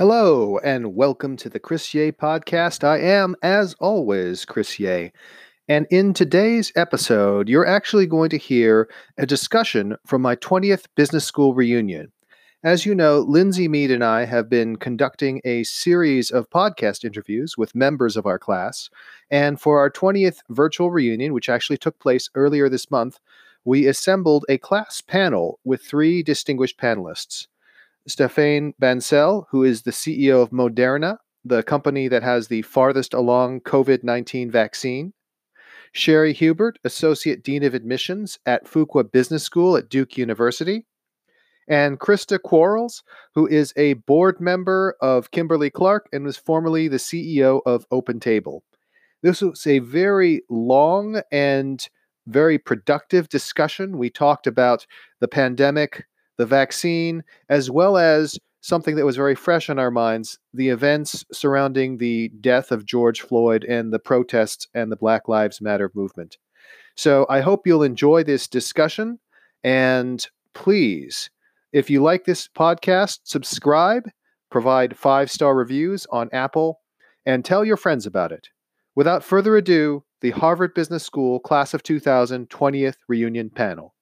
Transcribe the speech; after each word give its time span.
Hello, 0.00 0.56
and 0.64 0.94
welcome 0.94 1.36
to 1.36 1.50
the 1.50 1.58
Chris 1.58 1.92
Yeh 1.92 2.10
podcast. 2.10 2.84
I 2.84 3.00
am, 3.00 3.36
as 3.42 3.74
always, 3.80 4.46
Chris 4.46 4.80
Yeh. 4.80 5.10
And 5.68 5.86
in 5.90 6.14
today's 6.14 6.72
episode, 6.74 7.50
you're 7.50 7.66
actually 7.66 8.06
going 8.06 8.30
to 8.30 8.38
hear 8.38 8.88
a 9.18 9.26
discussion 9.26 9.98
from 10.06 10.22
my 10.22 10.36
20th 10.36 10.86
business 10.96 11.26
school 11.26 11.52
reunion. 11.52 12.12
As 12.64 12.86
you 12.86 12.94
know, 12.94 13.18
Lindsey 13.18 13.68
Mead 13.68 13.90
and 13.90 14.02
I 14.02 14.24
have 14.24 14.48
been 14.48 14.76
conducting 14.76 15.42
a 15.44 15.64
series 15.64 16.30
of 16.30 16.48
podcast 16.48 17.04
interviews 17.04 17.58
with 17.58 17.74
members 17.74 18.16
of 18.16 18.24
our 18.24 18.38
class. 18.38 18.88
And 19.30 19.60
for 19.60 19.78
our 19.80 19.90
20th 19.90 20.38
virtual 20.48 20.90
reunion, 20.90 21.34
which 21.34 21.50
actually 21.50 21.76
took 21.76 21.98
place 21.98 22.30
earlier 22.34 22.70
this 22.70 22.90
month, 22.90 23.20
we 23.66 23.86
assembled 23.86 24.46
a 24.48 24.56
class 24.56 25.02
panel 25.02 25.60
with 25.62 25.82
three 25.82 26.22
distinguished 26.22 26.78
panelists. 26.78 27.48
Stéphane 28.10 28.72
Bancel, 28.80 29.44
who 29.50 29.64
is 29.64 29.82
the 29.82 29.90
CEO 29.90 30.42
of 30.42 30.50
Moderna, 30.50 31.16
the 31.44 31.62
company 31.62 32.08
that 32.08 32.22
has 32.22 32.48
the 32.48 32.62
farthest 32.62 33.14
along 33.14 33.60
COVID 33.60 34.04
19 34.04 34.50
vaccine. 34.50 35.12
Shari 35.92 36.32
Hubert, 36.32 36.78
Associate 36.84 37.42
Dean 37.42 37.64
of 37.64 37.74
Admissions 37.74 38.38
at 38.46 38.64
Fuqua 38.66 39.10
Business 39.10 39.42
School 39.42 39.76
at 39.76 39.88
Duke 39.88 40.16
University. 40.16 40.86
And 41.68 41.98
Christa 42.00 42.40
Quarles, 42.40 43.02
who 43.34 43.46
is 43.46 43.72
a 43.76 43.94
board 43.94 44.40
member 44.40 44.96
of 45.00 45.30
Kimberly 45.30 45.70
Clark 45.70 46.08
and 46.12 46.24
was 46.24 46.36
formerly 46.36 46.88
the 46.88 46.96
CEO 46.96 47.60
of 47.64 47.88
OpenTable. 47.90 48.60
This 49.22 49.40
was 49.40 49.66
a 49.66 49.80
very 49.80 50.42
long 50.48 51.22
and 51.30 51.88
very 52.26 52.58
productive 52.58 53.28
discussion. 53.28 53.98
We 53.98 54.10
talked 54.10 54.46
about 54.46 54.86
the 55.20 55.28
pandemic, 55.28 56.04
the 56.40 56.46
vaccine, 56.46 57.22
as 57.50 57.70
well 57.70 57.98
as 57.98 58.38
something 58.62 58.96
that 58.96 59.04
was 59.04 59.14
very 59.14 59.34
fresh 59.34 59.68
in 59.68 59.78
our 59.78 59.90
minds 59.90 60.38
the 60.54 60.70
events 60.70 61.22
surrounding 61.30 61.98
the 61.98 62.30
death 62.40 62.72
of 62.72 62.86
George 62.86 63.20
Floyd 63.20 63.62
and 63.64 63.92
the 63.92 63.98
protests 63.98 64.66
and 64.72 64.90
the 64.90 64.96
Black 64.96 65.28
Lives 65.28 65.60
Matter 65.60 65.90
movement. 65.94 66.38
So 66.96 67.26
I 67.28 67.40
hope 67.42 67.66
you'll 67.66 67.82
enjoy 67.82 68.24
this 68.24 68.48
discussion. 68.48 69.18
And 69.62 70.26
please, 70.54 71.28
if 71.74 71.90
you 71.90 72.02
like 72.02 72.24
this 72.24 72.48
podcast, 72.48 73.20
subscribe, 73.24 74.08
provide 74.50 74.96
five 74.96 75.30
star 75.30 75.54
reviews 75.54 76.06
on 76.10 76.30
Apple, 76.32 76.80
and 77.26 77.44
tell 77.44 77.66
your 77.66 77.76
friends 77.76 78.06
about 78.06 78.32
it. 78.32 78.48
Without 78.94 79.22
further 79.22 79.58
ado, 79.58 80.04
the 80.22 80.30
Harvard 80.30 80.72
Business 80.72 81.04
School 81.04 81.38
Class 81.38 81.74
of 81.74 81.82
2000 81.82 82.48
20th 82.48 82.96
Reunion 83.08 83.50
Panel. 83.50 83.94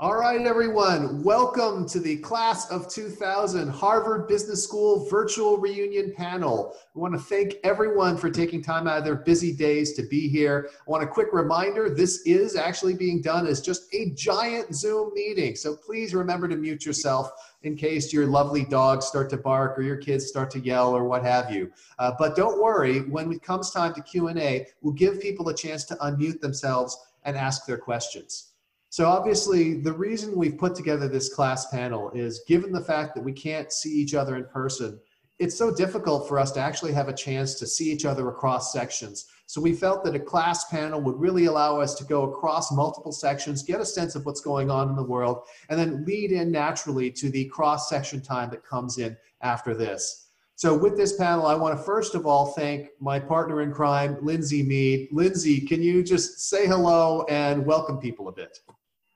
All 0.00 0.14
right, 0.14 0.40
everyone. 0.46 1.24
Welcome 1.24 1.84
to 1.88 1.98
the 1.98 2.18
class 2.18 2.70
of 2.70 2.88
2000 2.88 3.68
Harvard 3.68 4.28
Business 4.28 4.62
School 4.62 5.08
virtual 5.08 5.58
reunion 5.58 6.14
panel. 6.16 6.72
I 6.94 6.98
want 7.00 7.14
to 7.14 7.20
thank 7.20 7.56
everyone 7.64 8.16
for 8.16 8.30
taking 8.30 8.62
time 8.62 8.86
out 8.86 8.98
of 8.98 9.04
their 9.04 9.16
busy 9.16 9.52
days 9.52 9.94
to 9.94 10.04
be 10.04 10.28
here. 10.28 10.70
I 10.72 10.88
want 10.88 11.02
a 11.02 11.06
quick 11.08 11.32
reminder 11.32 11.90
this 11.90 12.20
is 12.26 12.54
actually 12.54 12.94
being 12.94 13.20
done 13.20 13.44
as 13.48 13.60
just 13.60 13.92
a 13.92 14.10
giant 14.10 14.72
Zoom 14.72 15.12
meeting. 15.14 15.56
So 15.56 15.74
please 15.74 16.14
remember 16.14 16.46
to 16.46 16.56
mute 16.56 16.86
yourself 16.86 17.32
in 17.64 17.74
case 17.74 18.12
your 18.12 18.26
lovely 18.26 18.64
dogs 18.64 19.04
start 19.04 19.28
to 19.30 19.36
bark 19.36 19.76
or 19.76 19.82
your 19.82 19.96
kids 19.96 20.28
start 20.28 20.48
to 20.52 20.60
yell 20.60 20.96
or 20.96 21.08
what 21.08 21.24
have 21.24 21.50
you. 21.50 21.72
Uh, 21.98 22.12
but 22.16 22.36
don't 22.36 22.62
worry, 22.62 23.00
when 23.00 23.32
it 23.32 23.42
comes 23.42 23.72
time 23.72 23.94
to 23.94 24.02
Q&A, 24.02 24.64
we'll 24.80 24.94
give 24.94 25.20
people 25.20 25.48
a 25.48 25.54
chance 25.54 25.82
to 25.86 25.96
unmute 25.96 26.40
themselves 26.40 26.96
and 27.28 27.36
ask 27.36 27.66
their 27.66 27.78
questions. 27.78 28.52
So 28.88 29.06
obviously, 29.06 29.74
the 29.74 29.92
reason 29.92 30.34
we've 30.34 30.56
put 30.56 30.74
together 30.74 31.08
this 31.08 31.32
class 31.32 31.66
panel 31.66 32.10
is 32.14 32.42
given 32.48 32.72
the 32.72 32.80
fact 32.80 33.14
that 33.14 33.22
we 33.22 33.32
can't 33.32 33.70
see 33.70 33.90
each 33.90 34.14
other 34.14 34.36
in 34.36 34.46
person, 34.46 34.98
it's 35.38 35.56
so 35.56 35.72
difficult 35.72 36.26
for 36.26 36.38
us 36.38 36.50
to 36.52 36.60
actually 36.60 36.92
have 36.92 37.08
a 37.08 37.12
chance 37.12 37.54
to 37.56 37.66
see 37.66 37.92
each 37.92 38.06
other 38.06 38.28
across 38.30 38.72
sections. 38.72 39.26
So 39.44 39.60
we 39.60 39.74
felt 39.74 40.04
that 40.04 40.14
a 40.14 40.20
class 40.20 40.64
panel 40.70 41.02
would 41.02 41.20
really 41.20 41.44
allow 41.44 41.80
us 41.80 41.94
to 41.96 42.04
go 42.04 42.24
across 42.24 42.72
multiple 42.72 43.12
sections, 43.12 43.62
get 43.62 43.80
a 43.80 43.84
sense 43.84 44.14
of 44.14 44.24
what's 44.24 44.40
going 44.40 44.70
on 44.70 44.88
in 44.88 44.96
the 44.96 45.02
world, 45.02 45.42
and 45.68 45.78
then 45.78 46.04
lead 46.06 46.32
in 46.32 46.50
naturally 46.50 47.10
to 47.12 47.28
the 47.28 47.44
cross 47.44 47.90
section 47.90 48.22
time 48.22 48.48
that 48.50 48.64
comes 48.64 48.96
in 48.96 49.16
after 49.42 49.74
this. 49.74 50.27
So 50.58 50.76
with 50.76 50.96
this 50.96 51.12
panel, 51.12 51.46
I 51.46 51.54
want 51.54 51.78
to 51.78 51.84
first 51.84 52.16
of 52.16 52.26
all 52.26 52.46
thank 52.46 52.88
my 52.98 53.20
partner 53.20 53.62
in 53.62 53.72
crime, 53.72 54.18
Lindsey 54.20 54.64
Mead. 54.64 55.06
Lindsey, 55.12 55.60
can 55.60 55.80
you 55.80 56.02
just 56.02 56.50
say 56.50 56.66
hello 56.66 57.24
and 57.28 57.64
welcome 57.64 57.96
people 57.98 58.26
a 58.26 58.32
bit? 58.32 58.58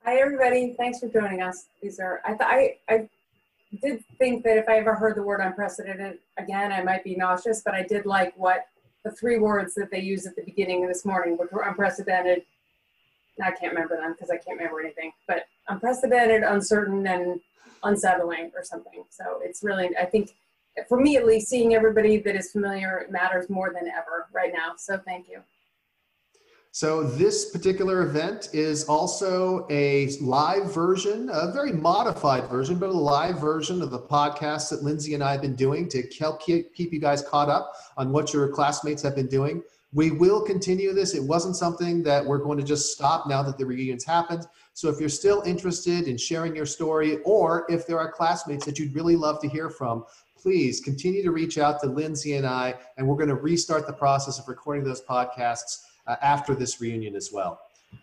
Hi, 0.05 0.21
everybody. 0.21 0.77
Thanks 0.79 1.01
for 1.01 1.09
joining 1.09 1.43
us. 1.43 1.67
These 1.83 1.99
are, 1.99 2.21
I, 2.25 2.29
th- 2.29 2.41
I, 2.43 2.77
I 2.89 3.09
did 3.83 4.05
think 4.21 4.45
that 4.45 4.57
if 4.57 4.69
I 4.69 4.77
ever 4.79 4.95
heard 4.95 5.17
the 5.17 5.25
word 5.25 5.41
unprecedented 5.41 6.19
again, 6.39 6.71
I 6.71 6.81
might 6.81 7.03
be 7.03 7.17
nauseous, 7.17 7.61
but 7.65 7.75
I 7.75 7.83
did 7.83 8.07
like 8.07 8.33
what 8.37 8.69
the 9.05 9.11
three 9.11 9.41
words 9.41 9.75
that 9.75 9.91
they 9.91 9.99
used 9.99 10.29
at 10.29 10.37
the 10.37 10.45
beginning 10.45 10.85
of 10.85 10.91
this 10.91 11.05
morning, 11.05 11.37
which 11.37 11.51
were 11.51 11.63
unprecedented. 11.63 12.43
I 13.43 13.51
can't 13.51 13.73
remember 13.73 13.97
them 13.97 14.13
because 14.13 14.31
I 14.31 14.37
can't 14.37 14.59
remember 14.59 14.81
anything, 14.81 15.13
but 15.27 15.47
unprecedented, 15.67 16.45
uncertain, 16.45 17.05
and 17.05 17.41
unsettling 17.83 18.53
or 18.55 18.63
something. 18.63 19.03
So 19.11 19.41
it's 19.43 19.65
really, 19.65 19.91
I 19.97 20.05
think, 20.05 20.37
for 20.89 21.01
me 21.01 21.17
at 21.17 21.27
least, 21.27 21.49
seeing 21.49 21.75
everybody 21.75 22.19
that 22.19 22.37
is 22.37 22.51
familiar 22.51 23.07
matters 23.11 23.49
more 23.51 23.73
than 23.73 23.89
ever 23.89 24.29
right 24.33 24.53
now. 24.53 24.73
So 24.77 24.99
thank 25.05 25.29
you. 25.29 25.41
So 26.75 27.03
this 27.03 27.51
particular 27.51 28.01
event 28.01 28.49
is 28.55 28.85
also 28.85 29.67
a 29.69 30.09
live 30.23 30.73
version, 30.73 31.29
a 31.31 31.53
very 31.53 31.71
modified 31.71 32.49
version, 32.49 32.79
but 32.79 32.89
a 32.89 32.93
live 32.93 33.39
version 33.39 33.83
of 33.83 33.91
the 33.91 33.99
podcast 33.99 34.71
that 34.71 34.83
Lindsey 34.83 35.13
and 35.13 35.23
I 35.23 35.33
have 35.33 35.43
been 35.43 35.55
doing 35.55 35.87
to 35.91 36.03
keep 36.03 36.93
you 36.93 36.99
guys 36.99 37.21
caught 37.23 37.51
up 37.51 37.75
on 37.99 38.11
what 38.11 38.33
your 38.33 38.49
classmates 38.49 39.03
have 39.03 39.15
been 39.15 39.27
doing. 39.27 39.63
We 39.93 40.13
will 40.13 40.41
continue 40.41 40.95
this. 40.95 41.15
It 41.15 41.23
wasn't 41.23 41.57
something 41.57 42.03
that 42.05 42.25
we're 42.25 42.39
going 42.39 42.57
to 42.57 42.65
just 42.65 42.95
stop 42.95 43.27
now 43.27 43.43
that 43.43 43.59
the 43.59 43.67
reunions 43.67 44.07
happened. 44.07 44.47
So 44.73 44.89
if 44.89 44.99
you're 44.99 45.11
still 45.11 45.43
interested 45.43 46.09
in 46.09 46.17
sharing 46.17 46.57
your 46.57 46.65
story, 46.65 47.19
or 47.27 47.67
if 47.69 47.87
there 47.87 47.99
are 47.99 48.11
classmates 48.11 48.65
that 48.65 48.79
you'd 48.79 48.95
really 48.95 49.17
love 49.17 49.39
to 49.43 49.49
hear 49.51 49.69
from, 49.69 50.07
please 50.43 50.81
continue 50.81 51.23
to 51.23 51.31
reach 51.31 51.57
out 51.57 51.81
to 51.81 51.87
Lindsey 51.87 52.35
and 52.35 52.47
I, 52.47 52.75
and 52.97 53.07
we're 53.07 53.17
going 53.17 53.29
to 53.29 53.37
restart 53.37 53.87
the 53.87 53.93
process 53.93 54.41
of 54.41 54.49
recording 54.49 54.83
those 54.83 55.01
podcasts 55.01 55.85
uh, 56.07 56.17
after 56.21 56.55
this 56.55 56.81
reunion 56.81 57.15
as 57.15 57.31
well. 57.33 57.61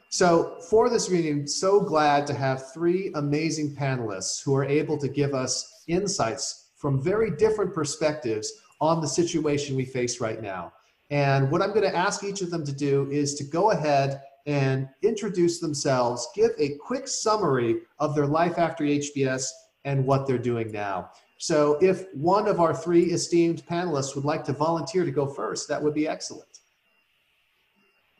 So, 0.09 0.57
for 0.69 0.89
this 0.89 1.09
reunion, 1.09 1.47
so 1.47 1.81
glad 1.81 2.25
to 2.27 2.33
have 2.33 2.71
three 2.73 3.11
amazing 3.15 3.75
panelists 3.75 4.41
who 4.43 4.55
are 4.55 4.63
able 4.63 4.97
to 4.97 5.09
give 5.09 5.33
us 5.33 5.83
insights 5.87 6.69
from 6.77 7.01
very 7.01 7.31
different 7.31 7.73
perspectives 7.73 8.53
on 8.79 9.01
the 9.01 9.07
situation 9.07 9.75
we 9.75 9.85
face 9.85 10.21
right 10.21 10.41
now. 10.41 10.71
And 11.09 11.51
what 11.51 11.61
I'm 11.61 11.69
going 11.73 11.89
to 11.89 11.95
ask 11.95 12.23
each 12.23 12.41
of 12.41 12.51
them 12.51 12.65
to 12.65 12.71
do 12.71 13.09
is 13.11 13.35
to 13.35 13.43
go 13.43 13.71
ahead 13.71 14.21
and 14.45 14.87
introduce 15.01 15.59
themselves, 15.59 16.27
give 16.35 16.51
a 16.57 16.75
quick 16.77 17.07
summary 17.07 17.81
of 17.99 18.15
their 18.15 18.27
life 18.27 18.57
after 18.57 18.83
HBS 18.83 19.45
and 19.85 20.05
what 20.05 20.25
they're 20.25 20.37
doing 20.37 20.71
now. 20.71 21.11
So, 21.41 21.77
if 21.81 22.13
one 22.13 22.49
of 22.49 22.59
our 22.59 22.75
three 22.75 23.05
esteemed 23.13 23.65
panelists 23.65 24.13
would 24.13 24.25
like 24.25 24.43
to 24.43 24.53
volunteer 24.53 25.05
to 25.05 25.11
go 25.11 25.25
first, 25.25 25.69
that 25.69 25.81
would 25.81 25.93
be 25.93 26.05
excellent. 26.05 26.59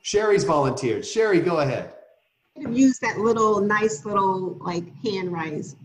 Shari's 0.03 0.46
volunteered. 0.46 1.06
Shari, 1.06 1.41
go 1.41 1.59
ahead. 1.59 1.94
Use 2.56 2.97
that 3.00 3.18
little 3.19 3.59
nice 3.59 4.06
little 4.06 4.57
like 4.62 4.85
hand 5.03 5.34
raise, 5.34 5.75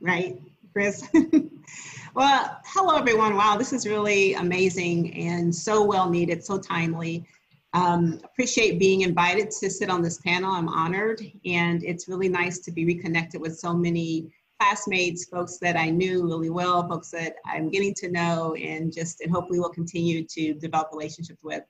right, 0.00 0.40
Chris? 0.72 1.06
well, 2.14 2.58
hello 2.64 2.96
everyone. 2.96 3.36
Wow, 3.36 3.56
this 3.58 3.74
is 3.74 3.86
really 3.86 4.32
amazing 4.34 5.12
and 5.12 5.54
so 5.54 5.84
well 5.84 6.08
needed, 6.08 6.42
so 6.42 6.58
timely. 6.58 7.26
Um, 7.74 8.18
appreciate 8.24 8.78
being 8.78 9.02
invited 9.02 9.50
to 9.60 9.68
sit 9.68 9.90
on 9.90 10.00
this 10.00 10.22
panel. 10.22 10.52
I'm 10.52 10.70
honored, 10.70 11.20
and 11.44 11.84
it's 11.84 12.08
really 12.08 12.30
nice 12.30 12.60
to 12.60 12.72
be 12.72 12.86
reconnected 12.86 13.42
with 13.42 13.58
so 13.58 13.74
many 13.74 14.32
classmates, 14.60 15.24
folks 15.26 15.58
that 15.58 15.76
I 15.76 15.90
knew 15.90 16.24
really 16.24 16.50
well, 16.50 16.88
folks 16.88 17.10
that 17.10 17.36
I'm 17.46 17.70
getting 17.70 17.94
to 17.94 18.10
know, 18.10 18.54
and 18.54 18.92
just 18.92 19.20
and 19.20 19.30
hopefully 19.30 19.60
will 19.60 19.68
continue 19.68 20.24
to 20.24 20.54
develop 20.54 20.88
relationships 20.92 21.40
with. 21.42 21.62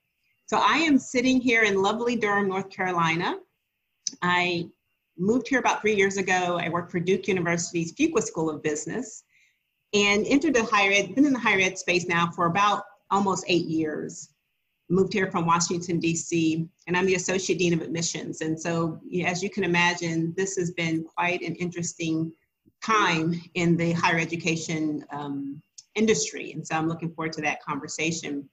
So 0.47 0.59
I 0.59 0.79
am 0.79 0.99
sitting 0.99 1.41
here 1.41 1.65
in 1.65 1.83
lovely 1.83 2.17
Durham, 2.17 2.49
North 2.49 2.71
Carolina. 2.71 3.37
I 4.23 4.69
moved 5.19 5.49
here 5.49 5.59
about 5.59 5.83
three 5.83 5.95
years 5.95 6.17
ago. 6.17 6.59
I 6.61 6.69
worked 6.71 6.91
for 6.91 7.01
Duke 7.01 7.29
University's 7.29 7.93
Fuqua 7.93 8.23
School 8.23 8.49
of 8.49 8.63
Business 8.63 9.25
and 9.93 10.27
entered 10.27 10.55
the 10.55 10.65
higher 10.65 10.93
ed, 10.93 11.15
been 11.15 11.27
in 11.27 11.33
the 11.33 11.39
higher 11.39 11.61
ed 11.61 11.79
space 11.79 12.07
now 12.07 12.31
for 12.31 12.47
about 12.47 12.85
almost 13.11 13.45
eight 13.49 13.67
years. 13.67 14.31
Moved 14.91 15.13
here 15.13 15.31
from 15.31 15.45
Washington, 15.45 15.99
D.C., 15.99 16.67
and 16.87 16.97
I'm 16.97 17.05
the 17.05 17.17
Associate 17.17 17.59
Dean 17.59 17.75
of 17.75 17.83
Admissions. 17.83 18.41
And 18.41 18.59
so, 18.59 19.01
as 19.27 19.43
you 19.43 19.51
can 19.51 19.65
imagine, 19.65 20.33
this 20.35 20.57
has 20.57 20.71
been 20.71 21.05
quite 21.05 21.43
an 21.43 21.55
interesting 21.57 22.33
time 22.85 23.41
in 23.55 23.77
the 23.77 23.93
higher 23.93 24.19
education 24.19 25.05
um, 25.11 25.61
industry. 25.95 26.53
And 26.53 26.67
so 26.67 26.77
I'm 26.77 26.89
looking 26.89 27.13
forward 27.13 27.33
to 27.35 27.43
that 27.43 27.63
conversation. 27.63 28.49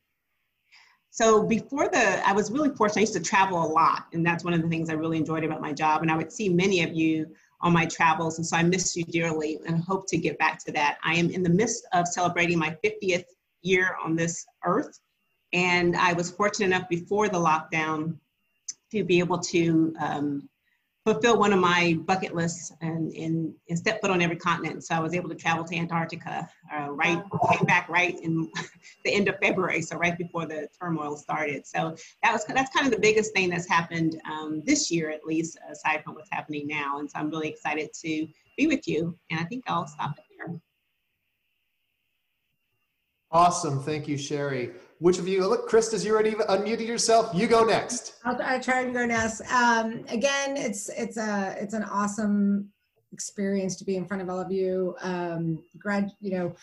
So 1.12 1.44
before 1.44 1.88
the, 1.88 2.28
I 2.28 2.34
was 2.34 2.52
really 2.52 2.72
fortunate. 2.76 2.98
I 2.98 3.02
used 3.02 3.14
to 3.14 3.22
travel 3.22 3.66
a 3.66 3.70
lot, 3.70 4.08
and 4.12 4.26
that's 4.26 4.44
one 4.44 4.54
of 4.54 4.62
the 4.62 4.68
things 4.68 4.90
I 4.90 4.94
really 4.94 5.18
enjoyed 5.18 5.46
about 5.46 5.62
my 5.62 5.72
job. 5.72 6.02
And 6.02 6.12
I 6.12 6.18
would 6.18 6.32
see 6.32 6.50
many 6.50 6.84
of 6.84 6.94
you 6.94 7.28
on 7.62 7.72
my 7.72 7.86
travels, 7.86 8.38
and 8.38 8.46
so 8.46 8.58
I 8.58 8.64
miss 8.64 8.98
you 8.98 9.06
dearly, 9.06 9.58
and 9.66 9.82
hope 9.82 10.08
to 10.10 10.18
get 10.18 10.38
back 10.38 10.60
to 10.66 10.74
that. 10.74 10.98
I 11.06 11.16
am 11.16 11.30
in 11.30 11.42
the 11.42 11.50
midst 11.50 11.88
of 11.94 12.06
celebrating 12.06 12.60
my 12.60 12.76
50th 12.84 13.24
year 13.62 13.96
on 14.04 14.18
this 14.18 14.46
earth, 14.66 15.00
and 15.54 15.96
I 15.96 16.12
was 16.12 16.30
fortunate 16.30 16.66
enough 16.66 16.90
before 16.90 17.30
the 17.30 17.40
lockdown 17.40 18.18
to 18.92 19.06
be 19.06 19.20
able 19.20 19.40
to 19.40 19.96
um, 20.02 20.50
fulfill 21.06 21.38
one 21.38 21.54
of 21.54 21.60
my 21.60 21.98
bucket 22.06 22.34
lists 22.34 22.72
and, 22.82 23.12
and, 23.14 23.54
and, 23.70 23.78
step 23.78 24.02
foot 24.02 24.10
on 24.10 24.24
every 24.24 24.36
continent. 24.36 24.84
So 24.84 24.96
I 24.96 25.00
was 25.00 25.14
able 25.14 25.30
to 25.30 25.36
travel 25.36 25.64
to 25.64 25.76
Antarctica, 25.76 26.50
uh, 26.76 26.90
right, 26.90 27.22
came 27.52 27.66
back 27.66 27.88
right 27.88 28.20
in 28.22 28.52
the 29.06 29.14
end 29.14 29.30
of 29.30 29.36
February, 29.40 29.84
so 29.84 29.98
right 29.98 30.18
before 30.18 30.48
the 30.48 30.68
turmoil 30.82 31.16
started. 31.16 31.68
So 31.68 31.96
that 32.24 32.34
was 32.34 32.44
that's 32.46 32.76
kind 32.76 32.88
of 32.88 32.92
the 32.92 33.00
biggest 33.00 33.34
thing 33.34 33.52
that's 33.52 33.70
happened 33.70 34.20
um, 34.30 34.64
this 34.66 34.90
year, 34.90 35.12
at 35.12 35.24
least, 35.24 35.60
aside 35.72 36.04
from 36.04 36.16
what's 36.16 36.30
happening 36.32 36.66
now. 36.66 36.98
And 36.98 37.10
so 37.10 37.20
I'm 37.20 37.30
really 37.30 37.50
excited 37.50 37.92
to 38.02 38.28
be 38.58 38.66
with 38.66 38.88
you. 38.88 39.16
And 39.30 39.40
I 39.40 39.44
think 39.44 39.64
I'll 39.68 39.88
stop 39.88 40.18
it 40.18 40.24
here. 40.36 40.60
Awesome, 43.30 43.84
thank 43.84 44.08
you, 44.08 44.18
Shari. 44.18 44.72
Which 45.00 45.20
of 45.20 45.28
you, 45.28 45.46
look, 45.46 45.68
Chris, 45.68 46.06
you 46.06 46.14
already 46.14 46.32
unmuted 46.32 46.88
yourself. 46.88 47.36
You 47.36 47.48
go 47.48 47.66
next. 47.66 48.16
I'll, 48.24 48.42
I'll 48.42 48.62
try 48.62 48.82
and 48.82 48.94
go 48.94 49.06
next. 49.06 49.42
Um, 49.52 50.06
again, 50.08 50.56
it's 50.56 50.90
it's 50.90 51.18
a 51.18 51.56
it's 51.60 51.74
an 51.74 51.84
awesome 51.84 52.70
experience 53.12 53.76
to 53.78 53.86
be 53.86 53.98
in 53.98 54.06
front 54.06 54.24
of 54.24 54.30
all 54.30 54.40
of 54.40 54.52
you. 54.52 54.96
Um, 55.02 55.64
grad, 55.78 56.12
you 56.22 56.32
know, 56.38 56.56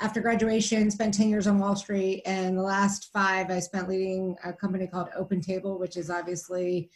after 0.00 0.20
graduation, 0.20 0.90
spent 0.90 1.14
10 1.14 1.28
years 1.28 1.46
on 1.46 1.58
Wall 1.58 1.76
Street, 1.76 2.22
and 2.26 2.56
the 2.56 2.62
last 2.62 3.10
five 3.12 3.50
I 3.50 3.60
spent 3.60 3.88
leading 3.88 4.36
a 4.44 4.52
company 4.52 4.86
called 4.86 5.08
Open 5.16 5.40
Table, 5.40 5.78
which 5.78 5.96
is 5.96 6.10
obviously 6.10 6.90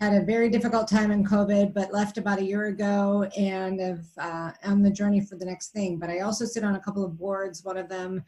had 0.00 0.12
a 0.12 0.24
very 0.24 0.48
difficult 0.50 0.88
time 0.88 1.10
in 1.10 1.24
COVID, 1.24 1.74
but 1.74 1.92
left 1.92 2.18
about 2.18 2.38
a 2.38 2.44
year 2.44 2.66
ago 2.66 3.28
and 3.36 3.80
have 3.80 4.04
uh, 4.18 4.50
on 4.64 4.82
the 4.82 4.90
journey 4.90 5.20
for 5.20 5.36
the 5.36 5.44
next 5.44 5.68
thing. 5.68 5.98
But 5.98 6.10
I 6.10 6.20
also 6.20 6.44
sit 6.44 6.64
on 6.64 6.76
a 6.76 6.80
couple 6.80 7.04
of 7.04 7.18
boards. 7.18 7.64
One 7.64 7.78
of 7.78 7.88
them 7.88 8.22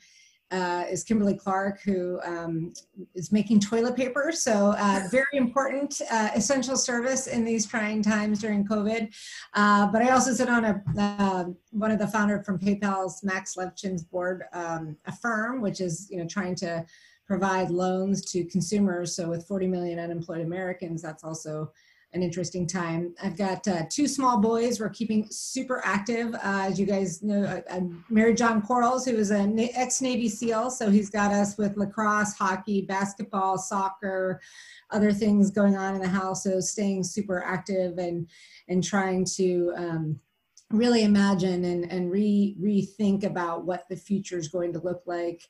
uh, 0.50 0.84
is 0.90 1.04
Kimberly 1.04 1.34
Clark, 1.34 1.80
who 1.82 2.20
um, 2.24 2.72
is 3.14 3.30
making 3.32 3.60
toilet 3.60 3.96
paper. 3.96 4.32
So 4.32 4.74
uh, 4.78 5.02
very 5.10 5.26
important, 5.34 6.00
uh, 6.10 6.30
essential 6.34 6.76
service 6.76 7.26
in 7.26 7.44
these 7.44 7.66
trying 7.66 8.02
times 8.02 8.40
during 8.40 8.66
COVID. 8.66 9.14
Uh, 9.54 9.86
but 9.92 10.02
I 10.02 10.10
also 10.10 10.32
sit 10.32 10.48
on 10.48 10.64
a 10.64 10.82
uh, 10.98 11.44
one 11.70 11.90
of 11.90 11.98
the 11.98 12.08
founder 12.08 12.42
from 12.42 12.58
PayPal's 12.58 13.22
Max 13.22 13.56
Levchin's 13.56 14.02
board, 14.02 14.44
um, 14.52 14.96
firm 15.20 15.60
which 15.60 15.80
is 15.80 16.08
you 16.10 16.18
know 16.18 16.26
trying 16.26 16.54
to 16.56 16.84
provide 17.26 17.70
loans 17.70 18.24
to 18.32 18.44
consumers. 18.46 19.14
So 19.14 19.28
with 19.28 19.46
40 19.46 19.66
million 19.66 19.98
unemployed 19.98 20.40
Americans, 20.40 21.02
that's 21.02 21.22
also 21.22 21.72
an 22.14 22.22
interesting 22.22 22.66
time. 22.66 23.14
I've 23.22 23.36
got 23.36 23.66
uh, 23.68 23.82
two 23.90 24.08
small 24.08 24.40
boys. 24.40 24.80
We're 24.80 24.88
keeping 24.88 25.28
super 25.30 25.82
active. 25.84 26.34
Uh, 26.34 26.66
as 26.68 26.80
you 26.80 26.86
guys 26.86 27.22
know, 27.22 27.44
I, 27.44 27.76
I 27.76 27.82
married 28.08 28.38
John 28.38 28.62
Quarles, 28.62 29.04
who 29.04 29.16
is 29.16 29.30
an 29.30 29.58
ex-Navy 29.58 30.28
SEAL. 30.28 30.70
So 30.70 30.90
he's 30.90 31.10
got 31.10 31.32
us 31.32 31.58
with 31.58 31.76
lacrosse, 31.76 32.34
hockey, 32.34 32.82
basketball, 32.82 33.58
soccer, 33.58 34.40
other 34.90 35.12
things 35.12 35.50
going 35.50 35.76
on 35.76 35.94
in 35.94 36.00
the 36.00 36.08
house. 36.08 36.44
So 36.44 36.60
staying 36.60 37.04
super 37.04 37.44
active 37.44 37.98
and, 37.98 38.28
and 38.68 38.82
trying 38.82 39.26
to 39.36 39.74
um, 39.76 40.20
really 40.70 41.02
imagine 41.02 41.64
and, 41.64 41.92
and 41.92 42.10
re, 42.10 42.56
rethink 42.58 43.24
about 43.24 43.66
what 43.66 43.84
the 43.90 43.96
future 43.96 44.38
is 44.38 44.48
going 44.48 44.72
to 44.72 44.80
look 44.80 45.02
like 45.06 45.42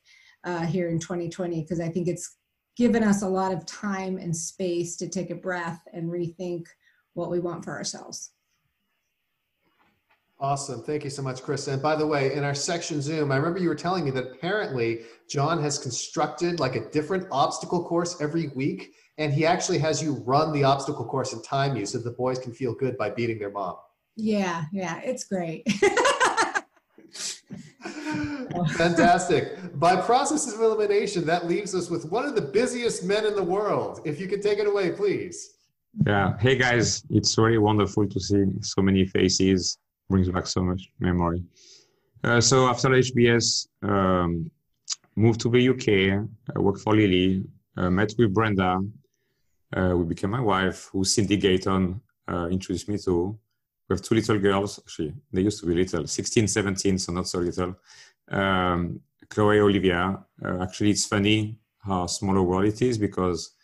uh, 0.43 0.65
here 0.65 0.89
in 0.89 0.99
2020. 0.99 1.61
Because 1.61 1.79
I 1.79 1.87
think 1.87 2.09
it's 2.09 2.38
given 2.79 3.03
us 3.03 3.23
a 3.23 3.27
lot 3.27 3.51
of 3.51 3.65
time 3.65 4.17
and 4.17 4.33
space 4.33 4.95
to 4.95 5.09
take 5.09 5.31
a 5.31 5.35
breath 5.35 5.81
and 5.91 6.09
rethink 6.09 6.65
what 7.13 7.29
we 7.29 7.37
want 7.37 7.61
for 7.61 7.71
ourselves. 7.71 8.31
Awesome. 10.39 10.81
Thank 10.83 11.03
you 11.03 11.09
so 11.09 11.21
much, 11.21 11.43
Chris. 11.43 11.67
And 11.67 11.81
by 11.81 11.97
the 11.97 12.07
way, 12.07 12.33
in 12.33 12.45
our 12.45 12.55
section 12.55 13.01
Zoom, 13.01 13.33
I 13.33 13.35
remember 13.35 13.59
you 13.59 13.67
were 13.67 13.75
telling 13.75 14.05
me 14.05 14.11
that 14.11 14.31
apparently 14.31 15.01
John 15.29 15.61
has 15.61 15.77
constructed 15.77 16.61
like 16.61 16.77
a 16.77 16.89
different 16.91 17.27
obstacle 17.33 17.83
course 17.83 18.21
every 18.21 18.47
week. 18.55 18.93
And 19.17 19.33
he 19.33 19.45
actually 19.45 19.79
has 19.79 20.01
you 20.01 20.13
run 20.25 20.53
the 20.53 20.63
obstacle 20.63 21.03
course 21.03 21.33
and 21.33 21.43
time 21.43 21.75
you 21.75 21.85
so 21.85 21.97
the 21.97 22.11
boys 22.11 22.39
can 22.39 22.53
feel 22.53 22.73
good 22.73 22.97
by 22.97 23.09
beating 23.09 23.39
their 23.39 23.51
mom. 23.51 23.75
Yeah, 24.15 24.63
yeah, 24.71 25.01
it's 25.03 25.25
great. 25.25 25.67
Fantastic. 28.75 29.79
By 29.79 29.95
process 29.95 30.53
of 30.53 30.59
elimination, 30.59 31.25
that 31.25 31.47
leaves 31.47 31.73
us 31.75 31.89
with 31.89 32.05
one 32.05 32.25
of 32.25 32.35
the 32.35 32.41
busiest 32.41 33.03
men 33.03 33.25
in 33.25 33.35
the 33.35 33.43
world. 33.43 34.01
If 34.05 34.19
you 34.19 34.27
could 34.27 34.41
take 34.41 34.59
it 34.59 34.67
away, 34.67 34.91
please. 34.91 35.55
Yeah. 36.05 36.37
Hey, 36.39 36.55
guys. 36.55 37.03
It's 37.09 37.37
really 37.37 37.57
wonderful 37.57 38.07
to 38.07 38.19
see 38.19 38.45
so 38.61 38.81
many 38.81 39.05
faces. 39.05 39.77
Brings 40.09 40.29
back 40.29 40.47
so 40.47 40.63
much 40.63 40.89
memory. 40.99 41.43
Uh, 42.23 42.41
so 42.41 42.67
after 42.67 42.89
HBS, 42.89 43.67
um, 43.83 44.49
moved 45.15 45.39
to 45.41 45.49
the 45.49 45.69
UK, 45.69 46.27
I 46.55 46.59
worked 46.59 46.81
for 46.81 46.95
Lilly. 46.95 47.43
uh, 47.77 47.89
met 47.89 48.13
with 48.17 48.33
Brenda, 48.33 48.79
uh, 49.75 49.93
we 49.95 50.03
became 50.05 50.31
my 50.31 50.41
wife, 50.41 50.89
who 50.91 51.03
Cindy 51.03 51.37
Gayton 51.37 52.01
uh, 52.27 52.47
introduced 52.47 52.89
me 52.89 52.97
to. 52.99 53.37
We 53.89 53.95
have 53.95 54.03
two 54.03 54.15
little 54.15 54.37
girls, 54.37 54.79
actually, 54.79 55.15
they 55.33 55.41
used 55.41 55.59
to 55.61 55.65
be 55.65 55.73
little, 55.73 56.05
16, 56.05 56.47
17, 56.47 56.99
so 56.99 57.11
not 57.11 57.27
so 57.27 57.39
little 57.39 57.75
um, 58.29 59.01
Chloe 59.29 59.59
Olivia. 59.59 60.23
Uh, 60.43 60.61
actually, 60.61 60.91
it's 60.91 61.05
funny 61.05 61.57
how 61.79 62.05
small 62.05 62.37
a 62.37 62.43
world 62.43 62.65
it 62.65 62.81
is 62.83 62.97
because 62.99 63.55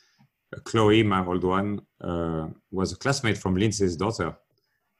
Chloe, 0.63 1.04
my 1.04 1.24
old 1.25 1.44
one, 1.44 1.81
uh, 2.01 2.48
was 2.72 2.92
a 2.92 2.95
classmate 2.95 3.38
from 3.38 3.56
Lindsey's 3.56 3.95
daughter 3.95 4.36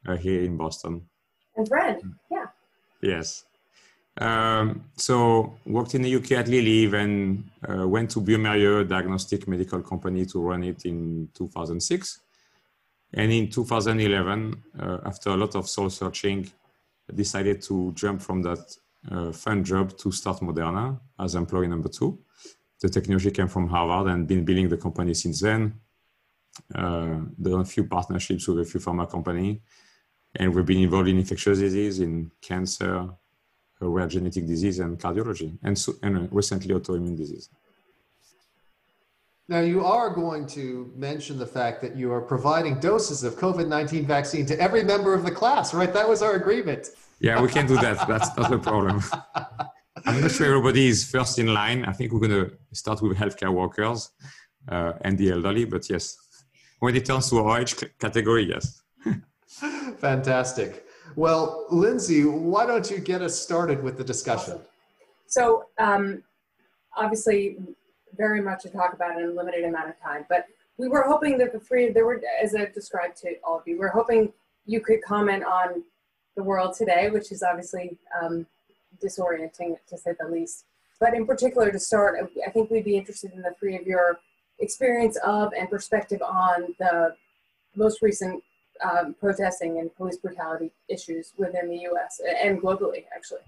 uh, 0.08 0.16
here 0.16 0.44
in 0.44 0.58
Boston. 0.58 1.02
And 1.56 1.68
Fred, 1.68 2.02
yeah. 2.32 2.46
Yes. 3.02 3.46
Um, 4.18 4.86
so 4.96 5.58
worked 5.66 5.96
in 5.96 6.02
the 6.02 6.16
UK 6.16 6.34
at 6.34 6.48
Lilly, 6.48 6.86
then 6.88 7.50
uh, 7.68 7.88
went 7.88 8.12
to 8.12 8.22
bioMérieux 8.22 8.88
diagnostic 8.88 9.48
medical 9.48 9.82
company 9.82 10.26
to 10.28 10.40
run 10.40 10.64
it 10.64 10.86
in 10.86 11.30
2006. 11.34 12.22
And 13.14 13.32
in 13.32 13.50
2011, 13.50 14.64
uh, 14.80 14.98
after 15.06 15.30
a 15.30 15.38
lot 15.38 15.56
of 15.56 15.70
soul 15.70 15.90
searching, 15.90 16.50
decided 17.14 17.62
to 17.62 17.94
jump 17.94 18.22
from 18.22 18.42
that 18.42 18.60
uh, 19.12 19.32
fun 19.32 19.64
job 19.64 19.96
to 19.98 20.12
start 20.12 20.40
Moderna 20.40 21.00
as 21.20 21.36
employee 21.36 21.68
number 21.68 21.90
two. 21.90 22.20
The 22.82 22.90
technology 22.90 23.32
came 23.32 23.48
from 23.48 23.68
Harvard 23.68 24.12
and 24.12 24.28
been 24.28 24.44
building 24.44 24.70
the 24.70 24.78
company 24.78 25.14
since 25.14 25.42
then. 25.42 25.80
Uh, 26.74 27.20
done 27.42 27.62
a 27.62 27.66
few 27.66 27.84
partnerships 27.86 28.48
with 28.48 28.60
a 28.60 28.66
few 28.66 28.80
pharma 28.80 29.10
company, 29.10 29.62
and 30.36 30.54
we've 30.54 30.66
been 30.66 30.82
involved 30.82 31.10
in 31.10 31.18
infectious 31.18 31.60
disease, 31.60 32.00
in 32.00 32.32
cancer, 32.42 33.10
rare 33.82 34.08
genetic 34.08 34.48
disease, 34.48 34.80
and 34.80 34.98
cardiology, 34.98 35.58
and, 35.64 35.78
so, 35.78 35.94
and 36.02 36.30
recently 36.32 36.74
autoimmune 36.74 37.18
disease. 37.18 37.50
Now, 39.48 39.60
you 39.60 39.86
are 39.86 40.10
going 40.10 40.48
to 40.48 40.92
mention 40.96 41.38
the 41.38 41.46
fact 41.46 41.80
that 41.84 41.96
you 41.96 42.12
are 42.12 42.22
providing 42.22 42.80
doses 42.80 43.24
of 43.24 43.36
COVID 43.36 43.68
19 43.68 44.06
vaccine 44.08 44.46
to 44.48 44.60
every 44.60 44.84
member 44.84 45.14
of 45.14 45.24
the 45.24 45.30
class, 45.30 45.72
right? 45.74 45.94
That 45.94 46.10
was 46.10 46.24
our 46.24 46.34
agreement. 46.34 46.90
Yeah, 47.20 47.40
we 47.40 47.48
can 47.48 47.68
do 47.68 47.76
that. 47.78 48.08
That's 48.08 48.36
not 48.36 48.52
a 48.52 48.58
problem. 48.58 49.04
I'm 50.06 50.20
not 50.20 50.32
sure 50.32 50.48
everybody 50.48 50.88
is 50.88 51.10
first 51.10 51.38
in 51.38 51.54
line. 51.54 51.86
I 51.86 51.94
think 51.94 52.12
we're 52.12 52.28
going 52.28 52.50
to 52.50 52.58
start 52.74 53.02
with 53.04 53.18
healthcare 53.18 53.54
workers 53.54 54.10
uh, 54.68 54.94
and 55.02 55.16
the 55.18 55.32
elderly, 55.32 55.66
but 55.66 55.90
yes, 55.90 56.18
when 56.80 56.96
it 56.96 57.06
turns 57.06 57.30
to 57.30 57.40
our 57.40 57.62
age 57.62 57.76
category, 58.00 58.46
yes. 58.50 58.82
Fantastic. 60.00 60.86
Well, 61.16 61.68
Lindsey, 61.70 62.26
why 62.26 62.66
don't 62.66 62.90
you 62.90 62.98
get 62.98 63.22
us 63.22 63.40
started 63.40 63.82
with 63.84 63.98
the 63.98 64.04
discussion? 64.04 64.60
So, 65.28 65.66
um, 65.78 66.24
obviously, 66.98 67.58
very 68.16 68.42
much 68.42 68.64
to 68.64 68.70
talk 68.70 68.94
about 68.94 69.20
in 69.20 69.26
a 69.30 69.32
limited 69.32 69.64
amount 69.64 69.90
of 69.90 70.00
time, 70.02 70.26
but 70.30 70.46
we 70.78 70.88
were 70.88 71.04
hoping 71.04 71.38
that 71.38 71.54
the 71.54 71.60
three, 71.60 71.90
there 71.90 72.06
were, 72.06 72.22
as 72.42 72.54
I 72.56 72.66
described 72.66 73.18
to 73.18 73.36
all 73.44 73.60
of 73.60 73.68
you, 73.68 73.80
we're 73.80 73.90
hoping 73.90 74.34
you 74.66 74.82
could 74.82 75.02
comment 75.02 75.44
on 75.44 75.84
the 76.36 76.44
world 76.44 76.76
today, 76.76 77.10
which 77.10 77.32
is 77.32 77.44
obviously 77.44 77.98
um, 78.22 78.46
disorienting 79.04 79.78
to 79.88 79.98
say 79.98 80.14
the 80.20 80.28
least. 80.28 80.66
But 81.00 81.14
in 81.14 81.26
particular, 81.26 81.72
to 81.72 81.80
start, 81.80 82.18
I 82.46 82.50
think 82.50 82.70
we'd 82.70 82.86
be 82.86 82.98
interested 82.98 83.32
in 83.34 83.42
the 83.42 83.54
three 83.60 83.78
of 83.78 83.86
your 83.86 84.20
experience 84.60 85.18
of 85.18 85.54
and 85.58 85.70
perspective 85.70 86.22
on 86.22 86.76
the 86.80 87.16
most 87.76 88.02
recent 88.02 88.44
um, 88.84 89.16
protesting 89.20 89.80
and 89.80 89.94
police 89.96 90.18
brutality 90.18 90.72
issues 90.90 91.34
within 91.38 91.70
the 91.70 91.88
US 91.92 92.22
and 92.42 92.62
globally, 92.62 93.06
actually. 93.16 93.42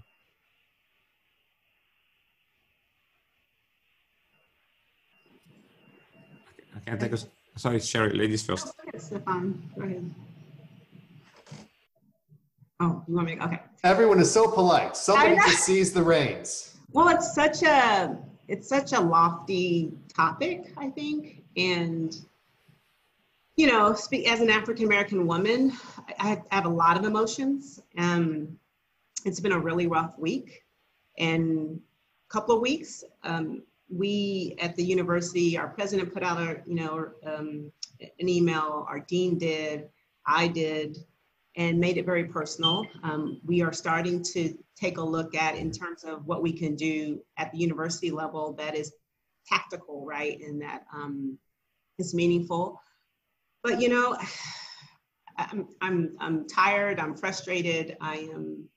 I 6.88 6.92
can 6.92 7.00
take 7.00 7.12
us. 7.12 7.26
Sorry, 7.56 7.80
Shari, 7.80 8.16
ladies 8.16 8.42
first. 8.42 8.72
Stefan, 8.96 9.62
go 9.76 9.84
ahead. 9.84 10.14
Oh, 12.80 13.04
you 13.06 13.14
want 13.14 13.26
me 13.26 13.36
to, 13.36 13.44
okay. 13.44 13.60
Everyone 13.84 14.20
is 14.20 14.32
so 14.32 14.50
polite. 14.50 14.96
Somebody 14.96 15.36
just 15.36 15.64
seize 15.64 15.92
the 15.92 16.02
reins. 16.02 16.78
Well, 16.92 17.08
it's 17.08 17.34
such 17.34 17.62
a, 17.62 18.16
it's 18.46 18.66
such 18.66 18.92
a 18.92 19.00
lofty 19.00 19.92
topic, 20.08 20.72
I 20.78 20.88
think. 20.88 21.44
And, 21.58 22.16
you 23.56 23.66
know, 23.66 23.92
speak 23.92 24.26
as 24.30 24.40
an 24.40 24.48
African 24.48 24.86
American 24.86 25.26
woman, 25.26 25.72
I, 26.18 26.40
I, 26.50 26.54
have 26.54 26.64
a 26.64 26.70
lot 26.70 26.96
of 26.96 27.04
emotions. 27.04 27.82
Um, 27.98 28.56
it's 29.26 29.40
been 29.40 29.52
a 29.52 29.58
really 29.58 29.88
rough 29.88 30.16
week 30.16 30.62
and 31.18 31.80
a 32.30 32.32
couple 32.32 32.54
of 32.54 32.62
weeks. 32.62 33.04
Um, 33.24 33.62
we 33.88 34.56
at 34.60 34.76
the 34.76 34.84
university, 34.84 35.56
our 35.56 35.68
president 35.68 36.12
put 36.12 36.22
out 36.22 36.38
a, 36.38 36.60
you 36.66 36.74
know, 36.74 37.10
um, 37.24 37.72
an 38.00 38.28
email, 38.28 38.86
our 38.88 39.00
dean 39.00 39.38
did, 39.38 39.88
I 40.26 40.48
did, 40.48 40.98
and 41.56 41.78
made 41.78 41.96
it 41.96 42.06
very 42.06 42.24
personal. 42.24 42.86
Um, 43.02 43.40
we 43.44 43.62
are 43.62 43.72
starting 43.72 44.22
to 44.34 44.56
take 44.76 44.98
a 44.98 45.02
look 45.02 45.34
at 45.34 45.56
in 45.56 45.72
terms 45.72 46.04
of 46.04 46.26
what 46.26 46.42
we 46.42 46.52
can 46.52 46.76
do 46.76 47.20
at 47.36 47.50
the 47.50 47.58
university 47.58 48.10
level 48.10 48.52
that 48.54 48.76
is 48.76 48.92
tactical, 49.46 50.04
right, 50.04 50.38
and 50.40 50.60
that 50.62 50.84
um, 50.94 51.38
is 51.98 52.14
meaningful. 52.14 52.80
But 53.62 53.80
you 53.80 53.88
know, 53.88 54.16
I'm, 55.36 55.68
I'm, 55.80 56.16
I'm 56.20 56.48
tired, 56.48 56.98
I'm 56.98 57.16
frustrated, 57.16 57.96
I 58.00 58.16
am 58.16 58.68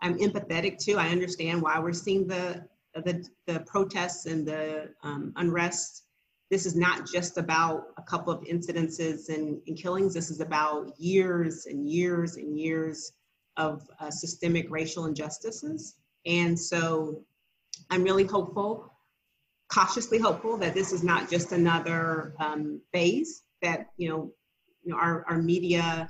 I'm 0.00 0.18
empathetic 0.18 0.78
too. 0.78 0.98
I 0.98 1.08
understand 1.08 1.62
why 1.62 1.78
we're 1.78 1.94
seeing 1.94 2.26
the 2.26 2.66
the, 2.94 3.26
the 3.46 3.60
protests 3.60 4.26
and 4.26 4.46
the 4.46 4.90
um, 5.02 5.32
unrest. 5.36 6.04
This 6.50 6.66
is 6.66 6.76
not 6.76 7.06
just 7.10 7.38
about 7.38 7.88
a 7.96 8.02
couple 8.02 8.32
of 8.32 8.44
incidences 8.44 9.28
and, 9.28 9.60
and 9.66 9.76
killings. 9.76 10.14
This 10.14 10.30
is 10.30 10.40
about 10.40 10.92
years 10.98 11.66
and 11.66 11.88
years 11.88 12.36
and 12.36 12.58
years 12.58 13.12
of 13.56 13.88
uh, 14.00 14.10
systemic 14.10 14.70
racial 14.70 15.06
injustices. 15.06 15.96
And 16.26 16.58
so 16.58 17.22
I'm 17.90 18.02
really 18.02 18.24
hopeful, 18.24 18.92
cautiously 19.68 20.18
hopeful 20.18 20.56
that 20.58 20.74
this 20.74 20.92
is 20.92 21.02
not 21.02 21.30
just 21.30 21.52
another 21.52 22.34
um, 22.38 22.80
phase 22.92 23.42
that, 23.62 23.86
you 23.96 24.08
know, 24.08 24.32
you 24.84 24.92
know 24.92 24.98
our, 24.98 25.24
our 25.28 25.38
media 25.38 26.08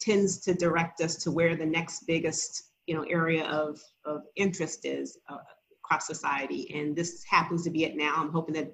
tends 0.00 0.38
to 0.40 0.54
direct 0.54 1.00
us 1.00 1.16
to 1.16 1.30
where 1.30 1.56
the 1.56 1.64
next 1.64 2.06
biggest 2.06 2.70
you 2.86 2.94
know 2.94 3.04
area 3.08 3.44
of, 3.46 3.80
of 4.04 4.22
interest 4.36 4.84
is 4.84 5.18
uh, 5.28 5.38
across 5.86 6.06
society 6.06 6.72
and 6.74 6.94
this 6.94 7.24
happens 7.24 7.64
to 7.64 7.70
be 7.70 7.84
it 7.84 7.96
now. 7.96 8.14
I'm 8.16 8.32
hoping 8.32 8.54
that 8.54 8.72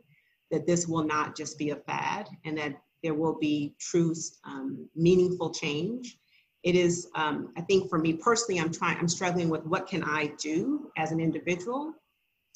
that 0.50 0.66
this 0.66 0.86
will 0.86 1.04
not 1.04 1.34
just 1.34 1.56
be 1.58 1.70
a 1.70 1.76
fad 1.76 2.28
and 2.44 2.58
that 2.58 2.74
there 3.02 3.14
will 3.14 3.38
be 3.38 3.74
true 3.80 4.14
um, 4.44 4.86
meaningful 4.94 5.50
change. 5.50 6.18
It 6.62 6.74
is 6.76 7.08
um, 7.14 7.52
i 7.56 7.60
think 7.62 7.90
for 7.90 7.98
me 7.98 8.12
personally 8.12 8.60
i'm 8.60 8.72
trying 8.72 8.96
i'm 8.98 9.08
struggling 9.08 9.48
with 9.48 9.64
what 9.66 9.88
can 9.88 10.04
i 10.04 10.32
do 10.38 10.90
as 10.96 11.10
an 11.10 11.18
individual 11.18 11.92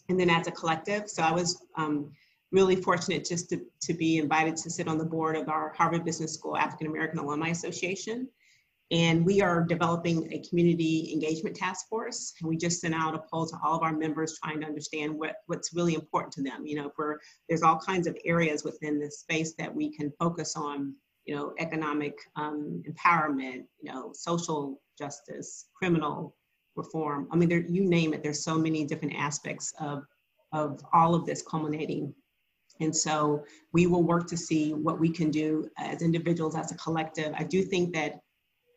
and 0.08 0.18
then 0.20 0.30
as 0.30 0.46
a 0.46 0.52
collective. 0.52 1.10
So 1.10 1.22
i 1.22 1.32
was 1.32 1.66
um, 1.76 2.12
really 2.52 2.76
fortunate 2.76 3.24
just 3.24 3.50
to, 3.50 3.60
to 3.82 3.92
be 3.92 4.18
invited 4.18 4.56
to 4.58 4.70
sit 4.70 4.86
on 4.86 4.98
the 4.98 5.04
board 5.04 5.34
of 5.36 5.48
our 5.48 5.74
harvard 5.76 6.04
business 6.04 6.34
school 6.34 6.56
african 6.56 6.86
american 6.86 7.18
alumni 7.18 7.48
association 7.48 8.28
and 8.90 9.26
we 9.26 9.40
are 9.40 9.64
developing 9.64 10.32
a 10.32 10.38
community 10.48 11.10
engagement 11.12 11.56
task 11.56 11.88
force. 11.88 12.32
And 12.40 12.48
we 12.48 12.56
just 12.56 12.80
sent 12.80 12.94
out 12.94 13.14
a 13.14 13.22
poll 13.30 13.46
to 13.46 13.56
all 13.64 13.76
of 13.76 13.82
our 13.82 13.92
members 13.92 14.38
trying 14.38 14.60
to 14.60 14.66
understand 14.66 15.12
what, 15.12 15.36
what's 15.46 15.74
really 15.74 15.94
important 15.94 16.32
to 16.34 16.42
them. 16.42 16.66
You 16.66 16.76
know, 16.76 16.90
for 16.94 17.20
there's 17.48 17.62
all 17.62 17.78
kinds 17.78 18.06
of 18.06 18.16
areas 18.24 18.62
within 18.62 19.00
this 19.00 19.20
space 19.20 19.54
that 19.58 19.74
we 19.74 19.90
can 19.90 20.12
focus 20.20 20.54
on, 20.56 20.94
you 21.24 21.34
know, 21.34 21.52
economic 21.58 22.16
um, 22.36 22.82
empowerment, 22.88 23.64
you 23.80 23.92
know, 23.92 24.12
social 24.14 24.80
justice, 24.96 25.66
criminal 25.74 26.36
reform. 26.76 27.26
I 27.32 27.36
mean, 27.36 27.48
there, 27.48 27.64
you 27.66 27.84
name 27.84 28.14
it, 28.14 28.22
there's 28.22 28.44
so 28.44 28.56
many 28.56 28.84
different 28.84 29.14
aspects 29.16 29.72
of, 29.80 30.04
of 30.52 30.80
all 30.92 31.14
of 31.14 31.26
this 31.26 31.42
culminating 31.42 32.14
and 32.80 32.94
so 32.94 33.44
we 33.72 33.86
will 33.86 34.02
work 34.02 34.26
to 34.28 34.36
see 34.36 34.74
what 34.74 35.00
we 35.00 35.08
can 35.08 35.30
do 35.30 35.68
as 35.78 36.02
individuals, 36.02 36.56
as 36.56 36.72
a 36.72 36.76
collective. 36.76 37.32
I 37.36 37.44
do 37.44 37.62
think 37.62 37.94
that 37.94 38.20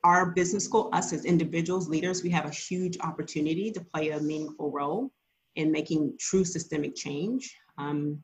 our 0.03 0.27
business 0.27 0.65
school, 0.65 0.89
us 0.93 1.11
as 1.13 1.25
individuals, 1.25 1.89
leaders, 1.89 2.23
we 2.23 2.29
have 2.29 2.45
a 2.45 2.51
huge 2.51 2.97
opportunity 3.01 3.71
to 3.71 3.81
play 3.81 4.09
a 4.09 4.19
meaningful 4.19 4.71
role 4.71 5.11
in 5.55 5.71
making 5.71 6.15
true 6.19 6.45
systemic 6.45 6.95
change. 6.95 7.53
Um, 7.77 8.23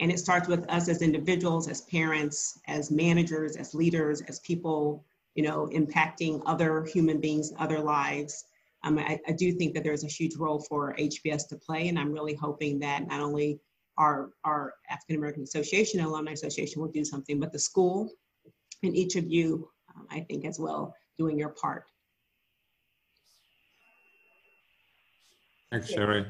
and 0.00 0.10
it 0.10 0.18
starts 0.18 0.48
with 0.48 0.68
us 0.70 0.88
as 0.88 1.02
individuals, 1.02 1.68
as 1.68 1.82
parents, 1.82 2.58
as 2.66 2.90
managers, 2.90 3.56
as 3.56 3.74
leaders, 3.74 4.22
as 4.22 4.40
people, 4.40 5.04
you 5.34 5.42
know, 5.42 5.68
impacting 5.72 6.42
other 6.46 6.84
human 6.84 7.20
beings, 7.20 7.52
other 7.58 7.78
lives. 7.78 8.44
Um, 8.82 8.98
I, 8.98 9.20
I 9.28 9.32
do 9.32 9.52
think 9.52 9.74
that 9.74 9.84
there's 9.84 10.04
a 10.04 10.08
huge 10.08 10.36
role 10.36 10.58
for 10.68 10.96
HBS 10.98 11.46
to 11.48 11.56
play, 11.56 11.88
and 11.88 11.98
I'm 11.98 12.12
really 12.12 12.34
hoping 12.34 12.78
that 12.80 13.06
not 13.06 13.20
only 13.20 13.60
our, 13.98 14.30
our 14.44 14.74
African 14.90 15.16
American 15.16 15.42
Association, 15.42 16.00
Alumni 16.00 16.32
Association 16.32 16.80
will 16.80 16.88
do 16.90 17.04
something, 17.04 17.38
but 17.38 17.52
the 17.52 17.58
school 17.58 18.10
and 18.82 18.96
each 18.96 19.16
of 19.16 19.30
you 19.30 19.68
um, 19.94 20.06
I 20.10 20.20
think, 20.20 20.44
as 20.44 20.58
well, 20.58 20.94
doing 21.18 21.38
your 21.38 21.50
part. 21.50 21.84
Thanks, 25.70 25.90
Shari. 25.90 26.26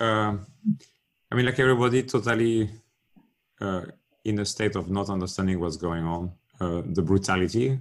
Um, 0.00 0.46
I 1.30 1.34
mean, 1.34 1.46
like 1.46 1.58
everybody, 1.58 2.02
totally 2.02 2.68
uh, 3.60 3.82
in 4.24 4.38
a 4.40 4.44
state 4.44 4.76
of 4.76 4.90
not 4.90 5.08
understanding 5.08 5.60
what's 5.60 5.76
going 5.76 6.04
on. 6.04 6.32
Uh, 6.60 6.82
the 6.84 7.02
brutality, 7.02 7.78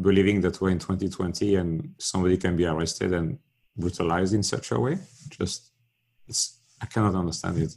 believing 0.00 0.40
that 0.40 0.60
we're 0.60 0.70
in 0.70 0.78
2020 0.78 1.54
and 1.56 1.94
somebody 1.98 2.36
can 2.36 2.56
be 2.56 2.66
arrested 2.66 3.12
and 3.12 3.38
brutalized 3.76 4.34
in 4.34 4.42
such 4.42 4.70
a 4.70 4.78
way. 4.80 4.98
Just, 5.28 5.70
it's, 6.28 6.58
I 6.80 6.86
cannot 6.86 7.14
understand 7.14 7.58
it. 7.58 7.76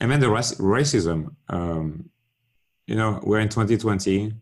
And 0.00 0.10
then 0.10 0.20
the 0.20 0.30
rac- 0.30 0.58
racism. 0.58 1.34
Um, 1.48 2.10
you 2.86 2.94
know, 2.94 3.20
we're 3.22 3.40
in 3.40 3.48
2020 3.48 4.32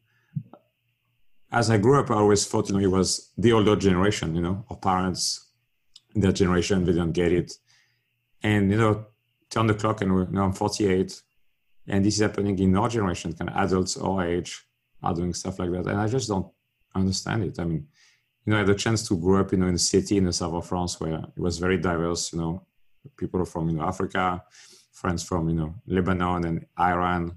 as 1.53 1.71
I 1.71 1.79
grew 1.79 2.01
up, 2.01 2.11
I 2.11 2.15
always 2.15 2.47
thought, 2.47 2.69
you 2.69 2.75
know, 2.75 2.81
it 2.81 2.91
was 2.91 3.33
the 3.39 3.53
older 3.53 3.77
generation, 3.77 4.35
you 4.35 4.43
know, 4.43 4.65
our 4.69 4.77
parents, 4.77 5.47
their 6.15 6.33
generation, 6.33 6.85
they 6.85 6.93
don't 6.93 7.13
get 7.13 7.33
it. 7.33 7.53
And, 8.43 8.71
you 8.71 8.77
know, 8.77 9.07
turn 9.51 9.67
the 9.67 9.75
clock 9.75 10.01
and 10.03 10.11
you 10.11 10.29
now 10.31 10.45
I'm 10.45 10.53
48 10.53 11.23
and 11.89 12.05
this 12.05 12.15
is 12.15 12.21
happening 12.21 12.59
in 12.59 12.77
our 12.77 12.89
generation, 12.89 13.33
kind 13.33 13.51
of 13.51 13.57
adults 13.57 13.97
our 13.97 14.27
age 14.27 14.67
are 15.03 15.15
doing 15.15 15.33
stuff 15.35 15.59
like 15.59 15.71
that. 15.71 15.87
And 15.87 16.01
I 16.01 16.09
just 16.09 16.29
don't 16.29 16.49
understand 16.95 17.45
it. 17.45 17.59
I 17.61 17.65
mean, 17.65 17.87
you 18.45 18.51
know, 18.51 18.57
I 18.57 18.61
had 18.61 18.71
a 18.71 18.75
chance 18.75 19.07
to 19.09 19.17
grow 19.17 19.41
up, 19.41 19.53
you 19.53 19.59
know, 19.59 19.67
in 19.67 19.75
a 19.75 19.79
city 19.79 20.17
in 20.17 20.25
the 20.25 20.33
south 20.33 20.55
of 20.55 20.67
France 20.67 21.01
where 21.01 21.15
it 21.15 21.41
was 21.41 21.59
very 21.59 21.79
diverse, 21.79 22.33
you 22.33 22.41
know, 22.41 22.67
people 23.17 23.45
from, 23.45 23.69
you 23.69 23.77
know, 23.77 23.85
Africa, 23.85 24.43
friends 24.93 25.23
from, 25.23 25.49
you 25.49 25.55
know, 25.55 25.75
Lebanon 25.87 26.45
and 26.45 26.67
Iran, 26.79 27.37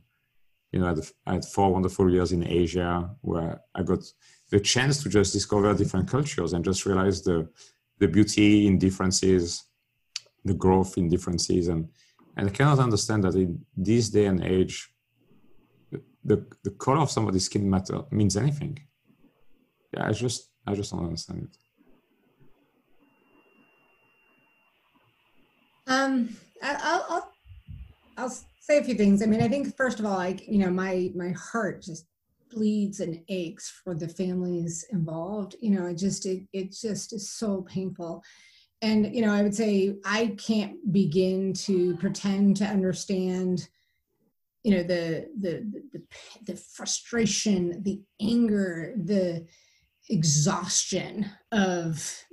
you 0.71 0.79
know, 0.79 0.85
I 0.85 0.89
had, 0.89 0.99
I 1.25 1.33
had 1.33 1.45
four 1.45 1.71
wonderful 1.71 2.11
years 2.11 2.31
in 2.31 2.45
Asia 2.47 3.09
where 3.21 3.61
I 3.73 3.83
got 3.83 3.99
the 4.51 4.59
chance 4.59 5.01
to 5.03 5.09
just 5.09 5.33
discover 5.33 5.73
different 5.73 6.07
cultures 6.07 6.53
and 6.53 6.65
just 6.65 6.85
realize 6.85 7.21
the 7.21 7.49
the 7.99 8.07
beauty 8.07 8.65
in 8.65 8.77
differences, 8.77 9.65
the 10.45 10.53
growth 10.53 10.97
in 10.97 11.09
differences, 11.09 11.67
and 11.67 11.89
and 12.37 12.49
I 12.49 12.51
cannot 12.51 12.79
understand 12.79 13.23
that 13.23 13.35
in 13.35 13.65
this 13.75 14.09
day 14.09 14.25
and 14.25 14.43
age, 14.43 14.89
the 16.23 16.45
the 16.63 16.71
color 16.71 16.99
of 16.99 17.11
somebody's 17.11 17.45
skin 17.45 17.69
matter 17.69 18.01
means 18.11 18.37
anything. 18.37 18.79
Yeah, 19.93 20.07
I 20.07 20.11
just 20.13 20.49
I 20.65 20.75
just 20.75 20.91
don't 20.91 21.05
understand 21.05 21.47
it. 21.47 21.57
Um, 25.87 26.37
I'll, 26.61 27.05
I'll, 27.09 27.31
I'll 28.17 28.35
say 28.69 28.77
a 28.77 28.83
few 28.83 28.95
things. 28.95 29.21
I 29.21 29.25
mean, 29.25 29.41
I 29.41 29.47
think 29.47 29.75
first 29.75 29.99
of 29.99 30.05
all, 30.05 30.17
like 30.17 30.47
you 30.47 30.59
know, 30.59 30.69
my 30.69 31.11
my 31.15 31.31
heart 31.31 31.81
just 31.81 32.05
bleeds 32.51 32.99
and 32.99 33.21
aches 33.27 33.69
for 33.83 33.95
the 33.95 34.07
families 34.07 34.85
involved. 34.91 35.55
You 35.59 35.71
know, 35.71 35.87
it 35.87 35.97
just 35.97 36.25
it 36.25 36.47
it 36.53 36.71
just 36.71 37.13
is 37.13 37.31
so 37.31 37.61
painful. 37.63 38.23
And 38.81 39.13
you 39.13 39.25
know, 39.25 39.33
I 39.33 39.41
would 39.41 39.55
say 39.55 39.95
I 40.05 40.35
can't 40.37 40.91
begin 40.91 41.53
to 41.65 41.97
pretend 41.97 42.57
to 42.57 42.65
understand 42.65 43.67
you 44.63 44.75
know 44.75 44.83
the 44.83 45.27
the 45.39 45.83
the, 45.91 46.01
the 46.45 46.55
frustration 46.55 47.81
the 47.83 48.01
anger 48.21 48.93
the 48.97 49.47
exhaustion 50.09 51.29
of 51.51 52.25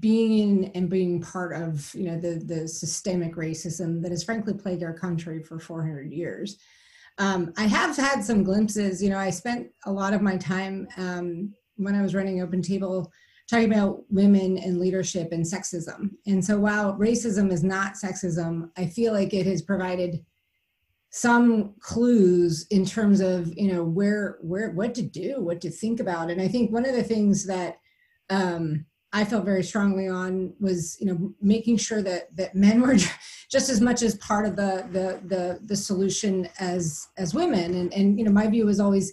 being 0.00 0.38
in 0.38 0.64
and 0.74 0.90
being 0.90 1.20
part 1.20 1.54
of 1.54 1.94
you 1.94 2.04
know 2.04 2.18
the 2.18 2.42
the 2.44 2.68
systemic 2.68 3.36
racism 3.36 4.02
that 4.02 4.10
has 4.10 4.22
frankly 4.22 4.52
plagued 4.52 4.82
our 4.82 4.92
country 4.92 5.42
for 5.42 5.58
400 5.58 6.12
years. 6.12 6.58
Um, 7.16 7.52
i 7.56 7.64
have 7.64 7.96
had 7.96 8.22
some 8.22 8.44
glimpses 8.44 9.02
you 9.02 9.10
know 9.10 9.18
i 9.18 9.30
spent 9.30 9.68
a 9.86 9.92
lot 9.92 10.14
of 10.14 10.22
my 10.22 10.36
time 10.36 10.86
um, 10.98 11.52
when 11.76 11.94
i 11.94 12.02
was 12.02 12.14
running 12.14 12.40
open 12.40 12.62
table 12.62 13.10
talking 13.48 13.72
about 13.72 14.04
women 14.10 14.58
and 14.58 14.78
leadership 14.78 15.32
and 15.32 15.42
sexism. 15.42 16.10
And 16.26 16.44
so 16.44 16.58
while 16.58 16.92
racism 16.98 17.50
is 17.50 17.64
not 17.64 17.94
sexism 17.94 18.70
i 18.76 18.86
feel 18.86 19.14
like 19.14 19.32
it 19.32 19.46
has 19.46 19.62
provided 19.62 20.24
some 21.10 21.74
clues 21.80 22.66
in 22.70 22.84
terms 22.84 23.20
of 23.20 23.50
you 23.56 23.72
know 23.72 23.82
where 23.82 24.36
where 24.42 24.70
what 24.72 24.94
to 24.96 25.02
do 25.02 25.40
what 25.40 25.62
to 25.62 25.70
think 25.70 25.98
about. 25.98 26.30
And 26.30 26.42
i 26.42 26.46
think 26.46 26.70
one 26.70 26.86
of 26.86 26.94
the 26.94 27.02
things 27.02 27.46
that 27.46 27.78
um, 28.30 28.84
I 29.12 29.24
felt 29.24 29.44
very 29.44 29.62
strongly 29.62 30.06
on 30.06 30.52
was 30.60 30.98
you 31.00 31.06
know 31.06 31.32
making 31.40 31.78
sure 31.78 32.02
that 32.02 32.34
that 32.36 32.54
men 32.54 32.80
were 32.80 32.96
just 33.50 33.70
as 33.70 33.80
much 33.80 34.02
as 34.02 34.16
part 34.16 34.46
of 34.46 34.56
the 34.56 34.86
the 34.92 35.20
the, 35.26 35.60
the 35.64 35.76
solution 35.76 36.48
as 36.58 37.08
as 37.16 37.34
women. 37.34 37.74
And 37.74 37.92
and 37.94 38.18
you 38.18 38.24
know 38.24 38.30
my 38.30 38.46
view 38.46 38.66
was 38.66 38.80
always 38.80 39.12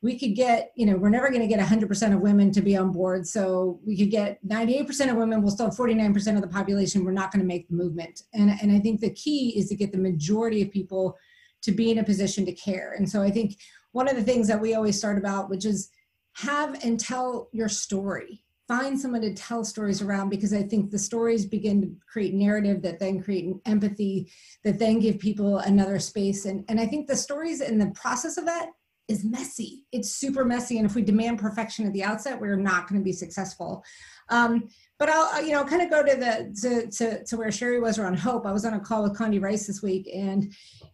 we 0.00 0.18
could 0.18 0.34
get 0.34 0.72
you 0.76 0.86
know 0.86 0.96
we're 0.96 1.08
never 1.08 1.28
going 1.28 1.42
to 1.42 1.48
get 1.48 1.60
100% 1.60 2.14
of 2.14 2.20
women 2.20 2.52
to 2.52 2.62
be 2.62 2.76
on 2.76 2.92
board. 2.92 3.26
So 3.26 3.80
we 3.84 3.96
could 3.96 4.10
get 4.10 4.38
98% 4.46 5.10
of 5.10 5.16
women 5.16 5.42
we'll 5.42 5.50
still 5.50 5.66
have 5.66 5.76
49% 5.76 6.36
of 6.36 6.42
the 6.42 6.48
population. 6.48 7.04
We're 7.04 7.12
not 7.12 7.32
going 7.32 7.40
to 7.40 7.46
make 7.46 7.68
the 7.68 7.74
movement. 7.74 8.22
And 8.34 8.50
and 8.62 8.70
I 8.70 8.78
think 8.78 9.00
the 9.00 9.10
key 9.10 9.58
is 9.58 9.68
to 9.70 9.74
get 9.74 9.90
the 9.90 9.98
majority 9.98 10.62
of 10.62 10.70
people 10.70 11.16
to 11.62 11.72
be 11.72 11.90
in 11.90 11.98
a 11.98 12.04
position 12.04 12.44
to 12.46 12.52
care. 12.52 12.94
And 12.96 13.08
so 13.08 13.22
I 13.22 13.30
think 13.30 13.56
one 13.92 14.08
of 14.08 14.16
the 14.16 14.22
things 14.22 14.48
that 14.48 14.60
we 14.60 14.74
always 14.74 14.98
start 14.98 15.18
about 15.18 15.50
which 15.50 15.64
is 15.64 15.90
have 16.34 16.82
and 16.84 16.98
tell 16.98 17.48
your 17.52 17.68
story 17.68 18.42
find 18.72 18.98
someone 18.98 19.20
to 19.20 19.34
tell 19.34 19.64
stories 19.64 20.00
around 20.00 20.30
because 20.30 20.54
I 20.54 20.62
think 20.62 20.90
the 20.90 20.98
stories 20.98 21.44
begin 21.44 21.82
to 21.82 21.90
create 22.10 22.32
narrative 22.32 22.80
that 22.82 22.98
then 22.98 23.22
create 23.22 23.52
empathy 23.66 24.32
that 24.64 24.78
then 24.78 24.98
give 24.98 25.18
people 25.18 25.58
another 25.58 25.98
space. 25.98 26.46
And, 26.46 26.64
and 26.70 26.80
I 26.80 26.86
think 26.86 27.06
the 27.06 27.16
stories 27.16 27.60
and 27.60 27.78
the 27.78 27.90
process 27.90 28.38
of 28.38 28.46
that 28.46 28.70
is 29.08 29.26
messy. 29.26 29.84
It's 29.92 30.12
super 30.12 30.42
messy. 30.42 30.78
And 30.78 30.86
if 30.86 30.94
we 30.94 31.02
demand 31.02 31.38
perfection 31.38 31.86
at 31.86 31.92
the 31.92 32.02
outset, 32.02 32.40
we're 32.40 32.56
not 32.56 32.88
going 32.88 32.98
to 32.98 33.04
be 33.04 33.12
successful. 33.12 33.84
Um, 34.30 34.68
but 34.98 35.10
I'll, 35.10 35.44
you 35.44 35.52
know, 35.52 35.64
kind 35.64 35.82
of 35.82 35.90
go 35.90 36.02
to 36.02 36.16
the, 36.16 36.56
to, 36.62 36.90
to, 36.96 37.24
to 37.24 37.36
where 37.36 37.52
Shari 37.52 37.78
was 37.78 37.98
around 37.98 38.20
hope. 38.20 38.46
I 38.46 38.52
was 38.52 38.64
on 38.64 38.72
a 38.72 38.80
call 38.80 39.02
with 39.02 39.18
Condi 39.18 39.42
Rice 39.42 39.66
this 39.66 39.82
week 39.82 40.08
and, 40.14 40.44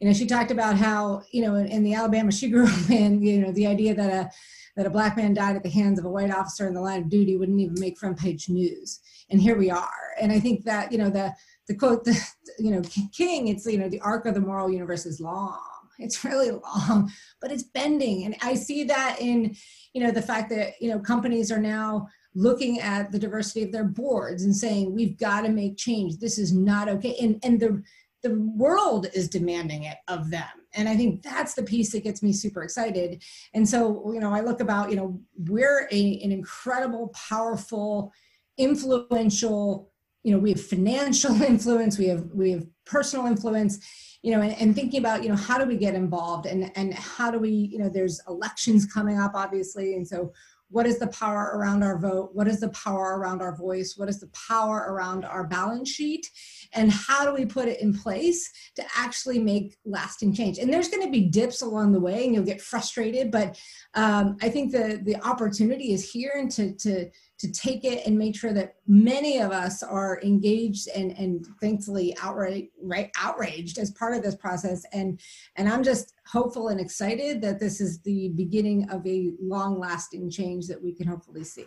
you 0.00 0.08
know, 0.08 0.12
she 0.12 0.26
talked 0.26 0.50
about 0.50 0.76
how, 0.76 1.22
you 1.30 1.42
know, 1.42 1.54
in, 1.54 1.66
in 1.66 1.84
the 1.84 1.94
Alabama 1.94 2.32
she 2.32 2.50
grew 2.50 2.66
up 2.66 2.90
in, 2.90 3.22
you 3.22 3.38
know, 3.38 3.52
the 3.52 3.68
idea 3.68 3.94
that 3.94 4.10
a, 4.10 4.30
that 4.78 4.86
a 4.86 4.90
black 4.90 5.16
man 5.16 5.34
died 5.34 5.56
at 5.56 5.64
the 5.64 5.68
hands 5.68 5.98
of 5.98 6.04
a 6.04 6.08
white 6.08 6.30
officer 6.30 6.68
in 6.68 6.72
the 6.72 6.80
line 6.80 7.02
of 7.02 7.08
duty 7.08 7.36
wouldn't 7.36 7.58
even 7.58 7.74
make 7.80 7.98
front 7.98 8.16
page 8.16 8.48
news. 8.48 9.00
And 9.28 9.42
here 9.42 9.58
we 9.58 9.72
are. 9.72 10.14
And 10.20 10.30
I 10.30 10.38
think 10.38 10.64
that, 10.66 10.92
you 10.92 10.98
know, 10.98 11.10
the, 11.10 11.34
the 11.66 11.74
quote, 11.74 12.04
the, 12.04 12.16
you 12.60 12.70
know, 12.70 12.82
King, 13.12 13.48
it's, 13.48 13.66
you 13.66 13.76
know, 13.76 13.88
the 13.88 14.00
arc 14.00 14.24
of 14.24 14.34
the 14.34 14.40
moral 14.40 14.70
universe 14.70 15.04
is 15.04 15.20
long. 15.20 15.58
It's 15.98 16.24
really 16.24 16.52
long, 16.52 17.10
but 17.40 17.50
it's 17.50 17.64
bending. 17.64 18.24
And 18.24 18.36
I 18.40 18.54
see 18.54 18.84
that 18.84 19.16
in, 19.20 19.56
you 19.94 20.04
know, 20.04 20.12
the 20.12 20.22
fact 20.22 20.48
that, 20.50 20.74
you 20.80 20.88
know, 20.88 21.00
companies 21.00 21.50
are 21.50 21.60
now 21.60 22.06
looking 22.36 22.78
at 22.78 23.10
the 23.10 23.18
diversity 23.18 23.64
of 23.64 23.72
their 23.72 23.82
boards 23.82 24.44
and 24.44 24.54
saying, 24.54 24.94
we've 24.94 25.18
got 25.18 25.40
to 25.40 25.48
make 25.48 25.76
change. 25.76 26.18
This 26.18 26.38
is 26.38 26.52
not 26.52 26.88
okay. 26.88 27.16
And, 27.20 27.40
and 27.42 27.58
the, 27.58 27.82
the 28.22 28.36
world 28.36 29.08
is 29.12 29.28
demanding 29.28 29.84
it 29.84 29.96
of 30.06 30.30
them 30.30 30.46
and 30.78 30.88
i 30.88 30.96
think 30.96 31.22
that's 31.22 31.54
the 31.54 31.62
piece 31.62 31.92
that 31.92 32.04
gets 32.04 32.22
me 32.22 32.32
super 32.32 32.62
excited. 32.62 33.22
And 33.54 33.68
so 33.68 34.12
you 34.12 34.20
know 34.20 34.32
i 34.32 34.40
look 34.40 34.60
about 34.60 34.90
you 34.90 34.96
know 34.96 35.20
we're 35.36 35.88
a, 35.90 36.20
an 36.22 36.32
incredible 36.32 37.08
powerful 37.28 38.12
influential 38.56 39.90
you 40.24 40.32
know 40.32 40.38
we 40.38 40.50
have 40.50 40.64
financial 40.64 41.42
influence 41.52 41.98
we 41.98 42.06
have 42.06 42.24
we 42.32 42.52
have 42.52 42.66
personal 42.86 43.26
influence 43.26 43.78
you 44.22 44.32
know 44.32 44.40
and, 44.40 44.54
and 44.60 44.74
thinking 44.74 44.98
about 44.98 45.22
you 45.22 45.28
know 45.28 45.36
how 45.36 45.58
do 45.58 45.64
we 45.64 45.76
get 45.76 45.94
involved 45.94 46.46
and 46.46 46.72
and 46.76 46.94
how 46.94 47.30
do 47.30 47.38
we 47.38 47.50
you 47.50 47.78
know 47.78 47.88
there's 47.88 48.20
elections 48.28 48.86
coming 48.86 49.18
up 49.18 49.32
obviously. 49.34 49.94
And 49.94 50.06
so 50.06 50.32
what 50.70 50.86
is 50.86 50.98
the 50.98 51.08
power 51.08 51.52
around 51.54 51.82
our 51.82 51.98
vote? 51.98 52.30
What 52.32 52.48
is 52.48 52.60
the 52.60 52.68
power 52.70 53.18
around 53.18 53.40
our 53.40 53.56
voice? 53.56 53.94
What 53.96 54.08
is 54.08 54.20
the 54.20 54.30
power 54.48 54.86
around 54.88 55.24
our 55.24 55.46
balance 55.46 55.90
sheet? 55.90 56.30
And 56.74 56.92
how 56.92 57.24
do 57.24 57.32
we 57.32 57.46
put 57.46 57.68
it 57.68 57.80
in 57.80 57.96
place 57.96 58.50
to 58.76 58.84
actually 58.96 59.38
make 59.38 59.76
lasting 59.84 60.34
change? 60.34 60.58
And 60.58 60.72
there's 60.72 60.88
going 60.88 61.04
to 61.04 61.10
be 61.10 61.28
dips 61.28 61.62
along 61.62 61.92
the 61.92 62.00
way 62.00 62.24
and 62.24 62.34
you'll 62.34 62.44
get 62.44 62.60
frustrated 62.60 63.30
but 63.30 63.58
um, 63.94 64.36
i 64.42 64.48
think 64.48 64.72
the 64.72 65.00
the 65.04 65.16
opportunity 65.26 65.92
is 65.92 66.10
here 66.10 66.32
and 66.36 66.50
to 66.50 66.74
to 66.74 67.08
to 67.38 67.50
take 67.52 67.84
it 67.84 68.04
and 68.06 68.18
make 68.18 68.36
sure 68.36 68.52
that 68.52 68.76
many 68.86 69.38
of 69.38 69.52
us 69.52 69.82
are 69.82 70.20
engaged 70.22 70.88
and 70.94 71.12
and 71.12 71.46
thankfully 71.60 72.16
outright 72.22 72.70
right 72.82 73.10
outraged 73.18 73.78
as 73.78 73.92
part 73.92 74.16
of 74.16 74.22
this 74.22 74.34
process 74.34 74.84
and 74.92 75.20
and 75.56 75.68
i'm 75.68 75.82
just 75.82 76.14
hopeful 76.26 76.68
and 76.68 76.80
excited 76.80 77.40
that 77.40 77.60
this 77.60 77.80
is 77.80 78.00
the 78.02 78.30
beginning 78.36 78.88
of 78.90 79.06
a 79.06 79.32
long 79.40 79.78
lasting 79.78 80.30
change 80.30 80.66
that 80.66 80.82
we 80.82 80.92
can 80.92 81.06
hopefully 81.06 81.44
see 81.44 81.66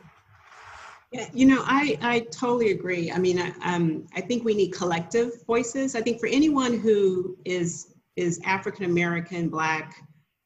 yeah, 1.13 1.27
you 1.33 1.45
know, 1.45 1.61
I, 1.65 1.97
I 2.01 2.19
totally 2.31 2.71
agree. 2.71 3.11
I 3.11 3.17
mean, 3.17 3.37
I, 3.37 3.51
um, 3.65 4.07
I 4.15 4.21
think 4.21 4.45
we 4.45 4.53
need 4.53 4.71
collective 4.71 5.45
voices. 5.45 5.93
I 5.93 5.99
think 5.99 6.21
for 6.21 6.27
anyone 6.27 6.79
who 6.79 7.37
is 7.43 7.95
is 8.15 8.39
African 8.45 8.85
American, 8.85 9.49
Black, 9.49 9.93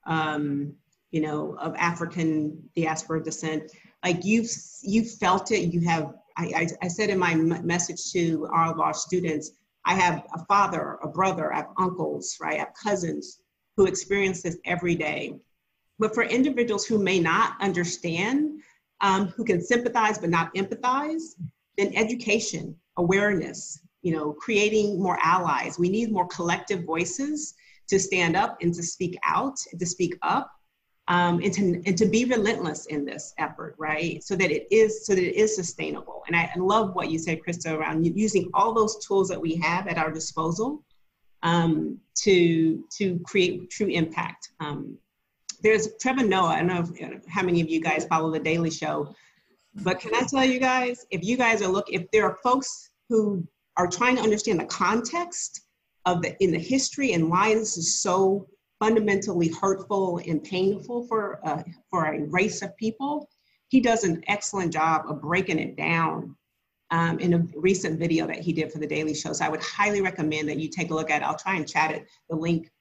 um, 0.08 0.74
you 1.12 1.22
know, 1.22 1.56
of 1.60 1.76
African 1.76 2.58
diaspora 2.76 3.24
descent, 3.24 3.72
like 4.06 4.24
you've 4.24 4.50
you 4.84 5.04
felt 5.04 5.52
it. 5.52 5.74
You 5.74 5.82
have. 5.82 6.14
I, 6.38 6.46
I, 6.56 6.68
I 6.84 6.88
said 6.90 7.10
in 7.10 7.18
my 7.18 7.34
message 7.34 8.12
to 8.12 8.48
our 8.52 8.76
law 8.76 8.92
students, 8.92 9.52
I 9.86 9.96
have 9.96 10.26
a 10.36 10.46
father, 10.46 11.00
a 11.02 11.08
brother, 11.08 11.54
I 11.54 11.58
have 11.58 11.70
uncles, 11.78 12.38
right? 12.42 12.56
I 12.56 12.60
have 12.60 12.74
cousins 12.82 13.40
who 13.78 13.86
experience 13.86 14.42
this 14.42 14.58
every 14.66 14.96
day. 14.96 15.40
But 15.98 16.14
for 16.14 16.24
individuals 16.24 16.86
who 16.86 17.00
may 17.00 17.20
not 17.20 17.54
understand 17.62 18.62
um, 19.02 19.28
who 19.30 19.44
can 19.46 19.62
sympathize 19.62 20.18
but 20.18 20.30
not 20.30 20.54
empathize, 20.56 21.36
then 21.78 21.94
education, 21.96 22.76
awareness, 22.98 23.80
you 24.02 24.12
know, 24.14 24.34
creating 24.34 25.02
more 25.02 25.18
allies. 25.24 25.80
We 25.80 25.90
need 25.90 26.12
more 26.12 26.28
collective 26.28 26.84
voices 26.84 27.56
to 27.88 28.00
stand 28.00 28.36
up 28.36 28.58
and 28.62 28.74
to 28.74 28.84
speak 28.84 29.18
out, 29.24 29.56
to 29.80 29.86
speak 29.86 30.18
up, 30.22 30.52
um, 31.08 31.40
and, 31.44 31.54
to, 31.54 31.82
and 31.86 31.98
to 31.98 32.06
be 32.06 32.26
relentless 32.26 32.88
in 32.88 33.06
this 33.06 33.34
effort, 33.38 33.76
right? 33.78 34.24
So 34.24 34.36
that 34.36 34.52
it 34.52 34.68
is 34.72 35.06
so 35.06 35.14
that 35.14 35.24
it 35.24 35.36
is 35.36 35.56
sustainable. 35.56 36.24
And 36.28 36.36
I, 36.36 36.50
love 36.58 36.96
what 36.96 37.12
you 37.12 37.20
said, 37.20 37.40
Christa, 37.46 37.78
around 37.78 38.06
using 38.06 38.50
all 38.54 38.74
those 38.74 39.06
tools 39.06 39.28
that 39.30 39.40
we 39.40 39.56
have 39.58 39.88
at 39.88 39.98
our 39.98 40.12
disposal 40.12 40.84
um, 41.44 42.00
to 42.24 42.84
to 42.98 43.20
create 43.24 43.70
true 43.70 43.88
impact. 43.88 44.50
Um, 44.60 44.98
there's 45.62 45.90
Trevor 46.02 46.24
Noah. 46.24 46.48
I 46.48 46.58
don't 46.58 46.68
know 46.68 46.84
if, 46.98 47.26
how 47.28 47.44
many 47.44 47.62
of 47.62 47.70
you 47.70 47.82
guys 47.82 48.06
follow 48.06 48.32
the 48.32 48.40
Daily 48.40 48.72
Show, 48.72 49.14
but 49.84 50.00
can 50.00 50.16
I 50.16 50.22
tell 50.22 50.44
you 50.44 50.60
guys, 50.60 51.06
if 51.12 51.24
you 51.24 51.38
guys 51.38 51.62
are 51.62 51.68
look, 51.68 51.86
if 51.90 52.10
there 52.12 52.26
are 52.26 52.38
folks 52.44 52.90
who 53.10 53.48
are 53.78 53.88
trying 53.88 54.16
to 54.16 54.22
understand 54.24 54.60
the 54.60 54.66
context 54.66 55.62
of 56.06 56.22
the 56.24 56.36
in 56.44 56.52
the 56.52 56.60
history 56.60 57.14
and 57.14 57.30
why 57.30 57.54
this 57.54 57.78
is 57.78 58.02
so 58.02 58.48
fundamentally 58.80 59.50
hurtful 59.50 60.20
and 60.28 60.44
painful 60.44 61.08
for 61.08 61.40
uh, 61.48 61.64
for 61.90 62.06
a 62.06 62.24
race 62.24 62.62
of 62.62 62.76
people, 62.78 63.30
he 63.70 63.80
does 63.80 64.04
an 64.04 64.24
excellent 64.28 64.72
job 64.74 65.06
of 65.08 65.22
breaking 65.22 65.60
it 65.60 65.76
down 65.76 66.36
um, 66.92 67.20
in 67.20 67.34
a 67.34 67.46
recent 67.56 68.00
video 68.00 68.28
that 68.28 68.40
he 68.40 68.54
did 68.54 68.72
for 68.72 68.80
the 68.80 68.88
Daily 68.88 69.14
Show. 69.14 69.34
So 69.34 69.46
I 69.46 69.50
would 69.50 69.62
highly 69.62 70.02
recommend 70.02 70.48
that 70.50 70.60
you 70.60 70.70
take 70.70 70.92
a 70.92 70.94
look 70.94 71.10
at 71.10 71.22
it. 71.22 71.26
I'll 71.26 71.38
try 71.38 71.56
and 71.56 71.68
chat 71.68 71.92
it, 71.92 72.08
the 72.30 72.36
link 72.36 72.72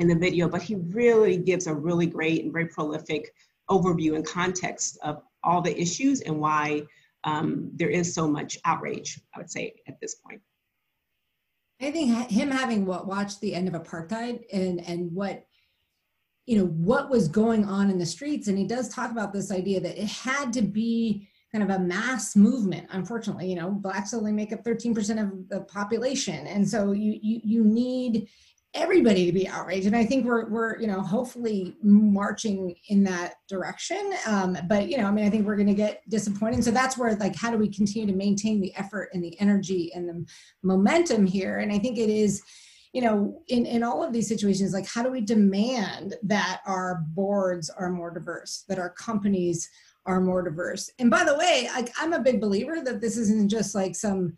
in 0.00 0.08
the 0.08 0.14
video, 0.14 0.48
but 0.48 0.62
he 0.62 0.74
really 0.74 1.36
gives 1.36 1.66
a 1.66 1.74
really 1.74 2.06
great 2.06 2.42
and 2.42 2.52
very 2.52 2.66
prolific 2.66 3.32
overview 3.70 4.14
and 4.16 4.26
context 4.26 4.98
of 5.02 5.22
all 5.42 5.60
the 5.60 5.80
issues 5.80 6.20
and 6.22 6.38
why 6.38 6.82
um, 7.24 7.70
there 7.74 7.88
is 7.88 8.14
so 8.14 8.28
much 8.28 8.58
outrage, 8.64 9.20
I 9.34 9.38
would 9.38 9.50
say, 9.50 9.74
at 9.88 10.00
this 10.00 10.16
point. 10.16 10.40
I 11.80 11.90
think 11.90 12.30
him 12.30 12.50
having 12.50 12.86
what 12.86 13.06
watched 13.06 13.40
the 13.40 13.54
end 13.54 13.68
of 13.68 13.74
apartheid 13.74 14.44
and 14.52 14.80
and 14.86 15.12
what 15.12 15.46
you 16.46 16.58
know 16.58 16.66
what 16.66 17.10
was 17.10 17.28
going 17.28 17.64
on 17.64 17.90
in 17.90 17.98
the 17.98 18.06
streets, 18.06 18.48
and 18.48 18.56
he 18.56 18.66
does 18.66 18.88
talk 18.88 19.10
about 19.10 19.32
this 19.32 19.50
idea 19.50 19.80
that 19.80 20.00
it 20.00 20.08
had 20.08 20.52
to 20.54 20.62
be 20.62 21.28
kind 21.52 21.62
of 21.62 21.76
a 21.76 21.82
mass 21.82 22.36
movement. 22.36 22.86
Unfortunately, 22.90 23.48
you 23.48 23.56
know, 23.56 23.70
blacks 23.70 24.14
only 24.14 24.32
make 24.32 24.52
up 24.52 24.64
13% 24.64 25.22
of 25.22 25.48
the 25.48 25.60
population, 25.62 26.46
and 26.46 26.68
so 26.68 26.92
you 26.92 27.18
you 27.22 27.40
you 27.44 27.64
need 27.64 28.28
everybody 28.76 29.26
to 29.26 29.32
be 29.32 29.48
outraged. 29.48 29.86
And 29.86 29.96
i 29.96 30.04
think 30.04 30.24
we're 30.24 30.48
we're 30.48 30.78
you 30.78 30.86
know 30.86 31.00
hopefully 31.00 31.76
marching 31.82 32.74
in 32.88 33.02
that 33.04 33.34
direction. 33.48 34.12
Um, 34.26 34.56
but 34.68 34.88
you 34.88 34.98
know 34.98 35.06
i 35.06 35.10
mean 35.10 35.26
i 35.26 35.30
think 35.30 35.46
we're 35.46 35.56
going 35.56 35.66
to 35.66 35.74
get 35.74 36.02
disappointed. 36.08 36.64
So 36.64 36.70
that's 36.70 36.96
where 36.96 37.14
like 37.16 37.34
how 37.34 37.50
do 37.50 37.58
we 37.58 37.68
continue 37.68 38.06
to 38.06 38.16
maintain 38.16 38.60
the 38.60 38.74
effort 38.76 39.10
and 39.12 39.22
the 39.22 39.38
energy 39.40 39.92
and 39.94 40.08
the 40.08 40.24
momentum 40.62 41.26
here? 41.26 41.58
And 41.58 41.72
i 41.72 41.78
think 41.78 41.98
it 41.98 42.10
is 42.10 42.42
you 42.92 43.02
know 43.02 43.42
in 43.48 43.66
in 43.66 43.82
all 43.82 44.02
of 44.02 44.12
these 44.12 44.28
situations 44.28 44.72
like 44.72 44.86
how 44.86 45.02
do 45.02 45.10
we 45.10 45.20
demand 45.20 46.14
that 46.22 46.60
our 46.66 47.04
boards 47.14 47.70
are 47.70 47.90
more 47.90 48.10
diverse 48.10 48.64
that 48.68 48.78
our 48.78 48.90
companies 48.90 49.68
are 50.06 50.20
more 50.20 50.40
diverse? 50.40 50.88
And 51.00 51.10
by 51.10 51.24
the 51.24 51.36
way 51.36 51.68
like 51.74 51.92
i'm 52.00 52.12
a 52.12 52.20
big 52.20 52.40
believer 52.40 52.80
that 52.82 53.00
this 53.00 53.16
isn't 53.16 53.50
just 53.50 53.74
like 53.74 53.94
some 53.94 54.36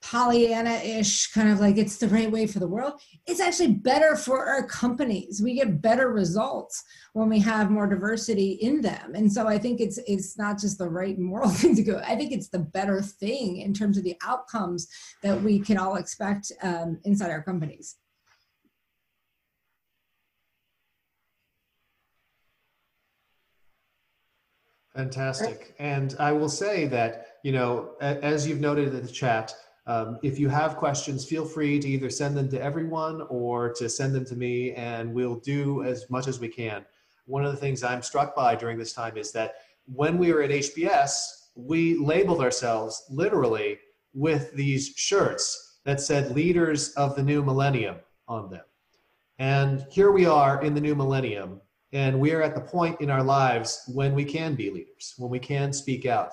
Pollyanna-ish, 0.00 1.32
kind 1.32 1.48
of 1.48 1.60
like 1.60 1.76
it's 1.76 1.98
the 1.98 2.08
right 2.08 2.30
way 2.30 2.46
for 2.46 2.60
the 2.60 2.68
world. 2.68 3.00
It's 3.26 3.40
actually 3.40 3.72
better 3.72 4.16
for 4.16 4.46
our 4.46 4.66
companies. 4.66 5.42
We 5.42 5.54
get 5.54 5.82
better 5.82 6.10
results 6.10 6.84
when 7.14 7.28
we 7.28 7.40
have 7.40 7.70
more 7.70 7.86
diversity 7.86 8.52
in 8.52 8.80
them. 8.80 9.14
And 9.14 9.32
so 9.32 9.48
I 9.48 9.58
think 9.58 9.80
it's 9.80 9.98
it's 10.06 10.38
not 10.38 10.58
just 10.58 10.78
the 10.78 10.88
right 10.88 11.18
moral 11.18 11.48
thing 11.60 11.74
to 11.76 11.82
go. 11.82 12.00
I 12.06 12.14
think 12.16 12.32
it's 12.32 12.48
the 12.48 12.60
better 12.60 13.02
thing 13.02 13.58
in 13.58 13.74
terms 13.74 13.98
of 13.98 14.04
the 14.04 14.16
outcomes 14.22 14.88
that 15.22 15.42
we 15.42 15.58
can 15.58 15.78
all 15.78 15.96
expect 15.96 16.52
um, 16.62 17.00
inside 17.04 17.30
our 17.30 17.42
companies. 17.42 17.96
Fantastic. 24.94 25.76
And 25.78 26.16
I 26.18 26.32
will 26.32 26.48
say 26.48 26.86
that 26.86 27.28
you 27.42 27.52
know, 27.52 27.90
as 28.00 28.46
you've 28.46 28.60
noted 28.60 28.94
in 28.94 29.02
the 29.02 29.12
chat, 29.12 29.54
um, 29.88 30.18
if 30.22 30.38
you 30.38 30.50
have 30.50 30.76
questions, 30.76 31.24
feel 31.24 31.46
free 31.46 31.78
to 31.78 31.88
either 31.88 32.10
send 32.10 32.36
them 32.36 32.50
to 32.50 32.62
everyone 32.62 33.22
or 33.30 33.72
to 33.72 33.88
send 33.88 34.14
them 34.14 34.24
to 34.26 34.36
me, 34.36 34.72
and 34.72 35.12
we'll 35.12 35.36
do 35.36 35.82
as 35.82 36.08
much 36.10 36.28
as 36.28 36.38
we 36.38 36.48
can. 36.48 36.84
One 37.24 37.42
of 37.42 37.52
the 37.52 37.56
things 37.56 37.82
I'm 37.82 38.02
struck 38.02 38.36
by 38.36 38.54
during 38.54 38.76
this 38.76 38.92
time 38.92 39.16
is 39.16 39.32
that 39.32 39.54
when 39.86 40.18
we 40.18 40.30
were 40.30 40.42
at 40.42 40.50
HBS, 40.50 41.48
we 41.54 41.96
labeled 41.96 42.42
ourselves 42.42 43.02
literally 43.08 43.78
with 44.12 44.52
these 44.52 44.92
shirts 44.94 45.78
that 45.86 46.02
said 46.02 46.36
leaders 46.36 46.90
of 46.90 47.16
the 47.16 47.22
new 47.22 47.42
millennium 47.42 47.96
on 48.28 48.50
them. 48.50 48.64
And 49.38 49.86
here 49.90 50.12
we 50.12 50.26
are 50.26 50.62
in 50.62 50.74
the 50.74 50.82
new 50.82 50.94
millennium, 50.94 51.62
and 51.94 52.20
we 52.20 52.32
are 52.32 52.42
at 52.42 52.54
the 52.54 52.60
point 52.60 53.00
in 53.00 53.08
our 53.08 53.22
lives 53.22 53.84
when 53.94 54.14
we 54.14 54.26
can 54.26 54.54
be 54.54 54.68
leaders, 54.68 55.14
when 55.16 55.30
we 55.30 55.38
can 55.38 55.72
speak 55.72 56.04
out. 56.04 56.32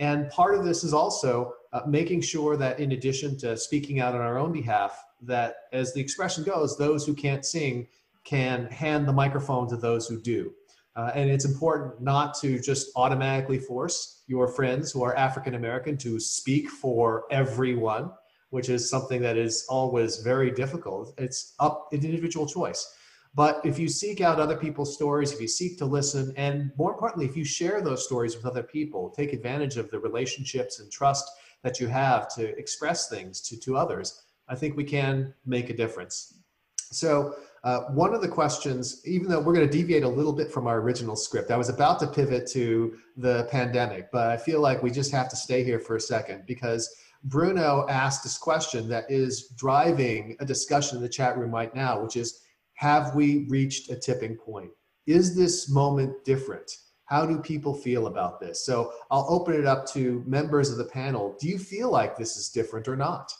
And 0.00 0.28
part 0.30 0.56
of 0.56 0.64
this 0.64 0.82
is 0.82 0.92
also 0.92 1.54
uh, 1.72 1.82
making 1.86 2.20
sure 2.20 2.56
that 2.56 2.80
in 2.80 2.92
addition 2.92 3.36
to 3.38 3.56
speaking 3.56 4.00
out 4.00 4.14
on 4.14 4.20
our 4.20 4.38
own 4.38 4.52
behalf, 4.52 5.04
that 5.22 5.56
as 5.72 5.92
the 5.92 6.00
expression 6.00 6.44
goes, 6.44 6.76
those 6.76 7.06
who 7.06 7.14
can't 7.14 7.44
sing 7.44 7.86
can 8.24 8.66
hand 8.66 9.06
the 9.06 9.12
microphone 9.12 9.68
to 9.68 9.76
those 9.76 10.06
who 10.06 10.20
do. 10.20 10.52
Uh, 10.96 11.12
and 11.14 11.30
it's 11.30 11.44
important 11.44 12.00
not 12.00 12.34
to 12.34 12.58
just 12.58 12.90
automatically 12.96 13.58
force 13.58 14.24
your 14.26 14.48
friends 14.48 14.90
who 14.90 15.02
are 15.02 15.16
African 15.16 15.54
American 15.54 15.96
to 15.98 16.18
speak 16.18 16.68
for 16.68 17.24
everyone, 17.30 18.10
which 18.50 18.68
is 18.68 18.90
something 18.90 19.22
that 19.22 19.36
is 19.36 19.64
always 19.68 20.18
very 20.18 20.50
difficult. 20.50 21.14
It's 21.16 21.54
up 21.60 21.88
individual 21.92 22.46
choice. 22.46 22.94
But 23.34 23.60
if 23.64 23.78
you 23.78 23.88
seek 23.88 24.20
out 24.20 24.40
other 24.40 24.56
people's 24.56 24.94
stories, 24.94 25.32
if 25.32 25.40
you 25.40 25.46
seek 25.46 25.78
to 25.78 25.84
listen, 25.84 26.32
and 26.36 26.72
more 26.76 26.90
importantly, 26.90 27.26
if 27.26 27.36
you 27.36 27.44
share 27.44 27.80
those 27.80 28.04
stories 28.04 28.34
with 28.34 28.46
other 28.46 28.62
people, 28.62 29.10
take 29.10 29.32
advantage 29.32 29.76
of 29.76 29.90
the 29.90 30.00
relationships 30.00 30.80
and 30.80 30.90
trust 30.90 31.30
that 31.62 31.80
you 31.80 31.86
have 31.88 32.28
to 32.34 32.56
express 32.58 33.08
things 33.08 33.40
to, 33.42 33.58
to 33.60 33.76
others, 33.76 34.22
I 34.48 34.54
think 34.54 34.76
we 34.76 34.84
can 34.84 35.34
make 35.44 35.70
a 35.70 35.76
difference. 35.76 36.34
So, 36.90 37.34
uh, 37.64 37.80
one 37.90 38.14
of 38.14 38.22
the 38.22 38.28
questions, 38.28 39.02
even 39.04 39.28
though 39.28 39.40
we're 39.40 39.52
going 39.52 39.68
to 39.68 39.72
deviate 39.72 40.04
a 40.04 40.08
little 40.08 40.32
bit 40.32 40.50
from 40.50 40.68
our 40.68 40.80
original 40.80 41.16
script, 41.16 41.50
I 41.50 41.56
was 41.56 41.68
about 41.68 41.98
to 42.00 42.06
pivot 42.06 42.46
to 42.52 42.96
the 43.16 43.48
pandemic, 43.50 44.12
but 44.12 44.30
I 44.30 44.36
feel 44.36 44.60
like 44.60 44.82
we 44.82 44.90
just 44.90 45.10
have 45.10 45.28
to 45.30 45.36
stay 45.36 45.64
here 45.64 45.80
for 45.80 45.96
a 45.96 46.00
second 46.00 46.44
because 46.46 46.88
Bruno 47.24 47.84
asked 47.88 48.22
this 48.22 48.38
question 48.38 48.88
that 48.88 49.10
is 49.10 49.48
driving 49.56 50.36
a 50.38 50.46
discussion 50.46 50.96
in 50.96 51.02
the 51.02 51.08
chat 51.08 51.36
room 51.36 51.52
right 51.52 51.74
now, 51.74 52.00
which 52.00 52.16
is 52.16 52.40
Have 52.74 53.14
we 53.16 53.46
reached 53.48 53.90
a 53.90 53.96
tipping 53.96 54.36
point? 54.36 54.70
Is 55.06 55.34
this 55.34 55.68
moment 55.68 56.24
different? 56.24 56.70
How 57.08 57.24
do 57.24 57.38
people 57.38 57.74
feel 57.74 58.06
about 58.06 58.38
this? 58.38 58.64
So 58.66 58.92
I'll 59.10 59.26
open 59.30 59.54
it 59.54 59.64
up 59.64 59.86
to 59.92 60.22
members 60.26 60.70
of 60.70 60.76
the 60.76 60.84
panel. 60.84 61.36
Do 61.40 61.48
you 61.48 61.58
feel 61.58 61.90
like 61.90 62.16
this 62.16 62.36
is 62.36 62.50
different 62.50 62.86
or 62.86 62.96
not? 62.96 63.32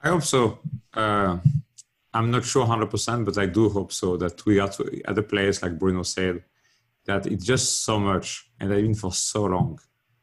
I 0.00 0.08
hope 0.08 0.22
so. 0.22 0.58
Uh, 0.94 1.38
I'm 2.14 2.30
not 2.30 2.46
sure 2.46 2.64
100%, 2.66 3.26
but 3.26 3.36
I 3.36 3.44
do 3.44 3.68
hope 3.68 3.92
so 3.92 4.16
that 4.16 4.44
we 4.46 4.58
are 4.58 4.70
to, 4.70 5.02
at 5.06 5.18
a 5.18 5.22
place, 5.22 5.62
like 5.62 5.78
Bruno 5.78 6.02
said, 6.02 6.42
that 7.04 7.26
it's 7.26 7.44
just 7.44 7.84
so 7.84 8.00
much 8.00 8.50
and 8.58 8.72
I've 8.72 8.82
been 8.82 8.94
for 8.94 9.12
so 9.12 9.44
long 9.44 9.78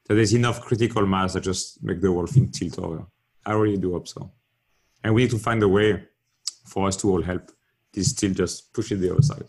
that 0.08 0.16
there's 0.16 0.34
enough 0.34 0.60
critical 0.60 1.06
mass 1.06 1.34
that 1.34 1.42
just 1.42 1.84
make 1.84 2.02
the 2.02 2.12
whole 2.12 2.26
thing 2.26 2.50
tilt 2.50 2.80
over. 2.80 3.06
I 3.46 3.54
really 3.54 3.78
do 3.78 3.92
hope 3.92 4.08
so. 4.08 4.32
And 5.04 5.14
we 5.14 5.24
need 5.24 5.32
to 5.32 5.38
find 5.38 5.62
a 5.62 5.68
way 5.68 6.04
for 6.66 6.88
us 6.88 6.98
to 6.98 7.12
all 7.12 7.22
help 7.22 7.52
this 7.94 8.10
still 8.10 8.34
just 8.34 8.74
push 8.74 8.92
it 8.92 8.96
the 8.96 9.12
other 9.12 9.22
side. 9.22 9.48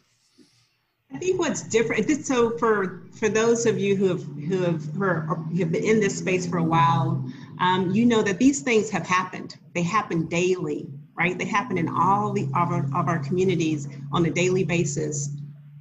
I 1.14 1.18
think 1.18 1.38
what's 1.38 1.62
different. 1.62 2.11
So 2.27 2.59
for 2.59 3.03
for 3.12 3.29
those 3.29 3.66
of 3.66 3.79
you 3.79 3.94
who 3.94 4.09
have 4.09 4.24
who 4.24 4.62
have 4.62 4.85
who, 4.87 5.59
have 5.61 5.70
been 5.70 5.85
in 5.85 6.00
this 6.00 6.18
space 6.18 6.44
for 6.44 6.59
a 6.59 6.64
while, 6.64 7.24
um, 7.61 7.92
you 7.92 8.05
know 8.05 8.20
that 8.22 8.40
these 8.40 8.62
things 8.62 8.90
have 8.90 9.07
happened. 9.07 9.57
They 9.74 9.83
happen 9.83 10.27
daily, 10.27 10.88
right? 11.16 11.38
They 11.38 11.44
happen 11.44 11.79
in 11.79 11.88
all 11.88 12.33
the 12.33 12.46
of 12.57 12.72
our, 12.72 12.85
of 12.96 13.07
our 13.09 13.20
communities 13.20 13.87
on 14.12 14.27
a 14.27 14.31
daily 14.31 14.64
basis, 14.64 15.31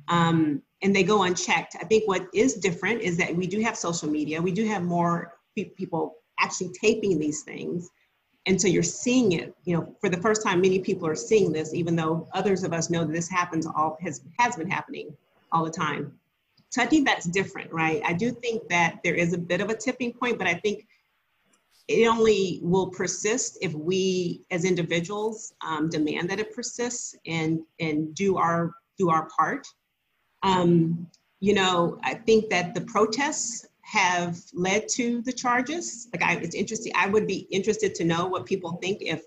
um, 0.08 0.62
and 0.84 0.96
they 0.96 1.04
go 1.04 1.24
unchecked. 1.24 1.78
I 1.82 1.86
think 1.86 2.08
what 2.08 2.28
is 2.32 2.54
different 2.54 3.02
is 3.02 3.18
that 3.18 3.36
we 3.36 3.48
do 3.48 3.60
have 3.62 3.76
social 3.76 4.10
media. 4.10 4.40
We 4.40 4.52
do 4.52 4.68
have 4.68 4.84
more 4.84 5.34
people 5.56 6.18
actually 6.40 6.74
taping 6.80 7.18
these 7.18 7.42
things, 7.42 7.90
and 8.46 8.62
so 8.62 8.68
you're 8.68 8.84
seeing 8.84 9.32
it. 9.32 9.56
You 9.66 9.78
know, 9.78 9.96
for 10.00 10.10
the 10.10 10.22
first 10.22 10.44
time, 10.44 10.62
many 10.62 10.78
people 10.78 11.08
are 11.08 11.16
seeing 11.16 11.52
this, 11.52 11.74
even 11.74 11.96
though 11.96 12.28
others 12.34 12.64
of 12.64 12.72
us 12.72 12.92
know 12.92 13.04
that 13.04 13.14
this 13.14 13.30
happens 13.30 13.66
all 13.66 13.98
has 14.00 14.22
has 14.38 14.58
been 14.58 14.70
happening 14.70 15.16
all 15.54 15.64
the 15.64 15.72
time. 15.72 16.20
So 16.70 16.82
I 16.82 16.86
think 16.88 17.08
that's 17.08 17.26
different, 17.26 17.72
right? 17.72 18.02
I 18.04 18.14
do 18.14 18.32
think 18.32 18.68
that 18.70 19.00
there 19.04 19.14
is 19.14 19.34
a 19.34 19.38
bit 19.38 19.62
of 19.62 19.70
a 19.70 19.76
tipping 19.76 20.12
point, 20.12 20.40
but 20.40 20.48
I 20.48 20.56
think 20.56 20.88
it 21.88 22.08
only 22.08 22.60
will 22.64 22.88
persist 22.88 23.58
if 23.62 23.74
we 23.74 24.42
as 24.52 24.66
individuals 24.66 25.54
um, 25.66 25.90
demand 25.90 26.30
that 26.30 26.40
it 26.40 26.56
persists 26.56 27.16
and 27.28 27.62
and 27.80 28.16
do 28.16 28.38
our 28.38 28.74
do 28.98 29.10
our 29.10 29.28
part. 29.38 29.68
Um, 30.44 31.08
you 31.40 31.54
know, 31.54 32.00
I 32.04 32.16
think 32.16 32.50
that 32.50 32.74
the 32.74 32.82
protests 32.82 33.68
have 33.82 34.40
led 34.54 34.88
to 34.88 35.22
the 35.22 35.34
charges. 35.34 36.08
Like, 36.14 36.24
I, 36.24 36.36
it's 36.38 36.56
interesting. 36.56 36.94
I 36.96 37.08
would 37.08 37.28
be 37.28 37.48
interested 37.52 37.94
to 37.96 38.04
know 38.04 38.26
what 38.28 38.46
people 38.46 38.80
think 38.82 39.02
if 39.02 39.24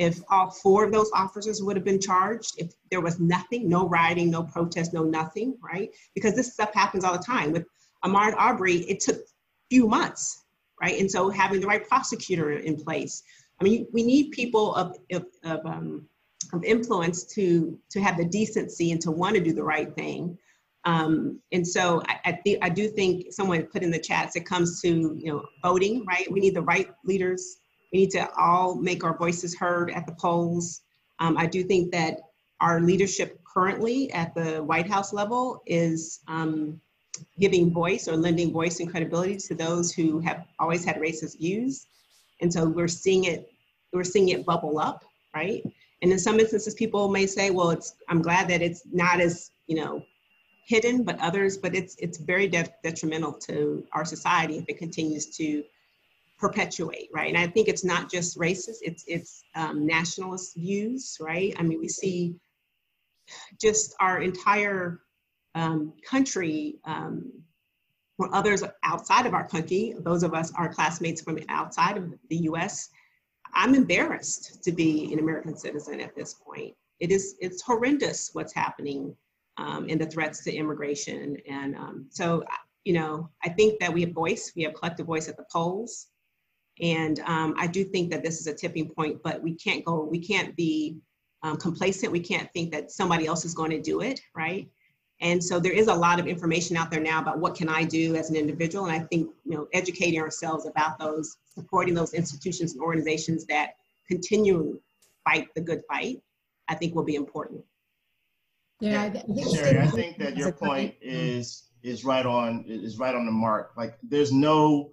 if 0.00 0.18
all 0.30 0.50
four 0.50 0.82
of 0.82 0.92
those 0.92 1.10
officers 1.14 1.62
would 1.62 1.76
have 1.76 1.84
been 1.84 2.00
charged, 2.00 2.54
if 2.56 2.72
there 2.90 3.02
was 3.02 3.20
nothing, 3.20 3.68
no 3.68 3.86
rioting, 3.86 4.30
no 4.30 4.42
protest, 4.42 4.94
no 4.94 5.04
nothing, 5.04 5.58
right? 5.62 5.90
Because 6.14 6.34
this 6.34 6.54
stuff 6.54 6.72
happens 6.72 7.04
all 7.04 7.12
the 7.12 7.22
time. 7.22 7.52
With 7.52 7.66
Ahmaud 8.02 8.34
Arbery, 8.38 8.76
it 8.76 9.00
took 9.00 9.18
few 9.68 9.86
months, 9.86 10.46
right? 10.80 10.98
And 10.98 11.10
so 11.10 11.28
having 11.28 11.60
the 11.60 11.66
right 11.66 11.86
prosecutor 11.86 12.52
in 12.52 12.76
place. 12.76 13.22
I 13.60 13.64
mean, 13.64 13.86
we 13.92 14.02
need 14.02 14.30
people 14.30 14.74
of, 14.74 14.96
of, 15.12 15.26
of, 15.44 15.66
um, 15.66 16.08
of 16.54 16.64
influence 16.64 17.24
to, 17.34 17.78
to 17.90 18.00
have 18.00 18.16
the 18.16 18.24
decency 18.24 18.92
and 18.92 19.02
to 19.02 19.10
want 19.10 19.34
to 19.34 19.42
do 19.42 19.52
the 19.52 19.62
right 19.62 19.94
thing. 19.94 20.38
Um, 20.86 21.42
and 21.52 21.66
so 21.68 22.02
I, 22.08 22.20
I, 22.24 22.38
th- 22.42 22.58
I 22.62 22.70
do 22.70 22.88
think 22.88 23.34
someone 23.34 23.64
put 23.64 23.82
in 23.82 23.90
the 23.90 23.98
chats, 23.98 24.34
it 24.34 24.46
comes 24.46 24.80
to, 24.80 24.88
you 25.14 25.30
know, 25.30 25.44
voting, 25.62 26.06
right? 26.06 26.26
We 26.32 26.40
need 26.40 26.54
the 26.54 26.62
right 26.62 26.88
leaders 27.04 27.58
we 27.92 28.00
need 28.00 28.10
to 28.10 28.28
all 28.36 28.76
make 28.76 29.04
our 29.04 29.16
voices 29.16 29.56
heard 29.56 29.90
at 29.90 30.06
the 30.06 30.12
polls. 30.12 30.82
Um, 31.18 31.36
I 31.36 31.46
do 31.46 31.62
think 31.64 31.92
that 31.92 32.20
our 32.60 32.80
leadership 32.80 33.40
currently 33.44 34.12
at 34.12 34.34
the 34.34 34.62
White 34.62 34.88
House 34.88 35.12
level 35.12 35.62
is 35.66 36.20
um, 36.28 36.80
giving 37.38 37.72
voice 37.72 38.06
or 38.06 38.16
lending 38.16 38.52
voice 38.52 38.80
and 38.80 38.90
credibility 38.90 39.36
to 39.36 39.54
those 39.54 39.92
who 39.92 40.20
have 40.20 40.44
always 40.58 40.84
had 40.84 40.96
racist 40.96 41.38
views. 41.38 41.86
And 42.40 42.52
so 42.52 42.68
we're 42.68 42.88
seeing 42.88 43.24
it, 43.24 43.50
we're 43.92 44.04
seeing 44.04 44.28
it 44.28 44.46
bubble 44.46 44.78
up, 44.78 45.04
right? 45.34 45.62
And 46.02 46.12
in 46.12 46.18
some 46.18 46.40
instances, 46.40 46.74
people 46.74 47.08
may 47.08 47.26
say, 47.26 47.50
well, 47.50 47.70
it's, 47.70 47.94
I'm 48.08 48.22
glad 48.22 48.48
that 48.48 48.62
it's 48.62 48.82
not 48.90 49.20
as, 49.20 49.50
you 49.66 49.76
know, 49.76 50.02
hidden, 50.66 51.02
but 51.02 51.18
others, 51.18 51.58
but 51.58 51.74
it's, 51.74 51.96
it's 51.98 52.18
very 52.18 52.46
de- 52.46 52.72
detrimental 52.82 53.32
to 53.32 53.84
our 53.92 54.04
society 54.04 54.58
if 54.58 54.64
it 54.68 54.78
continues 54.78 55.36
to 55.36 55.64
perpetuate, 56.40 57.08
right? 57.12 57.28
And 57.28 57.36
I 57.36 57.46
think 57.46 57.68
it's 57.68 57.84
not 57.84 58.10
just 58.10 58.38
racist, 58.38 58.78
it's, 58.80 59.04
it's 59.06 59.42
um, 59.54 59.86
nationalist 59.86 60.56
views, 60.56 61.18
right? 61.20 61.54
I 61.58 61.62
mean, 61.62 61.78
we 61.78 61.88
see 61.88 62.34
just 63.60 63.94
our 64.00 64.20
entire 64.22 65.00
um, 65.54 65.92
country, 66.04 66.78
um, 66.84 67.30
or 68.18 68.34
others 68.34 68.62
outside 68.84 69.26
of 69.26 69.34
our 69.34 69.46
country, 69.46 69.94
those 70.00 70.22
of 70.22 70.34
us, 70.34 70.52
our 70.56 70.72
classmates 70.72 71.20
from 71.22 71.38
outside 71.48 71.96
of 71.96 72.12
the 72.28 72.36
US, 72.36 72.88
I'm 73.54 73.74
embarrassed 73.74 74.62
to 74.64 74.72
be 74.72 75.12
an 75.12 75.18
American 75.18 75.56
citizen 75.56 76.00
at 76.00 76.14
this 76.14 76.34
point. 76.34 76.74
It 77.00 77.10
is, 77.10 77.36
it's 77.40 77.62
horrendous 77.62 78.30
what's 78.32 78.52
happening 78.52 79.14
um, 79.56 79.86
and 79.88 80.00
the 80.00 80.06
threats 80.06 80.44
to 80.44 80.54
immigration. 80.54 81.36
And 81.48 81.74
um, 81.76 82.06
so, 82.10 82.44
you 82.84 82.92
know, 82.92 83.28
I 83.44 83.48
think 83.48 83.80
that 83.80 83.92
we 83.92 84.02
have 84.02 84.12
voice, 84.12 84.52
we 84.54 84.62
have 84.62 84.74
collective 84.74 85.06
voice 85.06 85.28
at 85.28 85.36
the 85.36 85.46
polls. 85.50 86.08
And 86.80 87.20
um, 87.20 87.54
I 87.58 87.66
do 87.66 87.84
think 87.84 88.10
that 88.10 88.22
this 88.22 88.40
is 88.40 88.46
a 88.46 88.54
tipping 88.54 88.88
point, 88.88 89.22
but 89.22 89.42
we 89.42 89.54
can't 89.54 89.84
go, 89.84 90.04
we 90.04 90.18
can't 90.18 90.56
be 90.56 90.96
um, 91.42 91.56
complacent. 91.56 92.12
We 92.12 92.20
can't 92.20 92.50
think 92.52 92.72
that 92.72 92.90
somebody 92.90 93.26
else 93.26 93.44
is 93.44 93.54
going 93.54 93.70
to 93.70 93.80
do 93.80 94.00
it, 94.00 94.20
right? 94.34 94.68
And 95.20 95.42
so 95.42 95.60
there 95.60 95.72
is 95.72 95.88
a 95.88 95.94
lot 95.94 96.18
of 96.18 96.26
information 96.26 96.76
out 96.76 96.90
there 96.90 97.00
now 97.00 97.20
about 97.20 97.38
what 97.38 97.54
can 97.54 97.68
I 97.68 97.84
do 97.84 98.16
as 98.16 98.30
an 98.30 98.36
individual. 98.36 98.86
And 98.86 98.94
I 98.94 99.04
think, 99.06 99.30
you 99.44 99.56
know, 99.56 99.68
educating 99.74 100.20
ourselves 100.20 100.66
about 100.66 100.98
those, 100.98 101.36
supporting 101.54 101.92
those 101.92 102.14
institutions 102.14 102.72
and 102.72 102.82
organizations 102.82 103.44
that 103.46 103.74
continue 104.08 104.80
fight 105.24 105.48
the 105.54 105.60
good 105.60 105.82
fight, 105.88 106.22
I 106.68 106.74
think 106.74 106.94
will 106.94 107.04
be 107.04 107.16
important. 107.16 107.62
Yeah, 108.80 109.12
Shari, 109.54 109.78
I 109.78 109.88
think 109.88 110.16
that 110.18 110.38
your 110.38 110.52
point 110.52 110.94
is 111.02 111.64
is 111.82 112.04
right 112.04 112.24
on 112.24 112.64
is 112.66 112.98
right 112.98 113.14
on 113.14 113.26
the 113.26 113.32
mark. 113.32 113.72
Like 113.76 113.98
there's 114.02 114.32
no 114.32 114.92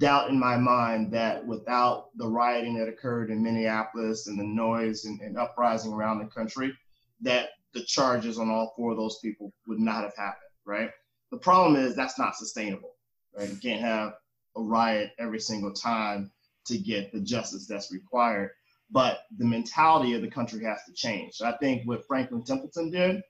doubt 0.00 0.30
in 0.30 0.38
my 0.38 0.56
mind 0.56 1.12
that 1.12 1.44
without 1.44 2.16
the 2.16 2.26
rioting 2.26 2.78
that 2.78 2.88
occurred 2.88 3.30
in 3.30 3.42
Minneapolis 3.42 4.26
and 4.28 4.38
the 4.38 4.44
noise 4.44 5.04
and, 5.04 5.20
and, 5.20 5.36
uprising 5.36 5.92
around 5.92 6.18
the 6.18 6.26
country, 6.26 6.72
that 7.20 7.50
the 7.74 7.82
charges 7.82 8.38
on 8.38 8.48
all 8.48 8.72
four 8.76 8.92
of 8.92 8.96
those 8.96 9.18
people 9.18 9.52
would 9.66 9.80
not 9.80 10.04
have 10.04 10.16
happened, 10.16 10.50
right? 10.64 10.90
The 11.30 11.38
problem 11.38 11.76
is 11.76 11.94
that's 11.94 12.18
not 12.18 12.36
sustainable, 12.36 12.94
Right? 13.36 13.50
You 13.50 13.56
can't 13.56 13.80
have 13.80 14.14
a 14.56 14.62
riot 14.62 15.12
every 15.18 15.40
single 15.40 15.72
time 15.72 16.30
to 16.66 16.78
get 16.78 17.12
the 17.12 17.20
justice 17.20 17.66
that's 17.66 17.92
required. 17.92 18.50
But 18.90 19.20
the 19.36 19.44
mentality 19.44 20.14
of 20.14 20.22
the 20.22 20.30
country 20.30 20.64
has 20.64 20.78
to 20.86 20.92
change. 20.94 21.42
I 21.42 21.52
think 21.58 21.86
what 21.86 22.06
Franklin 22.06 22.42
Templeton 22.44 22.90
did 22.90 23.20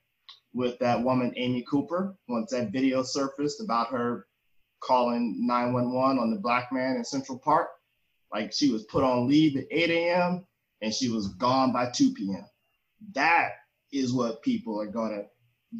with 0.54 0.78
that 0.78 1.02
woman, 1.02 1.34
Amy 1.36 1.64
Cooper, 1.68 2.16
once 2.28 2.52
that 2.52 2.72
video 2.72 3.02
surfaced 3.02 3.60
about 3.60 3.88
her 3.90 4.26
calling 4.80 5.46
911 5.46 6.18
on 6.18 6.30
the 6.30 6.40
black 6.40 6.72
man 6.72 6.96
in 6.96 7.04
Central 7.04 7.38
Park, 7.38 7.68
like 8.32 8.52
she 8.52 8.70
was 8.70 8.84
put 8.84 9.04
on 9.04 9.28
leave 9.28 9.56
at 9.56 9.64
8 9.70 9.90
a.m. 9.90 10.46
and 10.82 10.92
she 10.92 11.08
was 11.08 11.28
gone 11.34 11.72
by 11.72 11.90
2 11.90 12.12
p.m. 12.12 12.44
That 13.14 13.52
is 13.92 14.12
what 14.12 14.42
people 14.42 14.80
are 14.80 14.86
going 14.86 15.12
to 15.12 15.24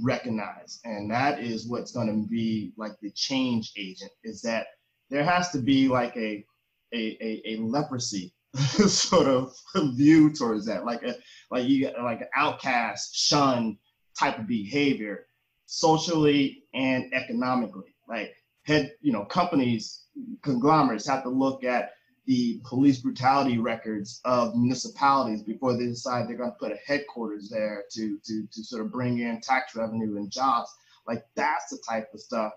recognize. 0.03 0.81
And 0.85 1.11
that 1.11 1.41
is 1.41 1.69
what's 1.69 1.93
going 1.93 2.09
to 2.09 2.29
be 2.29 2.73
like 2.77 2.93
the 3.01 3.11
change 3.11 3.73
agent 3.77 4.13
is 4.25 4.41
that 4.43 4.67
there 5.11 5.25
has 5.25 5.51
to 5.51 5.59
be 5.59 5.89
like 5.89 6.17
a, 6.17 6.45
a, 6.93 7.17
a, 7.21 7.43
a 7.47 7.57
leprosy 7.61 8.33
sort 8.57 9.27
of 9.27 9.55
view 9.95 10.33
towards 10.33 10.67
that, 10.67 10.85
like 10.85 11.03
a, 11.03 11.17
like 11.51 11.67
you 11.69 11.91
like 12.03 12.21
an 12.21 12.29
outcast, 12.37 13.15
shun 13.15 13.79
type 14.19 14.39
of 14.39 14.47
behavior 14.47 15.27
socially 15.67 16.65
and 16.75 17.13
economically. 17.13 17.95
Like 18.09 18.35
head, 18.68 18.92
you 19.00 19.12
know, 19.12 19.24
companies, 19.24 20.04
conglomerates 20.42 21.09
have 21.09 21.22
to 21.22 21.31
look 21.31 21.64
at 21.64 21.92
the 22.26 22.61
police 22.66 22.98
brutality 22.98 23.57
records 23.57 24.20
of 24.26 24.54
municipalities 24.54 25.42
before 25.42 25.72
they 25.72 25.87
decide 25.87 26.28
they're 26.28 26.37
going 26.37 26.50
to 26.50 26.59
put 26.61 26.72
a 26.72 26.78
headquarters 26.87 27.48
there 27.48 27.85
to, 27.90 28.18
to, 28.26 28.46
to 28.52 28.62
sort 28.62 28.85
of 28.85 28.92
bring 28.92 29.20
in 29.20 29.40
tax 29.40 29.74
revenue 29.74 30.18
and 30.18 30.31
jobs. 30.31 30.70
Like 31.07 31.24
that's 31.35 31.70
the 31.70 31.78
type 31.88 32.09
of 32.12 32.20
stuff 32.20 32.52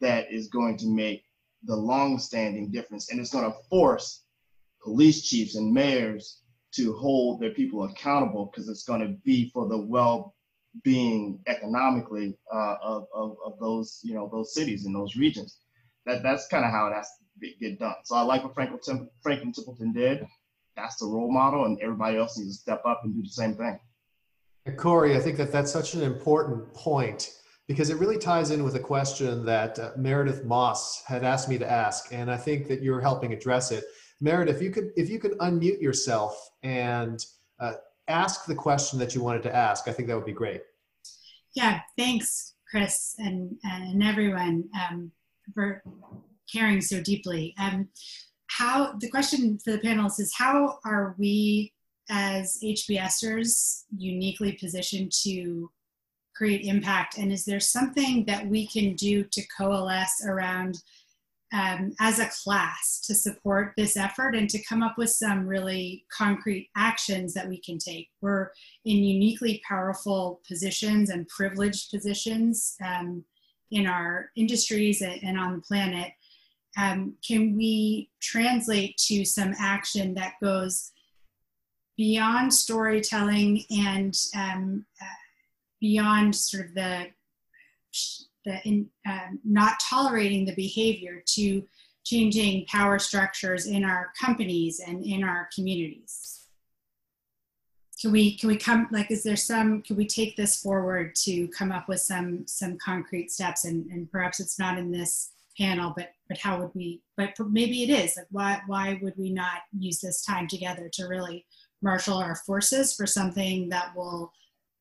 that 0.00 0.32
is 0.32 0.46
going 0.46 0.76
to 0.78 0.86
make 0.86 1.24
the 1.64 1.74
long-standing 1.74 2.70
difference, 2.70 3.10
and 3.10 3.18
it's 3.18 3.32
going 3.32 3.50
to 3.50 3.58
force 3.68 4.22
police 4.80 5.28
chiefs 5.28 5.56
and 5.56 5.72
mayors 5.72 6.42
to 6.74 6.92
hold 6.92 7.40
their 7.40 7.50
people 7.50 7.82
accountable 7.82 8.46
because 8.46 8.68
it's 8.68 8.84
going 8.84 9.00
to 9.00 9.16
be 9.24 9.50
for 9.50 9.66
the 9.66 9.76
well-being 10.76 11.40
economically 11.46 12.36
uh, 12.52 12.76
of, 12.82 13.06
of, 13.14 13.36
of 13.44 13.58
those 13.60 14.00
you 14.02 14.14
know 14.14 14.28
those 14.32 14.54
cities 14.54 14.86
and 14.86 14.94
those 14.94 15.16
regions. 15.16 15.58
That 16.04 16.22
that's 16.22 16.46
kind 16.48 16.64
of 16.64 16.70
how 16.70 16.86
it 16.88 16.94
has 16.94 17.08
to 17.40 17.48
get 17.60 17.78
done. 17.78 17.94
So 18.04 18.16
I 18.16 18.22
like 18.22 18.44
what 18.44 18.54
Franklin, 18.54 19.08
Franklin 19.22 19.52
Templeton 19.52 19.92
did. 19.92 20.26
That's 20.76 20.96
the 20.96 21.06
role 21.06 21.32
model, 21.32 21.64
and 21.64 21.80
everybody 21.80 22.16
else 22.16 22.38
needs 22.38 22.56
to 22.56 22.62
step 22.62 22.82
up 22.86 23.00
and 23.04 23.14
do 23.14 23.22
the 23.22 23.28
same 23.28 23.54
thing. 23.54 23.78
Corey, 24.76 25.16
I 25.16 25.20
think 25.20 25.36
that 25.38 25.52
that's 25.52 25.72
such 25.72 25.94
an 25.94 26.02
important 26.02 26.72
point 26.74 27.32
because 27.66 27.90
it 27.90 27.96
really 27.96 28.18
ties 28.18 28.50
in 28.50 28.62
with 28.62 28.74
a 28.74 28.80
question 28.80 29.44
that 29.44 29.78
uh, 29.78 29.90
Meredith 29.96 30.44
Moss 30.44 31.02
had 31.04 31.24
asked 31.24 31.48
me 31.48 31.58
to 31.58 31.70
ask, 31.70 32.12
and 32.12 32.30
I 32.30 32.36
think 32.36 32.68
that 32.68 32.82
you're 32.82 33.00
helping 33.00 33.32
address 33.32 33.70
it. 33.70 33.84
Meredith, 34.20 34.56
if 34.56 34.62
you 34.62 34.70
could, 34.70 34.90
if 34.96 35.08
you 35.08 35.18
could 35.18 35.32
unmute 35.38 35.80
yourself 35.80 36.50
and 36.62 37.24
uh, 37.58 37.74
ask 38.08 38.46
the 38.46 38.54
question 38.54 38.98
that 38.98 39.14
you 39.14 39.22
wanted 39.22 39.42
to 39.44 39.54
ask, 39.54 39.88
I 39.88 39.92
think 39.92 40.08
that 40.08 40.16
would 40.16 40.26
be 40.26 40.32
great. 40.32 40.62
Yeah, 41.54 41.80
thanks, 41.96 42.54
Chris, 42.70 43.14
and 43.18 43.56
and 43.64 44.02
everyone 44.02 44.68
um, 44.78 45.10
for 45.54 45.82
caring 46.52 46.80
so 46.80 47.00
deeply. 47.00 47.54
Um, 47.58 47.88
how 48.48 48.94
the 49.00 49.10
question 49.10 49.58
for 49.64 49.72
the 49.72 49.78
panelists 49.78 50.20
is 50.20 50.34
how 50.36 50.78
are 50.84 51.14
we 51.18 51.72
as 52.08 52.58
HBSers 52.62 53.82
uniquely 53.96 54.52
positioned 54.52 55.12
to 55.24 55.70
create 56.34 56.66
impact? 56.66 57.18
And 57.18 57.32
is 57.32 57.44
there 57.44 57.60
something 57.60 58.24
that 58.26 58.46
we 58.46 58.66
can 58.68 58.94
do 58.94 59.24
to 59.24 59.42
coalesce 59.58 60.24
around 60.26 60.78
um, 61.52 61.94
as 62.00 62.18
a 62.18 62.30
class 62.44 63.00
to 63.06 63.14
support 63.14 63.72
this 63.76 63.96
effort 63.96 64.34
and 64.34 64.50
to 64.50 64.62
come 64.64 64.82
up 64.82 64.96
with 64.98 65.10
some 65.10 65.46
really 65.46 66.04
concrete 66.16 66.70
actions 66.76 67.34
that 67.34 67.48
we 67.48 67.60
can 67.60 67.78
take? 67.78 68.08
We're 68.20 68.50
in 68.84 68.96
uniquely 68.96 69.62
powerful 69.68 70.40
positions 70.46 71.10
and 71.10 71.28
privileged 71.28 71.90
positions 71.90 72.76
um, 72.84 73.24
in 73.70 73.86
our 73.86 74.30
industries 74.36 75.02
and 75.02 75.38
on 75.38 75.56
the 75.56 75.62
planet 75.62 76.12
um, 76.76 77.14
can 77.26 77.56
we 77.56 78.10
translate 78.20 78.96
to 78.98 79.24
some 79.24 79.54
action 79.58 80.14
that 80.14 80.34
goes 80.42 80.92
beyond 81.96 82.52
storytelling 82.52 83.64
and 83.70 84.14
um, 84.36 84.84
uh, 85.00 85.06
beyond 85.80 86.36
sort 86.36 86.66
of 86.66 86.74
the, 86.74 87.06
the 88.46 88.66
in, 88.66 88.88
uh, 89.06 89.28
not 89.44 89.78
tolerating 89.80 90.46
the 90.46 90.54
behavior 90.54 91.22
to 91.26 91.62
changing 92.04 92.64
power 92.66 92.98
structures 92.98 93.66
in 93.66 93.84
our 93.84 94.12
companies 94.18 94.80
and 94.86 95.04
in 95.04 95.22
our 95.22 95.48
communities 95.54 96.46
can 98.00 98.12
we 98.12 98.36
can 98.38 98.48
we 98.48 98.56
come 98.56 98.86
like 98.92 99.10
is 99.10 99.22
there 99.22 99.36
some 99.36 99.82
can 99.82 99.96
we 99.96 100.06
take 100.06 100.36
this 100.36 100.60
forward 100.60 101.14
to 101.14 101.48
come 101.48 101.72
up 101.72 101.88
with 101.88 102.00
some 102.00 102.46
some 102.46 102.78
concrete 102.78 103.30
steps 103.30 103.64
and, 103.64 103.90
and 103.90 104.10
perhaps 104.10 104.40
it's 104.40 104.58
not 104.58 104.78
in 104.78 104.90
this 104.90 105.32
panel, 105.56 105.92
but 105.96 106.12
but 106.28 106.38
how 106.38 106.60
would 106.60 106.74
we? 106.74 107.02
But 107.16 107.34
maybe 107.38 107.82
it 107.82 107.90
is. 107.90 108.16
Like, 108.16 108.26
why 108.30 108.60
why 108.66 108.98
would 109.02 109.14
we 109.16 109.30
not 109.30 109.62
use 109.76 110.00
this 110.00 110.24
time 110.24 110.48
together 110.48 110.88
to 110.92 111.06
really 111.06 111.46
marshal 111.82 112.18
our 112.18 112.36
forces 112.36 112.94
for 112.94 113.06
something 113.06 113.68
that 113.70 113.94
will 113.96 114.32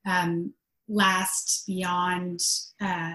um, 0.06 0.54
last 0.88 1.66
beyond 1.68 2.40
uh, 2.82 3.14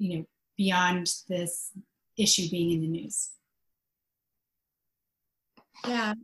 you 0.00 0.18
know 0.18 0.24
beyond 0.56 1.06
this 1.28 1.70
issue 2.16 2.48
being 2.50 2.72
in 2.72 2.80
the 2.80 2.88
news? 2.88 3.30
Yeah, 5.86 6.14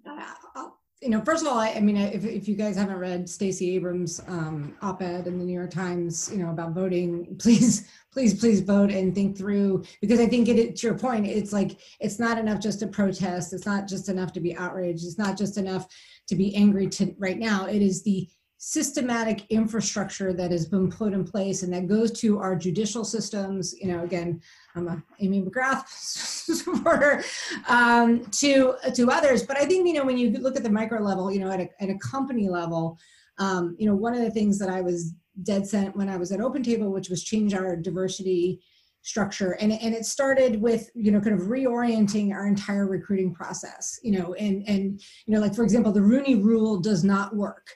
you 1.03 1.11
know, 1.11 1.21
first 1.21 1.43
of 1.43 1.49
all, 1.49 1.59
I, 1.59 1.71
I 1.71 1.81
mean, 1.81 1.97
if, 1.97 2.25
if 2.25 2.49
you 2.49 2.55
guys 2.55 2.75
haven't 2.77 2.99
read 2.99 3.29
Stacey 3.29 3.75
Abrams' 3.77 4.21
um, 4.27 4.75
op-ed 4.81 5.27
in 5.27 5.39
the 5.39 5.45
New 5.45 5.53
York 5.53 5.71
Times, 5.71 6.31
you 6.33 6.39
know, 6.39 6.51
about 6.51 6.73
voting, 6.73 7.37
please, 7.39 7.89
please, 8.13 8.39
please 8.39 8.61
vote 8.61 8.91
and 8.91 9.15
think 9.15 9.37
through 9.37 9.85
because 10.01 10.19
I 10.19 10.27
think 10.27 10.49
it, 10.49 10.77
to 10.77 10.87
your 10.87 10.99
point, 10.99 11.27
it's 11.27 11.53
like 11.53 11.79
it's 12.01 12.19
not 12.19 12.39
enough 12.39 12.61
just 12.61 12.81
to 12.81 12.87
protest. 12.87 13.53
It's 13.53 13.67
not 13.67 13.87
just 13.87 14.09
enough 14.09 14.33
to 14.33 14.41
be 14.41 14.57
outraged. 14.57 15.05
It's 15.05 15.19
not 15.19 15.37
just 15.37 15.59
enough 15.59 15.87
to 16.29 16.35
be 16.35 16.55
angry 16.57 16.89
to 16.89 17.15
right 17.19 17.39
now. 17.39 17.67
It 17.67 17.83
is 17.83 18.03
the 18.03 18.29
systematic 18.69 19.47
infrastructure 19.49 20.33
that 20.33 20.51
has 20.51 20.67
been 20.67 20.91
put 20.91 21.13
in 21.13 21.23
place 21.23 21.63
and 21.63 21.73
that 21.73 21.87
goes 21.87 22.11
to 22.11 22.41
our 22.41 22.57
judicial 22.57 23.05
systems 23.05 23.73
you 23.81 23.87
know 23.87 24.03
again 24.03 24.43
i'm 24.75 24.89
a 24.89 25.01
amy 25.21 25.41
mcgrath 25.41 25.87
supporter 25.89 27.23
um, 27.69 28.25
to 28.33 28.75
to 28.93 29.09
others. 29.09 29.45
But 29.45 29.57
i 29.57 29.67
think 29.67 29.87
you 29.87 29.93
know 29.93 30.05
when 30.05 30.19
you 30.19 30.33
look 30.33 30.57
at 30.57 30.65
the 30.65 30.69
micro 30.69 31.01
level 31.01 31.31
you 31.31 31.39
know 31.39 31.53
at 31.53 31.61
a, 31.61 31.69
at 31.81 31.91
a 31.91 31.99
company 31.99 32.49
level 32.49 32.99
um, 33.39 33.77
you 33.79 33.87
know 33.87 33.95
one 33.95 34.15
of 34.15 34.21
the 34.21 34.33
things 34.33 34.59
that 34.59 34.69
i 34.69 34.81
was 34.81 35.15
dead 35.45 35.65
set 35.65 35.97
when 35.97 36.09
i 36.09 36.17
was 36.17 36.33
at 36.33 36.41
open 36.41 36.65
table 36.65 36.91
which 36.91 37.09
was 37.09 37.23
change 37.23 37.55
our 37.55 37.77
diversity 37.77 38.61
structure 39.03 39.53
and, 39.61 39.71
and 39.75 39.95
it 39.95 40.05
started 40.05 40.61
with 40.61 40.91
you 40.97 41.13
know 41.13 41.21
kind 41.21 41.41
of 41.41 41.47
reorienting 41.47 42.33
our 42.33 42.49
entire 42.49 42.89
recruiting 42.89 43.33
process 43.33 44.01
you 44.03 44.11
know 44.11 44.35
and 44.35 44.65
and 44.67 45.01
you 45.25 45.33
know 45.33 45.41
like 45.41 45.55
for 45.55 45.63
example 45.63 45.93
the 45.93 46.03
rooney 46.03 46.35
rule 46.35 46.81
does 46.81 47.05
not 47.05 47.37
work 47.37 47.69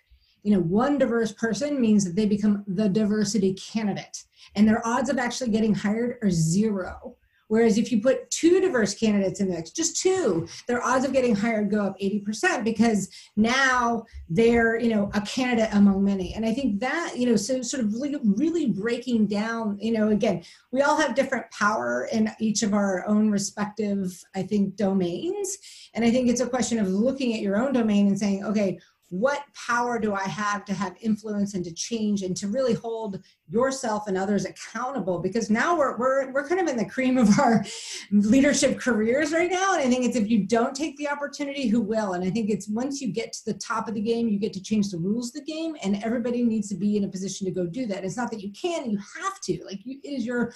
you 0.43 0.53
know 0.53 0.61
one 0.61 0.99
diverse 0.99 1.33
person 1.33 1.81
means 1.81 2.05
that 2.05 2.17
they 2.17 2.27
become 2.27 2.65
the 2.67 2.89
diversity 2.89 3.55
candidate 3.55 4.25
and 4.57 4.67
their 4.67 4.87
odds 4.87 5.11
of 5.11 5.19
actually 5.19 5.51
getting 5.51 5.75
hired 5.75 6.19
are 6.23 6.31
zero. 6.31 7.17
Whereas 7.49 7.79
if 7.79 7.91
you 7.91 8.01
put 8.01 8.31
two 8.31 8.61
diverse 8.61 8.95
candidates 8.95 9.41
in 9.41 9.49
the 9.49 9.57
mix 9.57 9.71
just 9.71 10.01
two 10.01 10.47
their 10.69 10.81
odds 10.85 11.05
of 11.05 11.13
getting 11.13 11.35
hired 11.35 11.69
go 11.69 11.85
up 11.85 11.99
80% 11.99 12.63
because 12.63 13.11
now 13.35 14.05
they're 14.29 14.79
you 14.79 14.89
know 14.89 15.11
a 15.15 15.21
candidate 15.23 15.75
among 15.75 16.05
many. 16.05 16.33
And 16.35 16.47
i 16.47 16.55
think 16.55 16.79
that 16.79 17.15
you 17.17 17.27
know 17.27 17.35
so 17.35 17.61
sort 17.61 17.83
of 17.83 17.93
really, 17.95 18.21
really 18.23 18.67
breaking 18.67 19.27
down 19.27 19.79
you 19.81 19.91
know 19.91 20.11
again 20.11 20.45
we 20.71 20.83
all 20.83 20.97
have 20.97 21.17
different 21.17 21.51
power 21.51 22.09
in 22.13 22.31
each 22.39 22.63
of 22.63 22.73
our 22.73 23.05
own 23.09 23.31
respective 23.31 24.23
i 24.37 24.45
think 24.45 24.77
domains. 24.77 25.59
And 25.95 26.05
i 26.05 26.11
think 26.13 26.29
it's 26.29 26.41
a 26.41 26.49
question 26.49 26.79
of 26.79 26.87
looking 26.87 27.35
at 27.35 27.41
your 27.41 27.57
own 27.57 27.73
domain 27.73 28.07
and 28.07 28.19
saying 28.19 28.45
okay 28.45 28.79
what 29.11 29.43
power 29.55 29.99
do 29.99 30.15
I 30.15 30.23
have 30.23 30.65
to 30.67 30.73
have 30.73 30.95
influence 31.01 31.55
and 31.55 31.65
to 31.65 31.73
change 31.73 32.23
and 32.23 32.37
to 32.37 32.47
really 32.47 32.75
hold 32.75 33.19
yourself 33.49 34.07
and 34.07 34.17
others 34.17 34.45
accountable? 34.45 35.19
Because 35.19 35.51
now 35.51 35.77
we're, 35.77 35.99
we're, 35.99 36.33
we're 36.33 36.49
kind 36.49 36.61
of 36.61 36.69
in 36.69 36.77
the 36.77 36.85
cream 36.85 37.19
of 37.19 37.39
our 37.39 37.65
leadership 38.13 38.79
careers 38.79 39.33
right 39.33 39.51
now. 39.51 39.75
And 39.75 39.83
I 39.83 39.89
think 39.91 40.05
it's 40.05 40.17
if 40.17 40.31
you 40.31 40.47
don't 40.47 40.77
take 40.77 40.97
the 40.97 41.09
opportunity, 41.09 41.67
who 41.67 41.81
will? 41.81 42.13
And 42.13 42.25
I 42.25 42.31
think 42.31 42.51
it's 42.51 42.69
once 42.69 43.01
you 43.01 43.13
get 43.13 43.33
to 43.33 43.45
the 43.47 43.59
top 43.59 43.89
of 43.89 43.95
the 43.95 44.01
game, 44.01 44.29
you 44.29 44.39
get 44.39 44.53
to 44.53 44.63
change 44.63 44.91
the 44.91 44.99
rules 44.99 45.29
of 45.29 45.45
the 45.45 45.53
game, 45.53 45.77
and 45.83 46.03
everybody 46.05 46.45
needs 46.45 46.69
to 46.69 46.77
be 46.77 46.97
in 46.97 47.05
a 47.05 47.09
position 47.09 47.47
to 47.47 47.53
go 47.53 47.67
do 47.67 47.87
that. 47.87 48.05
It's 48.05 48.17
not 48.17 48.31
that 48.31 48.41
you 48.41 48.53
can, 48.53 48.89
you 48.89 48.99
have 49.21 49.41
to. 49.43 49.65
Like, 49.65 49.81
you, 49.85 49.99
it 50.05 50.09
is 50.09 50.25
your 50.25 50.53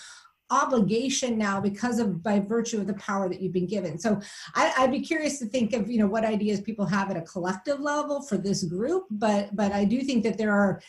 obligation 0.55 1.37
now 1.37 1.61
because 1.61 1.99
of 1.99 2.23
by 2.23 2.39
virtue 2.39 2.79
of 2.81 2.87
the 2.87 2.95
power 2.95 3.29
that 3.29 3.41
you've 3.41 3.53
been 3.53 3.67
given 3.67 3.99
so 3.99 4.21
I, 4.55 4.75
would 4.81 4.93
be 4.93 5.01
curious 5.01 5.39
to 5.41 5.47
think 5.47 5.73
of 5.73 5.91
you 5.91 5.99
know 5.99 6.07
what 6.07 6.25
ideas 6.25 6.61
people 6.61 6.87
have 6.87 7.11
at 7.11 7.17
a 7.17 7.23
collective 7.23 7.81
level 7.81 8.23
for 8.23 8.37
this 8.37 8.65
group 8.65 9.05
but 9.11 9.55
but 9.55 9.73
i 9.73 9.85
do 9.85 10.01
think 10.01 10.23
that 10.25 10.39
there 10.39 10.53
are 10.53 10.81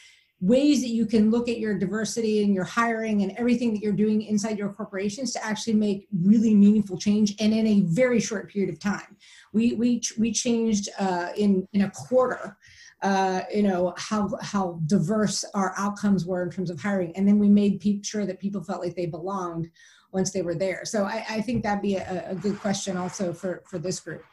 ways 0.42 0.82
that 0.82 0.90
you 0.90 1.06
can 1.06 1.32
look 1.32 1.48
at 1.48 1.60
your 1.60 1.78
diversity 1.78 2.44
and 2.44 2.54
your 2.54 2.64
hiring 2.64 3.24
and 3.24 3.32
everything 3.38 3.74
that 3.74 3.82
you're 3.82 3.94
doing 3.94 4.22
inside 4.22 4.58
your 4.58 4.72
corporations 4.72 5.32
to 5.34 5.44
actually 5.44 5.74
make 5.74 6.08
really 6.22 6.54
meaningful 6.54 6.98
change 6.98 7.34
and 7.40 7.54
in 7.54 7.66
a 7.66 7.82
very 7.82 8.20
short 8.20 8.52
period 8.52 8.72
of 8.72 8.80
time. 8.80 9.16
We 9.54 9.74
we 9.74 10.02
we 10.18 10.32
changed 10.32 10.90
uh, 11.00 11.30
in 11.38 11.68
in 11.74 11.82
a 11.82 11.92
quarter. 11.92 12.58
Uh, 13.02 13.42
you 13.54 13.62
know 13.62 13.94
how 13.98 14.30
how 14.42 14.80
diverse 14.88 15.44
our 15.54 15.74
outcomes 15.78 16.26
were 16.26 16.44
in 16.44 16.50
terms 16.50 16.70
of 16.70 16.82
hiring, 16.82 17.16
and 17.16 17.28
then 17.28 17.38
we 17.38 17.50
made 17.50 17.80
pe- 17.80 18.02
sure 18.02 18.26
that 18.26 18.40
people 18.40 18.64
felt 18.64 18.82
like 18.82 18.96
they 18.96 19.06
belonged 19.06 19.70
once 20.12 20.32
they 20.32 20.42
were 20.42 20.56
there. 20.56 20.86
So 20.86 21.04
I, 21.04 21.26
I 21.30 21.42
think 21.42 21.64
that'd 21.64 21.82
be 21.82 21.98
a, 21.98 22.32
a 22.32 22.36
good 22.36 22.60
question 22.60 22.98
also 22.98 23.34
for 23.34 23.64
for 23.68 23.78
this 23.78 24.00
group. 24.00 24.24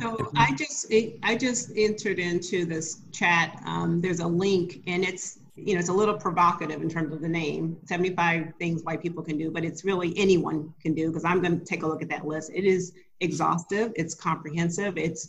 So 0.00 0.30
I 0.36 0.54
just 0.54 0.92
I 1.22 1.36
just 1.36 1.72
entered 1.76 2.18
into 2.18 2.64
this 2.64 3.02
chat. 3.12 3.60
Um, 3.66 4.00
there's 4.00 4.20
a 4.20 4.26
link, 4.26 4.82
and 4.86 5.04
it's 5.04 5.40
you 5.54 5.74
know 5.74 5.80
it's 5.80 5.90
a 5.90 5.92
little 5.92 6.16
provocative 6.16 6.80
in 6.80 6.88
terms 6.88 7.12
of 7.12 7.20
the 7.20 7.28
name. 7.28 7.76
75 7.84 8.54
things 8.58 8.82
white 8.84 9.02
people 9.02 9.22
can 9.22 9.36
do, 9.36 9.50
but 9.50 9.64
it's 9.64 9.84
really 9.84 10.14
anyone 10.16 10.72
can 10.80 10.94
do 10.94 11.08
because 11.08 11.24
I'm 11.24 11.42
going 11.42 11.58
to 11.58 11.64
take 11.64 11.82
a 11.82 11.86
look 11.86 12.02
at 12.02 12.08
that 12.08 12.26
list. 12.26 12.50
It 12.54 12.64
is 12.64 12.92
exhaustive. 13.20 13.92
It's 13.96 14.14
comprehensive. 14.14 14.96
It's 14.96 15.28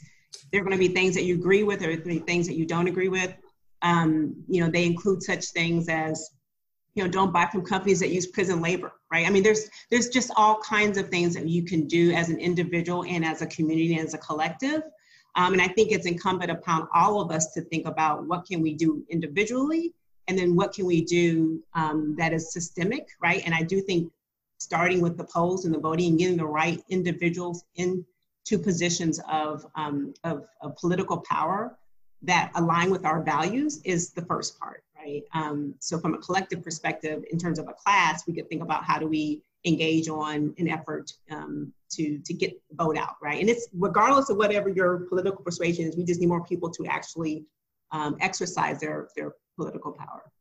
there 0.51 0.61
are 0.61 0.63
going 0.63 0.77
to 0.77 0.87
be 0.87 0.93
things 0.93 1.15
that 1.15 1.23
you 1.23 1.35
agree 1.35 1.63
with, 1.63 1.83
or 1.83 1.95
things 1.95 2.47
that 2.47 2.55
you 2.55 2.65
don't 2.65 2.87
agree 2.87 3.09
with. 3.09 3.33
Um, 3.81 4.35
you 4.47 4.63
know, 4.63 4.69
they 4.69 4.85
include 4.85 5.23
such 5.23 5.47
things 5.47 5.89
as 5.89 6.29
you 6.95 7.03
know 7.03 7.09
don't 7.09 7.33
buy 7.33 7.47
from 7.47 7.65
companies 7.65 7.99
that 7.99 8.09
use 8.09 8.27
prison 8.27 8.61
labor 8.61 8.93
right? 9.13 9.27
I 9.27 9.29
mean 9.29 9.43
there's 9.43 9.69
there's 9.91 10.09
just 10.09 10.31
all 10.35 10.59
kinds 10.59 10.97
of 10.97 11.09
things 11.09 11.35
that 11.35 11.47
you 11.47 11.63
can 11.63 11.87
do 11.87 12.11
as 12.11 12.29
an 12.29 12.39
individual 12.39 13.05
and 13.05 13.23
as 13.23 13.41
a 13.43 13.47
community 13.47 13.95
and 13.95 14.07
as 14.07 14.15
a 14.15 14.17
collective. 14.17 14.81
Um, 15.35 15.53
and 15.53 15.61
i 15.61 15.67
think 15.67 15.91
it's 15.91 16.05
incumbent 16.05 16.51
upon 16.51 16.87
all 16.93 17.19
of 17.21 17.31
us 17.31 17.53
to 17.53 17.61
think 17.61 17.87
about 17.87 18.27
what 18.27 18.45
can 18.45 18.61
we 18.61 18.73
do 18.73 19.03
individually 19.09 19.93
and 20.27 20.37
then 20.37 20.55
what 20.55 20.73
can 20.73 20.85
we 20.85 21.03
do 21.03 21.63
um, 21.73 22.15
that 22.17 22.33
is 22.33 22.53
systemic 22.53 23.07
right? 23.21 23.41
And 23.45 23.53
i 23.53 23.63
do 23.63 23.81
think 23.81 24.11
starting 24.59 25.01
with 25.01 25.17
the 25.17 25.25
polls 25.25 25.65
and 25.65 25.73
the 25.73 25.79
voting 25.79 26.09
and 26.09 26.19
getting 26.19 26.37
the 26.37 26.45
right 26.45 26.83
individuals 26.89 27.65
into 28.45 28.61
positions 28.61 29.19
of, 29.29 29.65
um, 29.75 30.13
of, 30.23 30.45
of 30.61 30.75
political 30.77 31.17
power 31.17 31.77
that 32.21 32.51
align 32.55 32.89
with 32.89 33.05
our 33.05 33.21
values 33.21 33.81
is 33.83 34.11
the 34.11 34.21
first 34.21 34.59
part 34.59 34.83
right? 35.03 35.23
Um, 35.33 35.75
so 35.79 35.99
from 35.99 36.13
a 36.13 36.17
collective 36.17 36.63
perspective, 36.63 37.23
in 37.31 37.37
terms 37.37 37.59
of 37.59 37.67
a 37.67 37.73
class, 37.73 38.25
we 38.27 38.33
could 38.33 38.49
think 38.49 38.61
about 38.61 38.83
how 38.83 38.99
do 38.99 39.07
we 39.07 39.41
engage 39.65 40.07
on 40.09 40.53
an 40.57 40.67
effort 40.67 41.11
um, 41.31 41.71
to 41.91 42.19
to 42.19 42.33
get 42.33 42.51
the 42.69 42.75
vote 42.75 42.97
out, 42.97 43.15
right? 43.21 43.39
And 43.39 43.49
it's 43.49 43.67
regardless 43.73 44.29
of 44.29 44.37
whatever 44.37 44.69
your 44.69 44.99
political 45.09 45.43
persuasion 45.43 45.87
is, 45.87 45.95
we 45.95 46.03
just 46.03 46.19
need 46.19 46.27
more 46.27 46.43
people 46.43 46.69
to 46.71 46.85
actually 46.85 47.45
um, 47.91 48.17
exercise 48.19 48.79
their 48.79 49.09
their 49.15 49.33
political 49.55 49.91
power. 49.91 50.31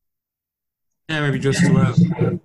Yeah, 1.09 1.21
maybe 1.21 1.39
just 1.39 1.61
to 1.61 1.79
add. 1.79 2.41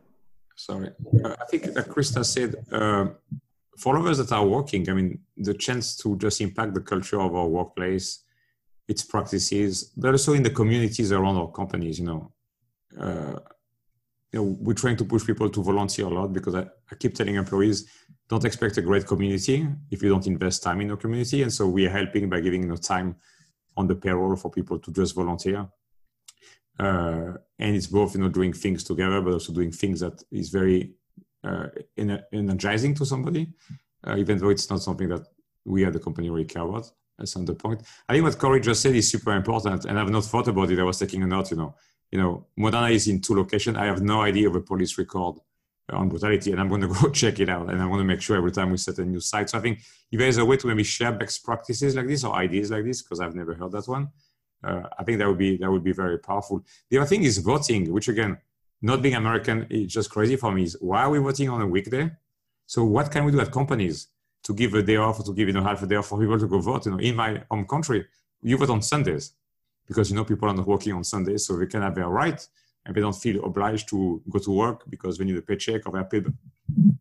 Sorry, 0.56 0.90
uh, 1.24 1.36
I 1.40 1.46
think 1.52 1.66
that 1.74 1.88
Christa 1.88 2.26
said. 2.26 2.56
Uh, 2.72 3.10
for 3.78 3.98
of 3.98 4.06
us 4.08 4.18
that 4.18 4.32
are 4.32 4.46
working, 4.46 4.90
I 4.90 4.94
mean, 4.94 5.20
the 5.38 5.54
chance 5.54 5.96
to 5.98 6.18
just 6.18 6.42
impact 6.42 6.74
the 6.74 6.82
culture 6.82 7.22
of 7.22 7.36
our 7.36 7.48
workplace, 7.48 8.24
its 8.88 9.04
practices, 9.04 9.94
but 9.96 10.12
also 10.12 10.34
in 10.34 10.44
the 10.44 10.50
communities 10.50 11.12
around 11.12 11.38
our 11.38 11.52
companies. 11.52 12.00
You 12.00 12.06
know, 12.06 12.32
uh, 13.00 13.40
you 14.32 14.40
know, 14.40 14.58
we're 14.60 14.74
trying 14.74 14.98
to 14.98 15.06
push 15.06 15.26
people 15.26 15.50
to 15.50 15.64
volunteer 15.64 16.06
a 16.06 16.10
lot 16.10 16.34
because 16.34 16.56
I, 16.56 16.62
I 16.92 16.96
keep 17.00 17.14
telling 17.14 17.36
employees, 17.36 17.88
don't 18.28 18.46
expect 18.46 18.78
a 18.78 18.82
great 18.82 19.06
community 19.06 19.68
if 19.92 20.02
you 20.02 20.10
don't 20.10 20.28
invest 20.28 20.64
time 20.64 20.82
in 20.82 20.88
your 20.88 20.98
community. 20.98 21.44
And 21.44 21.54
so 21.54 21.68
we 21.68 21.86
are 21.86 21.92
helping 21.92 22.30
by 22.30 22.42
giving 22.42 22.64
you 22.64 22.70
know, 22.70 22.76
time 22.76 23.16
on 23.78 23.88
the 23.88 23.96
payroll 23.96 24.36
for 24.36 24.50
people 24.50 24.80
to 24.80 24.92
just 24.92 25.16
volunteer. 25.16 25.68
Uh, 26.80 27.34
and 27.60 27.76
it's 27.76 27.88
both, 27.88 28.16
you 28.16 28.22
know, 28.22 28.30
doing 28.30 28.54
things 28.54 28.84
together, 28.84 29.22
but 29.22 29.34
also 29.34 29.54
doing 29.54 29.72
things 29.72 30.00
that 30.00 30.22
is 30.32 30.50
very 30.50 30.94
uh, 31.48 32.18
energizing 32.34 32.94
to 32.96 33.06
somebody, 33.06 33.48
uh, 34.06 34.16
even 34.18 34.38
though 34.38 34.50
it's 34.50 34.70
not 34.70 34.82
something 34.82 35.10
that 35.10 35.26
we 35.66 35.86
at 35.86 35.94
the 35.94 36.00
company 36.00 36.30
really 36.30 36.46
care 36.46 36.64
about 36.64 36.92
that's 37.18 37.36
on 37.36 37.46
the 37.46 37.54
point. 37.54 37.82
I 38.08 38.14
think 38.14 38.24
what 38.24 38.38
Corey 38.38 38.62
just 38.62 38.82
said 38.82 38.96
is 38.96 39.10
super 39.10 39.34
important, 39.34 39.86
and 39.86 40.00
I've 40.00 40.10
not 40.10 40.26
thought 40.26 40.48
about 40.48 40.72
it. 40.72 40.80
I 40.80 40.84
was 40.84 41.00
taking 41.00 41.24
a 41.24 41.28
note. 41.28 41.52
You 41.52 41.58
know, 41.58 41.76
you 42.12 42.20
know, 42.20 42.46
Moderna 42.58 42.92
is 42.92 43.08
in 43.08 43.22
two 43.22 43.36
locations. 43.36 43.78
I 43.78 43.86
have 43.86 44.02
no 44.02 44.22
idea 44.22 44.48
of 44.48 44.56
a 44.56 44.62
police 44.62 44.98
record 44.98 45.36
on 45.90 46.10
brutality, 46.10 46.52
and 46.52 46.60
I'm 46.60 46.70
going 46.70 46.82
to 46.88 46.88
go 46.88 47.10
check 47.10 47.40
it 47.40 47.50
out. 47.50 47.70
And 47.70 47.82
I 47.82 47.86
want 47.86 48.00
to 48.02 48.06
make 48.06 48.22
sure 48.22 48.38
every 48.38 48.52
time 48.52 48.72
we 48.72 48.78
set 48.78 49.00
a 49.00 49.06
new 49.06 49.20
site. 49.20 49.50
So 49.50 49.58
I 49.58 49.62
think 49.62 49.80
if 50.12 50.20
there's 50.20 50.38
a 50.38 50.46
way 50.46 50.58
to 50.58 50.68
maybe 50.68 50.84
share 50.84 51.12
best 51.12 51.44
practices 51.44 51.96
like 51.96 52.08
this 52.08 52.24
or 52.24 52.36
ideas 52.36 52.72
like 52.72 52.86
this, 52.86 53.02
because 53.02 53.20
I've 53.20 53.36
never 53.36 53.54
heard 53.54 53.72
that 53.72 53.88
one, 53.88 54.10
uh, 54.64 54.84
I 54.98 55.04
think 55.04 55.20
that 55.20 55.28
would 55.28 55.38
be 55.38 55.58
that 55.58 55.72
would 55.72 55.84
be 55.84 55.94
very 55.94 56.20
powerful. 56.20 56.64
The 56.90 57.00
other 57.00 57.08
thing 57.08 57.24
is 57.24 57.38
voting, 57.40 57.92
which 57.92 58.08
again, 58.08 58.38
not 58.82 59.02
being 59.02 59.16
American, 59.16 59.68
is 59.70 59.94
just 59.94 60.10
crazy 60.10 60.36
for 60.36 60.52
me. 60.52 60.64
Is 60.64 60.78
why 60.80 61.04
are 61.04 61.10
we 61.10 61.20
voting 61.20 61.50
on 61.50 61.62
a 61.62 61.68
weekday? 61.68 62.12
So 62.66 62.84
what 62.84 63.12
can 63.12 63.26
we 63.26 63.32
do 63.32 63.40
at 63.40 63.52
companies? 63.52 64.08
to 64.48 64.54
give 64.54 64.74
a 64.76 64.82
day 64.82 64.96
off 64.96 65.20
or 65.20 65.24
to 65.24 65.34
give 65.34 65.48
you 65.50 65.54
know 65.54 65.64
half 65.64 65.84
a 65.84 65.88
day 65.88 65.96
off 65.96 66.08
for 66.08 66.20
people 66.20 66.40
to 66.40 66.48
go 66.48 66.60
vote. 66.60 66.86
You 66.86 66.92
know, 66.94 67.00
in 67.00 67.16
my 67.16 67.44
home 67.52 67.66
country, 67.66 68.06
you 68.42 68.58
vote 68.58 68.70
on 68.70 68.82
Sundays 68.82 69.34
because 69.86 70.10
you 70.10 70.16
know 70.16 70.24
people 70.24 70.48
are 70.50 70.54
not 70.54 70.66
working 70.66 70.94
on 70.94 71.04
Sundays, 71.04 71.46
so 71.46 71.58
they 71.58 71.66
can 71.66 71.82
have 71.82 71.96
their 71.96 72.08
right 72.08 72.42
and 72.86 72.96
they 72.96 73.02
don't 73.02 73.16
feel 73.16 73.44
obliged 73.44 73.90
to 73.90 74.22
go 74.30 74.40
to 74.40 74.52
work 74.52 74.84
because 74.90 75.18
they 75.18 75.26
need 75.26 75.38
a 75.38 75.42
paycheck 75.42 75.86
or 75.86 75.92
they're 75.92 76.06
paid, 76.06 76.26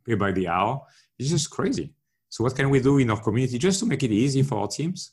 paid 0.05 0.19
by 0.19 0.33
the 0.33 0.49
hour. 0.49 0.83
It's 1.17 1.31
just 1.31 1.49
crazy. 1.49 1.93
So 2.29 2.43
what 2.43 2.57
can 2.57 2.69
we 2.69 2.81
do 2.81 2.99
in 2.99 3.11
our 3.11 3.21
community 3.21 3.57
just 3.59 3.79
to 3.81 3.87
make 3.87 4.03
it 4.03 4.11
easy 4.11 4.43
for 4.43 4.59
our 4.59 4.67
teams? 4.67 5.13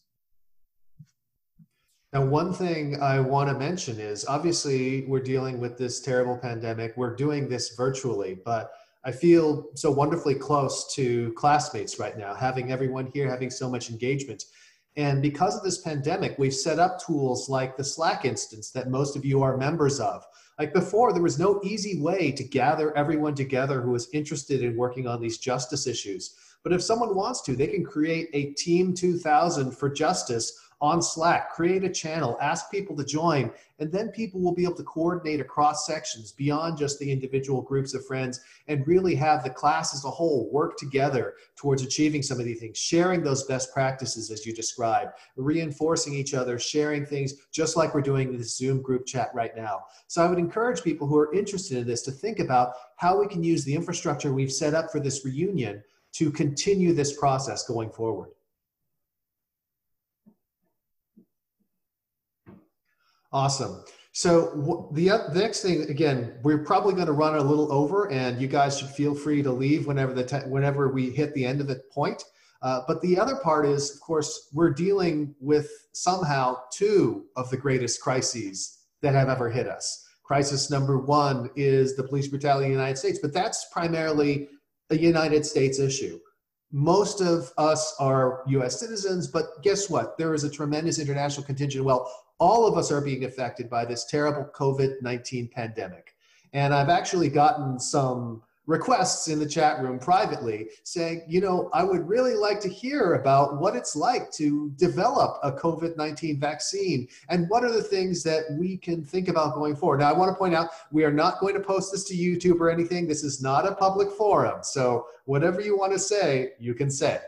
Now, 2.14 2.24
one 2.24 2.54
thing 2.54 3.02
I 3.02 3.20
want 3.20 3.50
to 3.50 3.58
mention 3.58 4.00
is 4.00 4.24
obviously 4.28 5.04
we're 5.08 5.20
dealing 5.20 5.60
with 5.60 5.80
this 5.80 6.00
terrible 6.00 6.38
pandemic. 6.38 6.94
We're 6.96 7.16
doing 7.16 7.50
this 7.50 7.76
virtually, 7.76 8.38
but 8.46 8.72
I 9.04 9.12
feel 9.12 9.66
so 9.74 9.90
wonderfully 9.90 10.36
close 10.36 10.94
to 10.94 11.34
classmates 11.34 11.98
right 11.98 12.16
now, 12.16 12.36
having 12.36 12.72
everyone 12.72 13.10
here, 13.16 13.28
having 13.28 13.50
so 13.50 13.68
much 13.68 13.90
engagement. 13.90 14.46
And 14.96 15.24
because 15.24 15.58
of 15.58 15.64
this 15.64 15.80
pandemic, 15.80 16.38
we've 16.38 16.54
set 16.54 16.78
up 16.78 17.04
tools 17.04 17.50
like 17.50 17.76
the 17.76 17.84
Slack 17.84 18.26
instance 18.26 18.70
that 18.72 18.92
most 18.92 19.16
of 19.16 19.26
you 19.26 19.42
are 19.42 19.58
members 19.58 20.00
of. 20.00 20.24
Like 20.60 20.72
before, 20.72 21.14
there 21.14 21.24
was 21.24 21.40
no 21.40 21.62
easy 21.64 22.00
way 22.00 22.32
to 22.34 22.44
gather 22.44 22.96
everyone 22.96 23.34
together 23.34 23.82
who 23.82 23.90
was 23.90 24.10
interested 24.14 24.62
in 24.62 24.78
working 24.78 25.08
on 25.08 25.20
these 25.20 25.40
justice 25.40 25.88
issues. 25.88 26.36
But 26.64 26.74
if 26.74 26.84
someone 26.84 27.16
wants 27.16 27.42
to, 27.42 27.56
they 27.56 27.68
can 27.68 27.84
create 27.84 28.30
a 28.34 28.54
Team 28.54 28.94
2000 28.94 29.72
for 29.72 29.90
Justice 29.90 30.60
on 30.84 31.02
Slack, 31.02 31.54
create 31.54 31.86
a 31.86 31.90
channel, 31.90 32.38
ask 32.42 32.70
people 32.70 32.94
to 32.98 33.06
join, 33.06 33.50
and 33.80 33.90
then 33.90 34.10
people 34.10 34.42
will 34.42 34.54
be 34.54 34.66
able 34.66 34.76
to 34.76 34.84
coordinate 34.84 35.40
across 35.40 35.88
sections 35.88 36.34
beyond 36.34 36.78
just 36.78 37.00
the 37.00 37.10
individual 37.10 37.62
groups 37.62 37.94
of 37.94 38.06
friends 38.06 38.42
and 38.68 38.86
really 38.86 39.16
have 39.16 39.46
the 39.46 39.50
class 39.50 39.94
as 39.96 40.04
a 40.04 40.10
whole 40.10 40.52
work 40.52 40.76
together 40.78 41.36
towards 41.56 41.84
achieving 41.84 42.22
some 42.22 42.38
of 42.38 42.46
these 42.46 42.60
things, 42.60 42.78
sharing 42.78 43.24
those 43.24 43.46
best 43.46 43.74
practices 43.74 44.30
as 44.30 44.46
you 44.46 44.54
described, 44.54 45.14
reinforcing 45.38 46.14
each 46.14 46.34
other, 46.34 46.60
sharing 46.60 47.06
things 47.06 47.36
just 47.54 47.78
like 47.78 47.94
we're 47.94 48.02
doing 48.02 48.34
in 48.34 48.38
this 48.38 48.58
Zoom 48.58 48.82
group 48.82 49.06
chat 49.06 49.30
right 49.34 49.56
now. 49.56 49.86
So 50.08 50.22
I 50.22 50.28
would 50.28 50.38
encourage 50.38 50.84
people 50.84 51.08
who 51.08 51.18
are 51.18 51.34
interested 51.34 51.78
in 51.78 51.88
this 51.88 52.02
to 52.02 52.12
think 52.12 52.40
about 52.40 52.74
how 52.98 53.18
we 53.18 53.28
can 53.30 53.42
use 53.42 53.64
the 53.64 53.74
infrastructure 53.74 54.34
we've 54.34 54.52
set 54.52 54.74
up 54.74 54.92
for 54.92 55.00
this 55.00 55.24
reunion 55.24 55.82
to 56.16 56.30
continue 56.30 56.92
this 56.92 57.18
process 57.18 57.66
going 57.66 57.90
forward. 57.90 58.32
Awesome. 63.34 63.84
So 64.12 64.88
the, 64.94 65.10
the 65.34 65.40
next 65.40 65.64
thing, 65.64 65.90
again, 65.90 66.38
we're 66.44 66.64
probably 66.64 66.94
going 66.94 67.08
to 67.08 67.14
run 67.14 67.36
a 67.36 67.42
little 67.42 67.74
over, 67.74 68.12
and 68.12 68.40
you 68.40 68.48
guys 68.48 68.78
should 68.78 68.90
feel 68.90 69.16
free 69.16 69.42
to 69.42 69.52
leave 69.52 69.88
whenever 69.88 70.14
the 70.14 70.46
whenever 70.48 70.90
we 70.90 71.10
hit 71.10 71.34
the 71.34 71.44
end 71.44 71.60
of 71.60 71.68
the 71.68 71.82
point. 71.92 72.24
Uh, 72.62 72.82
but 72.88 73.02
the 73.02 73.20
other 73.20 73.36
part 73.38 73.66
is, 73.66 73.94
of 73.94 74.00
course, 74.00 74.50
we're 74.54 74.70
dealing 74.70 75.36
with 75.40 75.68
somehow 75.94 76.58
two 76.72 77.26
of 77.36 77.50
the 77.50 77.58
greatest 77.58 78.02
crises 78.02 78.84
that 79.02 79.16
have 79.16 79.30
ever 79.30 79.50
hit 79.50 79.68
us. 79.68 80.06
Crisis 80.24 80.70
number 80.70 81.00
one 81.00 81.50
is 81.56 81.96
the 81.96 82.04
police 82.04 82.28
brutality 82.28 82.68
in 82.68 82.72
the 82.72 82.78
United 82.78 82.98
States, 82.98 83.20
but 83.20 83.34
that's 83.34 83.66
primarily 83.74 84.48
a 84.92 84.98
United 84.98 85.46
States 85.46 85.80
issue. 85.80 86.20
Most 86.72 87.20
of 87.20 87.52
us 87.58 87.96
are 88.00 88.44
US 88.48 88.80
citizens, 88.80 89.28
but 89.28 89.62
guess 89.62 89.90
what? 89.90 90.18
There 90.18 90.34
is 90.34 90.44
a 90.44 90.50
tremendous 90.50 91.00
international 91.00 91.46
contingent. 91.46 91.84
Well, 91.84 92.10
all 92.44 92.68
of 92.68 92.78
us 92.78 92.92
are 92.92 93.00
being 93.00 93.24
affected 93.24 93.70
by 93.70 93.86
this 93.86 94.04
terrible 94.04 94.44
COVID 94.54 95.02
19 95.02 95.48
pandemic. 95.48 96.14
And 96.52 96.74
I've 96.74 96.90
actually 96.90 97.30
gotten 97.30 97.80
some 97.80 98.44
requests 98.68 99.30
in 99.30 99.40
the 99.40 99.48
chat 99.48 99.82
room 99.82 99.98
privately 99.98 100.68
saying, 100.84 101.24
you 101.26 101.40
know, 101.40 101.70
I 101.74 101.86
would 101.86 102.06
really 102.06 102.34
like 102.34 102.60
to 102.62 102.68
hear 102.68 103.14
about 103.14 103.62
what 103.62 103.78
it's 103.78 103.96
like 103.96 104.30
to 104.34 104.74
develop 104.76 105.40
a 105.42 105.54
COVID 105.54 105.96
19 105.96 106.38
vaccine 106.38 107.08
and 107.30 107.50
what 107.50 107.64
are 107.64 107.72
the 107.72 107.82
things 107.82 108.24
that 108.24 108.44
we 108.60 108.76
can 108.76 109.06
think 109.06 109.30
about 109.30 109.56
going 109.56 109.78
forward. 109.78 110.02
Now, 110.02 110.14
I 110.14 110.18
want 110.18 110.30
to 110.30 110.36
point 110.36 110.54
out 110.54 110.68
we 110.92 111.06
are 111.06 111.14
not 111.14 111.40
going 111.40 111.54
to 111.54 111.62
post 111.62 111.94
this 111.94 112.04
to 112.10 112.14
YouTube 112.14 112.60
or 112.60 112.70
anything. 112.70 113.08
This 113.08 113.24
is 113.24 113.42
not 113.42 113.66
a 113.66 113.74
public 113.74 114.12
forum. 114.12 114.60
So, 114.64 115.08
whatever 115.24 115.62
you 115.62 115.78
want 115.78 115.94
to 115.94 116.00
say, 116.00 116.52
you 116.60 116.74
can 116.74 116.90
say. 116.90 117.20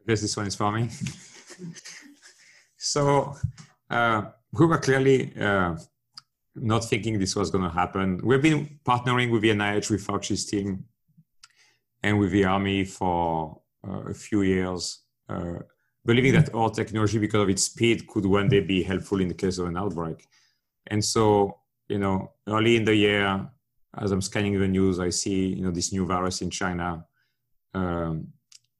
I 0.00 0.04
guess 0.06 0.20
this 0.20 0.36
one 0.36 0.46
is 0.46 0.54
for 0.54 0.70
me. 0.70 0.90
So 2.82 3.36
uh, 3.90 4.22
we 4.52 4.64
were 4.64 4.78
clearly 4.78 5.34
uh, 5.38 5.76
not 6.54 6.82
thinking 6.82 7.18
this 7.18 7.36
was 7.36 7.50
going 7.50 7.64
to 7.64 7.70
happen. 7.70 8.18
We've 8.24 8.40
been 8.40 8.80
partnering 8.86 9.30
with 9.30 9.42
the 9.42 9.50
NIH, 9.50 9.90
with 9.90 10.06
Fauci's 10.06 10.46
team, 10.46 10.86
and 12.02 12.18
with 12.18 12.30
the 12.30 12.46
Army 12.46 12.86
for 12.86 13.60
uh, 13.86 14.08
a 14.08 14.14
few 14.14 14.40
years, 14.40 15.00
uh, 15.28 15.58
believing 16.06 16.32
that 16.32 16.54
our 16.54 16.70
technology, 16.70 17.18
because 17.18 17.42
of 17.42 17.50
its 17.50 17.64
speed, 17.64 18.06
could 18.06 18.24
one 18.24 18.48
day 18.48 18.60
be 18.60 18.82
helpful 18.82 19.20
in 19.20 19.28
the 19.28 19.34
case 19.34 19.58
of 19.58 19.66
an 19.66 19.76
outbreak. 19.76 20.26
And 20.86 21.04
so, 21.04 21.58
you 21.86 21.98
know, 21.98 22.32
early 22.48 22.76
in 22.76 22.86
the 22.86 22.94
year, 22.94 23.46
as 23.98 24.10
I'm 24.10 24.22
scanning 24.22 24.58
the 24.58 24.66
news, 24.66 24.98
I 25.00 25.10
see, 25.10 25.48
you 25.48 25.64
know, 25.64 25.70
this 25.70 25.92
new 25.92 26.06
virus 26.06 26.40
in 26.40 26.48
China. 26.48 27.04
Um, 27.74 28.28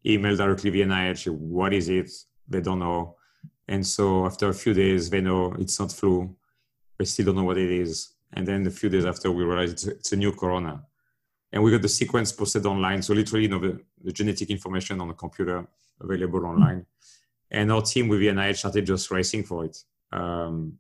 email 0.06 0.36
directly 0.36 0.70
via 0.70 0.86
NIH, 0.86 1.28
what 1.28 1.74
is 1.74 1.90
it? 1.90 2.10
They 2.48 2.62
don't 2.62 2.78
know. 2.78 3.16
And 3.70 3.86
so 3.86 4.26
after 4.26 4.48
a 4.48 4.52
few 4.52 4.74
days, 4.74 5.10
they 5.10 5.20
know 5.20 5.54
it's 5.56 5.78
not 5.78 5.92
flu. 5.92 6.34
They 6.98 7.04
still 7.04 7.26
don't 7.26 7.36
know 7.36 7.44
what 7.44 7.56
it 7.56 7.70
is. 7.70 8.14
And 8.32 8.44
then 8.46 8.66
a 8.66 8.70
few 8.70 8.88
days 8.88 9.04
after, 9.04 9.30
we 9.30 9.44
realized 9.44 9.72
it's 9.74 9.86
a, 9.86 9.90
it's 9.90 10.12
a 10.12 10.16
new 10.16 10.32
corona. 10.32 10.82
And 11.52 11.62
we 11.62 11.70
got 11.70 11.80
the 11.80 11.88
sequence 11.88 12.32
posted 12.32 12.66
online. 12.66 13.00
So 13.00 13.14
literally, 13.14 13.44
you 13.44 13.48
know, 13.48 13.60
the, 13.60 13.80
the 14.02 14.10
genetic 14.10 14.50
information 14.50 15.00
on 15.00 15.06
the 15.06 15.14
computer 15.14 15.68
available 16.00 16.46
online. 16.46 16.84
And 17.48 17.70
our 17.70 17.82
team 17.82 18.08
with 18.08 18.18
the 18.18 18.26
NIH 18.26 18.58
started 18.58 18.86
just 18.86 19.08
racing 19.12 19.44
for 19.44 19.64
it. 19.64 19.76
Um, 20.10 20.78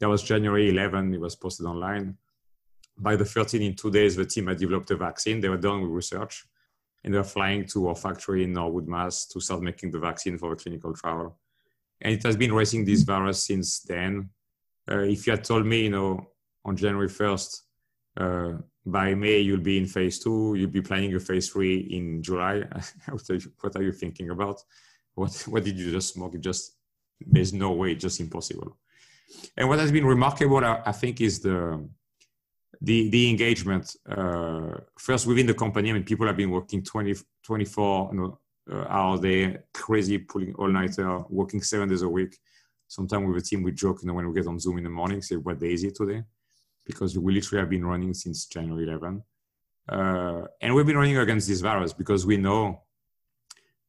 that 0.00 0.08
was 0.08 0.24
January 0.24 0.70
11. 0.70 1.14
It 1.14 1.20
was 1.20 1.36
posted 1.36 1.66
online. 1.66 2.16
By 2.98 3.14
the 3.14 3.24
13, 3.24 3.62
in 3.62 3.76
two 3.76 3.92
days, 3.92 4.16
the 4.16 4.26
team 4.26 4.48
had 4.48 4.58
developed 4.58 4.90
a 4.90 4.96
vaccine. 4.96 5.40
They 5.40 5.48
were 5.48 5.56
done 5.56 5.82
with 5.82 5.90
research 5.90 6.44
and 7.04 7.14
they 7.14 7.18
were 7.18 7.24
flying 7.24 7.64
to 7.66 7.88
our 7.88 7.94
factory 7.94 8.42
in 8.42 8.54
Norwood, 8.54 8.88
Mass 8.88 9.24
to 9.26 9.40
start 9.40 9.62
making 9.62 9.92
the 9.92 10.00
vaccine 10.00 10.36
for 10.36 10.50
the 10.50 10.56
clinical 10.56 10.94
trial. 10.94 11.38
And 12.00 12.14
it 12.14 12.22
has 12.22 12.36
been 12.36 12.52
racing 12.52 12.84
this 12.84 13.02
virus 13.02 13.46
since 13.46 13.80
then. 13.80 14.30
Uh, 14.90 15.00
if 15.00 15.26
you 15.26 15.32
had 15.32 15.44
told 15.44 15.64
me, 15.64 15.84
you 15.84 15.90
know, 15.90 16.26
on 16.64 16.76
January 16.76 17.08
1st, 17.08 17.60
uh, 18.16 18.52
by 18.86 19.14
May 19.14 19.40
you'll 19.40 19.60
be 19.60 19.78
in 19.78 19.86
phase 19.86 20.18
two, 20.18 20.54
you'll 20.56 20.70
be 20.70 20.82
planning 20.82 21.10
your 21.10 21.20
phase 21.20 21.48
three 21.48 21.78
in 21.78 22.22
July, 22.22 22.62
what 23.08 23.76
are 23.76 23.82
you 23.82 23.92
thinking 23.92 24.30
about? 24.30 24.60
What, 25.14 25.32
what 25.48 25.64
did 25.64 25.78
you 25.78 25.90
just 25.90 26.14
smoke? 26.14 26.34
It 26.34 26.42
just, 26.42 26.76
there's 27.20 27.52
no 27.52 27.72
way, 27.72 27.94
just 27.94 28.20
impossible. 28.20 28.76
And 29.56 29.68
what 29.68 29.78
has 29.78 29.90
been 29.90 30.04
remarkable, 30.04 30.58
I, 30.64 30.82
I 30.84 30.92
think, 30.92 31.20
is 31.20 31.40
the, 31.40 31.88
the 32.80 33.08
the 33.08 33.30
engagement 33.30 33.96
uh, 34.08 34.74
first 34.98 35.26
within 35.26 35.46
the 35.46 35.54
company. 35.54 35.90
I 35.90 35.92
mean, 35.94 36.04
people 36.04 36.26
have 36.26 36.36
been 36.36 36.50
working 36.50 36.82
20, 36.82 37.14
24 37.42 38.10
you 38.12 38.20
know, 38.20 38.38
uh, 38.70 38.84
hours 38.88 39.20
a 39.20 39.22
day, 39.22 39.58
crazy, 39.72 40.18
pulling 40.18 40.54
all 40.54 40.68
nighter, 40.68 41.20
working 41.28 41.62
seven 41.62 41.88
days 41.88 42.02
a 42.02 42.08
week. 42.08 42.36
Sometimes 42.88 43.26
with 43.26 43.42
the 43.42 43.48
team, 43.48 43.62
we 43.62 43.72
joke, 43.72 44.00
you 44.02 44.08
know, 44.08 44.14
when 44.14 44.28
we 44.28 44.34
get 44.34 44.46
on 44.46 44.58
Zoom 44.58 44.78
in 44.78 44.84
the 44.84 44.90
morning, 44.90 45.22
say, 45.22 45.36
"What 45.36 45.58
day 45.58 45.72
is 45.72 45.84
it 45.84 45.94
today?" 45.94 46.22
Because 46.84 47.18
we 47.18 47.34
literally 47.34 47.60
have 47.60 47.70
been 47.70 47.84
running 47.84 48.14
since 48.14 48.46
January 48.46 48.84
11, 48.84 49.22
uh, 49.88 50.42
and 50.60 50.74
we've 50.74 50.86
been 50.86 50.96
running 50.96 51.18
against 51.18 51.48
this 51.48 51.60
virus 51.60 51.92
because 51.92 52.26
we 52.26 52.36
know. 52.36 52.82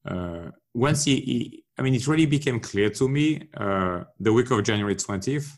Uh, 0.05 0.51
once 0.73 1.05
he, 1.05 1.15
he, 1.15 1.63
I 1.77 1.81
mean, 1.81 1.95
it 1.95 2.07
really 2.07 2.27
became 2.27 2.59
clear 2.59 2.89
to 2.91 3.09
me 3.09 3.49
uh, 3.57 4.03
the 4.19 4.31
week 4.31 4.51
of 4.51 4.61
January 4.63 4.95
20th 4.95 5.57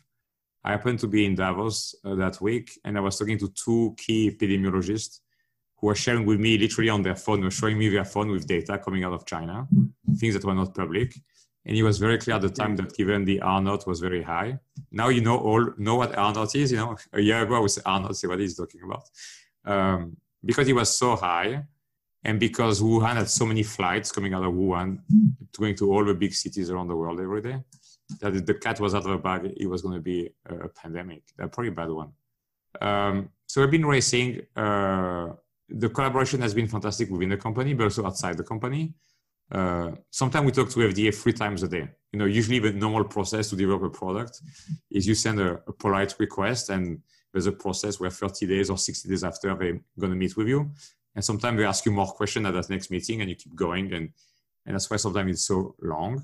I 0.64 0.72
happened 0.72 0.98
to 1.00 1.06
be 1.06 1.24
in 1.24 1.34
Davos 1.34 1.94
uh, 2.04 2.14
that 2.16 2.40
week, 2.40 2.78
and 2.84 2.98
I 2.98 3.00
was 3.00 3.18
talking 3.18 3.38
to 3.38 3.48
two 3.48 3.94
key 3.96 4.30
epidemiologists 4.30 5.20
who 5.78 5.86
were 5.86 5.94
sharing 5.94 6.26
with 6.26 6.40
me 6.40 6.58
literally 6.58 6.90
on 6.90 7.02
their 7.02 7.16
phone, 7.16 7.42
were 7.42 7.50
showing 7.50 7.78
me 7.78 7.88
their 7.88 8.04
phone 8.04 8.30
with 8.30 8.46
data 8.46 8.78
coming 8.78 9.04
out 9.04 9.12
of 9.12 9.26
China, 9.26 9.66
things 10.16 10.34
that 10.34 10.44
were 10.44 10.54
not 10.54 10.74
public. 10.74 11.14
And 11.64 11.76
it 11.76 11.82
was 11.82 11.98
very 11.98 12.18
clear 12.18 12.36
at 12.36 12.42
the 12.42 12.50
time 12.50 12.76
that 12.76 12.96
given 12.96 13.24
the 13.24 13.40
R 13.40 13.60
naught 13.60 13.86
was 13.86 14.00
very 14.00 14.22
high. 14.22 14.58
Now 14.90 15.08
you 15.08 15.20
know 15.20 15.38
all 15.38 15.72
know 15.76 15.96
what 15.96 16.16
R 16.16 16.32
naught 16.32 16.54
is. 16.54 16.72
You 16.72 16.78
know, 16.78 16.96
a 17.12 17.20
year 17.20 17.42
ago 17.42 17.56
I 17.56 17.60
was 17.60 17.78
R 17.78 18.00
naught, 18.00 18.16
see 18.16 18.26
what 18.26 18.40
he's 18.40 18.56
talking 18.56 18.80
about, 18.82 19.04
um, 19.64 20.16
because 20.44 20.66
it 20.68 20.72
was 20.72 20.96
so 20.96 21.14
high, 21.16 21.64
and 22.24 22.40
because 22.40 22.80
Wuhan 22.80 23.14
had 23.16 23.28
so 23.28 23.44
many 23.44 23.62
flights 23.62 24.10
coming 24.10 24.34
out 24.34 24.44
of 24.44 24.54
Wuhan, 24.54 25.00
going 25.56 25.74
to 25.76 25.92
all 25.92 26.04
the 26.04 26.14
big 26.14 26.32
cities 26.32 26.70
around 26.70 26.88
the 26.88 26.96
world 26.96 27.20
every 27.20 27.42
day 27.42 27.58
that 28.20 28.46
the 28.46 28.54
cat 28.54 28.80
was 28.80 28.94
out 28.94 29.04
of 29.04 29.10
the 29.10 29.18
bag, 29.18 29.52
it 29.56 29.66
was 29.66 29.82
going 29.82 29.94
to 29.94 30.00
be 30.00 30.30
a 30.46 30.68
pandemic, 30.68 31.22
a 31.38 31.48
pretty 31.48 31.70
bad 31.70 31.90
one. 31.90 32.12
Um, 32.80 33.30
so 33.46 33.60
we've 33.60 33.70
been 33.70 33.86
racing. 33.86 34.42
Uh, 34.56 35.30
the 35.68 35.88
collaboration 35.88 36.40
has 36.40 36.54
been 36.54 36.68
fantastic 36.68 37.10
within 37.10 37.30
the 37.30 37.36
company, 37.36 37.74
but 37.74 37.84
also 37.84 38.06
outside 38.06 38.36
the 38.36 38.44
company. 38.44 38.94
Uh, 39.50 39.92
sometimes 40.10 40.46
we 40.46 40.52
talk 40.52 40.68
to 40.70 40.80
FDA 40.80 41.14
three 41.14 41.32
times 41.32 41.62
a 41.62 41.68
day. 41.68 41.88
You 42.12 42.18
know, 42.18 42.26
usually 42.26 42.58
the 42.58 42.72
normal 42.72 43.04
process 43.04 43.50
to 43.50 43.56
develop 43.56 43.82
a 43.82 43.90
product 43.90 44.40
is 44.90 45.06
you 45.06 45.14
send 45.14 45.40
a, 45.40 45.60
a 45.66 45.72
polite 45.72 46.14
request, 46.18 46.70
and 46.70 47.00
there's 47.32 47.46
a 47.46 47.52
process 47.52 47.98
where 47.98 48.10
30 48.10 48.46
days 48.46 48.70
or 48.70 48.78
60 48.78 49.08
days 49.08 49.24
after 49.24 49.54
they're 49.54 49.80
going 49.98 50.12
to 50.12 50.16
meet 50.16 50.36
with 50.36 50.48
you, 50.48 50.70
and 51.14 51.24
sometimes 51.24 51.58
they 51.58 51.64
ask 51.64 51.84
you 51.86 51.92
more 51.92 52.06
questions 52.06 52.46
at 52.46 52.54
that 52.54 52.70
next 52.70 52.90
meeting, 52.90 53.20
and 53.20 53.30
you 53.30 53.36
keep 53.36 53.54
going, 53.54 53.92
and 53.92 54.10
and 54.66 54.74
that's 54.74 54.90
why 54.90 54.98
sometimes 54.98 55.32
it's 55.32 55.46
so 55.46 55.74
long. 55.80 56.22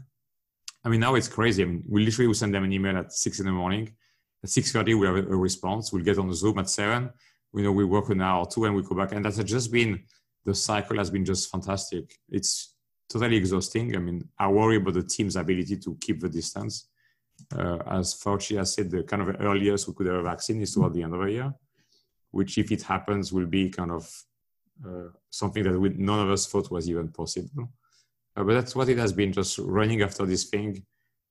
I 0.84 0.90
mean, 0.90 1.00
now 1.00 1.14
it's 1.14 1.28
crazy. 1.28 1.62
I 1.62 1.66
mean, 1.66 1.82
we 1.88 2.04
literally 2.04 2.26
will 2.26 2.34
send 2.34 2.54
them 2.54 2.62
an 2.62 2.72
email 2.72 2.98
at 2.98 3.10
six 3.10 3.40
in 3.40 3.46
the 3.46 3.52
morning. 3.52 3.94
At 4.42 4.50
six 4.50 4.70
thirty, 4.70 4.92
we 4.92 5.06
have 5.06 5.16
a, 5.16 5.20
a, 5.20 5.36
response. 5.36 5.92
We'll 5.92 6.04
get 6.04 6.18
on 6.18 6.28
the 6.28 6.34
Zoom 6.34 6.58
at 6.58 6.68
seven. 6.68 7.10
You 7.54 7.62
know, 7.62 7.72
we 7.72 7.84
work 7.84 8.08
an 8.10 8.20
hour 8.20 8.40
or 8.40 8.46
two, 8.46 8.64
and 8.64 8.74
we 8.74 8.82
go 8.82 8.94
back. 8.94 9.12
And 9.12 9.24
that's 9.24 9.42
just 9.44 9.72
been 9.72 10.02
the 10.44 10.54
cycle 10.54 10.98
has 10.98 11.10
been 11.10 11.24
just 11.24 11.50
fantastic. 11.50 12.18
It's 12.28 12.74
totally 13.08 13.36
exhausting. 13.36 13.96
I 13.96 13.98
mean, 13.98 14.28
I 14.38 14.48
worry 14.48 14.76
about 14.76 14.94
the 14.94 15.02
team's 15.02 15.36
ability 15.36 15.76
to 15.78 15.96
keep 16.00 16.20
the 16.20 16.28
distance. 16.28 16.88
Uh, 17.56 17.78
as 17.86 18.14
Fauci 18.14 18.56
has 18.56 18.74
said, 18.74 18.90
the 18.90 19.02
kind 19.02 19.22
of 19.22 19.36
earliest 19.40 19.88
we 19.88 19.94
could 19.94 20.06
have 20.06 20.16
a 20.16 20.22
vaccine 20.22 20.60
is 20.60 20.74
toward 20.74 20.94
the 20.94 21.02
end 21.02 21.14
of 21.14 21.20
the 21.20 21.32
year, 21.32 21.54
which, 22.30 22.58
if 22.58 22.70
it 22.70 22.82
happens, 22.82 23.32
will 23.32 23.46
be 23.46 23.70
kind 23.70 23.90
of 23.90 24.24
uh, 24.84 25.08
something 25.30 25.62
that 25.62 25.78
we, 25.78 25.90
none 25.90 26.20
of 26.20 26.30
us 26.30 26.46
thought 26.46 26.70
was 26.70 26.88
even 26.88 27.08
possible. 27.08 27.70
Uh, 28.36 28.44
but 28.44 28.54
that's 28.54 28.74
what 28.74 28.88
it 28.88 28.98
has 28.98 29.12
been 29.12 29.32
just 29.32 29.58
running 29.58 30.02
after 30.02 30.26
this 30.26 30.44
thing. 30.44 30.84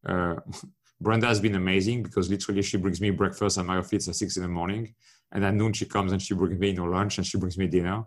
Uh, 0.05 0.35
Brenda 1.01 1.27
has 1.27 1.41
been 1.41 1.55
amazing 1.55 2.03
because 2.03 2.29
literally 2.29 2.61
she 2.61 2.77
brings 2.77 3.01
me 3.01 3.09
breakfast 3.09 3.57
at 3.57 3.65
my 3.65 3.77
office 3.77 4.07
at 4.07 4.15
six 4.15 4.37
in 4.37 4.43
the 4.43 4.49
morning. 4.49 4.93
And 5.33 5.43
at 5.43 5.53
noon 5.53 5.73
she 5.73 5.85
comes 5.85 6.11
and 6.11 6.21
she 6.21 6.33
brings 6.35 6.57
me 6.59 6.69
you 6.69 6.75
know, 6.75 6.85
lunch 6.85 7.17
and 7.17 7.27
she 7.27 7.37
brings 7.37 7.57
me 7.57 7.67
dinner. 7.67 8.03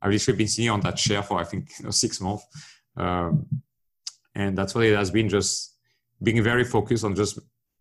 I've 0.00 0.12
literally 0.12 0.38
been 0.38 0.48
sitting 0.48 0.70
on 0.70 0.80
that 0.80 0.96
chair 0.96 1.22
for 1.22 1.38
I 1.38 1.44
think 1.44 1.70
you 1.78 1.84
know, 1.84 1.90
six 1.90 2.20
months. 2.20 2.46
Um, 2.96 3.46
and 4.34 4.56
that's 4.56 4.74
what 4.74 4.84
it 4.84 4.96
has 4.96 5.10
been 5.10 5.28
just 5.28 5.74
being 6.22 6.42
very 6.42 6.64
focused 6.64 7.04
on 7.04 7.14
just 7.14 7.38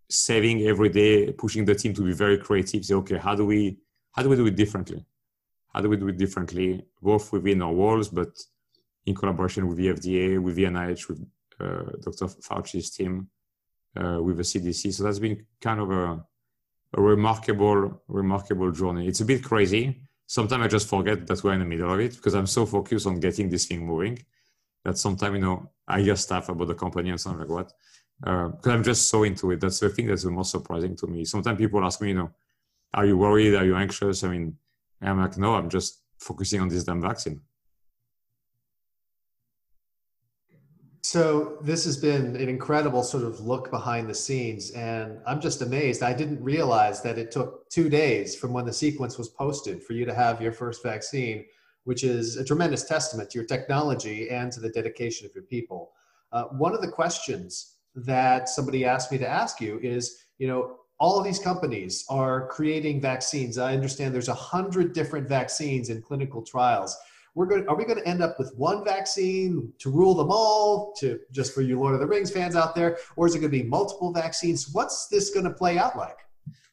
saving 0.10 0.62
every 0.64 0.89
day, 0.89 1.32
pushing 1.32 1.66
the 1.66 1.76
team 1.76 1.93
to 1.93 2.02
be 2.02 2.14
very 2.14 2.38
creative. 2.38 2.84
Say, 2.84 2.95
okay, 2.95 3.18
how 3.18 3.36
do 3.36 3.45
we 3.45 3.78
how 4.12 4.24
do 4.24 4.30
we 4.30 4.36
do 4.36 4.48
it 4.48 4.56
differently? 4.56 5.06
How 5.74 5.82
do 5.82 5.89
we 5.89 5.98
do 5.98 6.08
it 6.08 6.18
differently, 6.18 6.86
both 7.02 7.32
within 7.32 7.62
our 7.62 7.72
walls, 7.72 8.10
but 8.10 8.30
in 9.06 9.14
collaboration 9.14 9.68
with 9.68 9.78
the 9.78 9.88
FDA, 9.89 10.41
with 10.41 10.56
the 10.56 10.64
NIH, 10.64 11.08
with 11.08 11.26
uh, 11.60 11.91
Dr. 12.02 12.28
Fauci's 12.28 12.89
team, 12.89 13.30
uh, 13.95 14.20
with 14.22 14.38
the 14.38 14.43
CDC. 14.43 14.93
So 14.93 15.04
that's 15.04 15.20
been 15.20 15.45
kind 15.62 15.80
of 15.80 15.91
a, 15.91 16.26
a, 16.96 17.02
remarkable, 17.02 18.02
remarkable 18.08 18.72
journey. 18.72 19.08
It's 19.08 19.22
a 19.22 19.26
bit 19.26 19.44
crazy. 19.44 20.02
Sometimes 20.26 20.66
I 20.66 20.68
just 20.68 20.90
forget 20.90 21.26
that 21.28 21.44
we're 21.44 21.54
in 21.54 21.60
the 21.60 21.66
middle 21.66 21.94
of 21.94 22.00
it 22.00 22.16
because 22.16 22.36
I'm 22.36 22.48
so 22.48 22.66
focused 22.66 23.08
on 23.08 23.20
getting 23.20 23.50
this 23.50 23.66
thing 23.66 23.86
moving 23.86 24.20
that 24.84 24.98
sometimes, 24.98 25.36
you 25.36 25.42
know, 25.42 25.72
I 25.88 26.02
hear 26.02 26.16
stuff 26.16 26.50
about 26.50 26.68
the 26.68 26.76
company 26.76 27.10
and 27.10 27.20
something 27.20 27.42
like 27.42 27.50
what. 27.50 27.74
Because 28.20 28.68
uh, 28.68 28.72
I'm 28.72 28.84
just 28.84 29.10
so 29.10 29.24
into 29.24 29.52
it. 29.52 29.60
That's 29.60 29.80
the 29.80 29.90
thing 29.90 30.08
that's 30.08 30.24
the 30.24 30.32
most 30.32 30.52
surprising 30.52 30.96
to 30.98 31.08
me. 31.08 31.24
Sometimes 31.24 31.58
people 31.58 31.84
ask 31.86 32.02
me, 32.02 32.10
you 32.10 32.16
know, 32.16 32.32
are 32.94 33.06
you 33.06 33.18
worried? 33.18 33.56
Are 33.56 33.66
you 33.66 33.76
anxious? 33.76 34.24
I 34.24 34.30
mean, 34.30 34.58
I'm 35.02 35.20
like, 35.20 35.38
no, 35.38 35.56
I'm 35.56 35.70
just 35.70 36.02
focusing 36.20 36.62
on 36.62 36.70
this 36.70 36.84
damn 36.84 37.02
vaccine. 37.02 37.42
So 41.10 41.58
this 41.62 41.86
has 41.86 41.95
been 41.95 42.36
an 42.36 42.49
incredible 42.49 43.01
sort 43.01 43.24
of 43.24 43.39
look 43.39 43.72
behind 43.72 44.10
the 44.10 44.14
scenes, 44.14 44.72
and 44.72 45.22
I'm 45.26 45.39
just 45.39 45.62
amazed. 45.62 46.03
I 46.03 46.12
didn't 46.12 46.43
realize 46.43 47.01
that 47.03 47.18
it 47.18 47.32
took 47.32 47.70
two 47.70 47.88
days 47.88 48.36
from 48.36 48.51
when 48.51 48.66
the 48.66 48.74
sequence 48.74 49.18
was 49.18 49.30
posted 49.30 49.82
for 49.82 49.93
you 49.93 50.03
to 50.03 50.14
have 50.14 50.41
your 50.41 50.51
first 50.51 50.84
vaccine, 50.84 51.45
which 51.86 52.03
is 52.03 52.36
a 52.36 52.43
tremendous 52.43 52.84
testament 52.84 53.30
to 53.30 53.38
your 53.38 53.47
technology 53.47 54.30
and 54.30 54.51
to 54.51 54.60
the 54.60 54.68
dedication 54.68 55.26
of 55.26 55.34
your 55.34 55.45
people. 55.45 55.93
Uh, 56.34 56.43
one 56.47 56.74
of 56.74 56.82
the 56.82 56.91
questions 56.91 57.76
that 57.95 58.49
somebody 58.49 58.84
asked 58.84 59.10
me 59.10 59.18
to 59.18 59.30
ask 59.30 59.62
you 59.62 59.80
is, 59.82 60.26
you 60.39 60.47
know, 60.49 60.76
all 60.99 61.18
of 61.18 61.24
these 61.24 61.39
companies 61.39 62.03
are 62.10 62.47
creating 62.47 62.99
vaccines. 62.99 63.58
I 63.58 63.74
understand 63.74 64.14
there's 64.14 64.28
a 64.28 64.34
hundred 64.34 64.91
different 64.91 65.30
vaccines 65.30 65.89
in 65.89 66.01
clinical 66.01 66.41
trials 66.41 66.97
we're 67.38 67.46
going 67.46 67.68
are 67.68 67.76
we 67.76 67.86
going 67.86 68.00
to 68.00 68.08
end 68.08 68.22
up 68.24 68.40
with 68.40 68.52
one 68.56 68.84
vaccine 68.84 69.72
to 69.78 69.92
rule 69.92 70.16
them 70.16 70.30
all 70.32 70.94
to 71.00 71.20
just 71.32 71.54
for 71.54 71.62
you 71.62 71.80
lord 71.80 71.94
of 71.94 72.00
the 72.00 72.08
rings 72.08 72.32
fans 72.32 72.56
out 72.56 72.74
there 72.74 72.98
or 73.16 73.28
is 73.28 73.36
it 73.36 73.40
going 73.40 73.52
to 73.52 73.58
be 73.58 73.64
multiple 73.64 74.12
vaccines? 74.12 74.70
What's 74.74 75.08
this 75.08 75.30
going 75.30 75.46
to 75.46 75.54
play 75.62 75.78
out 75.78 75.96
like? 75.96 76.20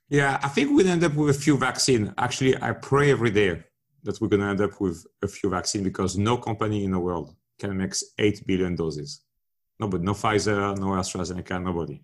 Yeah 0.09 0.41
i 0.43 0.49
think 0.49 0.71
we'll 0.71 0.89
end 0.89 1.05
up 1.05 1.15
with 1.15 1.37
a 1.37 1.39
few 1.47 1.57
vaccines 1.69 2.11
actually 2.17 2.53
i 2.63 2.73
pray 2.73 3.11
every 3.11 3.31
day 3.31 3.63
that 4.05 4.21
we're 4.21 4.29
going 4.29 4.41
to 4.41 4.49
end 4.49 4.61
up 4.61 4.81
with 4.81 5.07
a 5.23 5.29
few 5.29 5.51
vaccines 5.51 5.85
because 5.85 6.17
no 6.17 6.37
company 6.37 6.85
in 6.85 6.93
the 6.93 6.99
world 6.99 7.35
can 7.59 7.77
make 7.77 7.95
8 8.19 8.47
billion 8.47 8.75
doses. 8.77 9.23
Nobody, 9.81 10.05
no 10.05 10.13
Pfizer, 10.13 10.77
no 10.79 10.89
AstraZeneca, 10.89 11.63
nobody. 11.63 12.01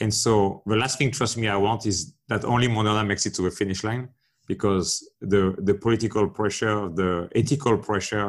And 0.00 0.12
so 0.12 0.62
the 0.66 0.76
last 0.76 0.98
thing, 0.98 1.10
trust 1.10 1.36
me, 1.38 1.48
I 1.48 1.56
want 1.56 1.86
is 1.86 2.14
that 2.28 2.44
only 2.44 2.68
Moderna 2.68 3.06
makes 3.06 3.24
it 3.26 3.34
to 3.34 3.42
the 3.42 3.50
finish 3.50 3.84
line 3.84 4.08
because 4.52 4.88
the, 5.32 5.42
the 5.68 5.74
political 5.74 6.24
pressure, 6.28 6.76
the 7.00 7.10
ethical 7.36 7.78
pressure 7.78 8.28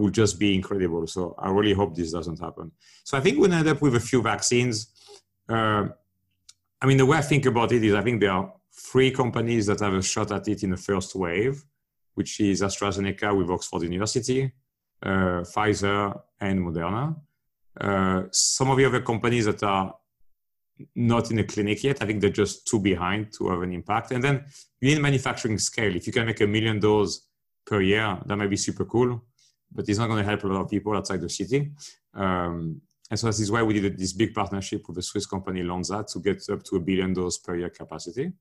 will 0.00 0.14
just 0.22 0.34
be 0.38 0.54
incredible. 0.54 1.06
So 1.06 1.34
I 1.38 1.48
really 1.56 1.72
hope 1.80 1.90
this 1.94 2.12
doesn't 2.12 2.40
happen. 2.46 2.66
So 3.08 3.16
I 3.16 3.20
think 3.22 3.38
we'll 3.38 3.54
end 3.60 3.66
up 3.66 3.80
with 3.80 3.94
a 3.96 4.04
few 4.10 4.20
vaccines. 4.20 4.74
Uh, 5.48 5.84
I 6.82 6.84
mean, 6.86 6.98
the 6.98 7.06
way 7.06 7.16
I 7.16 7.22
think 7.32 7.46
about 7.46 7.72
it 7.72 7.82
is 7.82 7.94
I 7.94 8.02
think 8.02 8.20
there 8.20 8.34
are 8.38 8.52
three 8.90 9.10
companies 9.10 9.64
that 9.68 9.80
have 9.80 9.94
a 9.94 10.02
shot 10.02 10.30
at 10.30 10.46
it 10.46 10.62
in 10.62 10.70
the 10.74 10.82
first 10.88 11.10
wave, 11.24 11.64
which 12.16 12.32
is 12.40 12.60
AstraZeneca 12.60 13.28
with 13.38 13.48
Oxford 13.56 13.82
University, 13.90 14.52
uh, 15.10 15.40
Pfizer, 15.52 16.20
and 16.38 16.56
Moderna. 16.66 17.16
Uh, 17.80 18.24
some 18.30 18.68
of 18.70 18.76
the 18.76 18.84
other 18.84 19.00
companies 19.00 19.46
that 19.46 19.62
are 19.62 19.94
not 20.94 21.30
in 21.30 21.38
a 21.38 21.44
clinic 21.44 21.82
yet. 21.82 22.02
I 22.02 22.06
think 22.06 22.20
they're 22.20 22.30
just 22.30 22.66
too 22.66 22.80
behind 22.80 23.32
to 23.38 23.48
have 23.50 23.62
an 23.62 23.72
impact. 23.72 24.12
And 24.12 24.22
then 24.22 24.44
you 24.80 24.94
need 24.94 25.00
manufacturing 25.00 25.58
scale. 25.58 25.94
If 25.94 26.06
you 26.06 26.12
can 26.12 26.26
make 26.26 26.40
a 26.40 26.46
million 26.46 26.78
doses 26.80 27.26
per 27.64 27.80
year, 27.80 28.18
that 28.26 28.36
might 28.36 28.50
be 28.50 28.56
super 28.56 28.84
cool, 28.84 29.24
but 29.72 29.88
it's 29.88 29.98
not 29.98 30.08
going 30.08 30.22
to 30.22 30.28
help 30.28 30.44
a 30.44 30.46
lot 30.46 30.62
of 30.62 30.70
people 30.70 30.96
outside 30.96 31.20
the 31.20 31.28
city. 31.28 31.72
Um, 32.14 32.80
and 33.10 33.18
so 33.18 33.28
this 33.28 33.40
is 33.40 33.50
why 33.50 33.62
we 33.62 33.80
did 33.80 33.98
this 33.98 34.12
big 34.12 34.34
partnership 34.34 34.86
with 34.86 34.96
the 34.96 35.02
Swiss 35.02 35.26
company 35.26 35.62
Lonza 35.62 36.04
to 36.12 36.20
get 36.20 36.42
up 36.50 36.62
to 36.64 36.76
a 36.76 36.80
billion 36.80 37.12
doses 37.12 37.38
per 37.38 37.56
year 37.56 37.70
capacity. 37.70 38.32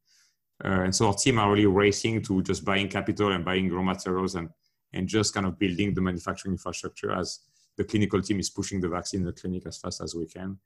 Uh, 0.63 0.83
and 0.83 0.95
so 0.95 1.07
our 1.07 1.13
team 1.13 1.38
are 1.38 1.51
really 1.51 1.65
racing 1.65 2.21
to 2.23 2.41
just 2.41 2.63
buying 2.63 2.88
capital 2.88 3.31
and 3.31 3.43
buying 3.45 3.71
raw 3.71 3.83
materials 3.83 4.36
and, 4.36 4.49
and 4.93 5.07
just 5.07 5.33
kind 5.33 5.45
of 5.45 5.59
building 5.59 5.93
the 5.93 6.01
manufacturing 6.01 6.53
infrastructure 6.53 7.11
as 7.11 7.41
the 7.77 7.83
clinical 7.83 8.21
team 8.21 8.39
is 8.39 8.49
pushing 8.49 8.79
the 8.79 8.88
vaccine 8.88 9.19
in 9.21 9.25
the 9.25 9.33
clinic 9.33 9.63
as 9.67 9.77
fast 9.77 10.01
as 10.01 10.15
we 10.15 10.25
can. 10.25 10.57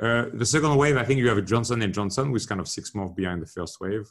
Uh, 0.00 0.26
the 0.32 0.46
second 0.46 0.76
wave, 0.76 0.96
I 0.96 1.04
think 1.04 1.18
you 1.18 1.28
have 1.28 1.44
Johnson 1.44 1.82
and 1.82 1.92
Johnson, 1.92 2.34
is 2.34 2.46
kind 2.46 2.60
of 2.60 2.68
six 2.68 2.94
months 2.94 3.14
behind 3.14 3.42
the 3.42 3.46
first 3.46 3.80
wave, 3.80 4.10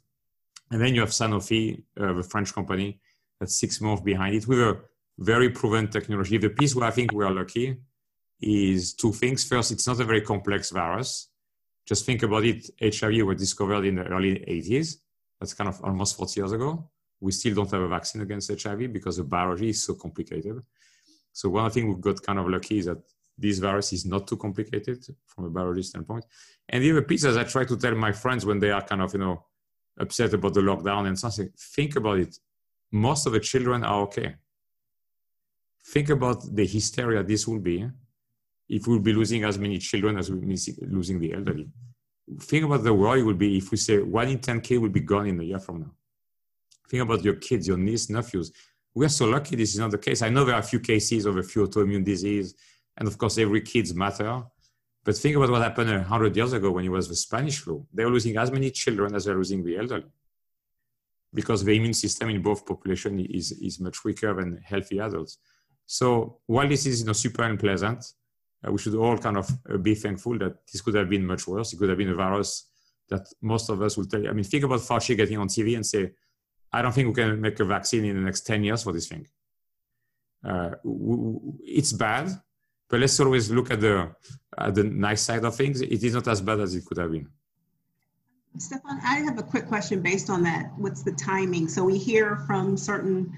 and 0.70 0.80
then 0.80 0.94
you 0.94 1.02
have 1.02 1.10
Sanofi, 1.10 1.82
uh, 2.00 2.14
the 2.14 2.24
French 2.24 2.54
company, 2.54 3.00
that's 3.40 3.60
six 3.60 3.82
months 3.82 4.04
behind 4.04 4.36
it 4.36 4.48
with 4.48 4.60
a 4.60 4.80
very 5.18 5.50
proven 5.50 5.88
technology. 5.88 6.38
The 6.38 6.50
piece 6.50 6.76
where 6.76 6.88
I 6.88 6.92
think 6.92 7.12
we 7.12 7.26
are 7.26 7.32
lucky 7.32 7.78
is 8.42 8.94
two 8.94 9.14
things. 9.14 9.44
First, 9.44 9.72
it's 9.72 9.88
not 9.88 10.00
a 10.00 10.04
very 10.04 10.22
complex 10.22 10.70
virus. 10.70 11.30
Just 11.86 12.06
think 12.06 12.22
about 12.24 12.46
it. 12.46 12.70
HIV 12.82 13.26
was 13.26 13.38
discovered 13.38 13.86
in 13.86 13.96
the 13.96 14.04
early 14.04 14.36
80s. 14.48 14.98
That's 15.40 15.54
kind 15.54 15.70
of 15.70 15.82
almost 15.84 16.18
40 16.18 16.40
years 16.40 16.52
ago. 16.52 16.90
We 17.20 17.32
still 17.32 17.56
don't 17.56 17.72
have 17.72 17.82
a 17.82 17.88
vaccine 17.88 18.22
against 18.22 18.52
HIV 18.62 18.94
because 18.94 19.18
the 19.18 19.24
biology 19.24 19.70
is 19.70 19.84
so 19.84 19.96
complicated. 19.96 20.62
So 21.34 21.50
one 21.50 21.72
thing 21.72 21.88
we've 21.88 22.02
got 22.02 22.22
kind 22.22 22.40
of 22.40 22.48
lucky 22.48 22.80
is 22.80 22.86
that 22.86 23.02
this 23.40 23.60
virus 23.60 23.94
is 23.94 24.06
not 24.06 24.28
too 24.28 24.38
complicated 24.38 25.06
from 25.26 25.46
a 25.46 25.50
biology 25.50 25.84
standpoint. 25.84 26.26
And 26.68 26.84
the 26.84 26.92
other 26.92 27.02
piece, 27.02 27.24
as 27.26 27.38
I 27.38 27.44
try 27.44 27.64
to 27.66 27.78
tell 27.78 27.96
my 27.96 28.12
friends 28.12 28.46
when 28.46 28.60
they 28.60 28.72
are 28.72 28.82
kind 28.82 29.02
of, 29.02 29.14
you 29.14 29.20
know, 29.20 29.46
upset 29.98 30.34
about 30.34 30.54
the 30.54 30.62
lockdown 30.62 31.08
and 31.08 31.18
something, 31.18 31.50
think 31.58 31.96
about 31.96 32.20
it. 32.20 32.38
Most 32.92 33.26
of 33.26 33.34
the 33.34 33.40
children 33.40 33.84
are 33.84 34.02
okay. 34.02 34.36
Think 35.86 36.10
about 36.10 36.56
the 36.56 36.66
hysteria 36.66 37.24
this 37.24 37.48
will 37.48 37.60
be 37.60 37.88
if 38.68 38.88
we'll 38.88 39.00
be 39.00 39.14
losing 39.14 39.44
as 39.44 39.58
many 39.58 39.78
children 39.80 40.18
as 40.18 40.30
we're 40.30 40.56
losing 40.82 41.20
the 41.20 41.34
elderly. 41.34 41.68
Think 42.42 42.66
about 42.66 42.84
the 42.84 42.94
it 42.94 43.24
will 43.24 43.34
be 43.34 43.58
if 43.58 43.72
we 43.72 43.78
say 43.78 43.98
one 44.00 44.28
in 44.28 44.40
10 44.40 44.62
k 44.62 44.78
will 44.78 44.90
be 44.90 45.00
gone 45.00 45.28
in 45.28 45.40
a 45.40 45.44
year 45.44 45.60
from 45.60 45.80
now. 45.80 45.92
Think 46.88 47.04
about 47.04 47.24
your 47.24 47.36
kids, 47.36 47.68
your 47.68 47.78
nieces, 47.78 48.10
nephews. 48.10 48.52
We're 48.94 49.10
so 49.10 49.26
lucky 49.26 49.56
this 49.56 49.74
is 49.74 49.80
not 49.80 49.92
the 49.92 49.98
case. 49.98 50.22
I 50.22 50.30
know 50.30 50.44
there 50.44 50.56
are 50.56 50.60
a 50.60 50.64
few 50.64 50.80
cases 50.80 51.26
of 51.26 51.38
a 51.38 51.44
few 51.44 51.66
autoimmune 51.66 52.04
disease, 52.04 52.54
and 53.00 53.08
of 53.08 53.18
course, 53.18 53.38
every 53.38 53.62
kids 53.62 53.95
matter. 53.95 54.43
But 55.04 55.18
think 55.18 55.36
about 55.36 55.50
what 55.50 55.62
happened 55.62 55.89
100 55.89 56.36
years 56.36 56.54
ago 56.54 56.72
when 56.72 56.86
it 56.86 56.89
was 56.89 57.08
the 57.08 57.16
Spanish 57.16 57.60
flu. 57.60 57.88
They 57.93 58.04
were 58.06 58.12
losing 58.12 58.38
as 58.38 58.52
many 58.52 58.70
children 58.70 59.16
as 59.16 59.26
they're 59.26 59.36
losing 59.36 59.64
the 59.64 59.78
elderly 59.78 60.12
because 61.34 61.64
the 61.64 61.76
immune 61.76 61.93
system 61.93 62.30
in 62.30 62.41
both 62.41 62.66
population 62.66 63.20
is, 63.20 63.52
is 63.54 63.80
much 63.80 64.04
weaker 64.04 64.34
than 64.34 64.62
healthy 64.64 65.00
adults. 65.00 65.38
So 65.86 66.39
while 66.45 66.68
this 66.68 66.86
is 66.86 67.02
you 67.02 67.08
know, 67.08 67.14
super 67.14 67.43
unpleasant, 67.43 68.04
uh, 68.68 68.72
we 68.72 68.78
should 68.78 68.95
all 68.95 69.18
kind 69.18 69.38
of 69.38 69.50
uh, 69.72 69.78
be 69.78 69.95
thankful 69.95 70.38
that 70.39 70.68
this 70.72 70.82
could 70.82 70.95
have 70.95 71.10
been 71.10 71.26
much 71.26 71.47
worse. 71.47 71.72
It 71.72 71.78
could 71.78 71.89
have 71.89 71.97
been 71.97 72.10
a 72.10 72.16
virus 72.16 72.66
that 73.10 73.28
most 73.41 73.70
of 73.70 73.82
us 73.82 73.95
will 73.97 74.06
tell 74.06 74.22
you. 74.22 74.30
I 74.30 74.34
mean, 74.34 74.43
think 74.43 74.64
about 74.64 74.82
Fauci 74.82 75.16
getting 75.16 75.38
on 75.38 75.47
TV 75.47 75.76
and 75.76 75.86
say, 75.86 76.12
I 76.72 76.82
don't 76.82 76.91
think 76.91 77.08
we 77.08 77.14
can 77.14 77.39
make 77.39 77.60
a 77.60 77.66
vaccine 77.66 78.06
in 78.06 78.16
the 78.16 78.22
next 78.22 78.41
10 78.41 78.64
years 78.64 78.84
for 78.84 78.91
this 78.91 79.08
thing. 79.08 79.28
Uh, 80.43 80.72
it's 81.64 81.93
bad, 81.93 82.39
but 82.90 83.00
let's 83.00 83.20
always 83.20 83.50
look 83.52 83.72
at 83.72 83.80
the 83.80 84.10
at 84.58 84.76
the 84.76 84.84
nice 84.84 85.22
side 85.22 85.46
of 85.46 85.56
things. 85.56 85.82
It 85.82 86.04
is 86.04 86.14
not 86.14 86.28
as 86.28 86.42
bad 86.42 86.60
as 86.60 86.76
it 86.76 86.86
could 86.86 86.98
have 86.98 87.12
been. 87.12 87.28
Stephan, 88.58 89.00
I 89.04 89.20
have 89.20 89.38
a 89.38 89.44
quick 89.44 89.68
question 89.68 90.02
based 90.02 90.30
on 90.30 90.44
that. 90.44 90.72
What's 90.78 91.04
the 91.04 91.14
timing? 91.14 91.68
So 91.68 91.84
we 91.84 91.98
hear 91.98 92.38
from 92.48 92.76
certain 92.76 93.32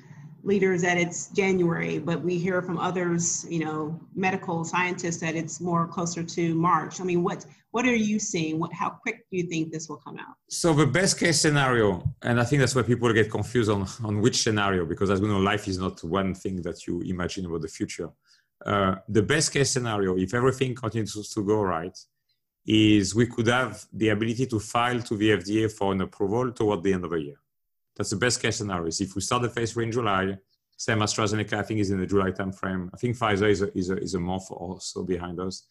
leaders 0.44 0.82
that 0.82 0.98
it's 0.98 1.28
January, 1.28 2.00
but 2.00 2.22
we 2.22 2.38
hear 2.40 2.62
from 2.62 2.80
others, 2.80 3.46
you 3.50 3.60
know, 3.64 4.00
medical 4.16 4.64
scientists 4.64 5.18
that 5.18 5.36
it's 5.36 5.60
more 5.62 5.86
closer 5.86 6.24
to 6.24 6.56
March. 6.56 7.00
I 7.02 7.04
mean, 7.04 7.24
what 7.24 7.46
what 7.72 7.86
are 7.86 7.96
you 7.96 8.20
seeing? 8.20 8.58
What 8.58 8.74
how 8.74 8.90
quick 8.90 9.26
do 9.30 9.38
you 9.38 9.44
think 9.44 9.72
this 9.72 9.90
will 9.90 9.98
come 9.98 10.18
out? 10.18 10.36
So 10.50 10.74
the 10.74 10.88
best 10.88 11.20
case 11.20 11.40
scenario, 11.42 12.04
and 12.22 12.40
I 12.40 12.46
think 12.46 12.62
that's 12.62 12.74
where 12.74 12.84
people 12.84 13.12
get 13.14 13.30
confused 13.30 13.70
on 13.70 13.86
on 14.04 14.22
which 14.22 14.42
scenario, 14.42 14.86
because 14.86 15.10
as 15.10 15.20
we 15.22 15.28
know, 15.28 15.40
life 15.40 15.68
is 15.68 15.78
not 15.78 16.04
one 16.04 16.34
thing 16.34 16.62
that 16.64 16.88
you 16.88 17.02
imagine 17.02 17.46
about 17.46 17.62
the 17.62 17.68
future. 17.68 18.10
Uh, 18.66 18.96
the 19.08 19.22
best 19.24 19.52
case 19.52 19.72
scenario, 19.72 20.18
if 20.18 20.34
everything 20.34 20.76
continues 20.76 21.30
to 21.34 21.44
go 21.44 21.62
right, 21.62 21.98
is 22.66 23.16
we 23.16 23.26
could 23.26 23.48
have 23.48 23.84
the 23.92 24.10
ability 24.10 24.46
to 24.46 24.60
file 24.60 25.02
to 25.02 25.18
the 25.18 25.32
FDA 25.32 25.72
for 25.72 25.92
an 25.94 26.02
approval 26.02 26.52
toward 26.52 26.84
the 26.84 26.94
end 26.94 27.04
of 27.04 27.12
the 27.12 27.18
year. 27.18 27.40
That's 27.96 28.12
the 28.12 28.18
best 28.18 28.42
case 28.42 28.58
scenario. 28.58 28.88
Is 28.88 29.02
if 29.02 29.16
we 29.16 29.22
start 29.22 29.42
the 29.42 29.50
phase 29.50 29.74
three 29.74 29.86
in 29.86 29.92
July, 29.92 30.38
same 30.78 31.00
AstraZeneca, 31.00 31.54
I 31.54 31.64
think 31.64 31.80
is 31.80 31.92
in 31.92 32.00
the 32.00 32.06
July 32.06 32.32
timeframe. 32.32 32.90
I 32.94 32.98
think 32.98 33.18
Pfizer 33.18 33.50
is 33.50 33.62
a, 33.62 33.78
is 33.78 33.90
a, 33.90 33.98
is 33.98 34.14
a 34.16 34.20
month 34.20 34.46
or 34.50 34.80
so 34.80 35.04
behind 35.04 35.40
us. 35.40 35.64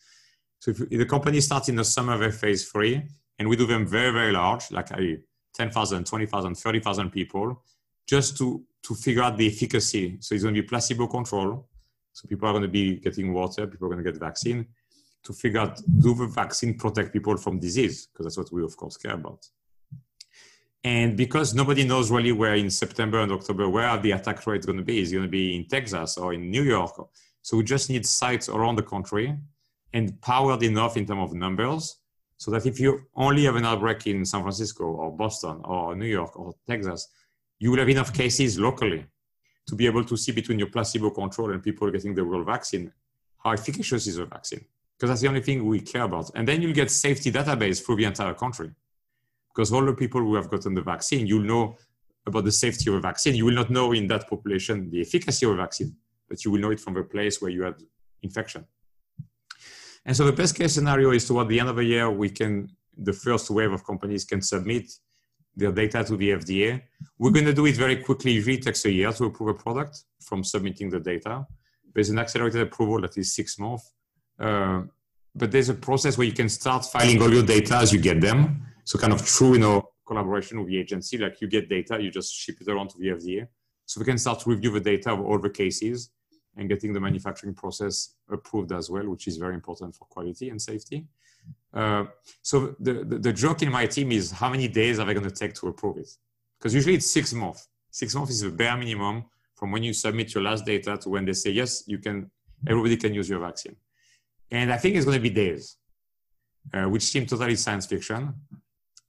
So 0.59 0.72
if, 0.72 0.80
if 0.82 0.99
the 0.99 1.07
company 1.07 1.41
starts 1.41 1.68
in 1.68 1.76
the 1.76 1.84
summer 1.84 2.22
of 2.22 2.34
phase 2.36 2.68
three, 2.68 3.03
and 3.38 3.49
we 3.49 3.57
do 3.57 3.66
them 3.66 3.86
very, 3.86 4.12
very 4.12 4.32
large, 4.32 4.70
like 4.70 4.88
10,000, 5.55 6.07
20,000, 6.07 6.55
30,000 6.55 7.11
people, 7.11 7.62
just 8.07 8.36
to, 8.36 8.62
to 8.82 8.95
figure 8.95 9.22
out 9.22 9.38
the 9.38 9.47
efficacy. 9.47 10.18
So 10.20 10.34
it's 10.34 10.45
going 10.45 10.55
to 10.55 10.62
be 10.62 10.68
placebo 10.68 11.07
control 11.07 11.70
so 12.13 12.29
people 12.29 12.49
are 12.49 12.53
going 12.53 12.63
to 12.63 12.69
be 12.69 12.97
getting 12.97 13.33
water, 13.33 13.67
people 13.67 13.87
are 13.87 13.91
going 13.91 14.05
to 14.05 14.11
get 14.11 14.21
vaccine 14.21 14.67
to 15.23 15.33
figure 15.33 15.61
out 15.61 15.81
do 15.99 16.15
the 16.15 16.27
vaccine 16.27 16.77
protect 16.79 17.13
people 17.13 17.37
from 17.37 17.59
disease? 17.59 18.07
Because 18.07 18.27
that's 18.27 18.39
what 18.39 18.53
we 18.53 18.63
of 18.65 18.77
course 18.77 18.97
care 18.97 19.15
about. 19.15 19.47
And 20.83 21.17
because 21.17 21.55
nobody 21.55 21.85
knows 21.85 22.11
really 22.11 22.33
where 22.33 22.55
in 22.55 22.71
September 22.71 23.21
and 23.21 23.31
October 23.31 23.69
where 23.69 23.99
the 23.99 24.13
attack 24.13 24.47
rate 24.47 24.61
is 24.61 24.67
going 24.67 24.79
to 24.79 24.85
be, 24.85 25.01
is 25.01 25.13
going 25.13 25.25
to 25.25 25.29
be 25.29 25.55
in 25.55 25.67
Texas 25.67 26.17
or 26.17 26.33
in 26.33 26.51
New 26.51 26.63
York? 26.63 27.09
So 27.43 27.59
we 27.59 27.65
just 27.65 27.91
need 27.91 28.07
sites 28.07 28.49
around 28.49 28.77
the 28.77 28.83
country 28.83 29.37
and 29.93 30.21
powered 30.23 30.63
enough 30.63 30.97
in 30.97 31.07
terms 31.07 31.31
of 31.31 31.37
numbers 31.37 31.97
so 32.39 32.51
that 32.53 32.65
if 32.65 32.81
you 32.81 33.03
only 33.15 33.45
have 33.45 33.57
an 33.57 33.67
outbreak 33.67 34.07
in 34.07 34.25
San 34.25 34.41
Francisco 34.41 34.85
or 34.85 35.15
Boston 35.15 35.61
or 35.65 35.95
New 35.95 36.07
York 36.07 36.39
or 36.39 36.55
Texas, 36.67 37.09
you 37.59 37.71
will 37.71 37.79
have 37.79 37.89
enough 37.91 38.15
cases 38.15 38.59
locally 38.59 39.05
to 39.71 39.77
be 39.77 39.87
able 39.87 40.05
to 40.05 40.16
see 40.16 40.33
between 40.33 40.59
your 40.59 40.68
placebo 40.68 41.11
control 41.11 41.53
and 41.53 41.62
people 41.62 41.89
getting 41.91 42.14
the 42.14 42.25
real 42.25 42.45
vaccine, 42.45 42.93
how 43.43 43.53
efficacious 43.53 44.07
is 44.09 44.16
the 44.16 44.27
vaccine? 44.27 44.64
Because 44.97 45.11
that's 45.11 45.23
the 45.23 45.29
only 45.29 45.41
thing 45.41 45.64
we 45.64 45.81
care 45.81 46.03
about. 46.03 46.31
And 46.35 46.47
then 46.47 46.61
you'll 46.61 46.75
get 46.83 46.91
safety 46.91 47.31
database 47.31 47.81
for 47.81 47.95
the 47.97 48.05
entire 48.05 48.35
country. 48.35 48.71
Because 49.55 49.73
all 49.73 49.85
the 49.87 49.95
people 49.95 50.21
who 50.21 50.35
have 50.35 50.51
gotten 50.51 50.75
the 50.75 50.83
vaccine, 50.83 51.27
you'll 51.27 51.45
know 51.45 51.77
about 52.27 52.45
the 52.45 52.53
safety 52.53 52.91
of 52.91 52.97
a 52.97 53.01
vaccine. 53.01 53.35
You 53.37 53.47
will 53.47 53.55
not 53.55 53.71
know 53.71 53.93
in 53.93 54.09
that 54.09 54.29
population 54.29 54.91
the 54.91 55.01
efficacy 55.01 55.47
of 55.47 55.53
a 55.53 55.57
vaccine, 55.57 55.97
but 56.29 56.45
you 56.45 56.51
will 56.51 56.61
know 56.61 56.73
it 56.73 56.81
from 56.81 56.95
the 56.95 57.05
place 57.05 57.41
where 57.41 57.51
you 57.51 57.62
had 57.62 57.77
infection. 58.23 58.66
And 60.05 60.16
so 60.16 60.25
the 60.25 60.33
best 60.33 60.57
case 60.57 60.75
scenario 60.75 61.12
is 61.12 61.27
toward 61.27 61.49
the 61.49 61.61
end 61.61 61.68
of 61.68 61.77
the 61.77 61.85
year, 61.85 62.11
we 62.11 62.29
can, 62.29 62.68
the 62.97 63.12
first 63.12 63.51
wave 63.51 63.73
of 63.73 63.85
companies 63.85 64.25
can 64.25 64.43
submit 64.43 64.91
their 65.61 65.73
data 65.73 66.03
to 66.05 66.17
the 66.17 66.31
FDA. 66.31 66.83
We're 67.19 67.31
going 67.31 67.45
to 67.45 67.53
do 67.53 67.67
it 67.67 67.77
very 67.77 67.97
quickly. 67.97 68.33
Usually 68.33 68.57
it 68.57 68.63
takes 68.63 68.85
a 68.85 68.91
year 68.91 69.13
to 69.13 69.25
approve 69.27 69.51
a 69.51 69.55
product 69.55 70.05
from 70.21 70.43
submitting 70.43 70.91
the 70.91 71.01
data. 71.01 71.47
There's 71.95 72.11
an 72.11 72.19
accelerated 72.19 72.63
approval 72.63 73.01
that 73.03 73.17
is 73.17 73.35
six 73.35 73.59
months. 73.59 73.93
Uh, 74.39 74.83
but 75.35 75.53
there's 75.53 75.69
a 75.69 75.75
process 75.75 76.19
where 76.19 76.27
you 76.27 76.33
can 76.33 76.49
start 76.49 76.85
filing 76.85 77.21
all 77.23 77.33
your 77.33 77.45
data 77.45 77.77
as 77.77 77.93
you 77.93 78.01
get 78.01 78.21
them. 78.21 78.63
So 78.85 78.99
kind 78.99 79.13
of 79.13 79.25
true, 79.25 79.53
you 79.53 79.61
know, 79.61 79.89
collaboration 80.07 80.59
with 80.59 80.69
the 80.69 80.79
agency, 80.79 81.19
like 81.19 81.41
you 81.41 81.47
get 81.47 81.69
data, 81.69 82.03
you 82.03 82.11
just 82.11 82.35
ship 82.35 82.57
it 82.61 82.69
around 82.69 82.89
to 82.91 82.99
the 82.99 83.09
FDA. 83.09 83.47
So 83.87 84.01
we 84.01 84.05
can 84.05 84.19
start 84.19 84.41
to 84.41 84.51
review 84.51 84.73
the 84.73 84.81
data 84.81 85.13
of 85.13 85.21
all 85.21 85.39
the 85.39 85.51
cases 85.51 86.11
and 86.57 86.69
getting 86.69 86.93
the 86.93 87.01
manufacturing 87.01 87.55
process 87.55 88.17
approved 88.29 88.73
as 88.73 88.91
well, 88.91 89.09
which 89.09 89.29
is 89.29 89.37
very 89.37 89.55
important 89.55 89.95
for 89.95 90.07
quality 90.07 90.49
and 90.49 90.61
safety. 90.61 91.07
Uh, 91.72 92.05
so 92.43 92.74
the, 92.80 93.05
the, 93.05 93.18
the, 93.18 93.32
joke 93.32 93.62
in 93.62 93.70
my 93.70 93.86
team 93.86 94.11
is 94.11 94.32
how 94.32 94.51
many 94.51 94.66
days 94.66 94.99
are 94.99 95.07
they 95.07 95.14
going 95.14 95.28
to 95.28 95.30
take 95.30 95.55
to 95.55 95.68
approve 95.68 95.99
it? 95.99 96.11
Because 96.59 96.74
usually 96.74 96.95
it's 96.95 97.11
six 97.11 97.32
months. 97.32 97.68
Six 97.93 98.14
months 98.14 98.32
is 98.32 98.41
the 98.41 98.51
bare 98.51 98.76
minimum 98.76 99.24
from 99.55 99.70
when 99.70 99.82
you 99.82 99.93
submit 99.93 100.34
your 100.34 100.43
last 100.43 100.64
data 100.64 100.97
to 100.97 101.09
when 101.09 101.24
they 101.24 101.32
say, 101.32 101.51
yes, 101.51 101.84
you 101.86 101.99
can, 101.99 102.30
everybody 102.66 102.97
can 102.97 103.14
use 103.14 103.28
your 103.28 103.41
vaccine. 103.41 103.76
And 104.51 104.72
I 104.72 104.78
think 104.78 104.97
it's 104.97 105.05
going 105.05 105.16
to 105.16 105.22
be 105.22 105.30
days, 105.30 105.76
uh, 106.74 106.84
which 106.84 107.03
seem 107.03 107.26
totally 107.26 107.57
science 107.57 107.86
fiction. 107.86 108.34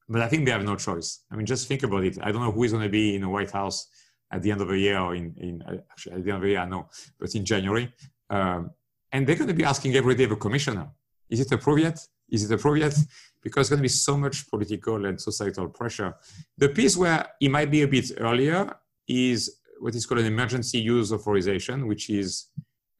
But 0.07 0.21
I 0.21 0.27
think 0.27 0.45
they 0.45 0.51
have 0.51 0.63
no 0.63 0.75
choice. 0.75 1.21
I 1.31 1.35
mean, 1.35 1.45
just 1.45 1.67
think 1.67 1.83
about 1.83 2.03
it. 2.03 2.17
I 2.21 2.31
don't 2.31 2.41
know 2.41 2.51
who 2.51 2.63
is 2.63 2.71
going 2.73 2.83
to 2.83 2.89
be 2.89 3.15
in 3.15 3.21
the 3.21 3.29
White 3.29 3.51
House 3.51 3.87
at 4.31 4.41
the 4.41 4.51
end 4.51 4.61
of 4.61 4.67
the 4.67 4.77
year 4.77 4.99
or 4.99 5.15
in, 5.15 5.33
in 5.37 5.63
actually 5.91 6.13
at 6.13 6.23
the 6.23 6.31
end 6.31 6.37
of 6.37 6.41
the 6.43 6.49
year, 6.49 6.59
I 6.59 6.65
know, 6.65 6.89
but 7.19 7.33
in 7.33 7.43
January. 7.43 7.91
Um, 8.29 8.71
and 9.11 9.25
they're 9.25 9.35
going 9.35 9.47
to 9.47 9.53
be 9.53 9.63
asking 9.63 9.95
every 9.95 10.15
day 10.15 10.25
a 10.25 10.35
commissioner, 10.35 10.89
is 11.29 11.39
it 11.39 11.51
approved 11.51 11.81
yet? 11.81 11.99
Is 12.31 12.49
it 12.49 12.77
yet? 12.77 12.95
Because 13.43 13.67
there's 13.67 13.69
going 13.69 13.79
to 13.79 13.83
be 13.83 13.87
so 13.89 14.17
much 14.17 14.49
political 14.49 15.05
and 15.05 15.19
societal 15.19 15.67
pressure. 15.67 16.13
The 16.57 16.69
piece 16.69 16.95
where 16.95 17.27
it 17.39 17.49
might 17.49 17.69
be 17.69 17.81
a 17.81 17.87
bit 17.87 18.11
earlier 18.17 18.73
is 19.07 19.57
what 19.79 19.95
is 19.95 20.05
called 20.05 20.21
an 20.21 20.27
emergency 20.27 20.79
use 20.79 21.11
authorization, 21.11 21.87
which 21.87 22.09
is 22.09 22.47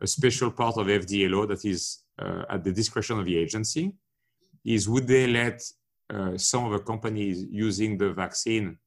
a 0.02 0.08
special 0.08 0.52
part 0.52 0.78
of 0.78 0.88
FDA 0.88 1.30
law 1.30 1.46
that 1.46 1.64
is 1.64 2.04
uh, 2.20 2.44
at 2.50 2.64
the 2.64 2.72
discretion 2.72 3.20
of 3.20 3.26
the 3.26 3.38
agency. 3.38 3.94
Is 4.66 4.90
would 4.90 5.08
they 5.08 5.28
let 5.28 5.62
uh, 6.10 6.38
some 6.38 6.66
of 6.66 6.72
the 6.74 6.80
companies 6.80 7.46
using 7.50 7.98
the 7.98 8.12
vaccine 8.12 8.78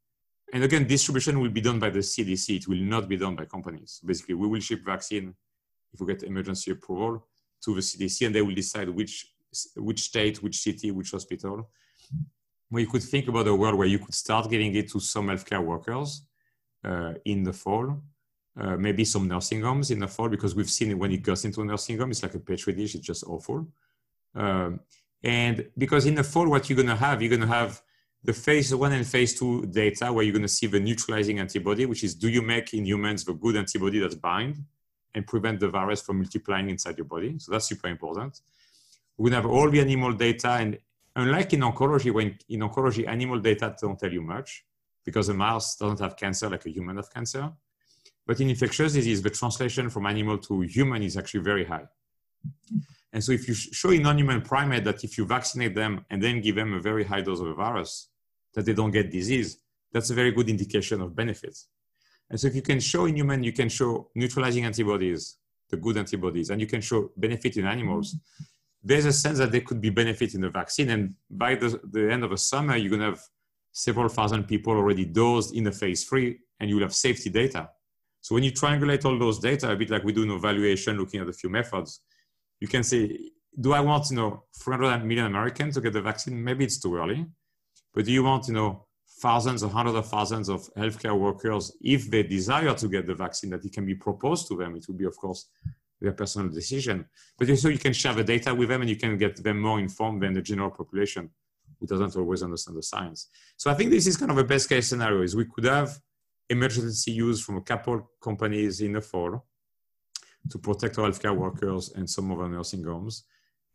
and 0.54 0.62
again, 0.62 0.86
distribution 0.86 1.40
will 1.40 1.50
be 1.50 1.60
done 1.60 1.80
by 1.80 1.90
the 1.90 1.98
CDC. 1.98 2.56
It 2.58 2.68
will 2.68 2.78
not 2.78 3.08
be 3.08 3.16
done 3.16 3.34
by 3.34 3.44
companies. 3.44 4.00
Basically, 4.06 4.36
we 4.36 4.46
will 4.46 4.60
ship 4.60 4.84
vaccine 4.84 5.34
if 5.92 6.00
we 6.00 6.06
get 6.06 6.22
emergency 6.22 6.70
approval 6.70 7.26
to 7.64 7.74
the 7.74 7.80
CDC, 7.80 8.26
and 8.26 8.34
they 8.34 8.40
will 8.40 8.54
decide 8.54 8.88
which 8.88 9.33
which 9.76 10.00
state, 10.00 10.42
which 10.42 10.58
city, 10.58 10.90
which 10.90 11.10
hospital. 11.10 11.68
You 12.70 12.86
could 12.86 13.02
think 13.02 13.28
about 13.28 13.46
a 13.46 13.54
world 13.54 13.76
where 13.76 13.86
you 13.86 14.00
could 14.00 14.14
start 14.14 14.50
getting 14.50 14.74
it 14.74 14.90
to 14.92 15.00
some 15.00 15.28
healthcare 15.28 15.64
workers 15.64 16.22
uh, 16.84 17.14
in 17.24 17.44
the 17.44 17.52
fall, 17.52 18.02
uh, 18.60 18.76
maybe 18.76 19.04
some 19.04 19.28
nursing 19.28 19.62
homes 19.62 19.90
in 19.90 20.00
the 20.00 20.08
fall, 20.08 20.28
because 20.28 20.54
we've 20.54 20.70
seen 20.70 20.98
when 20.98 21.12
it 21.12 21.22
goes 21.22 21.44
into 21.44 21.60
a 21.62 21.64
nursing 21.64 21.98
home, 21.98 22.10
it's 22.10 22.22
like 22.22 22.34
a 22.34 22.38
petri 22.38 22.72
dish. 22.72 22.94
It's 22.94 23.06
just 23.06 23.24
awful. 23.24 23.68
Um, 24.34 24.80
and 25.22 25.66
because 25.78 26.06
in 26.06 26.14
the 26.14 26.24
fall, 26.24 26.48
what 26.48 26.68
you're 26.68 26.76
going 26.76 26.88
to 26.88 26.96
have, 26.96 27.22
you're 27.22 27.30
going 27.30 27.48
to 27.48 27.54
have 27.60 27.80
the 28.24 28.32
phase 28.32 28.74
one 28.74 28.92
and 28.92 29.06
phase 29.06 29.38
two 29.38 29.66
data 29.66 30.12
where 30.12 30.24
you're 30.24 30.32
going 30.32 30.42
to 30.42 30.48
see 30.48 30.66
the 30.66 30.80
neutralizing 30.80 31.38
antibody, 31.38 31.86
which 31.86 32.02
is 32.02 32.14
do 32.14 32.28
you 32.28 32.42
make 32.42 32.72
in 32.74 32.86
humans 32.86 33.24
the 33.24 33.34
good 33.34 33.56
antibody 33.56 33.98
that 34.00 34.20
bind 34.20 34.64
and 35.14 35.26
prevent 35.26 35.60
the 35.60 35.68
virus 35.68 36.00
from 36.00 36.18
multiplying 36.18 36.70
inside 36.70 36.96
your 36.96 37.04
body? 37.04 37.38
So 37.38 37.52
that's 37.52 37.68
super 37.68 37.88
important. 37.88 38.40
To 39.18 39.30
have 39.30 39.46
all 39.46 39.70
the 39.70 39.80
animal 39.80 40.12
data. 40.12 40.48
And 40.50 40.78
unlike 41.16 41.52
in 41.52 41.60
oncology, 41.60 42.12
when 42.12 42.38
in 42.48 42.60
oncology, 42.60 43.06
animal 43.06 43.40
data 43.40 43.74
don't 43.80 43.98
tell 43.98 44.12
you 44.12 44.22
much 44.22 44.64
because 45.04 45.28
a 45.28 45.34
mouse 45.34 45.76
doesn't 45.76 46.00
have 46.00 46.16
cancer 46.16 46.48
like 46.48 46.66
a 46.66 46.70
human 46.70 46.96
has 46.96 47.08
cancer. 47.08 47.52
But 48.26 48.40
in 48.40 48.48
infectious 48.48 48.94
disease, 48.94 49.22
the 49.22 49.30
translation 49.30 49.90
from 49.90 50.06
animal 50.06 50.38
to 50.38 50.62
human 50.62 51.02
is 51.02 51.16
actually 51.16 51.40
very 51.40 51.64
high. 51.64 51.86
And 53.12 53.22
so 53.22 53.32
if 53.32 53.46
you 53.46 53.54
show 53.54 53.90
in 53.90 54.02
non-human 54.02 54.42
primate 54.42 54.84
that 54.84 55.04
if 55.04 55.16
you 55.18 55.26
vaccinate 55.26 55.74
them 55.74 56.04
and 56.10 56.22
then 56.22 56.40
give 56.40 56.56
them 56.56 56.72
a 56.74 56.80
very 56.80 57.04
high 57.04 57.20
dose 57.20 57.40
of 57.40 57.46
a 57.46 57.54
virus, 57.54 58.08
that 58.54 58.64
they 58.64 58.72
don't 58.72 58.90
get 58.90 59.10
disease, 59.10 59.58
that's 59.92 60.10
a 60.10 60.14
very 60.14 60.32
good 60.32 60.48
indication 60.48 61.00
of 61.00 61.14
benefits. 61.14 61.68
And 62.30 62.40
so 62.40 62.48
if 62.48 62.54
you 62.56 62.62
can 62.62 62.80
show 62.80 63.04
in 63.04 63.16
human, 63.16 63.44
you 63.44 63.52
can 63.52 63.68
show 63.68 64.10
neutralizing 64.14 64.64
antibodies, 64.64 65.36
the 65.68 65.76
good 65.76 65.96
antibodies, 65.96 66.50
and 66.50 66.60
you 66.60 66.66
can 66.66 66.80
show 66.80 67.12
benefit 67.16 67.56
in 67.56 67.66
animals, 67.66 68.16
there's 68.84 69.06
a 69.06 69.12
sense 69.12 69.38
that 69.38 69.50
there 69.50 69.62
could 69.62 69.80
be 69.80 69.90
benefit 69.90 70.34
in 70.34 70.42
the 70.42 70.50
vaccine. 70.50 70.90
And 70.90 71.14
by 71.30 71.54
the, 71.54 71.80
the 71.90 72.12
end 72.12 72.22
of 72.22 72.30
the 72.30 72.38
summer, 72.38 72.76
you're 72.76 72.90
gonna 72.90 73.06
have 73.06 73.22
several 73.72 74.08
thousand 74.08 74.44
people 74.44 74.74
already 74.74 75.06
dosed 75.06 75.54
in 75.54 75.64
the 75.64 75.72
phase 75.72 76.04
three, 76.04 76.38
and 76.60 76.68
you 76.68 76.76
will 76.76 76.82
have 76.82 76.94
safety 76.94 77.30
data. 77.30 77.70
So 78.20 78.34
when 78.34 78.44
you 78.44 78.52
triangulate 78.52 79.04
all 79.04 79.18
those 79.18 79.38
data, 79.38 79.70
a 79.70 79.76
bit 79.76 79.90
like 79.90 80.04
we 80.04 80.12
do 80.12 80.22
in 80.22 80.30
evaluation, 80.30 80.98
looking 80.98 81.20
at 81.20 81.28
a 81.28 81.32
few 81.32 81.48
methods, 81.48 82.00
you 82.60 82.68
can 82.68 82.82
say, 82.82 83.18
do 83.58 83.72
I 83.72 83.80
want, 83.80 84.10
you 84.10 84.16
know, 84.16 84.44
400 84.52 85.04
million 85.04 85.26
Americans 85.26 85.74
to 85.74 85.80
get 85.80 85.92
the 85.92 86.02
vaccine? 86.02 86.42
Maybe 86.42 86.64
it's 86.64 86.78
too 86.78 86.96
early. 86.96 87.26
But 87.92 88.04
do 88.04 88.12
you 88.12 88.24
want, 88.24 88.48
you 88.48 88.54
know, 88.54 88.86
thousands 89.20 89.62
or 89.62 89.70
hundreds 89.70 89.96
of 89.96 90.06
thousands 90.08 90.48
of 90.48 90.68
healthcare 90.74 91.18
workers, 91.18 91.72
if 91.80 92.10
they 92.10 92.22
desire 92.22 92.74
to 92.74 92.88
get 92.88 93.06
the 93.06 93.14
vaccine, 93.14 93.50
that 93.50 93.64
it 93.64 93.72
can 93.72 93.86
be 93.86 93.94
proposed 93.94 94.48
to 94.48 94.56
them? 94.56 94.76
It 94.76 94.84
will 94.88 94.96
be, 94.96 95.04
of 95.04 95.16
course, 95.16 95.48
their 96.04 96.12
personal 96.12 96.48
decision. 96.48 97.06
But 97.38 97.50
also 97.50 97.68
you 97.68 97.78
can 97.78 97.92
share 97.92 98.14
the 98.14 98.24
data 98.24 98.54
with 98.54 98.68
them 98.68 98.82
and 98.82 98.90
you 98.90 98.96
can 98.96 99.16
get 99.18 99.42
them 99.42 99.60
more 99.60 99.80
informed 99.80 100.22
than 100.22 100.32
the 100.34 100.42
general 100.42 100.70
population 100.70 101.30
who 101.78 101.86
doesn't 101.86 102.16
always 102.16 102.42
understand 102.42 102.76
the 102.78 102.82
science. 102.82 103.28
So 103.56 103.70
I 103.70 103.74
think 103.74 103.90
this 103.90 104.06
is 104.06 104.16
kind 104.16 104.30
of 104.30 104.38
a 104.38 104.44
best 104.44 104.68
case 104.68 104.88
scenario 104.88 105.22
is 105.22 105.34
we 105.34 105.46
could 105.46 105.64
have 105.64 105.98
emergency 106.48 107.12
use 107.12 107.42
from 107.42 107.56
a 107.56 107.62
couple 107.62 108.10
companies 108.20 108.80
in 108.80 108.92
the 108.92 109.00
fall 109.00 109.44
to 110.50 110.58
protect 110.58 110.98
our 110.98 111.08
healthcare 111.08 111.36
workers 111.36 111.92
and 111.96 112.08
some 112.08 112.30
of 112.30 112.38
our 112.38 112.48
nursing 112.48 112.84
homes 112.84 113.24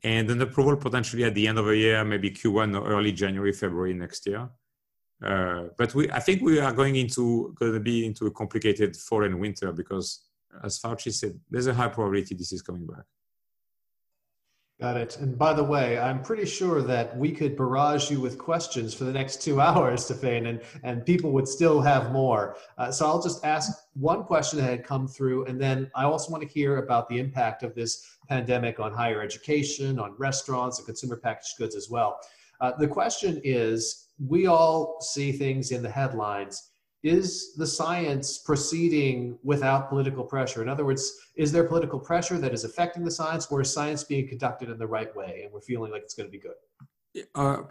and 0.04 0.30
an 0.30 0.42
approval 0.42 0.78
potentially 0.78 1.24
at 1.24 1.36
the 1.36 1.48
end 1.48 1.58
of 1.58 1.66
the 1.66 1.76
year, 1.76 2.06
maybe 2.06 2.32
Q1 2.32 2.80
or 2.80 2.88
early 2.88 3.12
January, 3.12 3.52
February 3.52 3.94
next 3.94 4.26
year. 4.26 4.50
Uh, 5.24 5.66
but 5.78 5.94
we, 5.94 6.10
I 6.12 6.20
think 6.20 6.42
we 6.42 6.60
are 6.60 6.72
going 6.72 6.96
into 6.96 7.54
going 7.60 7.74
to 7.74 7.80
be 7.80 8.06
into 8.06 8.26
a 8.28 8.32
complicated 8.32 8.96
fall 8.96 9.26
and 9.26 9.40
winter 9.40 9.74
because, 9.74 10.22
as 10.64 10.80
Fauci 10.80 11.14
said, 11.14 11.40
there's 11.50 11.68
a 11.68 11.74
high 11.74 11.88
probability 11.88 12.36
this 12.36 12.52
is 12.52 12.62
coming 12.62 12.86
back. 12.86 13.06
Got 14.80 14.96
it. 14.96 15.18
And 15.18 15.38
by 15.38 15.52
the 15.52 15.64
way, 15.64 16.00
I'm 16.00 16.22
pretty 16.22 16.46
sure 16.46 16.82
that 16.82 17.18
we 17.18 17.34
could 17.34 17.58
barrage 17.58 18.10
you 18.10 18.22
with 18.22 18.38
questions 18.38 18.94
for 18.94 19.04
the 19.04 19.12
next 19.12 19.42
two 19.42 19.60
hours, 19.68 20.06
Stephan, 20.06 20.46
and, 20.46 20.62
and 20.84 21.06
people 21.06 21.34
would 21.34 21.50
still 21.50 21.82
have 21.82 22.14
more. 22.14 22.56
Uh, 22.78 22.90
so 22.90 23.06
I'll 23.06 23.22
just 23.22 23.44
ask 23.44 23.74
one 23.94 24.24
question 24.24 24.58
that 24.60 24.70
had 24.70 24.86
come 24.86 25.06
through, 25.06 25.46
and 25.46 25.60
then 25.60 25.92
I 25.96 26.06
also 26.06 26.32
want 26.32 26.44
to 26.44 26.50
hear 26.50 26.78
about 26.78 27.10
the 27.10 27.20
impact 27.20 27.62
of 27.64 27.76
this 27.76 28.08
pandemic 28.30 28.80
on 28.80 28.94
higher 28.94 29.22
education, 29.22 30.00
on 30.00 30.16
restaurants, 30.18 30.78
and 30.80 30.86
consumer 30.86 31.18
packaged 31.18 31.58
goods 31.58 31.76
as 31.76 31.90
well. 31.90 32.18
Uh, 32.62 32.72
the 32.78 32.88
question 32.88 33.42
is 33.44 34.08
we 34.26 34.48
all 34.48 35.02
see 35.02 35.34
things 35.34 35.72
in 35.72 35.84
the 35.84 35.90
headlines 35.90 36.69
is 37.04 37.54
the 37.56 37.66
science 37.66 38.40
proceeding 38.40 39.38
without 39.44 39.90
political 39.90 40.24
pressure? 40.24 40.62
In 40.62 40.70
other 40.70 40.84
words, 40.84 41.18
is 41.36 41.52
there 41.52 41.64
political 41.64 42.00
pressure 42.00 42.38
that 42.38 42.54
is 42.54 42.64
affecting 42.66 43.04
the 43.06 43.12
science, 43.12 43.48
or 43.50 43.62
is 43.62 43.74
science 43.74 44.04
being 44.04 44.28
conducted 44.28 44.70
in 44.70 44.78
the 44.78 44.88
right 44.88 45.16
way 45.16 45.42
and 45.44 45.54
we're 45.54 45.62
feeling 45.62 45.92
like 45.92 46.02
it's 46.02 46.14
going 46.14 46.28
to 46.28 46.32
be 46.32 46.40
good? 46.40 47.26
Uh, 47.34 47.64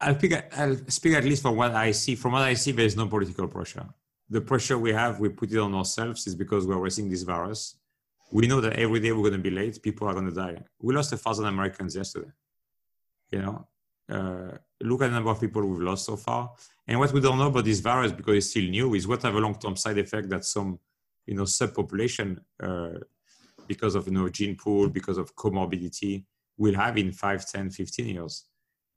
I'll, 0.00 0.18
speak, 0.18 0.34
I'll 0.56 0.76
speak 0.88 1.14
at 1.14 1.24
least 1.24 1.42
from 1.42 1.56
what 1.56 1.72
I 1.72 1.90
see. 1.90 2.14
From 2.14 2.32
what 2.32 2.42
I 2.42 2.54
see, 2.54 2.72
there 2.72 2.86
is 2.86 2.96
no 2.96 3.06
political 3.06 3.48
pressure. 3.48 3.86
The 4.30 4.40
pressure 4.40 4.78
we 4.78 4.92
have, 4.92 5.20
we 5.20 5.28
put 5.28 5.52
it 5.52 5.58
on 5.58 5.74
ourselves, 5.74 6.26
is 6.26 6.34
because 6.34 6.66
we're 6.66 6.78
racing 6.78 7.10
this 7.10 7.22
virus. 7.22 7.76
We 8.32 8.46
know 8.46 8.60
that 8.62 8.74
every 8.74 9.00
day 9.00 9.12
we're 9.12 9.28
going 9.28 9.32
to 9.32 9.38
be 9.38 9.50
late, 9.50 9.82
people 9.82 10.08
are 10.08 10.14
going 10.14 10.26
to 10.26 10.32
die. 10.32 10.56
We 10.80 10.94
lost 10.94 11.12
a 11.12 11.18
thousand 11.18 11.44
Americans 11.44 11.94
yesterday. 11.94 12.30
You 13.30 13.42
know, 13.42 13.68
uh, 14.10 14.56
look 14.80 15.02
at 15.02 15.08
the 15.08 15.14
number 15.14 15.30
of 15.30 15.40
people 15.40 15.64
we've 15.66 15.82
lost 15.82 16.06
so 16.06 16.16
far. 16.16 16.52
And 16.86 16.98
what 16.98 17.12
we 17.12 17.20
don't 17.20 17.38
know 17.38 17.46
about 17.46 17.64
this 17.64 17.80
virus, 17.80 18.12
because 18.12 18.36
it's 18.36 18.50
still 18.50 18.68
new, 18.68 18.94
is 18.94 19.06
what 19.06 19.24
are 19.24 19.32
the 19.32 19.38
long-term 19.38 19.76
side 19.76 19.98
effects 19.98 20.28
that 20.28 20.44
some, 20.44 20.78
you 21.26 21.34
know, 21.34 21.44
subpopulation, 21.44 22.38
uh, 22.62 22.98
because 23.66 23.94
of, 23.94 24.06
you 24.06 24.12
know, 24.12 24.28
gene 24.28 24.56
pool, 24.56 24.88
because 24.88 25.16
of 25.16 25.34
comorbidity, 25.34 26.24
will 26.58 26.74
have 26.74 26.98
in 26.98 27.10
5, 27.10 27.46
10, 27.50 27.70
15 27.70 28.06
years. 28.06 28.44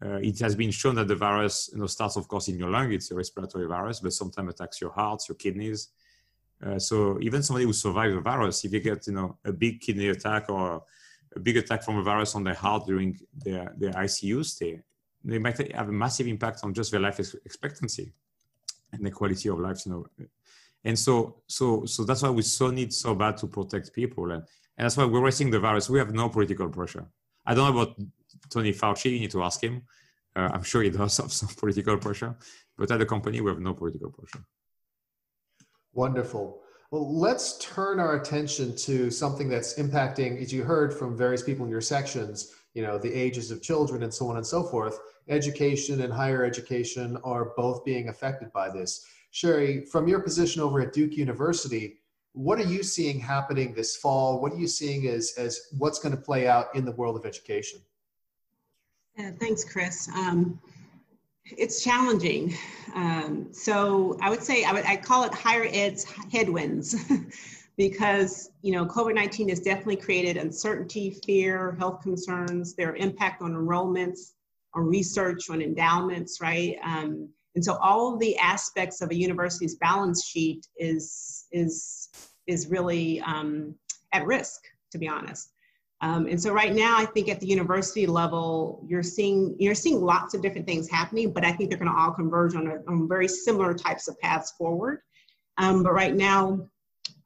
Uh, 0.03 0.19
it 0.21 0.37
has 0.39 0.55
been 0.55 0.69
shown 0.69 0.95
that 0.95 1.07
the 1.07 1.15
virus, 1.15 1.69
you 1.73 1.79
know, 1.79 1.87
starts, 1.87 2.17
of 2.17 2.27
course, 2.27 2.49
in 2.49 2.59
your 2.59 2.69
lung. 2.69 2.91
It's 2.91 3.09
a 3.11 3.15
respiratory 3.15 3.67
virus, 3.67 3.99
but 3.99 4.13
sometimes 4.13 4.53
attacks 4.53 4.79
your 4.79 4.91
heart, 4.91 5.23
your 5.27 5.35
kidneys. 5.35 5.89
Uh, 6.63 6.77
so 6.77 7.17
even 7.21 7.41
somebody 7.41 7.65
who 7.65 7.73
survives 7.73 8.13
the 8.13 8.21
virus, 8.21 8.63
if 8.65 8.73
you 8.73 8.79
get, 8.79 9.07
you 9.07 9.13
know, 9.13 9.37
a 9.45 9.51
big 9.51 9.79
kidney 9.79 10.09
attack 10.09 10.49
or 10.49 10.83
a 11.35 11.39
big 11.39 11.57
attack 11.57 11.83
from 11.83 11.97
a 11.97 12.03
virus 12.03 12.35
on 12.35 12.43
their 12.43 12.53
heart 12.53 12.85
during 12.85 13.17
their, 13.33 13.73
their 13.77 13.91
ICU 13.93 14.43
stay, 14.45 14.81
they 15.27 15.39
might 15.39 15.57
have 15.73 15.89
a 15.89 15.91
massive 15.91 16.27
impact 16.27 16.61
on 16.63 16.73
just 16.73 16.91
their 16.91 17.01
life 17.01 17.19
expectancy 17.45 18.13
and 18.93 19.05
the 19.05 19.11
quality 19.11 19.49
of 19.49 19.59
life, 19.59 19.85
you 19.85 19.91
know. 19.91 20.05
And 20.83 20.97
so, 20.97 21.41
so, 21.47 21.85
so 21.85 22.05
that's 22.05 22.21
why 22.21 22.29
we 22.29 22.43
so 22.43 22.71
need 22.71 22.93
so 22.93 23.13
bad 23.13 23.35
to 23.37 23.47
protect 23.47 23.93
people, 23.93 24.31
and, 24.31 24.43
and 24.77 24.85
that's 24.85 24.95
why 24.95 25.05
we're 25.05 25.21
racing 25.21 25.51
the 25.51 25.59
virus. 25.59 25.89
We 25.89 25.99
have 25.99 26.13
no 26.13 26.29
political 26.29 26.69
pressure. 26.69 27.05
I 27.45 27.53
don't 27.53 27.73
know 27.73 27.81
about 27.81 27.97
Tony 28.49 28.71
Fauci. 28.71 29.11
You 29.11 29.19
need 29.19 29.31
to 29.31 29.43
ask 29.43 29.61
him. 29.61 29.83
Uh, 30.35 30.49
I'm 30.53 30.63
sure 30.63 30.81
he 30.83 30.89
does 30.89 31.17
have 31.17 31.31
some 31.31 31.49
political 31.57 31.97
pressure, 31.97 32.35
but 32.77 32.89
at 32.89 32.99
the 32.99 33.05
company, 33.05 33.41
we 33.41 33.49
have 33.51 33.59
no 33.59 33.73
political 33.73 34.11
pressure. 34.11 34.45
Wonderful. 35.93 36.61
Well, 36.91 37.19
let's 37.19 37.57
turn 37.57 37.99
our 37.99 38.15
attention 38.15 38.73
to 38.77 39.11
something 39.11 39.49
that's 39.49 39.77
impacting, 39.77 40.41
as 40.41 40.53
you 40.53 40.63
heard 40.63 40.93
from 40.93 41.17
various 41.17 41.43
people 41.43 41.65
in 41.65 41.71
your 41.71 41.81
sections, 41.81 42.53
you 42.73 42.81
know, 42.81 42.97
the 42.97 43.11
ages 43.11 43.51
of 43.51 43.61
children 43.61 44.03
and 44.03 44.13
so 44.13 44.29
on 44.29 44.37
and 44.37 44.45
so 44.45 44.63
forth, 44.63 44.97
education 45.29 46.01
and 46.01 46.11
higher 46.11 46.43
education 46.43 47.17
are 47.23 47.53
both 47.55 47.83
being 47.83 48.09
affected 48.09 48.51
by 48.53 48.69
this. 48.69 49.05
Shari, 49.31 49.85
from 49.85 50.07
your 50.07 50.21
position 50.21 50.61
over 50.61 50.81
at 50.81 50.93
Duke 50.93 51.13
University, 51.13 51.97
what 52.33 52.59
are 52.59 52.65
you 52.65 52.83
seeing 52.83 53.19
happening 53.19 53.73
this 53.73 53.95
fall? 53.95 54.41
What 54.41 54.53
are 54.53 54.57
you 54.57 54.67
seeing 54.67 55.07
as, 55.07 55.33
as 55.37 55.59
what's 55.77 55.99
going 55.99 56.15
to 56.15 56.21
play 56.21 56.47
out 56.47 56.67
in 56.75 56.85
the 56.85 56.91
world 56.91 57.15
of 57.15 57.25
education? 57.25 57.79
Yeah, 59.17 59.31
thanks, 59.39 59.63
Chris. 59.63 60.07
Um, 60.09 60.59
it's 61.45 61.83
challenging. 61.83 62.53
Um, 62.93 63.47
so 63.51 64.17
I 64.21 64.29
would 64.29 64.43
say 64.43 64.63
I 64.63 64.73
would 64.73 64.85
I 64.85 64.97
call 64.97 65.23
it 65.23 65.33
higher 65.33 65.67
ed's 65.71 66.03
headwinds. 66.31 66.95
because 67.77 68.49
you 68.63 68.73
know 68.73 68.85
COVID-19 68.85 69.49
has 69.49 69.59
definitely 69.59 69.95
created 69.95 70.35
uncertainty, 70.35 71.11
fear, 71.25 71.75
health 71.79 72.01
concerns, 72.01 72.73
their 72.73 72.95
impact 72.95 73.41
on 73.41 73.53
enrollments, 73.53 74.33
on 74.73 74.85
research, 74.85 75.49
on 75.49 75.61
endowments, 75.61 76.39
right? 76.41 76.77
Um, 76.83 77.29
and 77.55 77.65
so 77.65 77.77
all 77.81 78.13
of 78.13 78.19
the 78.19 78.37
aspects 78.37 79.01
of 79.01 79.09
a 79.09 79.15
university's 79.15 79.75
balance 79.75 80.25
sheet 80.25 80.67
is 80.77 81.45
is 81.51 82.09
is 82.45 82.67
really 82.67 83.19
um, 83.21 83.75
at 84.13 84.25
risk, 84.25 84.61
to 84.91 84.97
be 84.97 85.07
honest. 85.07 85.51
Um, 86.01 86.27
and 86.27 86.39
so 86.39 86.53
right 86.53 86.73
now, 86.75 86.95
I 86.97 87.05
think 87.05 87.27
at 87.27 87.39
the 87.39 87.47
university 87.47 88.05
level, 88.05 88.85
you're 88.87 89.01
seeing 89.01 89.55
you're 89.57 89.73
seeing 89.73 90.01
lots 90.01 90.35
of 90.35 90.41
different 90.43 90.67
things 90.67 90.87
happening, 90.89 91.33
but 91.33 91.43
I 91.43 91.51
think 91.51 91.69
they're 91.69 91.79
going 91.79 91.91
to 91.91 91.97
all 91.97 92.11
converge 92.11 92.55
on, 92.55 92.67
a, 92.67 92.75
on 92.87 93.07
very 93.07 93.27
similar 93.27 93.73
types 93.73 94.07
of 94.07 94.19
paths 94.19 94.51
forward. 94.51 94.99
Um, 95.57 95.81
but 95.81 95.93
right 95.93 96.15
now, 96.15 96.69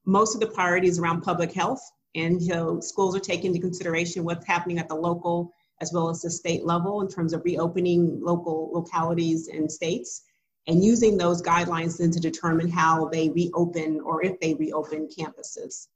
most 0.06 0.34
of 0.34 0.39
the 0.39 0.48
priorities 0.48 1.00
around 1.00 1.22
public 1.22 1.52
health, 1.52 1.82
and 2.16 2.42
you 2.42 2.54
know, 2.54 2.80
schools 2.80 3.16
are 3.16 3.20
taking 3.20 3.48
into 3.48 3.60
consideration 3.60 4.24
what's 4.24 4.48
happening 4.48 4.80
at 4.80 4.88
the 4.88 4.96
local 4.96 5.54
as 5.82 5.92
well 5.92 6.10
as 6.10 6.22
the 6.22 6.30
state 6.30 6.64
level 6.64 7.02
in 7.02 7.08
terms 7.08 7.34
of 7.34 7.44
reopening 7.44 8.20
local 8.22 8.72
localities 8.74 9.48
and 9.48 9.70
states 9.70 10.24
and 10.68 10.84
using 10.84 11.18
those 11.18 11.42
guidelines 11.42 11.98
then 11.98 12.12
to 12.12 12.20
determine 12.20 12.70
how 12.70 13.06
they 13.06 13.30
reopen 13.30 14.00
or 14.02 14.24
if 14.24 14.40
they 14.40 14.54
reopen 14.54 15.08
campuses. 15.08 15.88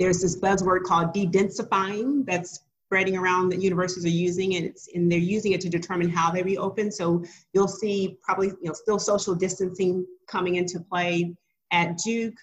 There's 0.00 0.20
this 0.20 0.40
buzzword 0.40 0.84
called 0.84 1.12
de-densifying 1.12 2.24
that's 2.26 2.60
spreading 2.86 3.16
around 3.16 3.50
that 3.50 3.60
universities 3.60 4.04
are 4.04 4.08
using 4.08 4.56
and, 4.56 4.74
and 4.94 5.10
they're 5.10 5.18
using 5.18 5.52
it 5.52 5.60
to 5.60 5.68
determine 5.68 6.08
how 6.08 6.30
they 6.30 6.42
reopen. 6.42 6.90
So 6.90 7.24
you'll 7.52 7.68
see 7.68 8.18
probably 8.22 8.48
you 8.48 8.68
know 8.68 8.72
still 8.72 8.98
social 8.98 9.34
distancing 9.34 10.06
coming 10.26 10.56
into 10.56 10.80
play 10.80 11.34
at 11.70 11.98
Duke. 11.98 12.34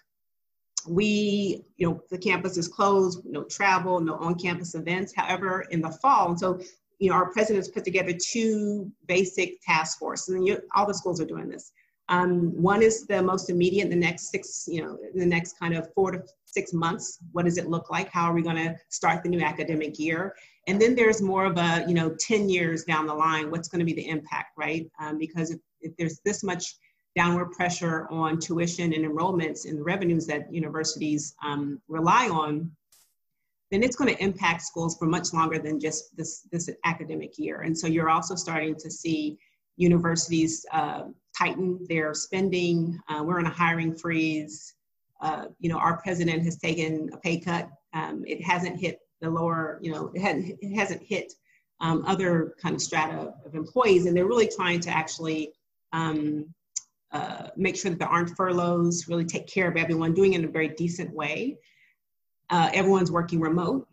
We, 0.87 1.63
you 1.77 1.87
know, 1.87 2.03
the 2.09 2.17
campus 2.17 2.57
is 2.57 2.67
closed, 2.67 3.21
no 3.23 3.43
travel, 3.43 3.99
no 3.99 4.15
on-campus 4.15 4.73
events. 4.73 5.13
However, 5.15 5.65
in 5.69 5.79
the 5.79 5.91
fall, 5.91 6.29
and 6.29 6.39
so 6.39 6.59
you 7.01 7.09
know, 7.09 7.15
our 7.15 7.31
president's 7.31 7.67
put 7.67 7.83
together 7.83 8.13
two 8.13 8.91
basic 9.07 9.59
task 9.61 9.97
forces, 9.97 10.35
and 10.35 10.45
you, 10.45 10.61
all 10.75 10.85
the 10.85 10.93
schools 10.93 11.19
are 11.19 11.25
doing 11.25 11.49
this. 11.49 11.71
Um, 12.09 12.51
one 12.61 12.83
is 12.83 13.07
the 13.07 13.23
most 13.23 13.49
immediate, 13.49 13.89
the 13.89 13.95
next 13.95 14.29
six, 14.29 14.65
you 14.67 14.83
know, 14.83 14.97
the 15.15 15.25
next 15.25 15.57
kind 15.57 15.75
of 15.75 15.91
four 15.95 16.11
to 16.11 16.23
six 16.45 16.73
months. 16.73 17.17
What 17.31 17.45
does 17.45 17.57
it 17.57 17.69
look 17.69 17.89
like? 17.89 18.09
How 18.09 18.29
are 18.29 18.33
we 18.33 18.43
going 18.43 18.57
to 18.57 18.75
start 18.89 19.23
the 19.23 19.29
new 19.29 19.41
academic 19.41 19.97
year? 19.97 20.35
And 20.67 20.79
then 20.79 20.93
there's 20.93 21.23
more 21.23 21.45
of 21.45 21.57
a, 21.57 21.83
you 21.87 21.95
know, 21.95 22.13
10 22.19 22.49
years 22.49 22.83
down 22.83 23.07
the 23.07 23.15
line, 23.15 23.49
what's 23.49 23.67
going 23.67 23.79
to 23.79 23.85
be 23.85 23.93
the 23.93 24.07
impact, 24.07 24.51
right? 24.55 24.87
Um, 24.99 25.17
because 25.17 25.49
if, 25.49 25.59
if 25.79 25.97
there's 25.97 26.19
this 26.23 26.43
much 26.43 26.75
downward 27.15 27.51
pressure 27.51 28.07
on 28.11 28.39
tuition 28.39 28.93
and 28.93 29.05
enrollments 29.05 29.67
and 29.67 29.79
the 29.79 29.83
revenues 29.83 30.27
that 30.27 30.53
universities 30.53 31.33
um, 31.43 31.81
rely 31.87 32.29
on, 32.29 32.71
then 33.71 33.83
it's 33.83 33.95
going 33.95 34.13
to 34.13 34.21
impact 34.21 34.61
schools 34.61 34.97
for 34.97 35.05
much 35.05 35.33
longer 35.33 35.57
than 35.57 35.79
just 35.79 36.15
this, 36.17 36.41
this 36.51 36.69
academic 36.83 37.39
year. 37.39 37.61
And 37.61 37.77
so 37.77 37.87
you're 37.87 38.09
also 38.09 38.35
starting 38.35 38.75
to 38.75 38.91
see 38.91 39.37
universities 39.77 40.65
uh, 40.73 41.03
tighten 41.37 41.79
their 41.87 42.13
spending. 42.13 42.99
Uh, 43.07 43.23
we're 43.23 43.39
in 43.39 43.45
a 43.45 43.49
hiring 43.49 43.95
freeze. 43.95 44.75
Uh, 45.21 45.45
you 45.59 45.69
know, 45.69 45.77
our 45.77 45.97
president 46.01 46.43
has 46.43 46.57
taken 46.57 47.09
a 47.13 47.17
pay 47.17 47.39
cut. 47.39 47.69
Um, 47.93 48.23
it 48.27 48.43
hasn't 48.43 48.79
hit 48.79 48.99
the 49.21 49.29
lower, 49.29 49.79
you 49.81 49.91
know, 49.91 50.11
it, 50.13 50.21
hadn't, 50.21 50.57
it 50.61 50.75
hasn't 50.75 51.01
hit 51.03 51.31
um, 51.79 52.03
other 52.05 52.55
kind 52.61 52.75
of 52.75 52.81
strata 52.81 53.33
of 53.45 53.55
employees. 53.55 54.05
And 54.05 54.15
they're 54.15 54.25
really 54.25 54.49
trying 54.53 54.81
to 54.81 54.89
actually 54.89 55.53
um, 55.93 56.53
uh, 57.11 57.47
make 57.55 57.75
sure 57.75 57.91
that 57.91 57.99
there 57.99 58.07
aren't 58.07 58.35
furloughs, 58.35 59.07
really 59.07 59.25
take 59.25 59.47
care 59.47 59.69
of 59.69 59.77
everyone, 59.77 60.13
doing 60.13 60.33
it 60.33 60.39
in 60.39 60.45
a 60.45 60.51
very 60.51 60.69
decent 60.69 61.13
way. 61.13 61.57
Uh, 62.51 62.69
everyone's 62.73 63.11
working 63.11 63.39
remote. 63.39 63.87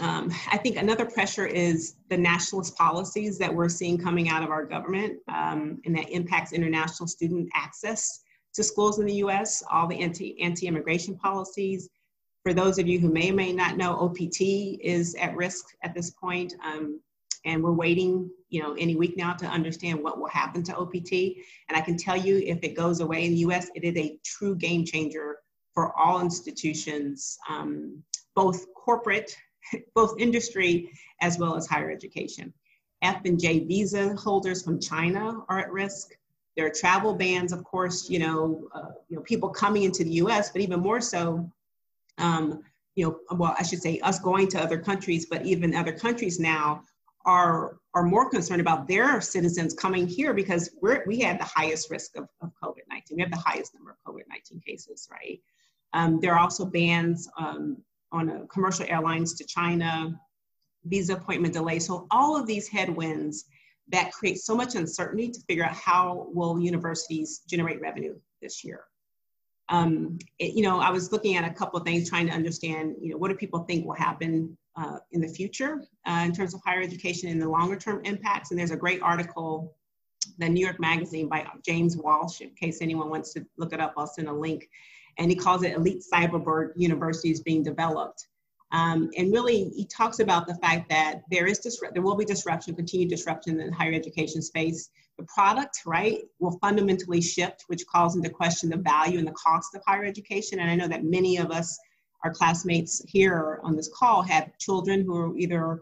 Um, 0.00 0.32
I 0.50 0.56
think 0.56 0.76
another 0.76 1.04
pressure 1.04 1.46
is 1.46 1.96
the 2.08 2.16
nationalist 2.16 2.76
policies 2.76 3.38
that 3.38 3.54
we're 3.54 3.68
seeing 3.68 3.98
coming 3.98 4.28
out 4.28 4.42
of 4.42 4.50
our 4.50 4.64
government, 4.64 5.18
um, 5.28 5.80
and 5.84 5.94
that 5.96 6.10
impacts 6.10 6.52
international 6.52 7.06
student 7.06 7.48
access 7.54 8.22
to 8.54 8.64
schools 8.64 8.98
in 8.98 9.06
the 9.06 9.16
US, 9.16 9.62
all 9.70 9.86
the 9.86 10.00
anti, 10.00 10.40
anti-immigration 10.40 11.16
policies. 11.16 11.88
For 12.42 12.52
those 12.52 12.78
of 12.78 12.88
you 12.88 12.98
who 12.98 13.12
may 13.12 13.30
or 13.30 13.34
may 13.34 13.52
not 13.52 13.76
know, 13.76 13.92
OPT 13.96 14.40
is 14.80 15.14
at 15.16 15.36
risk 15.36 15.66
at 15.82 15.94
this 15.94 16.10
point, 16.10 16.54
um, 16.64 17.00
and 17.44 17.62
we're 17.62 17.72
waiting, 17.72 18.30
you 18.48 18.62
know, 18.62 18.74
any 18.74 18.96
week 18.96 19.16
now 19.16 19.34
to 19.34 19.46
understand 19.46 20.02
what 20.02 20.18
will 20.18 20.28
happen 20.28 20.62
to 20.64 20.76
OPT. 20.76 21.12
And 21.68 21.76
I 21.76 21.82
can 21.82 21.96
tell 21.96 22.16
you, 22.16 22.38
if 22.38 22.64
it 22.64 22.74
goes 22.74 23.00
away 23.00 23.26
in 23.26 23.32
the 23.32 23.38
US, 23.38 23.70
it 23.74 23.84
is 23.84 23.96
a 23.96 24.18
true 24.24 24.56
game 24.56 24.84
changer 24.84 25.36
for 25.74 25.96
all 25.98 26.20
institutions, 26.20 27.36
um, 27.48 28.02
both 28.34 28.72
corporate 28.74 29.36
both 29.94 30.14
industry 30.18 30.90
as 31.20 31.38
well 31.38 31.56
as 31.56 31.66
higher 31.66 31.90
education. 31.90 32.52
F 33.02 33.20
and 33.24 33.38
J 33.38 33.60
visa 33.60 34.14
holders 34.16 34.62
from 34.62 34.80
China 34.80 35.42
are 35.48 35.58
at 35.58 35.72
risk. 35.72 36.10
There 36.56 36.66
are 36.66 36.70
travel 36.70 37.14
bans, 37.14 37.52
of 37.52 37.64
course, 37.64 38.08
you 38.08 38.18
know, 38.18 38.68
uh, 38.74 38.92
you 39.08 39.16
know, 39.16 39.22
people 39.22 39.48
coming 39.48 39.82
into 39.82 40.04
the 40.04 40.12
U.S., 40.12 40.50
but 40.50 40.62
even 40.62 40.80
more 40.80 41.00
so, 41.00 41.50
um, 42.18 42.62
you 42.94 43.04
know, 43.04 43.36
well, 43.36 43.56
I 43.58 43.64
should 43.64 43.82
say 43.82 43.98
us 44.00 44.20
going 44.20 44.46
to 44.48 44.60
other 44.60 44.78
countries, 44.78 45.26
but 45.26 45.44
even 45.44 45.74
other 45.74 45.92
countries 45.92 46.38
now 46.38 46.82
are 47.26 47.78
are 47.94 48.04
more 48.04 48.28
concerned 48.28 48.60
about 48.60 48.86
their 48.88 49.20
citizens 49.20 49.74
coming 49.74 50.06
here 50.06 50.32
because 50.32 50.70
we're 50.80 51.04
we 51.06 51.20
have 51.20 51.38
the 51.38 51.44
highest 51.44 51.90
risk 51.90 52.16
of, 52.16 52.28
of 52.40 52.52
COVID-19. 52.62 53.16
We 53.16 53.22
have 53.22 53.30
the 53.30 53.36
highest 53.44 53.74
number 53.74 53.90
of 53.90 54.14
COVID-19 54.14 54.64
cases, 54.64 55.08
right? 55.10 55.40
Um, 55.94 56.20
there 56.20 56.34
are 56.34 56.40
also 56.40 56.66
bans 56.66 57.28
um, 57.38 57.78
on 58.12 58.28
a 58.28 58.46
commercial 58.48 58.84
airlines 58.88 59.34
to 59.34 59.44
China, 59.44 60.20
visa 60.84 61.14
appointment 61.14 61.54
delays. 61.54 61.86
So 61.86 62.06
all 62.10 62.36
of 62.36 62.46
these 62.46 62.68
headwinds 62.68 63.46
that 63.88 64.12
create 64.12 64.38
so 64.38 64.54
much 64.54 64.74
uncertainty 64.74 65.30
to 65.30 65.40
figure 65.48 65.64
out 65.64 65.72
how 65.72 66.28
will 66.32 66.58
universities 66.58 67.42
generate 67.48 67.80
revenue 67.80 68.16
this 68.42 68.64
year. 68.64 68.84
Um, 69.68 70.18
it, 70.38 70.54
you 70.54 70.62
know, 70.62 70.80
I 70.80 70.90
was 70.90 71.12
looking 71.12 71.36
at 71.36 71.50
a 71.50 71.54
couple 71.54 71.78
of 71.78 71.86
things, 71.86 72.08
trying 72.08 72.26
to 72.26 72.32
understand, 72.32 72.96
you 73.00 73.10
know, 73.10 73.16
what 73.16 73.28
do 73.28 73.36
people 73.36 73.60
think 73.60 73.86
will 73.86 73.94
happen 73.94 74.56
uh, 74.76 74.98
in 75.12 75.20
the 75.20 75.28
future 75.28 75.82
uh, 76.06 76.22
in 76.24 76.32
terms 76.32 76.54
of 76.54 76.60
higher 76.64 76.82
education 76.82 77.30
and 77.30 77.40
the 77.40 77.48
longer 77.48 77.76
term 77.76 78.00
impacts. 78.04 78.50
And 78.50 78.58
there's 78.58 78.72
a 78.72 78.76
great 78.76 79.00
article, 79.00 79.74
the 80.38 80.48
New 80.48 80.64
York 80.64 80.80
Magazine 80.80 81.28
by 81.28 81.46
James 81.64 81.96
Walsh, 81.96 82.40
in 82.40 82.50
case 82.50 82.78
anyone 82.82 83.08
wants 83.08 83.32
to 83.34 83.46
look 83.56 83.72
it 83.72 83.80
up, 83.80 83.94
I'll 83.96 84.06
send 84.06 84.28
a 84.28 84.32
link 84.32 84.68
and 85.18 85.30
he 85.30 85.36
calls 85.36 85.62
it 85.62 85.74
elite 85.74 86.02
cyber 86.12 86.70
universities 86.76 87.40
being 87.40 87.62
developed. 87.62 88.26
Um, 88.72 89.10
and 89.16 89.32
really, 89.32 89.68
he 89.70 89.84
talks 89.84 90.18
about 90.18 90.48
the 90.48 90.56
fact 90.56 90.88
that 90.88 91.22
there 91.30 91.46
is 91.46 91.60
there 91.92 92.02
will 92.02 92.16
be 92.16 92.24
disruption, 92.24 92.74
continued 92.74 93.08
disruption 93.08 93.60
in 93.60 93.68
the 93.68 93.72
higher 93.72 93.92
education 93.92 94.42
space. 94.42 94.90
The 95.16 95.24
product, 95.32 95.82
right, 95.86 96.22
will 96.40 96.58
fundamentally 96.58 97.20
shift, 97.20 97.64
which 97.68 97.86
calls 97.86 98.16
into 98.16 98.30
question 98.30 98.70
the 98.70 98.78
value 98.78 99.18
and 99.18 99.28
the 99.28 99.32
cost 99.32 99.76
of 99.76 99.82
higher 99.86 100.04
education. 100.04 100.58
And 100.58 100.68
I 100.68 100.74
know 100.74 100.88
that 100.88 101.04
many 101.04 101.36
of 101.36 101.52
us, 101.52 101.78
our 102.24 102.34
classmates 102.34 103.00
here 103.06 103.60
on 103.62 103.76
this 103.76 103.88
call, 103.96 104.22
have 104.22 104.58
children 104.58 105.04
who 105.04 105.16
are 105.16 105.38
either 105.38 105.80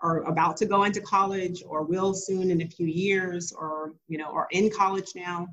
are 0.00 0.24
about 0.24 0.56
to 0.56 0.66
go 0.66 0.82
into 0.84 1.00
college 1.00 1.62
or 1.66 1.84
will 1.84 2.14
soon 2.14 2.50
in 2.50 2.62
a 2.62 2.66
few 2.66 2.86
years, 2.86 3.52
or 3.52 3.94
you 4.08 4.18
know, 4.18 4.32
are 4.32 4.48
in 4.50 4.70
college 4.70 5.12
now. 5.14 5.46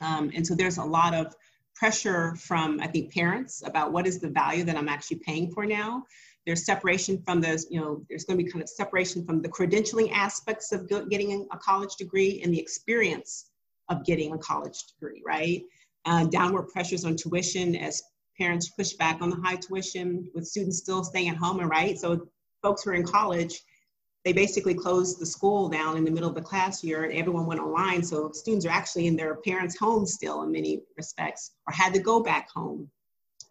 Um, 0.00 0.32
and 0.34 0.44
so 0.44 0.56
there's 0.56 0.78
a 0.78 0.84
lot 0.84 1.14
of 1.14 1.36
pressure 1.74 2.34
from, 2.36 2.80
I 2.80 2.86
think, 2.86 3.12
parents 3.12 3.62
about 3.64 3.92
what 3.92 4.06
is 4.06 4.18
the 4.18 4.28
value 4.28 4.64
that 4.64 4.76
I'm 4.76 4.88
actually 4.88 5.18
paying 5.18 5.50
for 5.50 5.64
now. 5.64 6.04
There's 6.46 6.64
separation 6.64 7.22
from 7.22 7.40
those, 7.40 7.66
you 7.70 7.80
know, 7.80 8.02
there's 8.08 8.24
going 8.24 8.38
to 8.38 8.44
be 8.44 8.50
kind 8.50 8.62
of 8.62 8.68
separation 8.68 9.24
from 9.24 9.42
the 9.42 9.48
credentialing 9.48 10.10
aspects 10.12 10.72
of 10.72 10.88
getting 10.88 11.46
a 11.52 11.58
college 11.58 11.96
degree 11.96 12.40
and 12.42 12.52
the 12.52 12.60
experience 12.60 13.50
of 13.88 14.04
getting 14.04 14.32
a 14.32 14.38
college 14.38 14.84
degree, 14.86 15.22
right? 15.24 15.62
Uh, 16.06 16.24
downward 16.26 16.68
pressures 16.68 17.04
on 17.04 17.16
tuition 17.16 17.76
as 17.76 18.02
parents 18.38 18.70
push 18.70 18.94
back 18.94 19.20
on 19.20 19.28
the 19.30 19.36
high 19.36 19.56
tuition 19.56 20.28
with 20.34 20.46
students 20.46 20.78
still 20.78 21.04
staying 21.04 21.28
at 21.28 21.36
home, 21.36 21.60
and 21.60 21.68
right? 21.68 21.98
So 21.98 22.26
folks 22.62 22.84
who 22.84 22.90
are 22.90 22.94
in 22.94 23.04
college 23.04 23.60
they 24.24 24.32
basically 24.32 24.74
closed 24.74 25.18
the 25.18 25.26
school 25.26 25.68
down 25.68 25.96
in 25.96 26.04
the 26.04 26.10
middle 26.10 26.28
of 26.28 26.34
the 26.34 26.42
class 26.42 26.84
year 26.84 27.04
and 27.04 27.14
everyone 27.14 27.46
went 27.46 27.60
online. 27.60 28.02
So 28.02 28.30
students 28.32 28.66
are 28.66 28.70
actually 28.70 29.06
in 29.06 29.16
their 29.16 29.36
parents' 29.36 29.78
homes 29.78 30.12
still 30.12 30.42
in 30.42 30.52
many 30.52 30.82
respects 30.96 31.52
or 31.66 31.72
had 31.72 31.94
to 31.94 32.00
go 32.00 32.22
back 32.22 32.50
home. 32.50 32.90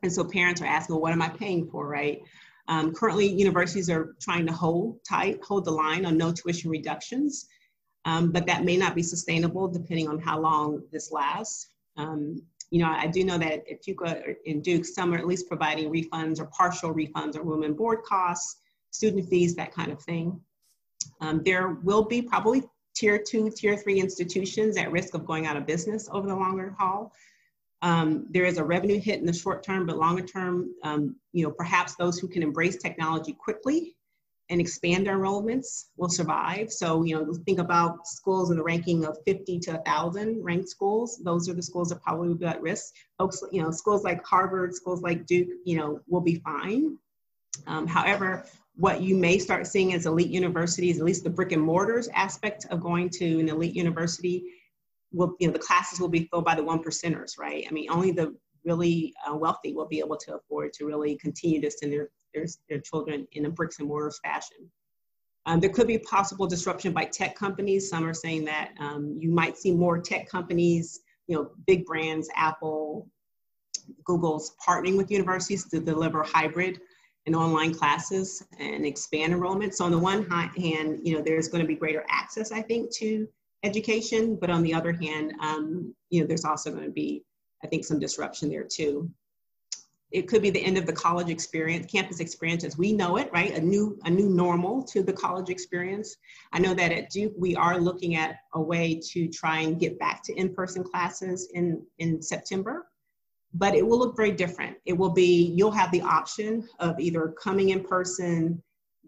And 0.04 0.14
so 0.14 0.24
parents 0.24 0.62
are 0.62 0.68
asking, 0.68 0.96
well, 0.96 1.02
what 1.02 1.12
am 1.12 1.22
I 1.22 1.30
paying 1.30 1.68
for, 1.70 1.88
right? 1.88 2.22
Um, 2.68 2.94
currently, 2.94 3.28
universities 3.28 3.90
are 3.90 4.16
trying 4.22 4.46
to 4.46 4.54
hold 4.54 5.00
tight, 5.04 5.44
hold 5.44 5.66
the 5.66 5.72
line 5.72 6.06
on 6.06 6.18
no 6.18 6.32
tuition 6.32 6.70
reductions, 6.70 7.48
um, 8.06 8.32
but 8.32 8.46
that 8.46 8.64
may 8.64 8.78
not 8.78 8.94
be 8.94 9.02
sustainable 9.02 9.68
depending 9.68 10.08
on 10.08 10.20
how 10.20 10.40
long 10.40 10.84
this 10.92 11.12
lasts. 11.12 11.70
Um, 11.98 12.44
you 12.70 12.80
know, 12.80 12.90
I 12.90 13.08
do 13.08 13.24
know 13.24 13.40
that 13.40 13.64
at 13.70 13.84
Fuqua 13.84 14.36
in 14.46 14.62
Duke, 14.62 14.86
some 14.86 15.14
are 15.14 15.18
at 15.18 15.26
least 15.26 15.48
providing 15.48 15.92
refunds 15.92 16.40
or 16.40 16.46
partial 16.46 16.94
refunds 16.94 17.36
or 17.36 17.42
room 17.42 17.64
and 17.64 17.76
board 17.76 18.04
costs, 18.04 18.62
student 18.92 19.28
fees, 19.28 19.56
that 19.56 19.74
kind 19.74 19.92
of 19.92 20.00
thing. 20.04 20.40
Um, 21.22 21.42
there 21.44 21.70
will 21.84 22.04
be 22.04 22.22
probably 22.22 22.64
tier 22.96 23.18
two, 23.18 23.50
tier 23.50 23.78
three 23.78 24.00
institutions 24.00 24.78
at 24.78 24.92
risk 24.92 25.14
of 25.14 25.26
going 25.26 25.46
out 25.46 25.58
of 25.58 25.66
business 25.66 26.10
over 26.12 26.28
the 26.28 26.36
longer 26.36 26.76
haul. 26.78 27.14
Um, 27.82 28.28
there 28.30 28.46
is 28.46 28.58
a 28.58 28.64
revenue 28.64 29.00
hit 29.00 29.20
in 29.20 29.26
the 29.26 29.34
short 29.34 29.64
term, 29.64 29.86
but 29.86 29.98
longer 29.98 30.26
term, 30.26 30.74
um, 30.84 31.16
you 31.32 31.46
know, 31.46 31.52
perhaps 31.52 31.96
those 31.96 32.20
who 32.20 32.28
can 32.28 32.44
embrace 32.44 32.78
technology 32.78 33.34
quickly 33.34 33.96
and 34.50 34.60
expand 34.60 35.06
their 35.06 35.18
enrollments 35.18 35.86
will 35.96 36.10
survive. 36.10 36.72
So, 36.72 37.04
you 37.04 37.16
know, 37.16 37.34
think 37.46 37.60
about 37.60 38.08
schools 38.08 38.50
in 38.50 38.58
the 38.58 38.64
ranking 38.64 39.06
of 39.06 39.18
50 39.26 39.60
to 39.60 39.74
1,000 39.74 40.44
ranked 40.44 40.70
schools. 40.70 41.22
Those 41.24 41.48
are 41.48 41.54
the 41.54 41.62
schools 41.62 41.90
that 41.90 42.02
probably 42.02 42.30
will 42.30 42.36
be 42.36 42.48
at 42.48 42.62
risk. 42.62 42.96
Folks, 43.18 43.44
you 43.52 43.62
know, 43.62 43.70
schools 43.72 44.04
like 44.04 44.26
Harvard, 44.26 44.74
schools 44.74 45.02
like 45.02 45.26
Duke, 45.28 45.50
you 45.66 45.78
know, 45.78 46.00
will 46.08 46.22
be 46.22 46.36
fine. 46.36 46.98
Um, 47.68 47.86
however, 47.88 48.46
what 48.80 49.02
you 49.02 49.14
may 49.14 49.38
start 49.38 49.68
seeing 49.68 49.94
as 49.94 50.06
elite 50.06 50.30
universities, 50.30 51.00
at 51.00 51.06
least 51.06 51.26
the 51.26 51.30
brick 51.30 51.52
and 51.52 51.62
mortars 51.62 52.08
aspect 52.14 52.66
of 52.70 52.80
going 52.80 53.10
to 53.10 53.40
an 53.40 53.50
elite 53.50 53.76
university, 53.76 54.46
will, 55.12 55.36
you 55.38 55.48
know, 55.48 55.54
the 55.54 55.60
classes 55.60 56.00
will 56.00 56.08
be 56.08 56.30
filled 56.32 56.46
by 56.46 56.56
the 56.56 56.64
one 56.64 56.82
percenters, 56.82 57.38
right? 57.38 57.66
I 57.68 57.74
mean, 57.74 57.92
only 57.92 58.12
the 58.12 58.34
really 58.64 59.14
uh, 59.30 59.36
wealthy 59.36 59.74
will 59.74 59.88
be 59.88 60.00
able 60.00 60.16
to 60.16 60.36
afford 60.36 60.72
to 60.74 60.86
really 60.86 61.18
continue 61.18 61.60
to 61.60 61.70
send 61.70 61.92
their, 61.92 62.08
their, 62.34 62.46
their 62.70 62.80
children 62.80 63.28
in 63.34 63.48
a 63.48 63.50
bricks 63.50 63.80
and 63.80 63.88
mortars 63.90 64.22
fashion. 64.24 64.72
Um, 65.46 65.60
there 65.60 65.72
could 65.72 65.88
be 65.88 65.98
possible 65.98 66.48
disruption 66.48 66.94
by 66.94 67.04
tech 67.04 67.36
companies. 67.36 67.90
Some 67.90 68.06
are 68.06 68.14
saying 68.14 68.46
that 68.46 68.72
um, 68.80 69.18
you 69.20 69.30
might 69.30 69.58
see 69.58 69.74
more 69.74 70.00
tech 70.00 70.30
companies, 70.30 71.02
you 71.28 71.36
know, 71.36 71.52
big 71.68 71.86
brands, 71.86 72.30
Apple, 72.34 73.10
Google's 74.06 74.56
partnering 74.66 74.96
with 74.96 75.12
universities 75.12 75.66
to 75.66 75.82
deliver 75.82 76.24
hybrid 76.24 76.80
and 77.30 77.36
online 77.36 77.72
classes 77.76 78.44
and 78.58 78.88
expand 78.88 79.32
enrollment. 79.32 79.76
So 79.76 79.86
on 79.86 79.92
the 79.92 80.00
one 80.00 80.26
hand, 80.26 81.02
you 81.04 81.16
know, 81.16 81.22
there's 81.22 81.48
going 81.48 81.62
to 81.62 81.68
be 81.68 81.76
greater 81.76 82.04
access, 82.10 82.52
I 82.52 82.64
think, 82.64 82.92
to 82.96 83.28
education, 83.62 84.36
but 84.36 84.50
on 84.50 84.64
the 84.64 84.74
other 84.74 84.92
hand, 84.92 85.34
um, 85.40 85.94
you 86.10 86.22
know, 86.22 86.28
there's 86.28 86.44
also 86.44 86.72
going 86.72 86.86
to 86.86 86.90
be, 86.90 87.24
I 87.64 87.68
think, 87.68 87.86
some 87.86 88.00
disruption 88.00 88.50
there 88.50 88.64
too. 88.64 89.12
It 90.10 90.28
could 90.28 90.42
be 90.42 90.50
the 90.50 90.66
end 90.66 90.80
of 90.80 90.88
the 90.88 90.94
college 90.94 91.30
experience, 91.30 91.86
campus 91.86 92.20
experience 92.20 92.64
as 92.64 92.80
we 92.80 92.94
know 92.94 93.18
it, 93.18 93.30
right? 93.32 93.56
A 93.56 93.62
new, 93.62 94.00
a 94.06 94.10
new 94.10 94.28
normal 94.28 94.82
to 94.86 95.04
the 95.04 95.14
college 95.14 95.52
experience. 95.52 96.18
I 96.52 96.58
know 96.58 96.74
that 96.74 96.92
at 96.92 97.12
Duke, 97.12 97.34
we 97.38 97.56
are 97.56 97.80
looking 97.80 98.16
at 98.16 98.38
a 98.56 98.62
way 98.62 99.00
to 99.12 99.28
try 99.28 99.60
and 99.60 99.80
get 99.80 100.00
back 100.00 100.24
to 100.24 100.34
in-person 100.34 100.84
classes 100.84 101.52
in, 101.54 101.86
in 102.00 102.24
September 102.24 102.88
but 103.54 103.76
it 103.76 103.86
will 103.86 103.98
look 103.98 104.16
very 104.16 104.32
different. 104.32 104.78
It 104.86 104.94
will 104.94 105.10
be, 105.10 105.54
you'll 105.56 105.72
have 105.72 105.92
the 105.92 106.02
option 106.02 106.68
of 106.80 107.00
either 107.00 107.34
coming 107.42 107.70
in 107.70 107.84
person, 107.84 108.62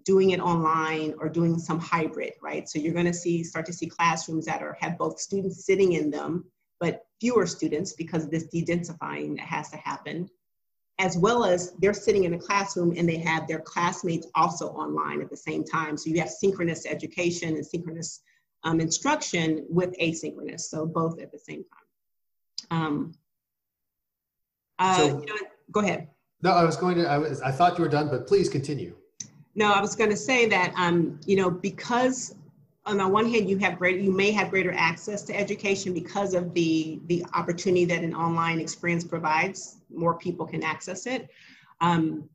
doing 0.03 0.31
it 0.31 0.39
online, 0.39 1.13
or 1.19 1.29
doing 1.29 1.59
some 1.59 1.79
hybrid, 1.79 2.33
right? 2.41 2.67
So 2.67 2.79
you're 2.79 2.93
gonna 2.93 3.13
see, 3.13 3.43
start 3.43 3.65
to 3.67 3.73
see 3.73 3.87
classrooms 3.87 4.45
that 4.45 4.63
are, 4.63 4.75
have 4.79 4.97
both 4.97 5.19
students 5.19 5.65
sitting 5.65 5.93
in 5.93 6.09
them, 6.09 6.45
but 6.79 7.05
fewer 7.19 7.45
students 7.45 7.93
because 7.93 8.23
of 8.23 8.31
this 8.31 8.47
de-densifying 8.47 9.37
that 9.37 9.45
has 9.45 9.69
to 9.69 9.77
happen, 9.77 10.27
as 10.97 11.17
well 11.17 11.45
as 11.45 11.73
they're 11.79 11.93
sitting 11.93 12.23
in 12.23 12.33
a 12.33 12.39
classroom 12.39 12.93
and 12.97 13.07
they 13.07 13.17
have 13.17 13.47
their 13.47 13.59
classmates 13.59 14.27
also 14.33 14.69
online 14.69 15.21
at 15.21 15.29
the 15.29 15.37
same 15.37 15.63
time. 15.63 15.97
So 15.97 16.09
you 16.09 16.19
have 16.19 16.29
synchronous 16.29 16.87
education 16.87 17.55
and 17.55 17.65
synchronous 17.65 18.21
um, 18.63 18.79
instruction 18.79 19.65
with 19.69 19.95
asynchronous, 19.99 20.61
so 20.61 20.85
both 20.85 21.19
at 21.19 21.31
the 21.31 21.39
same 21.39 21.63
time. 21.63 22.81
Um, 22.81 23.13
uh, 24.81 24.97
so, 24.97 25.05
you 25.05 25.25
know, 25.25 25.35
go 25.71 25.79
ahead. 25.81 26.07
No, 26.41 26.51
I 26.51 26.63
was 26.63 26.75
going 26.75 26.95
to, 26.97 27.07
I, 27.07 27.17
was, 27.17 27.41
I 27.41 27.51
thought 27.51 27.77
you 27.77 27.83
were 27.83 27.89
done, 27.89 28.09
but 28.09 28.27
please 28.27 28.49
continue. 28.49 28.95
No, 29.53 29.71
I 29.71 29.79
was 29.79 29.95
going 29.95 30.09
to 30.09 30.17
say 30.17 30.47
that, 30.47 30.73
um, 30.75 31.19
you 31.25 31.35
know, 31.35 31.51
because 31.51 32.35
on 32.85 32.97
the 32.97 33.07
one 33.07 33.29
hand, 33.29 33.47
you 33.47 33.57
have 33.59 33.77
greater, 33.77 33.99
you 33.99 34.11
may 34.11 34.31
have 34.31 34.49
greater 34.49 34.73
access 34.73 35.21
to 35.23 35.37
education 35.37 35.93
because 35.93 36.33
of 36.33 36.53
the, 36.55 36.99
the 37.07 37.23
opportunity 37.35 37.85
that 37.85 38.03
an 38.03 38.15
online 38.15 38.59
experience 38.59 39.03
provides, 39.03 39.77
more 39.93 40.15
people 40.17 40.47
can 40.47 40.63
access 40.63 41.05
it. 41.05 41.29
Um, 41.79 42.27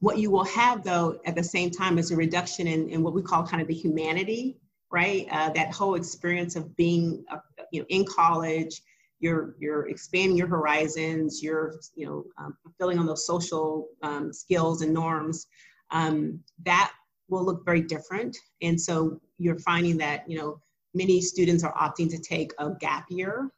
what 0.00 0.18
you 0.18 0.30
will 0.30 0.44
have 0.44 0.82
though, 0.82 1.20
at 1.24 1.36
the 1.36 1.44
same 1.44 1.70
time 1.70 1.96
is 1.98 2.10
a 2.10 2.16
reduction 2.16 2.66
in, 2.66 2.88
in 2.88 3.02
what 3.04 3.14
we 3.14 3.22
call 3.22 3.46
kind 3.46 3.62
of 3.62 3.68
the 3.68 3.74
humanity, 3.74 4.56
right? 4.90 5.28
Uh, 5.30 5.50
that 5.50 5.72
whole 5.72 5.94
experience 5.94 6.56
of 6.56 6.74
being, 6.76 7.24
uh, 7.30 7.38
you 7.70 7.80
know, 7.80 7.86
in 7.88 8.04
college, 8.04 8.82
you're 9.24 9.54
you're 9.58 9.88
expanding 9.88 10.36
your 10.36 10.46
horizons 10.46 11.42
you're 11.42 11.74
you 11.96 12.06
know 12.06 12.24
um, 12.38 12.56
fulfilling 12.62 12.98
on 12.98 13.06
those 13.06 13.26
social 13.26 13.88
um, 14.02 14.32
skills 14.32 14.82
and 14.82 14.92
norms 14.92 15.46
um, 15.90 16.38
that 16.64 16.92
will 17.28 17.44
look 17.44 17.64
very 17.64 17.80
different 17.80 18.36
and 18.62 18.78
so 18.78 19.18
you're 19.38 19.58
finding 19.58 19.96
that 19.96 20.28
you 20.28 20.36
know 20.38 20.60
many 20.92 21.20
students 21.20 21.64
are 21.64 21.74
opting 21.74 22.08
to 22.10 22.18
take 22.18 22.52
a 22.58 22.70
gap 22.80 23.06
year 23.08 23.50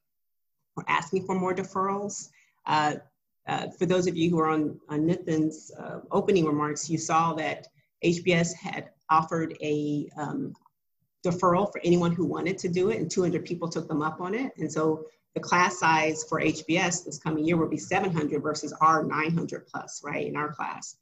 or 0.77 0.85
asking 0.89 1.27
for 1.27 1.35
more 1.35 1.55
deferrals 1.55 2.29
uh, 2.67 2.95
uh, 3.49 3.69
for 3.79 3.87
those 3.87 4.07
of 4.07 4.17
you 4.17 4.29
who 4.31 4.39
are 4.41 4.51
on, 4.51 4.79
on 4.89 5.07
Nitin's 5.07 5.71
uh, 5.79 6.01
opening 6.11 6.47
remarks, 6.47 6.91
you 6.91 6.99
saw 6.99 7.33
that 7.35 7.69
HBS 8.05 8.53
had 8.55 8.91
offered 9.09 9.57
a 9.63 10.09
um, 10.17 10.53
deferral 11.25 11.71
for 11.71 11.81
anyone 11.85 12.13
who 12.13 12.27
wanted 12.27 12.59
to 12.59 12.69
do 12.69 12.91
it, 12.91 12.99
and 12.99 13.11
200 13.11 13.45
people 13.45 13.69
took 13.69 13.87
them 13.87 14.03
up 14.03 14.21
on 14.21 14.35
it. 14.35 14.53
And 14.59 14.71
so 14.71 15.07
the 15.37 15.41
class 15.43 15.79
size 15.79 16.25
for 16.25 16.41
HBS 16.41 17.05
this 17.05 17.19
coming 17.19 17.45
year 17.45 17.59
will 17.59 17.69
be 17.69 17.77
700 17.77 18.43
versus 18.43 18.73
our 18.81 19.05
900 19.05 19.67
plus, 19.67 20.01
right, 20.03 20.27
in 20.27 20.35
our 20.35 20.51
class. 20.51 20.97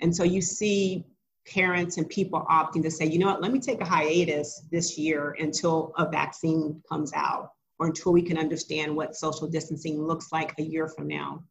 And 0.00 0.14
so 0.14 0.22
you 0.22 0.40
see 0.40 1.04
parents 1.44 1.96
and 1.96 2.08
people 2.08 2.46
opting 2.48 2.84
to 2.84 2.90
say, 2.90 3.06
you 3.06 3.18
know 3.18 3.26
what, 3.26 3.42
let 3.42 3.50
me 3.50 3.58
take 3.58 3.80
a 3.80 3.84
hiatus 3.84 4.62
this 4.70 4.96
year 4.96 5.36
until 5.40 5.92
a 5.98 6.08
vaccine 6.08 6.80
comes 6.88 7.12
out 7.14 7.50
or 7.80 7.88
until 7.88 8.12
we 8.12 8.22
can 8.22 8.38
understand 8.38 8.94
what 8.94 9.16
social 9.16 9.48
distancing 9.48 10.00
looks 10.00 10.30
like 10.30 10.54
a 10.58 10.62
year 10.62 10.86
from 10.86 11.08
now. 11.08 11.42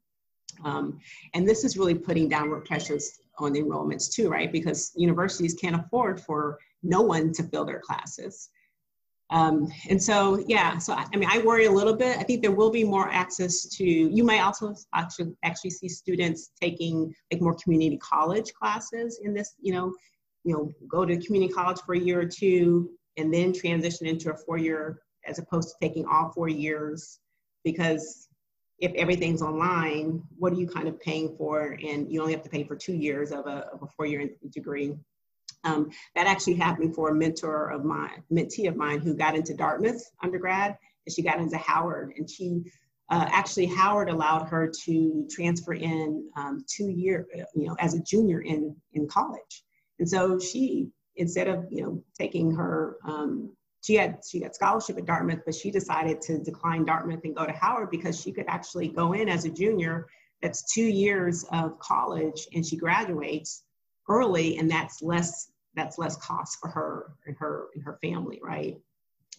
Um, 0.64 0.98
and 1.34 1.46
this 1.48 1.66
is 1.66 1.78
really 1.78 1.96
putting 1.96 2.30
downward 2.30 2.64
pressures 2.64 3.20
on 3.38 3.54
enrollments 3.54 4.10
too, 4.10 4.30
right? 4.30 4.50
Because 4.50 4.94
universities 4.96 5.56
can't 5.56 5.76
afford 5.76 6.22
for 6.22 6.58
no 6.84 7.02
one 7.02 7.34
to 7.34 7.44
fill 7.44 7.66
their 7.66 7.82
classes. 7.82 8.48
Um, 9.32 9.68
and 9.90 10.02
so, 10.02 10.44
yeah, 10.48 10.78
so 10.80 10.94
I, 10.94 11.06
I, 11.14 11.18
mean, 11.18 11.30
I 11.32 11.40
worry 11.40 11.66
a 11.66 11.72
little 11.72 11.96
bit. 11.96 12.18
I 12.18 12.24
think 12.24 12.42
there 12.42 12.52
will 12.52 12.72
be 12.72 12.84
more 12.84 13.10
access 13.10 13.68
to, 13.68 13.84
you 13.86 14.24
might 14.24 14.40
also 14.40 14.76
actually, 14.96 15.36
actually 15.44 15.70
see 15.70 15.88
students 15.88 16.52
taking 16.60 17.14
like 17.32 17.42
more 17.42 17.56
community 17.56 17.98
college 17.98 18.52
classes 18.54 19.20
in 19.24 19.34
this, 19.34 19.54
you 19.62 19.72
know, 19.72 19.94
you 20.44 20.54
know, 20.54 20.74
go 20.88 21.06
to 21.06 21.18
community 21.18 21.54
college 21.54 21.80
for 21.86 21.94
a 21.94 22.00
year 22.00 22.20
or 22.22 22.26
two 22.26 22.90
and 23.18 23.32
then 23.34 23.54
transition 23.54 24.08
into 24.08 24.32
a 24.32 24.36
four-year 24.36 25.02
as 25.28 25.38
opposed 25.38 25.70
to 25.70 25.76
taking 25.82 26.06
all 26.06 26.32
four 26.32 26.48
years 26.48 27.20
because 27.64 28.30
if 28.80 28.94
everything's 28.94 29.42
online, 29.42 30.24
what 30.38 30.54
are 30.54 30.56
you 30.56 30.68
kind 30.68 30.88
of 30.88 31.00
paying 31.02 31.36
for? 31.38 31.78
And 31.86 32.12
you 32.12 32.22
only 32.22 32.34
have 32.34 32.44
to 32.44 32.50
pay 32.50 32.64
for 32.64 32.76
two 32.76 32.94
years 32.94 33.32
of 33.32 33.46
a, 33.46 33.68
of 33.74 33.84
a 33.84 33.88
four-year 33.88 34.30
degree. 34.52 34.96
Um, 35.64 35.90
that 36.16 36.28
actually 36.28 36.56
happened 36.56 36.96
for 36.96 37.10
a 37.10 37.16
mentor 37.16 37.70
of 37.70 37.84
mine, 37.84 38.24
mentee 38.32 38.68
of 38.68 38.76
mine 38.76 39.00
who 39.00 39.14
got 39.14 39.36
into 39.36 39.54
Dartmouth 39.54 40.02
undergrad 40.24 40.78
and 41.06 41.14
she 41.14 41.22
got 41.22 41.40
into 41.40 41.58
Howard 41.58 42.14
and 42.18 42.30
she 42.30 42.64
uh, 43.10 43.26
actually 43.32 43.66
Howard 43.66 44.10
allowed 44.10 44.46
her 44.46 44.72
to 44.86 45.28
transfer 45.30 45.74
in 45.74 46.30
um, 46.38 46.64
two 46.68 46.90
year, 46.90 47.28
you 47.56 47.68
know, 47.68 47.76
as 47.80 47.96
a 47.96 48.04
junior 48.04 48.42
in, 48.42 48.76
in 48.94 49.08
college. 49.08 49.64
And 49.98 50.08
so 50.08 50.40
she, 50.40 50.90
instead 51.16 51.48
of, 51.48 51.66
you 51.72 51.84
know, 51.84 52.04
taking 52.18 52.52
her, 52.56 52.98
um, 53.04 53.56
she 53.84 53.96
had, 53.96 54.20
she 54.30 54.42
got 54.42 54.54
scholarship 54.54 54.98
at 54.98 55.06
Dartmouth, 55.06 55.40
but 55.46 55.56
she 55.56 55.72
decided 55.72 56.22
to 56.22 56.40
decline 56.40 56.86
Dartmouth 56.86 57.22
and 57.24 57.36
go 57.36 57.46
to 57.46 57.52
Howard 57.52 57.90
because 57.90 58.20
she 58.22 58.32
could 58.32 58.46
actually 58.48 58.90
go 58.90 59.14
in 59.14 59.28
as 59.28 59.46
a 59.46 59.50
junior. 59.50 60.08
That's 60.42 60.72
two 60.72 60.84
years 60.86 61.44
of 61.52 61.80
college 61.80 62.48
and 62.54 62.66
she 62.66 62.78
graduates 62.78 63.64
early 64.10 64.58
and 64.58 64.70
that's 64.70 65.02
less 65.02 65.52
that's 65.76 65.98
less 65.98 66.18
cost 66.18 66.60
for 66.60 66.70
her 66.70 67.14
and 67.26 67.38
her 67.38 67.68
and 67.76 67.84
her 67.84 67.98
family 68.02 68.40
right? 68.44 68.78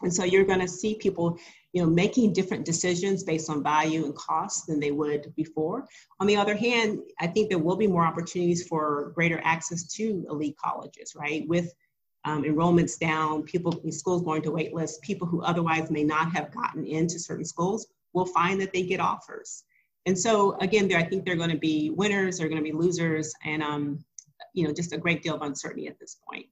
And 0.03 0.13
so 0.13 0.25
you're 0.25 0.47
going 0.47 0.61
to 0.61 0.69
see 0.69 0.95
people 0.95 1.39
you 1.73 1.83
know 1.83 1.89
making 1.89 2.33
different 2.33 2.65
decisions 2.65 3.23
based 3.23 3.51
on 3.51 3.63
value 3.63 4.05
and 4.05 4.15
cost 4.15 4.67
than 4.67 4.81
they 4.81 4.91
would 4.91 5.33
before. 5.37 5.87
On 6.19 6.27
the 6.27 6.37
other 6.37 6.57
hand 6.57 7.01
i 7.21 7.27
think 7.27 7.49
there 7.49 7.59
will 7.59 7.77
be 7.77 7.87
more 7.87 8.05
opportunities 8.05 8.67
for 8.67 9.13
greater 9.15 9.41
access 9.45 9.87
to 9.95 10.25
elite 10.29 10.57
colleges 10.57 11.15
right? 11.15 11.47
With 11.49 11.73
um, 12.25 12.45
enrollments 12.45 12.99
down 12.99 13.43
people 13.45 13.73
schools 13.91 14.23
going 14.23 14.43
to 14.43 14.51
wait 14.51 14.75
lists 14.75 14.99
people 15.03 15.27
who 15.27 15.43
otherwise 15.43 15.91
may 15.91 16.05
not 16.05 16.33
have 16.33 16.53
gotten 16.53 16.87
into 16.87 17.19
certain 17.19 17.47
schools 17.47 17.87
will 18.13 18.27
find 18.27 18.61
that 18.61 18.73
they 18.73 18.83
get 18.83 19.01
offers. 19.01 19.65
And 20.07 20.19
so 20.19 20.59
again 20.61 20.89
there 20.89 20.99
i 20.99 21.03
think 21.03 21.25
there 21.25 21.35
are 21.35 21.39
going 21.39 21.51
to 21.51 21.59
be 21.59 21.91
winners 21.91 22.39
there 22.39 22.47
are 22.47 22.51
going 22.51 22.63
to 22.63 22.71
be 22.71 22.77
losers 22.77 23.33
and 23.45 23.63
um, 23.63 24.05
you 24.55 24.67
know, 24.67 24.73
just 24.73 24.93
a 24.93 24.99
great 24.99 25.23
deal 25.23 25.35
of 25.35 25.43
uncertainty 25.43 25.87
at 25.87 25.99
this 25.99 26.19
point. 26.29 26.47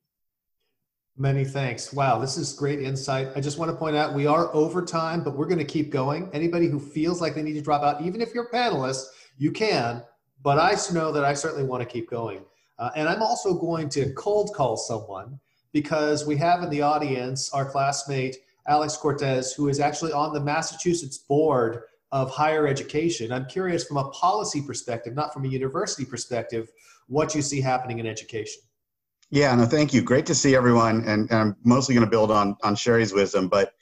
Many 1.16 1.44
thanks. 1.44 1.92
Wow, 1.92 2.20
this 2.20 2.36
is 2.36 2.52
great 2.52 2.80
insight. 2.80 3.28
I 3.34 3.40
just 3.40 3.58
want 3.58 3.72
to 3.72 3.76
point 3.76 3.96
out 3.96 4.14
we 4.14 4.26
are 4.26 4.54
over 4.54 4.84
time, 4.84 5.24
but 5.24 5.36
we're 5.36 5.46
going 5.46 5.58
to 5.58 5.64
keep 5.64 5.90
going. 5.90 6.30
Anybody 6.32 6.68
who 6.68 6.78
feels 6.78 7.20
like 7.20 7.34
they 7.34 7.42
need 7.42 7.54
to 7.54 7.60
drop 7.60 7.82
out, 7.82 8.02
even 8.02 8.20
if 8.20 8.32
you're 8.32 8.46
a 8.46 8.50
panelist, 8.52 9.06
you 9.36 9.50
can. 9.50 10.04
But 10.42 10.58
I 10.58 10.76
know 10.92 11.10
that 11.10 11.24
I 11.24 11.34
certainly 11.34 11.64
want 11.64 11.82
to 11.82 11.88
keep 11.88 12.08
going. 12.08 12.44
Uh, 12.78 12.90
and 12.94 13.08
I'm 13.08 13.20
also 13.20 13.54
going 13.54 13.88
to 13.90 14.12
cold 14.12 14.54
call 14.54 14.76
someone 14.76 15.40
because 15.72 16.24
we 16.24 16.36
have 16.36 16.62
in 16.62 16.70
the 16.70 16.82
audience 16.82 17.50
our 17.52 17.68
classmate, 17.68 18.36
Alex 18.68 18.96
Cortez, 18.96 19.52
who 19.52 19.68
is 19.68 19.80
actually 19.80 20.12
on 20.12 20.32
the 20.32 20.40
Massachusetts 20.40 21.18
board 21.18 21.82
of 22.12 22.30
higher 22.30 22.66
education. 22.66 23.32
I'm 23.32 23.46
curious 23.46 23.84
from 23.84 23.96
a 23.96 24.08
policy 24.10 24.62
perspective, 24.62 25.14
not 25.14 25.34
from 25.34 25.44
a 25.44 25.48
university 25.48 26.04
perspective, 26.04 26.68
what 27.08 27.34
you 27.34 27.42
see 27.42 27.60
happening 27.60 27.98
in 27.98 28.06
education. 28.06 28.62
Yeah, 29.30 29.54
no, 29.54 29.66
thank 29.66 29.92
you. 29.92 30.00
Great 30.00 30.24
to 30.26 30.34
see 30.34 30.54
everyone. 30.54 31.04
And, 31.04 31.30
and 31.30 31.32
I'm 31.32 31.56
mostly 31.64 31.94
going 31.94 32.06
to 32.06 32.10
build 32.10 32.30
on, 32.30 32.56
on 32.62 32.74
Shari's 32.74 33.12
wisdom, 33.12 33.48
but 33.48 33.72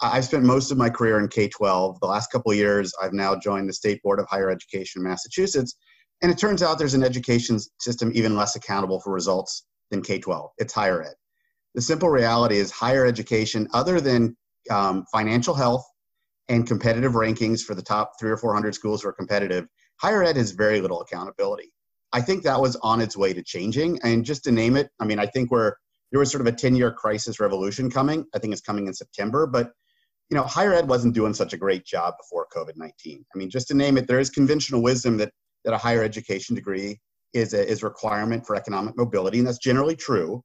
I've 0.00 0.24
spent 0.24 0.44
most 0.44 0.70
of 0.70 0.78
my 0.78 0.88
career 0.88 1.18
in 1.18 1.28
K 1.28 1.48
12. 1.48 2.00
The 2.00 2.06
last 2.06 2.32
couple 2.32 2.52
years, 2.54 2.92
I've 3.02 3.12
now 3.12 3.36
joined 3.36 3.68
the 3.68 3.72
State 3.72 4.02
Board 4.02 4.18
of 4.18 4.26
Higher 4.28 4.50
Education 4.50 5.00
in 5.00 5.08
Massachusetts. 5.08 5.76
And 6.22 6.32
it 6.32 6.38
turns 6.38 6.62
out 6.62 6.78
there's 6.78 6.94
an 6.94 7.04
education 7.04 7.58
system 7.80 8.10
even 8.14 8.34
less 8.34 8.56
accountable 8.56 9.00
for 9.00 9.12
results 9.12 9.66
than 9.90 10.02
K 10.02 10.18
12. 10.18 10.50
It's 10.58 10.72
higher 10.72 11.02
ed. 11.02 11.14
The 11.74 11.82
simple 11.82 12.08
reality 12.08 12.56
is 12.56 12.70
higher 12.70 13.04
education, 13.04 13.68
other 13.74 14.00
than 14.00 14.36
um, 14.70 15.04
financial 15.12 15.54
health 15.54 15.84
and 16.48 16.66
competitive 16.66 17.12
rankings 17.12 17.60
for 17.60 17.74
the 17.74 17.82
top 17.82 18.12
three 18.18 18.30
or 18.30 18.36
400 18.36 18.74
schools 18.74 19.02
who 19.02 19.08
are 19.08 19.12
competitive, 19.12 19.66
higher 20.00 20.22
ed 20.22 20.36
has 20.36 20.52
very 20.52 20.80
little 20.80 21.00
accountability. 21.02 21.73
I 22.14 22.20
think 22.20 22.44
that 22.44 22.60
was 22.60 22.76
on 22.76 23.00
its 23.00 23.16
way 23.16 23.32
to 23.34 23.42
changing. 23.42 23.98
And 24.04 24.24
just 24.24 24.44
to 24.44 24.52
name 24.52 24.76
it, 24.76 24.88
I 25.00 25.04
mean, 25.04 25.18
I 25.18 25.26
think 25.26 25.50
we're, 25.50 25.74
there 26.12 26.20
was 26.20 26.30
sort 26.30 26.40
of 26.40 26.46
a 26.46 26.56
10 26.56 26.76
year 26.76 26.92
crisis 26.92 27.40
revolution 27.40 27.90
coming. 27.90 28.24
I 28.32 28.38
think 28.38 28.52
it's 28.52 28.62
coming 28.62 28.86
in 28.86 28.94
September, 28.94 29.48
but 29.48 29.72
you 30.30 30.36
know, 30.36 30.44
higher 30.44 30.72
ed 30.72 30.88
wasn't 30.88 31.14
doing 31.14 31.34
such 31.34 31.52
a 31.52 31.56
great 31.56 31.84
job 31.84 32.14
before 32.20 32.46
COVID 32.54 32.76
19. 32.76 33.24
I 33.34 33.38
mean, 33.38 33.50
just 33.50 33.68
to 33.68 33.74
name 33.74 33.98
it, 33.98 34.06
there 34.06 34.20
is 34.20 34.30
conventional 34.30 34.80
wisdom 34.80 35.16
that, 35.18 35.32
that 35.64 35.74
a 35.74 35.76
higher 35.76 36.04
education 36.04 36.54
degree 36.54 37.00
is 37.32 37.52
a 37.52 37.68
is 37.68 37.82
requirement 37.82 38.46
for 38.46 38.54
economic 38.54 38.96
mobility, 38.96 39.38
and 39.38 39.46
that's 39.46 39.58
generally 39.58 39.96
true. 39.96 40.42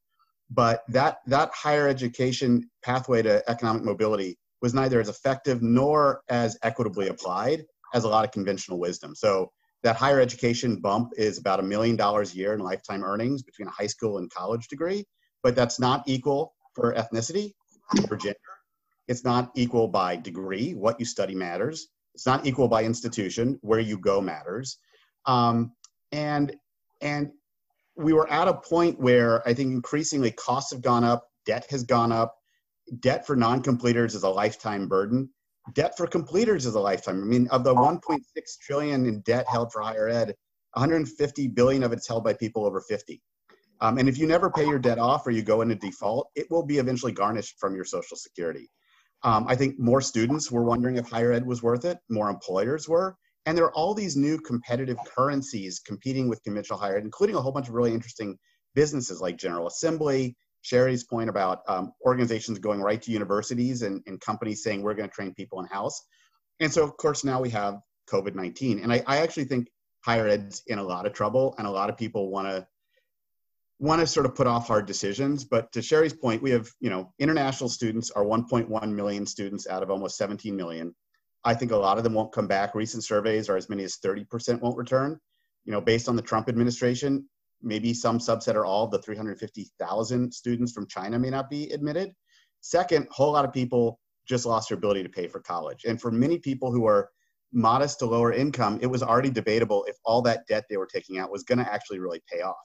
But 0.49 0.81
that, 0.89 1.19
that 1.27 1.51
higher 1.53 1.87
education 1.87 2.67
pathway 2.83 3.21
to 3.21 3.47
economic 3.47 3.83
mobility 3.83 4.37
was 4.61 4.73
neither 4.73 4.99
as 4.99 5.07
effective 5.07 5.61
nor 5.61 6.21
as 6.29 6.57
equitably 6.63 7.07
applied 7.07 7.63
as 7.93 8.03
a 8.03 8.09
lot 8.09 8.25
of 8.25 8.31
conventional 8.31 8.79
wisdom. 8.79 9.13
So 9.15 9.51
that 9.83 9.95
higher 9.95 10.19
education 10.19 10.79
bump 10.81 11.11
is 11.17 11.37
about 11.37 11.59
a 11.59 11.63
million 11.63 11.95
dollars 11.95 12.33
a 12.33 12.37
year 12.37 12.53
in 12.53 12.59
lifetime 12.59 13.03
earnings 13.03 13.43
between 13.43 13.67
a 13.67 13.71
high 13.71 13.87
school 13.87 14.17
and 14.17 14.29
college 14.31 14.67
degree, 14.67 15.05
but 15.43 15.55
that's 15.55 15.79
not 15.79 16.03
equal 16.07 16.53
for 16.73 16.93
ethnicity, 16.93 17.53
for 18.07 18.17
gender, 18.17 18.37
it's 19.09 19.23
not 19.23 19.51
equal 19.55 19.87
by 19.87 20.15
degree. 20.15 20.75
What 20.75 20.99
you 20.99 21.05
study 21.05 21.33
matters. 21.33 21.87
It's 22.13 22.27
not 22.27 22.45
equal 22.45 22.67
by 22.67 22.83
institution. 22.83 23.57
Where 23.61 23.79
you 23.79 23.97
go 23.97 24.21
matters. 24.21 24.77
Um, 25.25 25.73
and 26.11 26.55
and 27.01 27.31
we 27.97 28.13
were 28.13 28.29
at 28.31 28.47
a 28.47 28.53
point 28.53 28.99
where 28.99 29.45
I 29.47 29.53
think 29.55 29.73
increasingly 29.73 30.31
costs 30.31 30.71
have 30.71 30.83
gone 30.83 31.03
up, 31.03 31.27
debt 31.45 31.65
has 31.71 31.83
gone 31.83 32.11
up. 32.11 32.35
Debt 32.99 33.25
for 33.25 33.35
non-completers 33.35 34.15
is 34.15 34.23
a 34.23 34.29
lifetime 34.29 34.87
burden. 34.87 35.29
Debt 35.73 35.97
for 35.97 36.07
completers 36.07 36.65
is 36.65 36.75
a 36.75 36.79
lifetime. 36.79 37.21
I 37.21 37.25
mean, 37.25 37.47
of 37.49 37.63
the 37.63 37.73
1.6 37.73 38.19
trillion 38.61 39.05
in 39.05 39.21
debt 39.21 39.45
held 39.47 39.71
for 39.71 39.81
higher 39.81 40.07
ed, 40.07 40.35
150 40.73 41.47
billion 41.49 41.83
of 41.83 41.91
it's 41.91 42.07
held 42.07 42.23
by 42.23 42.33
people 42.33 42.65
over 42.65 42.81
50. 42.81 43.21
Um, 43.81 43.97
and 43.97 44.09
if 44.09 44.17
you 44.17 44.27
never 44.27 44.49
pay 44.49 44.65
your 44.65 44.79
debt 44.79 44.99
off 44.99 45.25
or 45.25 45.31
you 45.31 45.41
go 45.41 45.61
into 45.61 45.75
default, 45.75 46.29
it 46.35 46.47
will 46.49 46.65
be 46.65 46.79
eventually 46.79 47.11
garnished 47.11 47.59
from 47.59 47.75
your 47.75 47.85
Social 47.85 48.17
Security. 48.17 48.69
Um, 49.23 49.45
I 49.47 49.55
think 49.55 49.79
more 49.79 50.01
students 50.01 50.51
were 50.51 50.63
wondering 50.63 50.97
if 50.97 51.09
higher 51.09 51.31
ed 51.31 51.45
was 51.45 51.63
worth 51.63 51.85
it, 51.85 51.97
more 52.09 52.29
employers 52.29 52.87
were. 52.87 53.15
And 53.45 53.57
there 53.57 53.65
are 53.65 53.73
all 53.73 53.93
these 53.93 54.15
new 54.15 54.37
competitive 54.39 54.97
currencies 55.15 55.79
competing 55.79 56.27
with 56.27 56.43
conventional 56.43 56.79
higher 56.79 56.97
ed, 56.97 57.03
including 57.03 57.35
a 57.35 57.41
whole 57.41 57.51
bunch 57.51 57.67
of 57.67 57.73
really 57.73 57.93
interesting 57.93 58.37
businesses 58.75 59.21
like 59.21 59.37
General 59.37 59.67
Assembly. 59.67 60.35
Shari's 60.61 61.03
point 61.03 61.29
about 61.29 61.61
um, 61.67 61.93
organizations 62.05 62.59
going 62.59 62.81
right 62.81 63.01
to 63.01 63.11
universities 63.11 63.81
and, 63.81 64.01
and 64.07 64.19
companies 64.19 64.63
saying 64.63 64.81
we're 64.81 64.93
going 64.93 65.09
to 65.09 65.15
train 65.15 65.33
people 65.33 65.59
in 65.59 65.65
house. 65.65 66.03
And 66.59 66.71
so, 66.71 66.83
of 66.83 66.97
course, 66.97 67.23
now 67.23 67.41
we 67.41 67.49
have 67.51 67.79
COVID 68.09 68.35
19. 68.35 68.79
And 68.79 68.91
I, 68.91 69.03
I 69.07 69.17
actually 69.19 69.45
think 69.45 69.69
higher 70.03 70.27
ed's 70.27 70.63
in 70.67 70.79
a 70.79 70.83
lot 70.83 71.05
of 71.05 71.13
trouble, 71.13 71.55
and 71.57 71.67
a 71.67 71.71
lot 71.71 71.89
of 71.89 71.97
people 71.97 72.29
want 72.29 72.47
to 72.47 72.67
want 73.79 74.01
to 74.01 74.07
sort 74.07 74.25
of 74.25 74.35
put 74.35 74.47
off 74.47 74.67
hard 74.67 74.85
decisions. 74.85 75.45
But 75.45 75.71
to 75.71 75.81
Shari's 75.81 76.13
point, 76.13 76.41
we 76.41 76.51
have, 76.51 76.69
you 76.81 76.89
know, 76.89 77.13
international 77.17 77.69
students 77.69 78.11
are 78.11 78.25
1.1 78.25 78.91
million 78.91 79.25
students 79.25 79.67
out 79.67 79.81
of 79.81 79.89
almost 79.89 80.17
17 80.17 80.55
million. 80.55 80.93
I 81.45 81.53
think 81.53 81.71
a 81.71 81.77
lot 81.77 81.97
of 81.97 82.03
them 82.03 82.13
won't 82.13 82.33
come 82.33 82.47
back. 82.47 82.75
Recent 82.75 83.05
surveys 83.05 83.47
are 83.47 83.55
as 83.55 83.69
many 83.69 83.85
as 83.85 83.97
30% 84.03 84.59
won't 84.59 84.77
return. 84.77 85.17
You 85.63 85.71
know, 85.71 85.79
based 85.79 86.09
on 86.09 86.17
the 86.17 86.21
Trump 86.21 86.49
administration, 86.49 87.29
maybe 87.61 87.93
some 87.93 88.19
subset 88.19 88.55
or 88.55 88.65
all 88.65 88.87
the 88.87 89.01
350,000 89.01 90.33
students 90.33 90.71
from 90.71 90.87
China 90.87 91.19
may 91.19 91.29
not 91.29 91.49
be 91.49 91.69
admitted. 91.71 92.13
Second, 92.61 93.07
a 93.09 93.13
whole 93.13 93.33
lot 93.33 93.45
of 93.45 93.53
people 93.53 93.99
just 94.27 94.45
lost 94.45 94.69
their 94.69 94.77
ability 94.77 95.03
to 95.03 95.09
pay 95.09 95.27
for 95.27 95.39
college. 95.39 95.85
And 95.85 95.99
for 95.99 96.11
many 96.11 96.37
people 96.37 96.71
who 96.71 96.85
are 96.85 97.09
modest 97.51 97.99
to 97.99 98.05
lower 98.05 98.31
income, 98.31 98.79
it 98.81 98.87
was 98.87 99.01
already 99.01 99.29
debatable 99.29 99.85
if 99.87 99.97
all 100.05 100.21
that 100.21 100.45
debt 100.47 100.65
they 100.69 100.77
were 100.77 100.85
taking 100.85 101.17
out 101.17 101.31
was 101.31 101.43
going 101.43 101.57
to 101.57 101.71
actually 101.73 101.99
really 101.99 102.21
pay 102.31 102.41
off. 102.41 102.55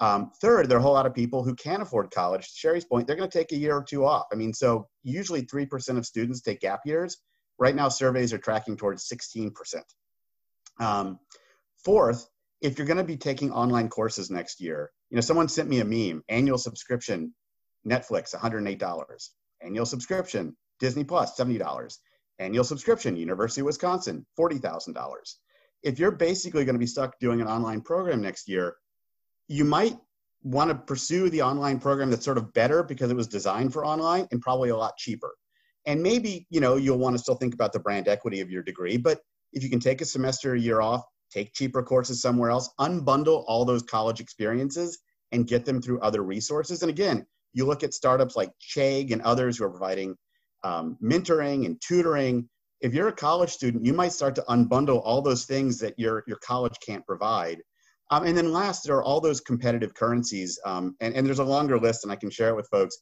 Um, 0.00 0.30
third, 0.40 0.68
there 0.68 0.78
are 0.78 0.80
a 0.80 0.82
whole 0.82 0.92
lot 0.92 1.06
of 1.06 1.14
people 1.14 1.42
who 1.42 1.54
can't 1.54 1.82
afford 1.82 2.10
college. 2.10 2.48
Shari's 2.52 2.84
point, 2.84 3.06
they're 3.06 3.16
going 3.16 3.28
to 3.28 3.38
take 3.38 3.52
a 3.52 3.56
year 3.56 3.76
or 3.76 3.82
two 3.82 4.04
off. 4.04 4.26
I 4.32 4.36
mean, 4.36 4.52
so 4.52 4.88
usually 5.02 5.42
3% 5.42 5.98
of 5.98 6.06
students 6.06 6.40
take 6.40 6.60
gap 6.60 6.80
years. 6.84 7.18
Right 7.58 7.74
now, 7.74 7.88
surveys 7.88 8.32
are 8.32 8.38
tracking 8.38 8.76
towards 8.76 9.08
16%. 9.08 9.52
Um, 10.80 11.18
fourth, 11.84 12.28
if 12.60 12.76
you're 12.76 12.86
going 12.86 12.98
to 12.98 13.04
be 13.04 13.16
taking 13.16 13.52
online 13.52 13.88
courses 13.88 14.30
next 14.30 14.60
year, 14.60 14.90
you 15.10 15.16
know, 15.16 15.20
someone 15.20 15.48
sent 15.48 15.68
me 15.68 15.80
a 15.80 15.84
meme 15.84 16.22
annual 16.28 16.58
subscription, 16.58 17.32
Netflix, 17.86 18.34
$108, 18.34 19.28
annual 19.62 19.86
subscription, 19.86 20.56
Disney 20.80 21.04
Plus, 21.04 21.36
$70, 21.36 21.98
annual 22.38 22.64
subscription, 22.64 23.16
University 23.16 23.60
of 23.60 23.66
Wisconsin, 23.66 24.26
$40,000. 24.38 24.94
If 25.82 25.98
you're 25.98 26.10
basically 26.10 26.64
going 26.64 26.74
to 26.74 26.80
be 26.80 26.86
stuck 26.86 27.18
doing 27.20 27.40
an 27.40 27.46
online 27.46 27.80
program 27.80 28.20
next 28.20 28.48
year, 28.48 28.76
you 29.46 29.64
might 29.64 29.96
want 30.42 30.70
to 30.70 30.74
pursue 30.74 31.30
the 31.30 31.42
online 31.42 31.78
program 31.78 32.10
that's 32.10 32.24
sort 32.24 32.38
of 32.38 32.52
better 32.52 32.82
because 32.82 33.10
it 33.10 33.16
was 33.16 33.28
designed 33.28 33.72
for 33.72 33.84
online 33.84 34.26
and 34.30 34.40
probably 34.40 34.70
a 34.70 34.76
lot 34.76 34.96
cheaper. 34.96 35.34
And 35.86 36.02
maybe, 36.02 36.46
you 36.50 36.60
know, 36.60 36.76
you'll 36.76 36.98
want 36.98 37.16
to 37.16 37.22
still 37.22 37.34
think 37.34 37.54
about 37.54 37.72
the 37.72 37.80
brand 37.80 38.08
equity 38.08 38.40
of 38.40 38.50
your 38.50 38.62
degree, 38.62 38.96
but 38.96 39.20
if 39.52 39.62
you 39.62 39.70
can 39.70 39.80
take 39.80 40.00
a 40.00 40.04
semester, 40.04 40.54
a 40.54 40.60
year 40.60 40.80
off, 40.80 41.02
take 41.30 41.52
cheaper 41.54 41.82
courses 41.82 42.22
somewhere 42.22 42.50
else, 42.50 42.70
unbundle 42.80 43.44
all 43.46 43.64
those 43.64 43.82
college 43.82 44.20
experiences 44.20 44.98
and 45.32 45.46
get 45.46 45.64
them 45.64 45.80
through 45.80 46.00
other 46.00 46.22
resources. 46.22 46.82
And 46.82 46.90
again, 46.90 47.26
you 47.52 47.64
look 47.66 47.82
at 47.82 47.94
startups 47.94 48.36
like 48.36 48.50
Chegg 48.60 49.12
and 49.12 49.22
others 49.22 49.58
who 49.58 49.64
are 49.64 49.70
providing 49.70 50.16
um, 50.64 50.96
mentoring 51.02 51.66
and 51.66 51.80
tutoring. 51.80 52.48
If 52.80 52.94
you're 52.94 53.08
a 53.08 53.12
college 53.12 53.50
student, 53.50 53.84
you 53.84 53.92
might 53.92 54.12
start 54.12 54.34
to 54.36 54.44
unbundle 54.48 55.02
all 55.04 55.22
those 55.22 55.44
things 55.44 55.78
that 55.80 55.98
your, 55.98 56.24
your 56.26 56.38
college 56.38 56.76
can't 56.84 57.06
provide 57.06 57.60
um, 58.10 58.24
and 58.24 58.36
then 58.36 58.52
last, 58.52 58.84
there 58.84 58.96
are 58.96 59.02
all 59.02 59.20
those 59.20 59.40
competitive 59.40 59.94
currencies, 59.94 60.58
um, 60.64 60.96
and, 61.00 61.14
and 61.14 61.26
there's 61.26 61.40
a 61.40 61.44
longer 61.44 61.78
list, 61.78 62.04
and 62.04 62.12
I 62.12 62.16
can 62.16 62.30
share 62.30 62.48
it 62.48 62.56
with 62.56 62.68
folks. 62.68 62.98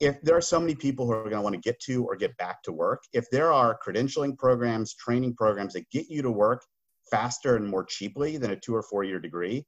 If 0.00 0.20
there 0.22 0.36
are 0.36 0.40
so 0.40 0.60
many 0.60 0.76
people 0.76 1.06
who 1.06 1.12
are 1.12 1.24
going 1.24 1.34
to 1.34 1.40
want 1.40 1.54
to 1.54 1.60
get 1.60 1.80
to 1.80 2.04
or 2.04 2.14
get 2.14 2.36
back 2.36 2.62
to 2.62 2.72
work, 2.72 3.02
if 3.12 3.28
there 3.30 3.52
are 3.52 3.78
credentialing 3.84 4.38
programs, 4.38 4.94
training 4.94 5.34
programs 5.34 5.72
that 5.72 5.90
get 5.90 6.08
you 6.08 6.22
to 6.22 6.30
work 6.30 6.64
faster 7.10 7.56
and 7.56 7.68
more 7.68 7.84
cheaply 7.84 8.36
than 8.36 8.50
a 8.50 8.56
two 8.56 8.74
or 8.74 8.82
four 8.82 9.04
year 9.04 9.18
degree, 9.18 9.66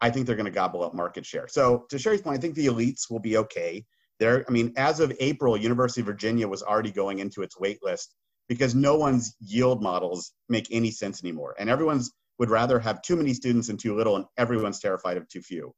I 0.00 0.10
think 0.10 0.26
they're 0.26 0.36
going 0.36 0.46
to 0.46 0.52
gobble 0.52 0.84
up 0.84 0.94
market 0.94 1.26
share. 1.26 1.48
So 1.48 1.86
to 1.90 1.98
Shari's 1.98 2.22
point, 2.22 2.38
I 2.38 2.40
think 2.40 2.54
the 2.54 2.66
elites 2.66 3.10
will 3.10 3.18
be 3.18 3.36
okay. 3.38 3.84
There, 4.20 4.44
I 4.48 4.50
mean, 4.50 4.72
as 4.76 5.00
of 5.00 5.12
April, 5.20 5.56
University 5.56 6.00
of 6.00 6.06
Virginia 6.06 6.48
was 6.48 6.62
already 6.62 6.90
going 6.90 7.20
into 7.20 7.42
its 7.42 7.58
wait 7.58 7.78
list 7.82 8.14
because 8.48 8.74
no 8.74 8.96
one's 8.96 9.36
yield 9.40 9.82
models 9.82 10.32
make 10.48 10.66
any 10.70 10.90
sense 10.90 11.22
anymore, 11.22 11.54
and 11.58 11.68
everyone's 11.68 12.12
would 12.38 12.50
rather 12.50 12.78
have 12.78 13.02
too 13.02 13.16
many 13.16 13.34
students 13.34 13.68
and 13.68 13.78
too 13.78 13.96
little, 13.96 14.16
and 14.16 14.24
everyone's 14.36 14.78
terrified 14.78 15.16
of 15.16 15.28
too 15.28 15.42
few. 15.42 15.74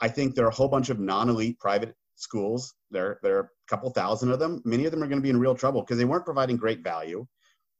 I 0.00 0.08
think 0.08 0.34
there 0.34 0.44
are 0.44 0.50
a 0.50 0.54
whole 0.54 0.68
bunch 0.68 0.90
of 0.90 0.98
non-elite 0.98 1.58
private 1.58 1.94
schools. 2.16 2.74
There, 2.90 3.18
there 3.22 3.36
are 3.38 3.42
a 3.42 3.48
couple 3.68 3.90
thousand 3.90 4.30
of 4.30 4.38
them. 4.38 4.60
Many 4.64 4.84
of 4.86 4.90
them 4.90 5.02
are 5.02 5.06
going 5.06 5.18
to 5.18 5.22
be 5.22 5.30
in 5.30 5.38
real 5.38 5.54
trouble 5.54 5.82
because 5.82 5.98
they 5.98 6.04
weren't 6.04 6.24
providing 6.24 6.56
great 6.56 6.82
value. 6.82 7.26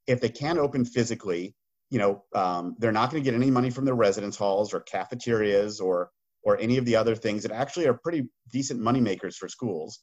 If 0.06 0.20
they 0.20 0.28
can't 0.28 0.58
open 0.58 0.84
physically, 0.84 1.54
you 1.90 1.98
know, 1.98 2.24
um, 2.34 2.76
they're 2.78 2.92
not 2.92 3.10
going 3.10 3.22
to 3.22 3.28
get 3.28 3.36
any 3.36 3.50
money 3.50 3.70
from 3.70 3.84
their 3.84 3.94
residence 3.94 4.36
halls 4.36 4.72
or 4.72 4.80
cafeterias 4.80 5.80
or 5.80 6.10
or 6.42 6.58
any 6.58 6.78
of 6.78 6.86
the 6.86 6.96
other 6.96 7.14
things 7.14 7.42
that 7.42 7.52
actually 7.52 7.86
are 7.86 7.92
pretty 7.92 8.26
decent 8.50 8.80
money 8.80 9.00
makers 9.00 9.36
for 9.36 9.46
schools. 9.46 10.00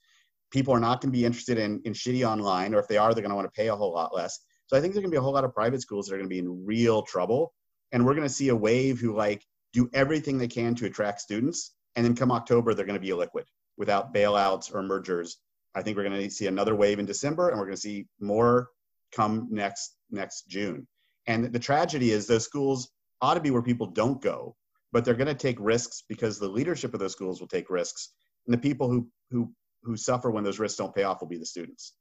People 0.52 0.72
are 0.72 0.80
not 0.80 1.02
going 1.02 1.12
to 1.12 1.18
be 1.18 1.26
interested 1.26 1.58
in, 1.58 1.82
in 1.84 1.94
shitty 1.94 2.24
online, 2.30 2.76
or 2.76 2.80
if 2.80 2.88
they 2.88 2.98
are, 2.98 3.12
they're 3.12 3.24
going 3.24 3.32
to 3.32 3.36
want 3.36 3.52
to 3.52 3.60
pay 3.60 3.70
a 3.70 3.76
whole 3.76 3.92
lot 3.92 4.16
less. 4.16 4.40
So 4.68 4.78
I 4.78 4.82
think 4.82 4.94
there's 4.94 5.02
going 5.02 5.10
to 5.10 5.16
be 5.16 5.18
a 5.18 5.22
whole 5.22 5.34
lot 5.34 5.46
of 5.46 5.54
private 5.56 5.82
schools 5.82 6.06
that 6.06 6.14
are 6.14 6.18
going 6.18 6.30
to 6.30 6.34
be 6.34 6.38
in 6.38 6.64
real 6.64 7.02
trouble 7.02 7.54
and 7.92 8.06
we're 8.06 8.14
going 8.14 8.28
to 8.28 8.34
see 8.34 8.50
a 8.50 8.56
wave 8.56 9.00
who 9.00 9.16
like 9.16 9.46
do 9.74 9.90
everything 9.94 10.38
they 10.38 10.48
can 10.48 10.76
to 10.76 10.86
attract 10.86 11.22
students 11.22 11.76
and 11.96 12.06
then 12.06 12.16
come 12.16 12.32
october 12.32 12.74
they're 12.74 12.86
going 12.86 13.00
to 13.00 13.06
be 13.06 13.12
illiquid 13.12 13.46
without 13.78 14.14
bailouts 14.14 14.74
or 14.74 14.82
mergers 14.82 15.38
i 15.76 15.82
think 15.82 15.98
we're 15.98 16.04
going 16.04 16.22
to 16.22 16.30
see 16.30 16.48
another 16.48 16.76
wave 16.76 17.00
in 17.00 17.06
december 17.06 17.50
and 17.50 17.58
we're 17.58 17.66
going 17.66 17.76
to 17.76 17.82
see 17.82 18.06
more 18.20 18.70
come 19.12 19.48
next 19.50 19.96
next 20.12 20.48
june 20.48 20.88
and 21.28 21.52
the 21.52 21.60
tragedy 21.60 22.12
is 22.12 22.26
those 22.28 22.44
schools 22.44 22.90
ought 23.22 23.36
to 23.36 23.42
be 23.42 23.52
where 23.52 23.62
people 23.62 23.88
don't 23.88 24.22
go 24.22 24.56
but 24.94 25.04
they're 25.04 25.14
going 25.14 25.28
to 25.28 25.34
take 25.36 25.58
risks 25.60 26.04
because 26.08 26.40
the 26.40 26.48
leadership 26.48 26.94
of 26.94 27.00
those 27.00 27.12
schools 27.12 27.40
will 27.40 27.48
take 27.48 27.70
risks 27.70 28.14
and 28.46 28.54
the 28.54 28.58
people 28.58 28.90
who 28.90 29.08
who 29.32 29.52
who 29.84 29.96
suffer 29.96 30.32
when 30.32 30.44
those 30.44 30.60
risks 30.60 30.78
don't 30.78 30.96
pay 30.96 31.04
off 31.04 31.22
will 31.22 31.28
be 31.28 31.38
the 31.38 31.46
students 31.46 31.94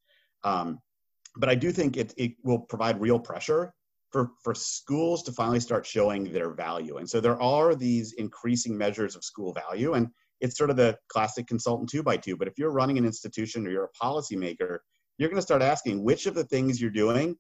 um, 0.45 0.79
but 1.37 1.49
i 1.49 1.55
do 1.55 1.72
think 1.72 1.97
it, 1.97 2.14
it 2.16 2.33
will 2.45 2.61
provide 2.61 3.01
real 3.01 3.18
pressure 3.18 3.72
for, 4.16 4.31
for 4.43 4.55
schools 4.55 5.22
to 5.24 5.33
finally 5.33 5.61
start 5.61 5.85
showing 5.85 6.24
their 6.33 6.51
value. 6.51 6.97
And 6.97 7.09
so 7.09 7.20
there 7.20 7.41
are 7.41 7.74
these 7.74 8.12
increasing 8.14 8.77
measures 8.77 9.16
of 9.16 9.24
school 9.24 9.53
value. 9.53 9.95
And 9.95 10.09
it's 10.41 10.57
sort 10.57 10.70
of 10.70 10.77
the 10.77 10.97
classic 11.09 11.47
consultant 11.47 11.91
two 11.91 12.03
by 12.03 12.16
two. 12.16 12.37
But 12.37 12.49
if 12.49 12.55
you're 12.59 12.70
running 12.70 12.99
an 12.99 13.05
institution 13.05 13.66
or 13.66 13.70
you're 13.70 13.91
a 13.93 14.05
policymaker, 14.05 14.79
you're 15.18 15.29
going 15.29 15.37
to 15.37 15.43
start 15.43 15.62
asking 15.62 16.03
which 16.03 16.27
of 16.27 16.35
the 16.35 16.45
things 16.45 16.81
you're 16.81 16.91
doing 16.91 17.37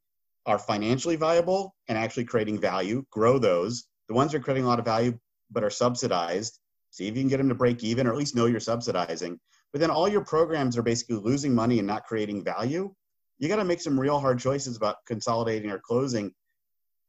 are 0.46 0.58
financially 0.58 1.16
viable 1.16 1.74
and 1.88 1.98
actually 1.98 2.24
creating 2.24 2.58
value, 2.58 3.04
grow 3.10 3.38
those. 3.38 3.86
The 4.08 4.14
ones 4.14 4.32
that 4.32 4.38
are 4.38 4.42
creating 4.42 4.64
a 4.64 4.68
lot 4.68 4.78
of 4.78 4.84
value 4.84 5.18
but 5.50 5.64
are 5.64 5.70
subsidized, 5.70 6.58
see 6.90 7.08
if 7.08 7.16
you 7.16 7.22
can 7.22 7.28
get 7.28 7.38
them 7.38 7.48
to 7.48 7.54
break 7.54 7.82
even 7.84 8.06
or 8.06 8.12
at 8.12 8.16
least 8.16 8.36
know 8.36 8.46
you're 8.46 8.60
subsidizing. 8.60 9.38
But 9.72 9.80
then 9.80 9.90
all 9.90 10.08
your 10.08 10.24
programs 10.24 10.76
are 10.78 10.82
basically 10.82 11.16
losing 11.16 11.54
money 11.54 11.78
and 11.78 11.86
not 11.86 12.04
creating 12.04 12.44
value. 12.44 12.94
You 13.38 13.48
got 13.48 13.56
to 13.56 13.64
make 13.64 13.80
some 13.80 13.98
real 13.98 14.18
hard 14.18 14.38
choices 14.38 14.76
about 14.76 15.04
consolidating 15.06 15.70
or 15.70 15.78
closing. 15.78 16.32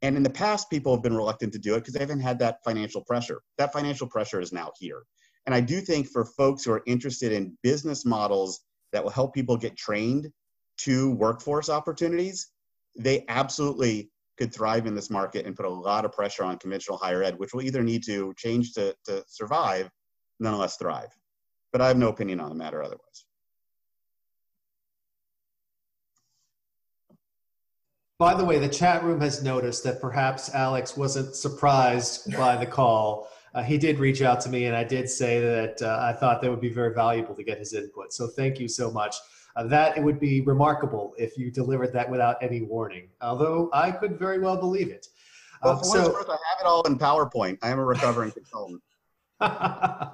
And 0.01 0.17
in 0.17 0.23
the 0.23 0.29
past, 0.29 0.69
people 0.69 0.93
have 0.93 1.03
been 1.03 1.15
reluctant 1.15 1.53
to 1.53 1.59
do 1.59 1.75
it 1.75 1.79
because 1.79 1.93
they 1.93 1.99
haven't 1.99 2.19
had 2.19 2.39
that 2.39 2.63
financial 2.63 3.03
pressure. 3.03 3.41
That 3.57 3.73
financial 3.73 4.07
pressure 4.07 4.41
is 4.41 4.51
now 4.51 4.71
here. 4.77 5.03
And 5.45 5.55
I 5.55 5.61
do 5.61 5.79
think 5.79 6.07
for 6.07 6.25
folks 6.25 6.65
who 6.65 6.73
are 6.73 6.83
interested 6.85 7.31
in 7.31 7.57
business 7.63 8.05
models 8.05 8.61
that 8.91 9.03
will 9.03 9.11
help 9.11 9.33
people 9.33 9.57
get 9.57 9.77
trained 9.77 10.29
to 10.79 11.11
workforce 11.11 11.69
opportunities, 11.69 12.49
they 12.97 13.25
absolutely 13.27 14.09
could 14.37 14.53
thrive 14.53 14.85
in 14.85 14.95
this 14.95 15.09
market 15.09 15.45
and 15.45 15.55
put 15.55 15.65
a 15.65 15.69
lot 15.69 16.05
of 16.05 16.11
pressure 16.11 16.43
on 16.43 16.57
conventional 16.57 16.97
higher 16.97 17.23
ed, 17.23 17.37
which 17.39 17.53
will 17.53 17.63
either 17.63 17.83
need 17.83 18.03
to 18.03 18.33
change 18.37 18.73
to, 18.73 18.95
to 19.05 19.23
survive, 19.27 19.89
nonetheless 20.39 20.77
thrive. 20.77 21.09
But 21.71 21.81
I 21.81 21.87
have 21.87 21.97
no 21.97 22.09
opinion 22.09 22.39
on 22.39 22.49
the 22.49 22.55
matter 22.55 22.81
otherwise. 22.83 23.25
By 28.19 28.33
the 28.33 28.45
way, 28.45 28.57
the 28.57 28.69
chat 28.69 29.03
room 29.03 29.21
has 29.21 29.43
noticed 29.43 29.83
that 29.83 30.01
perhaps 30.01 30.53
Alex 30.53 30.97
wasn't 30.97 31.35
surprised 31.35 32.35
by 32.35 32.57
the 32.57 32.65
call. 32.65 33.29
Uh, 33.53 33.61
he 33.61 33.77
did 33.77 33.99
reach 33.99 34.23
out 34.23 34.41
to 34.41 34.49
me, 34.49 34.65
and 34.65 34.75
I 34.75 34.83
did 34.83 35.07
say 35.07 35.39
that 35.39 35.81
uh, 35.81 35.99
I 36.01 36.13
thought 36.13 36.41
that 36.41 36.49
would 36.49 36.61
be 36.61 36.73
very 36.73 36.93
valuable 36.93 37.35
to 37.35 37.43
get 37.43 37.59
his 37.59 37.73
input. 37.73 38.13
So 38.13 38.27
thank 38.27 38.59
you 38.59 38.67
so 38.67 38.89
much. 38.89 39.15
Uh, 39.58 39.64
that 39.64 39.97
it 39.97 40.03
would 40.03 40.20
be 40.20 40.41
remarkable 40.41 41.16
if 41.18 41.36
you 41.36 41.49
delivered 41.49 41.91
that 41.91 42.08
without 42.08 42.38
any 42.43 42.62
warning. 42.62 43.10
Although 43.22 43.72
I 43.74 43.89
could 43.89 44.20
very 44.20 44.38
well 44.38 44.55
believe 44.55 44.89
it. 44.89 45.08
Well, 45.64 45.74
uh, 45.74 45.78
for 45.80 45.86
so, 45.86 46.14
worth, 46.14 46.30
I 46.30 46.34
have 46.34 46.60
it 46.62 46.66
all 46.66 46.84
in 46.84 46.95
PowerPoint. 46.95 47.58
I 47.64 47.72
am 47.72 47.80
a 47.80 47.84
recovering 47.84 48.32
consultant. 48.38 48.84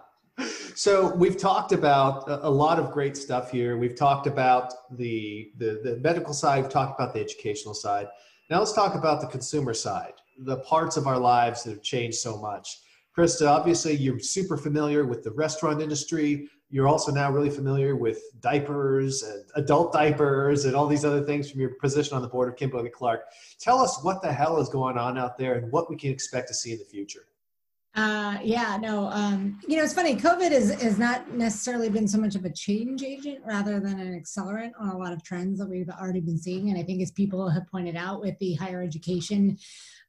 so 0.75 1.13
we've 1.15 1.35
talked 1.35 1.73
about 1.73 2.23
a 2.27 2.49
lot 2.49 2.79
of 2.79 2.91
great 2.91 3.17
stuff 3.17 3.51
here. 3.51 3.77
We've 3.77 3.97
talked 3.97 4.27
about 4.27 4.73
the, 4.91 5.51
the, 5.57 5.81
the 5.83 5.99
medical 6.01 6.33
side. 6.33 6.63
We've 6.63 6.71
talked 6.71 6.97
about 6.97 7.13
the 7.13 7.19
educational 7.19 7.73
side. 7.73 8.07
Now 8.49 8.59
let's 8.59 8.71
talk 8.71 8.95
about 8.95 9.19
the 9.19 9.27
consumer 9.27 9.73
side, 9.73 10.13
the 10.39 10.57
parts 10.59 10.95
of 10.95 11.05
our 11.05 11.17
lives 11.17 11.63
that 11.63 11.71
have 11.71 11.83
changed 11.83 12.17
so 12.17 12.37
much. 12.37 12.79
Christa, 13.17 13.47
obviously 13.47 13.93
you're 13.93 14.19
super 14.19 14.55
familiar 14.57 15.05
with 15.05 15.21
the 15.21 15.31
restaurant 15.31 15.81
industry. 15.81 16.49
You're 16.73 16.87
also 16.87 17.11
now 17.11 17.29
really 17.29 17.51
familiar 17.51 17.95
with 17.95 18.19
diapers 18.41 19.21
and 19.21 19.45
adult 19.53 19.93
diapers 19.93 20.65
and 20.65 20.75
all 20.75 20.87
these 20.87 21.05
other 21.05 21.21
things 21.21 21.51
from 21.51 21.61
your 21.61 21.75
position 21.75 22.15
on 22.15 22.23
the 22.23 22.27
board 22.27 22.49
of 22.49 22.55
Kimberly 22.55 22.89
Clark. 22.89 23.25
Tell 23.59 23.77
us 23.77 24.03
what 24.03 24.23
the 24.23 24.33
hell 24.33 24.59
is 24.59 24.69
going 24.69 24.97
on 24.97 25.15
out 25.15 25.37
there 25.37 25.53
and 25.53 25.71
what 25.71 25.87
we 25.87 25.95
can 25.95 26.09
expect 26.09 26.47
to 26.47 26.55
see 26.55 26.71
in 26.71 26.79
the 26.79 26.85
future. 26.85 27.27
Uh, 27.93 28.39
yeah, 28.41 28.75
no, 28.81 29.05
um, 29.09 29.59
you 29.67 29.77
know, 29.77 29.83
it's 29.83 29.93
funny. 29.93 30.15
COVID 30.15 30.49
is, 30.49 30.71
is 30.83 30.97
not 30.97 31.31
necessarily 31.31 31.89
been 31.89 32.07
so 32.07 32.17
much 32.17 32.33
of 32.33 32.43
a 32.43 32.49
change 32.49 33.03
agent 33.03 33.43
rather 33.45 33.79
than 33.79 33.99
an 33.99 34.19
accelerant 34.19 34.71
on 34.79 34.89
a 34.89 34.97
lot 34.97 35.13
of 35.13 35.21
trends 35.21 35.59
that 35.59 35.69
we've 35.69 35.91
already 35.91 36.21
been 36.21 36.39
seeing. 36.39 36.71
And 36.71 36.79
I 36.79 36.81
think 36.81 37.03
as 37.03 37.11
people 37.11 37.47
have 37.49 37.67
pointed 37.67 37.95
out 37.95 38.19
with 38.19 38.35
the 38.39 38.55
higher 38.55 38.81
education 38.81 39.59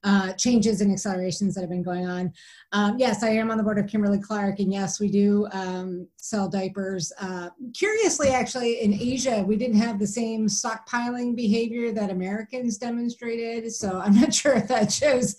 uh, 0.05 0.33
changes 0.35 0.81
and 0.81 0.93
accelerations 0.93 1.55
that 1.55 1.63
have 1.63 1.71
been 1.71 1.83
going 1.83 2.07
on. 2.07 2.33
Um, 2.73 2.99
yes, 2.99 3.23
I 3.23 3.31
am 3.31 3.51
on 3.51 3.57
the 3.57 3.63
board 3.63 3.79
of 3.79 3.87
Kimberly 3.87 4.19
Clark, 4.19 4.59
and 4.59 4.73
yes, 4.73 5.01
we 5.01 5.09
do 5.09 5.49
um, 5.53 6.07
sell 6.17 6.49
diapers. 6.49 7.13
Uh, 7.21 7.49
curiously, 7.75 8.29
actually, 8.29 8.81
in 8.81 8.93
Asia, 8.93 9.45
we 9.47 9.57
didn't 9.57 9.79
have 9.79 9.99
the 9.99 10.07
same 10.07 10.47
stockpiling 10.47 11.35
behavior 11.35 11.93
that 11.93 12.11
Americans 12.11 12.77
demonstrated. 12.77 13.73
So 13.73 13.99
I'm 13.99 14.15
not 14.15 14.35
sure 14.41 14.55
if 14.55 14.69
that 14.69 14.93
shows 14.93 15.37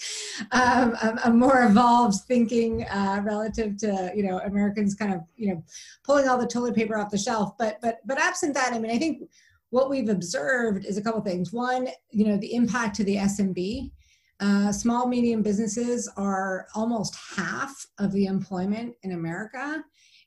um, 0.51 0.95
a, 1.01 1.19
a, 1.25 1.29
more 1.29 1.63
evolved 1.63 2.21
thinking 2.27 2.85
uh, 2.85 3.21
relative 3.23 3.77
to 3.77 4.11
you 4.15 4.23
know 4.23 4.39
Americans 4.39 4.95
kind 4.95 5.13
of 5.13 5.21
you 5.35 5.49
know 5.49 5.63
pulling 6.03 6.27
all 6.27 6.37
the 6.37 6.47
toilet 6.47 6.75
paper 6.75 6.97
off 6.97 7.11
the 7.11 7.17
shelf. 7.17 7.57
But 7.59 7.77
but 7.81 7.99
but 8.05 8.17
absent 8.17 8.53
that, 8.55 8.73
I 8.73 8.79
mean, 8.79 8.91
I 8.91 8.97
think 8.97 9.29
what 9.69 9.89
we've 9.89 10.09
observed 10.09 10.85
is 10.85 10.97
a 10.97 11.01
couple 11.01 11.21
things. 11.21 11.51
One, 11.51 11.89
you 12.09 12.25
know, 12.25 12.37
the 12.37 12.53
impact 12.55 12.95
to 12.95 13.03
the 13.03 13.17
SMB. 13.17 13.91
Uh, 14.39 14.71
small 14.71 15.07
medium 15.07 15.41
businesses 15.41 16.11
are 16.17 16.67
almost 16.75 17.15
half 17.35 17.85
of 17.99 18.11
the 18.11 18.25
employment 18.25 18.93
in 19.03 19.13
America. 19.13 19.83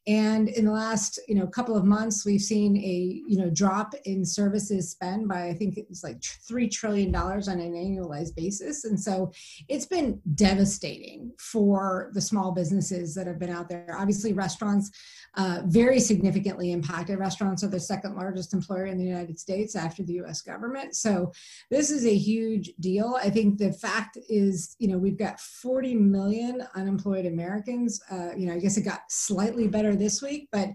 And 0.07 0.49
in 0.49 0.65
the 0.65 0.73
last, 0.73 1.21
you 1.29 1.35
know, 1.35 1.47
couple 1.47 1.77
of 1.77 1.85
months, 1.85 2.25
we've 2.25 2.41
seen 2.41 2.79
a, 2.79 3.23
you 3.27 3.37
know, 3.37 3.51
drop 3.51 3.93
in 4.07 4.25
services 4.25 4.91
spend 4.91 5.29
by 5.29 5.49
I 5.49 5.53
think 5.53 5.77
it 5.77 5.85
was 5.91 6.03
like 6.03 6.23
three 6.25 6.67
trillion 6.67 7.13
dollars 7.13 7.47
on 7.47 7.61
an 7.61 7.75
annualized 7.75 8.35
basis. 8.35 8.85
And 8.85 8.99
so 8.99 9.31
it's 9.69 9.85
been 9.85 10.19
devastating 10.35 11.33
for 11.39 12.11
the 12.15 12.23
small 12.23 12.53
businesses 12.53 13.15
that 13.17 13.27
have 13.27 13.39
been 13.39 13.51
out 13.51 13.69
there. 13.69 13.95
Obviously, 13.99 14.33
restaurants 14.33 14.91
uh, 15.39 15.61
very 15.67 16.01
significantly 16.01 16.73
impacted. 16.73 17.17
Restaurants 17.17 17.63
are 17.63 17.69
the 17.69 17.79
second 17.79 18.17
largest 18.17 18.53
employer 18.53 18.87
in 18.87 18.99
the 18.99 19.05
United 19.05 19.39
States 19.39 19.77
after 19.77 20.03
the 20.03 20.15
U.S. 20.15 20.43
government. 20.43 20.97
So 20.97 21.33
this 21.71 21.93
is 21.93 22.05
a 22.05 22.15
huge 22.15 22.73
deal. 22.81 23.17
I 23.23 23.31
think 23.31 23.57
the 23.57 23.73
fact 23.73 24.19
is, 24.29 24.75
you 24.81 24.89
know, 24.89 24.99
we've 24.99 25.17
got 25.17 25.41
40 25.41 25.95
million 25.95 26.67
unemployed 26.75 27.25
Americans. 27.25 28.01
Uh, 28.11 28.31
you 28.37 28.49
know, 28.49 28.55
I 28.55 28.59
guess 28.59 28.77
it 28.77 28.83
got 28.83 29.03
slightly 29.11 29.69
better 29.69 29.95
this 29.95 30.21
week, 30.21 30.49
but 30.51 30.71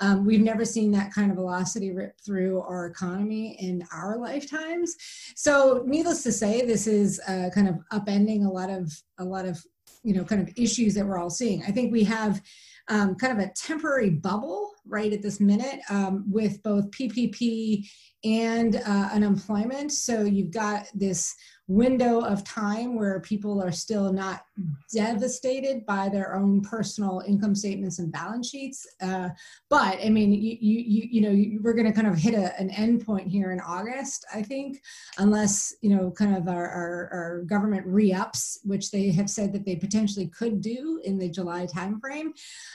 um, 0.00 0.26
we've 0.26 0.40
never 0.40 0.64
seen 0.64 0.90
that 0.92 1.12
kind 1.12 1.30
of 1.30 1.36
velocity 1.36 1.92
rip 1.92 2.20
through 2.20 2.60
our 2.62 2.86
economy 2.86 3.56
in 3.60 3.84
our 3.92 4.18
lifetimes. 4.18 4.96
So, 5.36 5.84
needless 5.86 6.24
to 6.24 6.32
say, 6.32 6.66
this 6.66 6.88
is 6.88 7.20
uh, 7.28 7.50
kind 7.54 7.68
of 7.68 7.76
upending 7.92 8.44
a 8.44 8.50
lot 8.50 8.68
of 8.68 8.92
a 9.18 9.24
lot 9.24 9.46
of 9.46 9.64
you 10.02 10.14
know 10.14 10.24
kind 10.24 10.40
of 10.40 10.52
issues 10.56 10.94
that 10.94 11.06
we're 11.06 11.18
all 11.18 11.30
seeing. 11.30 11.62
I 11.62 11.70
think 11.70 11.92
we 11.92 12.04
have 12.04 12.42
um, 12.88 13.14
kind 13.14 13.38
of 13.38 13.44
a 13.44 13.52
temporary 13.52 14.10
bubble 14.10 14.72
right 14.86 15.12
at 15.12 15.22
this 15.22 15.40
minute 15.40 15.80
um, 15.90 16.24
with 16.30 16.62
both 16.62 16.90
PPP 16.90 17.86
and 18.24 18.76
uh, 18.76 19.10
unemployment. 19.12 19.92
So 19.92 20.22
you've 20.22 20.52
got 20.52 20.86
this 20.94 21.34
window 21.68 22.20
of 22.20 22.42
time 22.44 22.96
where 22.96 23.20
people 23.20 23.62
are 23.62 23.70
still 23.70 24.10
not 24.10 24.46
devastated 24.92 25.84
by 25.84 26.08
their 26.08 26.34
own 26.34 26.62
personal 26.62 27.22
income 27.26 27.54
statements 27.54 27.98
and 27.98 28.10
balance 28.10 28.48
sheets. 28.48 28.86
Uh, 29.02 29.28
but 29.68 29.98
I 30.02 30.08
mean, 30.08 30.32
you, 30.32 30.56
you, 30.60 31.08
you 31.10 31.20
know, 31.20 31.30
you, 31.30 31.60
we're 31.62 31.74
going 31.74 31.86
to 31.86 31.92
kind 31.92 32.06
of 32.06 32.16
hit 32.16 32.32
a, 32.32 32.58
an 32.58 32.70
end 32.70 33.04
point 33.04 33.28
here 33.28 33.52
in 33.52 33.60
August, 33.60 34.24
I 34.34 34.42
think, 34.42 34.82
unless, 35.18 35.74
you 35.82 35.90
know, 35.94 36.10
kind 36.10 36.34
of 36.34 36.48
our, 36.48 36.66
our, 36.66 37.10
our 37.12 37.42
government 37.42 37.86
re-ups, 37.86 38.60
which 38.64 38.90
they 38.90 39.10
have 39.10 39.28
said 39.28 39.52
that 39.52 39.66
they 39.66 39.76
potentially 39.76 40.28
could 40.28 40.62
do 40.62 41.02
in 41.04 41.18
the 41.18 41.28
July 41.28 41.66
timeframe. 41.66 42.30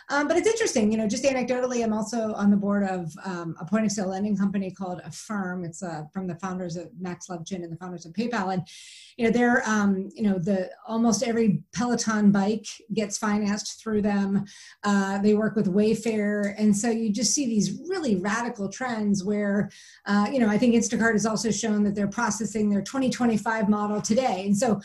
Um, 0.09 0.27
but 0.27 0.37
it's 0.37 0.47
interesting, 0.47 0.91
you 0.91 0.99
know, 0.99 1.07
just 1.07 1.23
anecdotally, 1.23 1.83
I'm 1.83 1.93
also 1.93 2.33
on 2.35 2.51
the 2.51 2.57
board 2.57 2.83
of 2.83 3.11
um, 3.25 3.55
a 3.59 3.65
point 3.65 3.85
of 3.85 3.91
sale 3.91 4.09
lending 4.09 4.37
company 4.37 4.69
called 4.69 5.01
Affirm. 5.03 5.65
It's 5.65 5.81
uh, 5.81 6.03
from 6.13 6.27
the 6.27 6.35
founders 6.35 6.75
of 6.75 6.89
Max 6.99 7.27
Levchin 7.27 7.63
and 7.63 7.71
the 7.71 7.77
founders 7.77 8.05
of 8.05 8.13
PayPal. 8.13 8.53
And 8.53 8.67
you 9.17 9.25
know 9.25 9.31
they're 9.31 9.67
um, 9.67 10.09
you 10.15 10.23
know 10.23 10.39
the 10.39 10.69
almost 10.87 11.23
every 11.23 11.63
peloton 11.73 12.31
bike 12.31 12.65
gets 12.93 13.17
financed 13.17 13.81
through 13.81 14.01
them. 14.01 14.45
Uh, 14.83 15.19
they 15.19 15.33
work 15.33 15.55
with 15.55 15.73
wayfair. 15.73 16.53
And 16.57 16.75
so 16.75 16.89
you 16.89 17.11
just 17.11 17.33
see 17.33 17.45
these 17.45 17.79
really 17.87 18.15
radical 18.15 18.69
trends 18.69 19.23
where 19.23 19.69
uh, 20.05 20.27
you 20.31 20.39
know 20.39 20.49
i 20.49 20.57
think 20.57 20.75
instacart 20.75 21.13
has 21.13 21.25
also 21.25 21.51
shown 21.51 21.83
that 21.83 21.95
they're 21.95 22.07
processing 22.07 22.69
their 22.69 22.81
2025 22.81 23.69
model 23.69 24.01
today. 24.01 24.43
And 24.45 24.57
so 24.57 24.79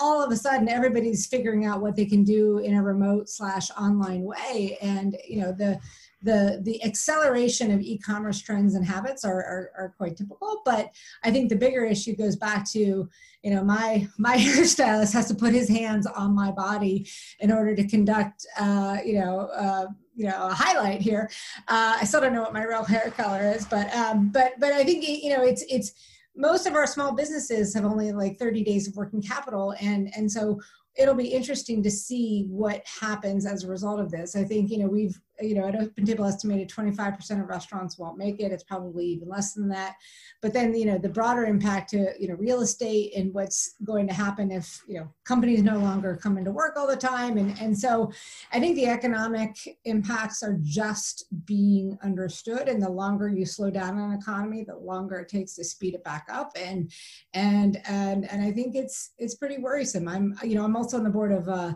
all 0.00 0.22
of 0.22 0.30
a 0.30 0.36
sudden 0.36 0.68
everybody's 0.68 1.26
figuring 1.26 1.64
out 1.64 1.80
what 1.80 1.96
they 1.96 2.06
can 2.06 2.24
do 2.24 2.58
in 2.58 2.74
a 2.74 2.82
remote 2.82 3.28
slash 3.28 3.70
online 3.72 4.22
way. 4.22 4.78
And 4.80 5.16
you 5.26 5.40
know 5.40 5.52
the 5.52 5.80
the 6.24 6.60
the 6.62 6.82
acceleration 6.84 7.70
of 7.70 7.80
e-commerce 7.80 8.40
trends 8.40 8.74
and 8.74 8.84
habits 8.84 9.24
are, 9.24 9.38
are, 9.38 9.70
are 9.76 9.94
quite 9.96 10.16
typical 10.16 10.62
but 10.64 10.90
i 11.22 11.30
think 11.30 11.48
the 11.48 11.56
bigger 11.56 11.84
issue 11.84 12.16
goes 12.16 12.34
back 12.34 12.68
to 12.68 13.08
you 13.42 13.50
know 13.54 13.62
my 13.62 14.06
my 14.18 14.36
hairstylist 14.38 15.12
has 15.12 15.28
to 15.28 15.34
put 15.34 15.52
his 15.52 15.68
hands 15.68 16.06
on 16.06 16.34
my 16.34 16.50
body 16.50 17.06
in 17.40 17.52
order 17.52 17.76
to 17.76 17.86
conduct 17.86 18.46
uh, 18.58 18.96
you 19.04 19.20
know 19.20 19.40
uh, 19.54 19.86
you 20.16 20.26
know 20.26 20.48
a 20.48 20.54
highlight 20.54 21.00
here 21.00 21.30
uh, 21.68 21.96
i 22.00 22.04
still 22.04 22.20
don't 22.20 22.32
know 22.32 22.42
what 22.42 22.54
my 22.54 22.64
real 22.64 22.84
hair 22.84 23.12
color 23.16 23.42
is 23.42 23.66
but 23.66 23.94
um, 23.94 24.30
but 24.30 24.52
but 24.58 24.72
i 24.72 24.82
think 24.82 25.06
you 25.06 25.30
know 25.30 25.44
it's 25.44 25.64
it's 25.68 25.92
most 26.36 26.66
of 26.66 26.74
our 26.74 26.86
small 26.86 27.14
businesses 27.14 27.74
have 27.74 27.84
only 27.84 28.10
like 28.10 28.38
30 28.38 28.64
days 28.64 28.88
of 28.88 28.96
working 28.96 29.22
capital 29.22 29.74
and 29.80 30.10
and 30.16 30.30
so 30.30 30.58
it'll 30.96 31.14
be 31.14 31.28
interesting 31.28 31.82
to 31.82 31.90
see 31.90 32.46
what 32.48 32.82
happens 33.00 33.46
as 33.46 33.64
a 33.64 33.68
result 33.68 34.00
of 34.00 34.10
this. 34.10 34.36
I 34.36 34.44
think, 34.44 34.70
you 34.70 34.78
know, 34.78 34.86
we've 34.86 35.20
you 35.40 35.54
know, 35.54 35.66
at 35.66 35.76
Open 35.76 36.04
Table 36.04 36.24
estimated 36.24 36.68
25% 36.68 37.42
of 37.42 37.48
restaurants 37.48 37.98
won't 37.98 38.18
make 38.18 38.40
it. 38.40 38.52
It's 38.52 38.62
probably 38.62 39.06
even 39.06 39.28
less 39.28 39.52
than 39.52 39.68
that. 39.68 39.96
But 40.40 40.52
then, 40.52 40.74
you 40.74 40.86
know, 40.86 40.98
the 40.98 41.08
broader 41.08 41.44
impact 41.44 41.90
to, 41.90 42.12
you 42.18 42.28
know, 42.28 42.34
real 42.34 42.60
estate 42.60 43.12
and 43.16 43.32
what's 43.34 43.74
going 43.84 44.06
to 44.08 44.14
happen 44.14 44.50
if, 44.50 44.82
you 44.86 44.98
know, 44.98 45.08
companies 45.24 45.62
no 45.62 45.78
longer 45.78 46.16
come 46.16 46.38
into 46.38 46.52
work 46.52 46.76
all 46.76 46.86
the 46.86 46.96
time. 46.96 47.38
And, 47.38 47.58
and 47.60 47.76
so 47.76 48.12
I 48.52 48.60
think 48.60 48.76
the 48.76 48.86
economic 48.86 49.78
impacts 49.84 50.42
are 50.42 50.58
just 50.62 51.26
being 51.46 51.98
understood. 52.02 52.68
And 52.68 52.82
the 52.82 52.90
longer 52.90 53.28
you 53.28 53.46
slow 53.46 53.70
down 53.70 53.98
an 53.98 54.12
economy, 54.12 54.64
the 54.64 54.76
longer 54.76 55.16
it 55.16 55.28
takes 55.28 55.54
to 55.54 55.64
speed 55.64 55.94
it 55.94 56.04
back 56.04 56.26
up. 56.30 56.52
And, 56.56 56.92
and, 57.32 57.80
and, 57.86 58.30
and 58.30 58.42
I 58.42 58.52
think 58.52 58.74
it's, 58.76 59.12
it's 59.18 59.34
pretty 59.34 59.58
worrisome. 59.58 60.08
I'm, 60.08 60.38
you 60.42 60.54
know, 60.54 60.64
I'm 60.64 60.76
also 60.76 60.96
on 60.96 61.04
the 61.04 61.10
board 61.10 61.32
of, 61.32 61.48
uh, 61.48 61.72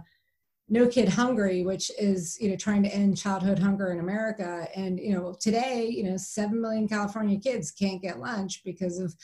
no 0.68 0.86
Kid 0.86 1.08
Hungry, 1.08 1.62
which 1.62 1.90
is 1.98 2.36
you 2.40 2.50
know 2.50 2.56
trying 2.56 2.82
to 2.82 2.94
end 2.94 3.16
childhood 3.16 3.58
hunger 3.58 3.90
in 3.92 4.00
America. 4.00 4.68
And 4.74 4.98
you 4.98 5.14
know 5.14 5.34
today, 5.38 5.88
you 5.88 6.04
know, 6.04 6.16
seven 6.16 6.60
million 6.60 6.88
California 6.88 7.38
kids 7.38 7.70
can't 7.70 8.02
get 8.02 8.20
lunch 8.20 8.62
because 8.64 8.98
of 8.98 9.14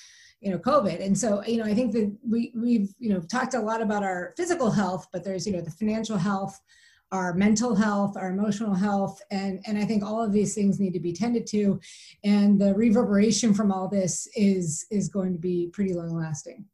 you 0.40 0.50
know 0.50 0.58
COVID. 0.58 1.04
And 1.04 1.16
so 1.16 1.44
you 1.44 1.58
know 1.58 1.64
I 1.64 1.74
think 1.74 1.92
that 1.92 2.14
we 2.28 2.52
we've 2.54 2.94
you 2.98 3.10
know 3.10 3.20
talked 3.20 3.54
a 3.54 3.60
lot 3.60 3.82
about 3.82 4.02
our 4.02 4.32
physical 4.36 4.70
health, 4.70 5.08
but 5.12 5.24
there's 5.24 5.46
you 5.46 5.52
know 5.52 5.60
the 5.60 5.70
financial 5.70 6.16
health, 6.16 6.60
our 7.12 7.34
mental 7.34 7.74
health, 7.74 8.16
our 8.16 8.30
emotional 8.30 8.74
health, 8.74 9.20
and 9.30 9.60
and 9.66 9.78
I 9.78 9.84
think 9.84 10.02
all 10.02 10.22
of 10.22 10.32
these 10.32 10.54
things 10.54 10.80
need 10.80 10.94
to 10.94 11.00
be 11.00 11.12
tended 11.12 11.46
to, 11.48 11.78
and 12.24 12.60
the 12.60 12.74
reverberation 12.74 13.52
from 13.52 13.70
all 13.70 13.88
this 13.88 14.28
is 14.34 14.86
is 14.90 15.08
going 15.08 15.34
to 15.34 15.38
be 15.38 15.68
pretty 15.72 15.92
long 15.92 16.16
lasting. 16.16 16.64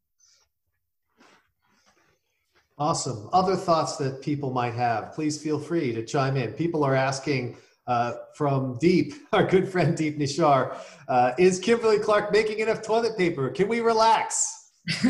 Awesome. 2.77 3.29
Other 3.31 3.55
thoughts 3.55 3.97
that 3.97 4.21
people 4.21 4.51
might 4.51 4.73
have, 4.73 5.13
please 5.13 5.41
feel 5.41 5.59
free 5.59 5.93
to 5.93 6.03
chime 6.05 6.37
in. 6.37 6.53
People 6.53 6.83
are 6.83 6.95
asking 6.95 7.57
uh, 7.87 8.13
from 8.35 8.77
Deep, 8.79 9.13
our 9.33 9.43
good 9.43 9.67
friend 9.67 9.95
Deep 9.95 10.17
Nishar, 10.17 10.77
uh, 11.07 11.33
is 11.37 11.59
Kimberly 11.59 11.99
Clark 11.99 12.31
making 12.31 12.59
enough 12.59 12.81
toilet 12.81 13.17
paper? 13.17 13.49
Can 13.49 13.67
we 13.67 13.81
relax? 13.81 14.57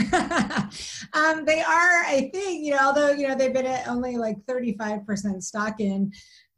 um, 1.13 1.45
they 1.45 1.61
are, 1.61 2.03
I 2.03 2.29
think, 2.33 2.65
you 2.65 2.71
know, 2.71 2.79
although, 2.81 3.11
you 3.11 3.27
know, 3.27 3.35
they've 3.35 3.53
been 3.53 3.65
at 3.65 3.87
only 3.87 4.17
like 4.17 4.37
35% 4.45 5.41
stock 5.41 5.79
in, 5.79 6.11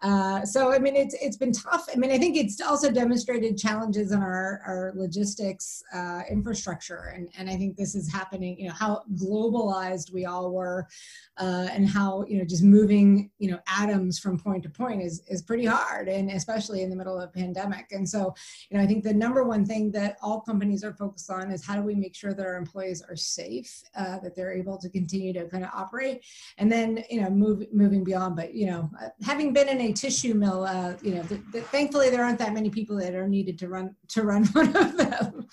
uh, 0.04 0.46
so 0.46 0.74
I 0.74 0.80
mean, 0.80 0.98
it's 0.98 1.16
it's 1.16 1.38
been 1.38 1.54
tough. 1.54 1.88
I 1.92 1.96
mean, 1.96 2.12
I 2.12 2.18
think 2.18 2.36
it's 2.36 2.60
also 2.60 2.92
demonstrated 2.92 3.58
challenges 3.58 4.12
in 4.12 4.20
our 4.20 4.62
our 4.66 4.92
logistics 4.96 5.82
uh, 5.94 6.24
infrastructure, 6.30 7.14
and 7.16 7.30
and 7.38 7.50
I 7.50 7.56
think 7.56 7.78
this 7.78 7.96
is 7.96 8.12
happening. 8.12 8.60
You 8.60 8.68
know 8.68 8.74
how 8.74 9.04
globalized 9.16 10.12
we 10.12 10.26
all 10.26 10.52
were, 10.52 10.88
uh, 11.38 11.68
and 11.72 11.88
how 11.88 12.26
you 12.28 12.38
know 12.38 12.44
just 12.44 12.64
moving 12.64 13.32
you 13.40 13.50
know 13.50 13.60
atoms 13.66 14.20
from 14.20 14.38
point 14.38 14.64
to 14.64 14.70
point 14.70 15.02
is 15.02 15.24
is 15.30 15.42
pretty 15.42 15.66
hard, 15.66 16.10
and 16.10 16.30
especially 16.32 16.82
in 16.82 16.90
the 16.90 16.98
middle 16.98 17.18
of 17.18 17.30
a 17.30 17.32
pandemic. 17.32 17.94
And 17.94 18.08
so, 18.08 18.36
you 18.70 18.78
know, 18.78 18.84
I 18.84 18.88
think 18.88 19.06
the 19.06 19.14
number 19.14 19.46
one 19.46 19.66
thing 19.66 19.90
that 19.92 20.18
all 20.22 20.42
companies 20.42 20.84
are 20.84 20.94
focused 20.94 21.32
on 21.32 21.50
is 21.50 21.66
how 21.66 21.78
do 21.78 21.82
we 21.82 21.96
make 21.96 22.14
sure 22.14 22.34
that 22.34 22.46
our 22.46 22.58
employees 22.58 23.02
are 23.08 23.16
safe, 23.16 23.82
uh, 23.96 24.20
that 24.20 24.36
they're 24.36 24.54
able 24.54 24.78
to 24.80 24.90
continue 24.90 25.32
to 25.32 25.48
kind 25.48 25.64
of 25.64 25.70
operate, 25.74 26.26
and 26.58 26.70
then 26.70 27.06
you 27.10 27.22
know 27.22 27.30
move 27.30 27.64
moving 27.72 28.04
beyond. 28.04 28.36
But 28.36 28.54
you 28.54 28.66
know, 28.66 28.90
uh, 29.02 29.08
having 29.24 29.54
been 29.54 29.70
in 29.70 29.80
a 29.80 29.93
tissue 29.94 30.34
mill, 30.34 30.64
uh, 30.64 30.94
you 31.02 31.16
know, 31.16 31.24
the, 31.24 31.36
the, 31.52 31.62
thankfully 31.62 32.10
there 32.10 32.24
aren't 32.24 32.40
that 32.40 32.54
many 32.54 32.70
people 32.70 32.98
that 32.98 33.16
are 33.16 33.28
needed 33.28 33.58
to 33.60 33.70
run 33.70 33.96
to 34.10 34.24
run 34.24 34.46
one 34.54 34.76
of 34.76 34.98
them. 34.98 35.48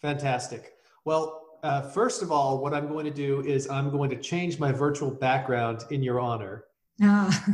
Fantastic. 0.00 0.74
Well, 1.04 1.58
uh, 1.62 1.82
first 1.82 2.22
of 2.22 2.30
all, 2.30 2.58
what 2.58 2.72
I'm 2.72 2.88
going 2.88 3.04
to 3.04 3.10
do 3.10 3.40
is 3.40 3.68
I'm 3.68 3.90
going 3.90 4.10
to 4.10 4.16
change 4.16 4.58
my 4.58 4.70
virtual 4.70 5.10
background 5.10 5.84
in 5.90 6.02
your 6.02 6.20
honor. 6.20 6.64
Ah. 7.00 7.44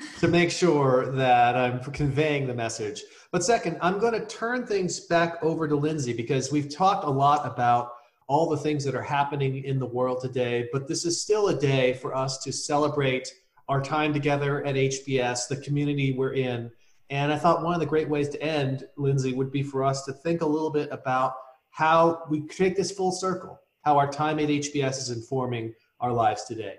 to 0.20 0.28
make 0.28 0.50
sure 0.50 1.10
that 1.12 1.56
I'm 1.56 1.80
conveying 1.92 2.46
the 2.46 2.54
message. 2.54 3.02
But 3.30 3.42
second, 3.42 3.78
I'm 3.80 3.98
going 3.98 4.12
to 4.12 4.26
turn 4.26 4.66
things 4.66 5.00
back 5.00 5.42
over 5.42 5.66
to 5.66 5.74
Lindsey 5.74 6.12
because 6.12 6.52
we've 6.52 6.74
talked 6.74 7.04
a 7.04 7.10
lot 7.10 7.46
about 7.46 7.92
all 8.32 8.48
the 8.48 8.56
things 8.56 8.82
that 8.82 8.94
are 8.94 9.02
happening 9.02 9.62
in 9.62 9.78
the 9.78 9.84
world 9.84 10.18
today. 10.22 10.66
But 10.72 10.88
this 10.88 11.04
is 11.04 11.20
still 11.20 11.48
a 11.48 11.54
day 11.54 11.92
for 11.92 12.14
us 12.14 12.38
to 12.44 12.50
celebrate 12.50 13.30
our 13.68 13.82
time 13.82 14.14
together 14.14 14.64
at 14.64 14.74
HBS, 14.74 15.48
the 15.48 15.58
community 15.58 16.12
we're 16.12 16.32
in. 16.32 16.70
And 17.10 17.30
I 17.30 17.36
thought 17.36 17.62
one 17.62 17.74
of 17.74 17.80
the 17.80 17.84
great 17.84 18.08
ways 18.08 18.30
to 18.30 18.42
end, 18.42 18.88
Lindsey, 18.96 19.34
would 19.34 19.52
be 19.52 19.62
for 19.62 19.84
us 19.84 20.06
to 20.06 20.14
think 20.14 20.40
a 20.40 20.46
little 20.46 20.70
bit 20.70 20.88
about 20.90 21.34
how 21.72 22.22
we 22.30 22.46
take 22.48 22.74
this 22.74 22.90
full 22.90 23.12
circle, 23.12 23.60
how 23.82 23.98
our 23.98 24.10
time 24.10 24.38
at 24.38 24.48
HBS 24.48 24.96
is 24.96 25.10
informing 25.10 25.74
our 26.00 26.10
lives 26.10 26.44
today. 26.44 26.76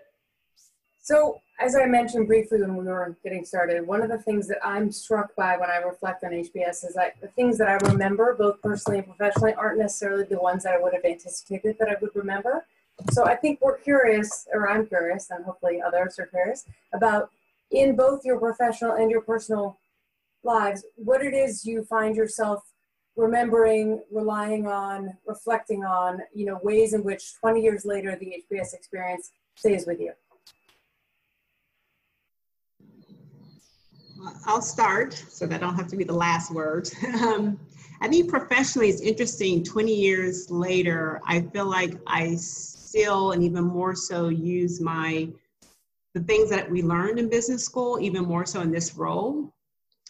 So 1.04 1.42
as 1.60 1.76
I 1.76 1.86
mentioned 1.86 2.28
briefly 2.28 2.62
when 2.62 2.78
we 2.78 2.86
were 2.86 3.18
getting 3.24 3.44
started, 3.44 3.86
one 3.86 4.02
of 4.02 4.10
the 4.10 4.20
things 4.20 4.48
that 4.48 4.66
I'm 4.66 4.90
struck 4.90 5.36
by 5.36 5.58
when 5.58 5.70
I 5.70 5.80
reflect 5.80 6.24
on 6.24 6.32
HBS 6.32 6.86
is 6.86 6.94
that 6.96 7.20
the 7.20 7.28
things 7.28 7.58
that 7.58 7.68
I 7.68 7.74
remember, 7.90 8.34
both 8.40 8.62
personally 8.62 9.00
and 9.00 9.08
professionally, 9.08 9.54
aren't 9.54 9.80
necessarily 9.80 10.24
the 10.24 10.40
ones 10.40 10.64
that 10.64 10.74
I 10.74 10.80
would 10.80 10.94
have 10.94 11.04
anticipated 11.04 11.76
that 11.80 11.90
I 11.90 11.96
would 12.00 12.16
remember. 12.16 12.66
So 13.12 13.26
I 13.26 13.36
think 13.36 13.60
we're 13.60 13.80
curious, 13.80 14.48
or 14.54 14.70
I'm 14.70 14.88
curious, 14.88 15.30
and 15.30 15.44
hopefully 15.44 15.82
others 15.86 16.18
are 16.20 16.26
curious, 16.28 16.64
about 16.94 17.32
in 17.70 17.98
both 17.98 18.24
your 18.24 18.40
professional 18.40 18.94
and 18.94 19.12
your 19.12 19.22
personal 19.22 19.78
lives, 20.42 20.86
what 20.96 21.22
it 21.22 21.34
is 21.34 21.66
you 21.66 21.84
find 21.84 22.16
yourself 22.16 22.64
remembering, 23.18 24.02
relying 24.10 24.68
on, 24.68 25.18
reflecting 25.28 25.84
on, 25.84 26.22
you 26.34 26.46
know, 26.46 26.62
ways 26.64 26.94
in 26.94 27.04
which 27.04 27.36
20 27.42 27.62
years 27.62 27.84
later 27.84 28.16
the 28.16 28.42
HBS 28.50 28.74
experience 28.74 29.32
stays 29.56 29.86
with 29.86 30.00
you. 30.00 30.14
I'll 34.46 34.62
start 34.62 35.14
so 35.30 35.46
that 35.46 35.56
I 35.56 35.66
don't 35.66 35.76
have 35.76 35.88
to 35.88 35.98
be 35.98 36.04
the 36.04 36.14
last 36.14 36.52
word. 36.52 36.90
Um, 37.24 37.60
I 38.02 38.10
think 38.10 38.30
professionally 38.30 38.90
it's 38.90 39.02
interesting 39.02 39.64
20 39.64 39.94
years 39.94 40.52
later, 40.52 41.22
I 41.26 41.40
feel 41.40 41.68
like 41.68 41.94
I 42.06 42.36
still 42.36 43.32
and 43.32 43.42
even 43.42 43.64
more 43.64 43.96
so 43.96 44.28
use 44.28 44.82
my 44.82 45.30
the 46.14 46.22
things 46.22 46.50
that 46.50 46.70
we 46.70 46.82
learned 46.82 47.18
in 47.18 47.30
business 47.30 47.64
school 47.64 48.00
even 48.02 48.26
more 48.26 48.46
so 48.46 48.60
in 48.60 48.72
this 48.72 48.96
role. 48.96 49.54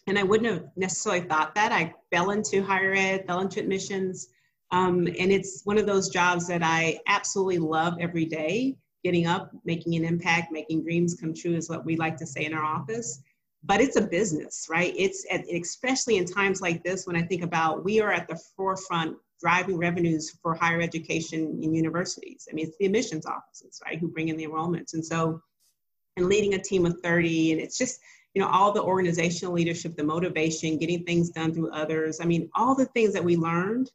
And 0.07 0.17
I 0.17 0.23
wouldn't 0.23 0.51
have 0.51 0.65
necessarily 0.75 1.27
thought 1.27 1.53
that. 1.53 1.71
I 1.71 1.93
fell 2.11 2.31
into 2.31 2.63
higher 2.63 2.93
ed, 2.93 3.25
fell 3.27 3.41
into 3.41 3.59
admissions. 3.59 4.29
Um, 4.71 5.05
and 5.05 5.31
it's 5.31 5.61
one 5.63 5.77
of 5.77 5.85
those 5.85 6.09
jobs 6.09 6.47
that 6.47 6.63
I 6.63 6.99
absolutely 7.07 7.59
love 7.59 7.97
every 7.99 8.25
day. 8.25 8.75
Getting 9.03 9.27
up, 9.27 9.51
making 9.65 9.95
an 9.95 10.03
impact, 10.03 10.51
making 10.51 10.83
dreams 10.83 11.13
come 11.13 11.33
true 11.33 11.53
is 11.53 11.69
what 11.69 11.85
we 11.85 11.95
like 11.95 12.17
to 12.17 12.25
say 12.25 12.45
in 12.45 12.53
our 12.53 12.63
office 12.63 13.21
but 13.63 13.79
it's 13.79 13.95
a 13.95 14.01
business, 14.01 14.67
right? 14.69 14.93
It's 14.97 15.25
at, 15.31 15.45
especially 15.49 16.17
in 16.17 16.25
times 16.25 16.61
like 16.61 16.83
this 16.83 17.07
when 17.07 17.15
I 17.15 17.21
think 17.21 17.43
about 17.43 17.83
we 17.83 18.01
are 18.01 18.11
at 18.11 18.27
the 18.27 18.35
forefront 18.55 19.17
driving 19.39 19.77
revenues 19.77 20.37
for 20.41 20.53
higher 20.53 20.81
education 20.81 21.59
in 21.61 21.73
universities. 21.73 22.47
I 22.49 22.55
mean, 22.55 22.67
it's 22.67 22.77
the 22.77 22.85
admissions 22.85 23.25
offices, 23.25 23.81
right, 23.85 23.99
who 23.99 24.07
bring 24.07 24.29
in 24.29 24.37
the 24.37 24.45
enrollments. 24.45 24.93
And 24.93 25.05
so, 25.05 25.41
and 26.15 26.27
leading 26.27 26.53
a 26.53 26.59
team 26.59 26.85
of 26.85 26.97
30, 27.03 27.53
and 27.53 27.61
it's 27.61 27.77
just, 27.77 27.99
you 28.33 28.41
know, 28.41 28.47
all 28.47 28.71
the 28.71 28.81
organizational 28.81 29.53
leadership, 29.53 29.95
the 29.95 30.03
motivation, 30.03 30.77
getting 30.77 31.03
things 31.03 31.29
done 31.29 31.53
through 31.53 31.71
others. 31.71 32.19
I 32.21 32.25
mean, 32.25 32.49
all 32.55 32.75
the 32.75 32.85
things 32.85 33.13
that 33.13 33.23
we 33.23 33.35
learned 33.35 33.91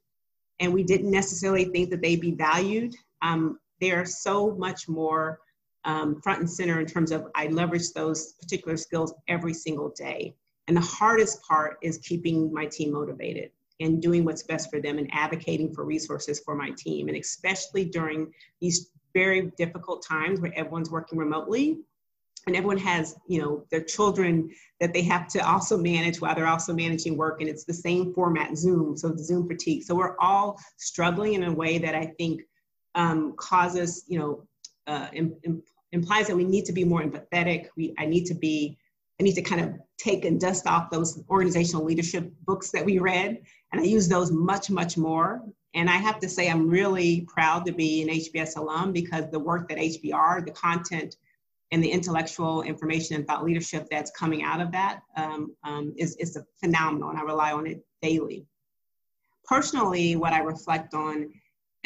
and 0.60 0.72
we 0.72 0.82
didn't 0.82 1.10
necessarily 1.10 1.66
think 1.66 1.90
that 1.90 2.02
they'd 2.02 2.20
be 2.20 2.32
valued. 2.32 2.94
Um, 3.22 3.58
they 3.80 3.92
are 3.92 4.04
so 4.04 4.54
much 4.56 4.88
more 4.88 5.40
um, 5.88 6.20
front 6.20 6.40
and 6.40 6.50
center 6.50 6.80
in 6.80 6.86
terms 6.86 7.10
of 7.10 7.26
I 7.34 7.46
leverage 7.46 7.92
those 7.94 8.34
particular 8.34 8.76
skills 8.76 9.14
every 9.26 9.54
single 9.54 9.88
day. 9.96 10.34
And 10.68 10.76
the 10.76 10.82
hardest 10.82 11.42
part 11.42 11.78
is 11.82 11.96
keeping 11.98 12.52
my 12.52 12.66
team 12.66 12.92
motivated 12.92 13.50
and 13.80 14.02
doing 14.02 14.22
what's 14.22 14.42
best 14.42 14.70
for 14.70 14.82
them 14.82 14.98
and 14.98 15.08
advocating 15.12 15.72
for 15.72 15.86
resources 15.86 16.40
for 16.40 16.54
my 16.54 16.70
team. 16.76 17.08
And 17.08 17.16
especially 17.16 17.86
during 17.86 18.30
these 18.60 18.90
very 19.14 19.50
difficult 19.56 20.04
times 20.06 20.40
where 20.40 20.52
everyone's 20.54 20.90
working 20.90 21.18
remotely 21.18 21.78
and 22.46 22.54
everyone 22.54 22.78
has, 22.78 23.16
you 23.26 23.40
know, 23.40 23.64
their 23.70 23.82
children 23.82 24.50
that 24.80 24.92
they 24.92 25.02
have 25.02 25.26
to 25.28 25.38
also 25.48 25.78
manage 25.78 26.20
while 26.20 26.34
they're 26.34 26.46
also 26.46 26.74
managing 26.74 27.16
work. 27.16 27.40
And 27.40 27.48
it's 27.48 27.64
the 27.64 27.72
same 27.72 28.12
format, 28.12 28.58
Zoom, 28.58 28.94
so 28.98 29.16
Zoom 29.16 29.48
fatigue. 29.48 29.84
So 29.84 29.94
we're 29.94 30.18
all 30.18 30.58
struggling 30.76 31.32
in 31.32 31.44
a 31.44 31.52
way 31.52 31.78
that 31.78 31.94
I 31.94 32.12
think 32.18 32.42
um, 32.94 33.32
causes, 33.38 34.04
you 34.06 34.18
know, 34.18 34.46
uh, 34.86 35.08
implies 35.92 36.26
that 36.26 36.36
we 36.36 36.44
need 36.44 36.64
to 36.66 36.72
be 36.72 36.84
more 36.84 37.02
empathetic. 37.02 37.68
We, 37.76 37.94
I 37.98 38.06
need 38.06 38.24
to 38.26 38.34
be, 38.34 38.76
I 39.20 39.22
need 39.22 39.34
to 39.34 39.42
kind 39.42 39.60
of 39.62 39.74
take 39.98 40.24
and 40.24 40.40
dust 40.40 40.66
off 40.66 40.90
those 40.90 41.22
organizational 41.28 41.84
leadership 41.84 42.32
books 42.44 42.70
that 42.70 42.84
we 42.84 42.98
read, 42.98 43.42
and 43.72 43.80
I 43.80 43.84
use 43.84 44.08
those 44.08 44.30
much, 44.30 44.70
much 44.70 44.96
more. 44.96 45.42
And 45.74 45.90
I 45.90 45.96
have 45.96 46.18
to 46.20 46.28
say, 46.28 46.48
I'm 46.48 46.68
really 46.68 47.26
proud 47.32 47.66
to 47.66 47.72
be 47.72 48.02
an 48.02 48.08
HBS 48.08 48.56
alum 48.56 48.92
because 48.92 49.30
the 49.30 49.38
work 49.38 49.68
that 49.68 49.78
HBR, 49.78 50.44
the 50.44 50.52
content, 50.52 51.16
and 51.70 51.84
the 51.84 51.90
intellectual 51.90 52.62
information 52.62 53.16
and 53.16 53.26
thought 53.26 53.44
leadership 53.44 53.86
that's 53.90 54.10
coming 54.12 54.42
out 54.42 54.60
of 54.60 54.72
that 54.72 55.02
um, 55.16 55.54
um, 55.64 55.92
is 55.96 56.16
is 56.16 56.38
phenomenal, 56.60 57.10
and 57.10 57.18
I 57.18 57.22
rely 57.22 57.52
on 57.52 57.66
it 57.66 57.84
daily. 58.00 58.46
Personally, 59.44 60.16
what 60.16 60.32
I 60.32 60.40
reflect 60.40 60.94
on 60.94 61.30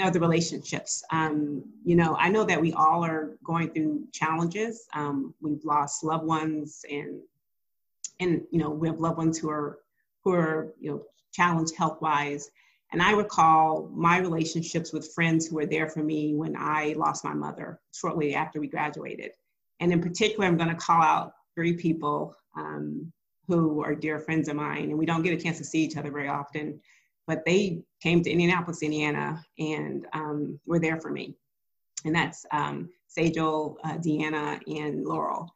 of 0.08 0.12
the 0.12 0.20
relationships. 0.20 1.04
Um, 1.10 1.64
you 1.84 1.96
know, 1.96 2.16
I 2.18 2.28
know 2.28 2.44
that 2.44 2.60
we 2.60 2.72
all 2.72 3.04
are 3.04 3.36
going 3.44 3.70
through 3.70 4.04
challenges. 4.12 4.86
Um, 4.94 5.34
we've 5.40 5.64
lost 5.64 6.04
loved 6.04 6.24
ones, 6.24 6.84
and 6.90 7.20
and 8.20 8.42
you 8.50 8.58
know, 8.58 8.70
we 8.70 8.88
have 8.88 9.00
loved 9.00 9.18
ones 9.18 9.38
who 9.38 9.50
are 9.50 9.78
who 10.24 10.32
are 10.32 10.72
you 10.80 10.90
know 10.90 11.02
challenged 11.32 11.76
health 11.76 12.00
wise. 12.00 12.50
And 12.92 13.00
I 13.00 13.12
recall 13.12 13.88
my 13.94 14.18
relationships 14.18 14.92
with 14.92 15.14
friends 15.14 15.46
who 15.46 15.56
were 15.56 15.66
there 15.66 15.88
for 15.88 16.00
me 16.00 16.34
when 16.34 16.54
I 16.58 16.94
lost 16.98 17.24
my 17.24 17.32
mother 17.32 17.80
shortly 17.94 18.34
after 18.34 18.60
we 18.60 18.68
graduated. 18.68 19.30
And 19.80 19.92
in 19.92 20.02
particular, 20.02 20.44
I'm 20.44 20.58
going 20.58 20.68
to 20.68 20.74
call 20.74 21.00
out 21.00 21.32
three 21.54 21.72
people 21.72 22.36
um, 22.54 23.10
who 23.48 23.82
are 23.82 23.94
dear 23.94 24.18
friends 24.18 24.48
of 24.48 24.56
mine, 24.56 24.90
and 24.90 24.98
we 24.98 25.06
don't 25.06 25.22
get 25.22 25.32
a 25.32 25.42
chance 25.42 25.58
to 25.58 25.64
see 25.64 25.82
each 25.82 25.96
other 25.96 26.10
very 26.10 26.28
often 26.28 26.80
but 27.26 27.44
they 27.44 27.82
came 28.02 28.22
to 28.22 28.30
Indianapolis, 28.30 28.82
Indiana, 28.82 29.44
and 29.58 30.06
um, 30.12 30.58
were 30.66 30.78
there 30.78 31.00
for 31.00 31.10
me. 31.10 31.34
And 32.04 32.14
that's 32.14 32.44
um, 32.50 32.90
uh, 33.18 33.98
Deanna, 33.98 34.60
and 34.66 35.04
Laurel. 35.04 35.52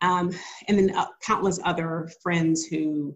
Um, 0.00 0.30
and 0.68 0.78
then 0.78 0.96
uh, 0.96 1.06
countless 1.22 1.58
other 1.64 2.10
friends 2.22 2.66
who 2.66 3.14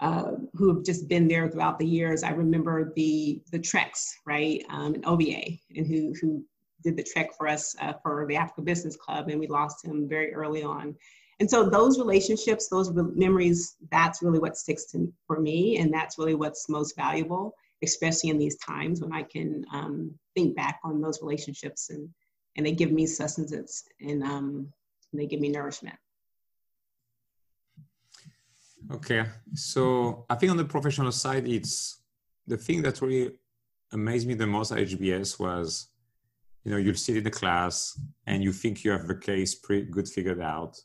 uh, 0.00 0.32
who 0.54 0.74
have 0.74 0.82
just 0.82 1.08
been 1.08 1.28
there 1.28 1.50
throughout 1.50 1.78
the 1.78 1.86
years. 1.86 2.22
I 2.22 2.30
remember 2.30 2.92
the 2.96 3.42
the 3.52 3.58
treks, 3.58 4.16
right, 4.26 4.64
um, 4.70 4.94
in 4.94 5.04
OVA, 5.04 5.58
and 5.76 5.86
who 5.86 6.14
who 6.20 6.44
did 6.82 6.96
the 6.96 7.02
trek 7.02 7.30
for 7.36 7.46
us 7.46 7.74
uh, 7.80 7.92
for 8.02 8.26
the 8.26 8.36
Africa 8.36 8.62
Business 8.62 8.96
Club, 8.96 9.28
and 9.28 9.38
we 9.38 9.46
lost 9.46 9.84
him 9.84 10.08
very 10.08 10.32
early 10.32 10.62
on. 10.62 10.96
And 11.40 11.50
so 11.50 11.68
those 11.68 11.98
relationships, 11.98 12.68
those 12.68 12.92
re- 12.92 13.02
memories, 13.14 13.76
that's 13.90 14.22
really 14.22 14.38
what 14.38 14.58
sticks 14.58 14.84
to 14.92 15.10
for 15.26 15.40
me, 15.40 15.78
and 15.78 15.92
that's 15.92 16.18
really 16.18 16.34
what's 16.34 16.68
most 16.68 16.94
valuable, 16.94 17.54
especially 17.82 18.28
in 18.28 18.38
these 18.38 18.58
times 18.58 19.00
when 19.00 19.12
I 19.12 19.22
can 19.22 19.64
um, 19.72 20.14
think 20.34 20.54
back 20.54 20.80
on 20.84 21.00
those 21.00 21.20
relationships 21.22 21.90
and 21.90 22.08
and 22.56 22.66
they 22.66 22.72
give 22.72 22.92
me 22.92 23.06
sustenance 23.06 23.84
and 24.00 24.22
um, 24.22 24.72
and 25.12 25.20
they 25.20 25.26
give 25.26 25.40
me 25.40 25.48
nourishment. 25.48 25.96
Okay, 28.92 29.24
so 29.54 30.26
I 30.28 30.34
think 30.34 30.50
on 30.50 30.58
the 30.58 30.64
professional 30.64 31.12
side, 31.12 31.48
it's 31.48 32.02
the 32.46 32.56
thing 32.56 32.82
that 32.82 33.00
really 33.00 33.32
amazed 33.92 34.26
me 34.26 34.34
the 34.34 34.46
most 34.46 34.72
at 34.72 34.78
HBS 34.78 35.38
was, 35.38 35.88
you 36.64 36.70
know, 36.70 36.76
you'll 36.76 36.94
sit 36.94 37.16
in 37.16 37.24
the 37.24 37.30
class 37.30 37.98
and 38.26 38.42
you 38.42 38.52
think 38.52 38.84
you 38.84 38.90
have 38.90 39.06
the 39.06 39.14
case 39.14 39.54
pretty 39.54 39.86
good 39.86 40.08
figured 40.08 40.40
out, 40.40 40.80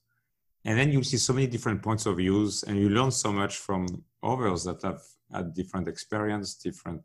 and 0.66 0.78
then 0.80 0.92
you 0.92 1.04
see 1.04 1.18
so 1.18 1.32
many 1.32 1.48
different 1.48 1.82
points 1.82 2.06
of 2.08 2.18
views 2.18 2.64
and 2.64 2.78
you 2.78 2.90
learn 2.90 3.12
so 3.12 3.32
much 3.32 3.58
from 3.58 3.86
others 4.24 4.64
that 4.64 4.82
have 4.82 5.02
had 5.32 5.54
different 5.54 5.88
experience 5.88 6.56
different 6.56 7.04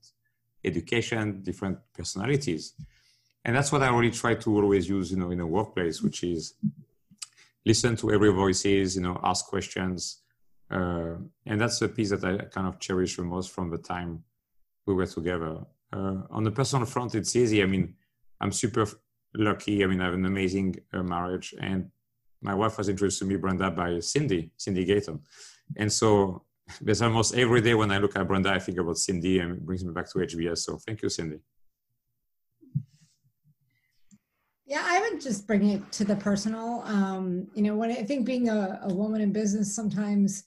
education 0.65 1.43
different 1.43 1.79
personalities. 1.95 2.75
And 3.45 3.57
that's 3.57 3.73
what 3.73 3.83
i 3.83 3.89
really 3.89 4.11
try 4.11 4.35
to 4.35 4.57
always 4.61 4.89
use 4.89 5.11
you 5.11 5.19
know 5.19 5.31
in 5.31 5.41
a 5.41 5.47
workplace 5.47 6.03
which 6.03 6.25
is 6.25 6.55
listen 7.65 7.97
to 7.97 8.11
every 8.13 8.33
voices 8.33 8.97
you 8.97 9.03
know 9.03 9.19
ask 9.23 9.47
questions 9.47 10.23
uh, 10.71 11.15
and 11.47 11.61
that's 11.61 11.79
the 11.79 11.89
piece 11.89 12.11
that 12.11 12.25
i 12.25 12.37
kind 12.57 12.67
of 12.67 12.79
cherish 12.79 13.17
the 13.17 13.23
most 13.23 13.51
from 13.51 13.71
the 13.71 13.79
time 13.79 14.23
we 14.87 14.95
were 14.95 15.07
together. 15.07 15.59
Uh, 15.93 16.23
on 16.31 16.45
the 16.45 16.51
personal 16.51 16.87
front 16.87 17.15
it's 17.15 17.35
easy. 17.37 17.63
I 17.63 17.67
mean 17.67 17.95
i'm 18.41 18.53
super 18.53 18.87
lucky. 19.35 19.83
I 19.83 19.87
mean 19.87 20.01
i 20.01 20.05
have 20.05 20.15
an 20.15 20.27
amazing 20.27 20.77
uh, 20.93 21.03
marriage 21.03 21.55
and 21.61 21.91
my 22.41 22.55
wife 22.55 22.79
was 22.79 22.89
introduced 22.89 23.19
to 23.21 23.25
me, 23.25 23.37
Brenda, 23.37 23.71
by 23.71 24.01
Cindy, 24.01 24.51
Cindy 24.57 24.85
Gayton. 24.85 25.21
And 25.77 25.93
so 25.93 26.45
there's 26.81 27.03
almost 27.03 27.35
every 27.35 27.61
day 27.61 27.75
when 27.75 27.91
I 27.91 27.99
look 27.99 28.17
at 28.17 28.27
Brenda, 28.27 28.51
I 28.51 28.59
think 28.59 28.79
about 28.79 28.99
Cindy 28.99 29.41
and 29.41 29.53
it 29.53 29.67
brings 29.67 29.85
me 29.85 29.93
back 29.93 30.11
to 30.11 30.19
HBS. 30.19 30.59
So 30.59 30.79
thank 30.79 31.03
you, 31.03 31.09
Cindy. 31.09 31.39
Yeah, 34.67 34.83
I 34.85 35.01
would 35.01 35.21
just 35.21 35.47
bring 35.47 35.69
it 35.69 35.91
to 35.93 36.05
the 36.05 36.15
personal. 36.15 36.83
Um, 36.85 37.49
you 37.55 37.63
know, 37.63 37.75
when 37.75 37.91
I 37.91 38.05
think 38.05 38.25
being 38.25 38.49
a, 38.49 38.79
a 38.85 38.95
woman 38.95 39.21
in 39.21 39.33
business, 39.33 39.75
sometimes 39.75 40.45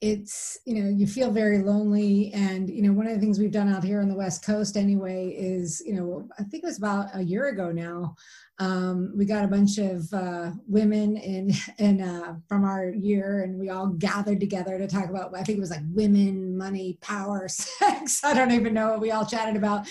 it's 0.00 0.58
you 0.64 0.80
know 0.80 0.88
you 0.88 1.06
feel 1.06 1.30
very 1.30 1.58
lonely 1.58 2.30
and 2.32 2.70
you 2.70 2.82
know 2.82 2.92
one 2.92 3.06
of 3.08 3.14
the 3.14 3.20
things 3.20 3.38
we've 3.38 3.50
done 3.50 3.68
out 3.68 3.82
here 3.82 4.00
on 4.00 4.08
the 4.08 4.14
west 4.14 4.44
coast 4.44 4.76
anyway 4.76 5.34
is 5.36 5.82
you 5.84 5.92
know 5.92 6.28
i 6.38 6.44
think 6.44 6.62
it 6.62 6.66
was 6.66 6.78
about 6.78 7.08
a 7.14 7.22
year 7.22 7.48
ago 7.48 7.72
now 7.72 8.14
um, 8.60 9.12
we 9.16 9.24
got 9.24 9.44
a 9.44 9.48
bunch 9.48 9.78
of 9.78 10.12
uh, 10.12 10.50
women 10.66 11.16
in 11.16 11.52
in 11.78 12.00
uh, 12.00 12.36
from 12.48 12.64
our 12.64 12.90
year, 12.90 13.42
and 13.42 13.58
we 13.58 13.70
all 13.70 13.86
gathered 13.86 14.40
together 14.40 14.78
to 14.78 14.88
talk 14.88 15.08
about. 15.08 15.34
I 15.34 15.42
think 15.42 15.58
it 15.58 15.60
was 15.60 15.70
like 15.70 15.82
women, 15.92 16.56
money, 16.56 16.98
power, 17.00 17.46
sex. 17.48 18.24
I 18.24 18.34
don't 18.34 18.50
even 18.50 18.74
know 18.74 18.90
what 18.90 19.00
we 19.00 19.12
all 19.12 19.24
chatted 19.24 19.56
about. 19.56 19.86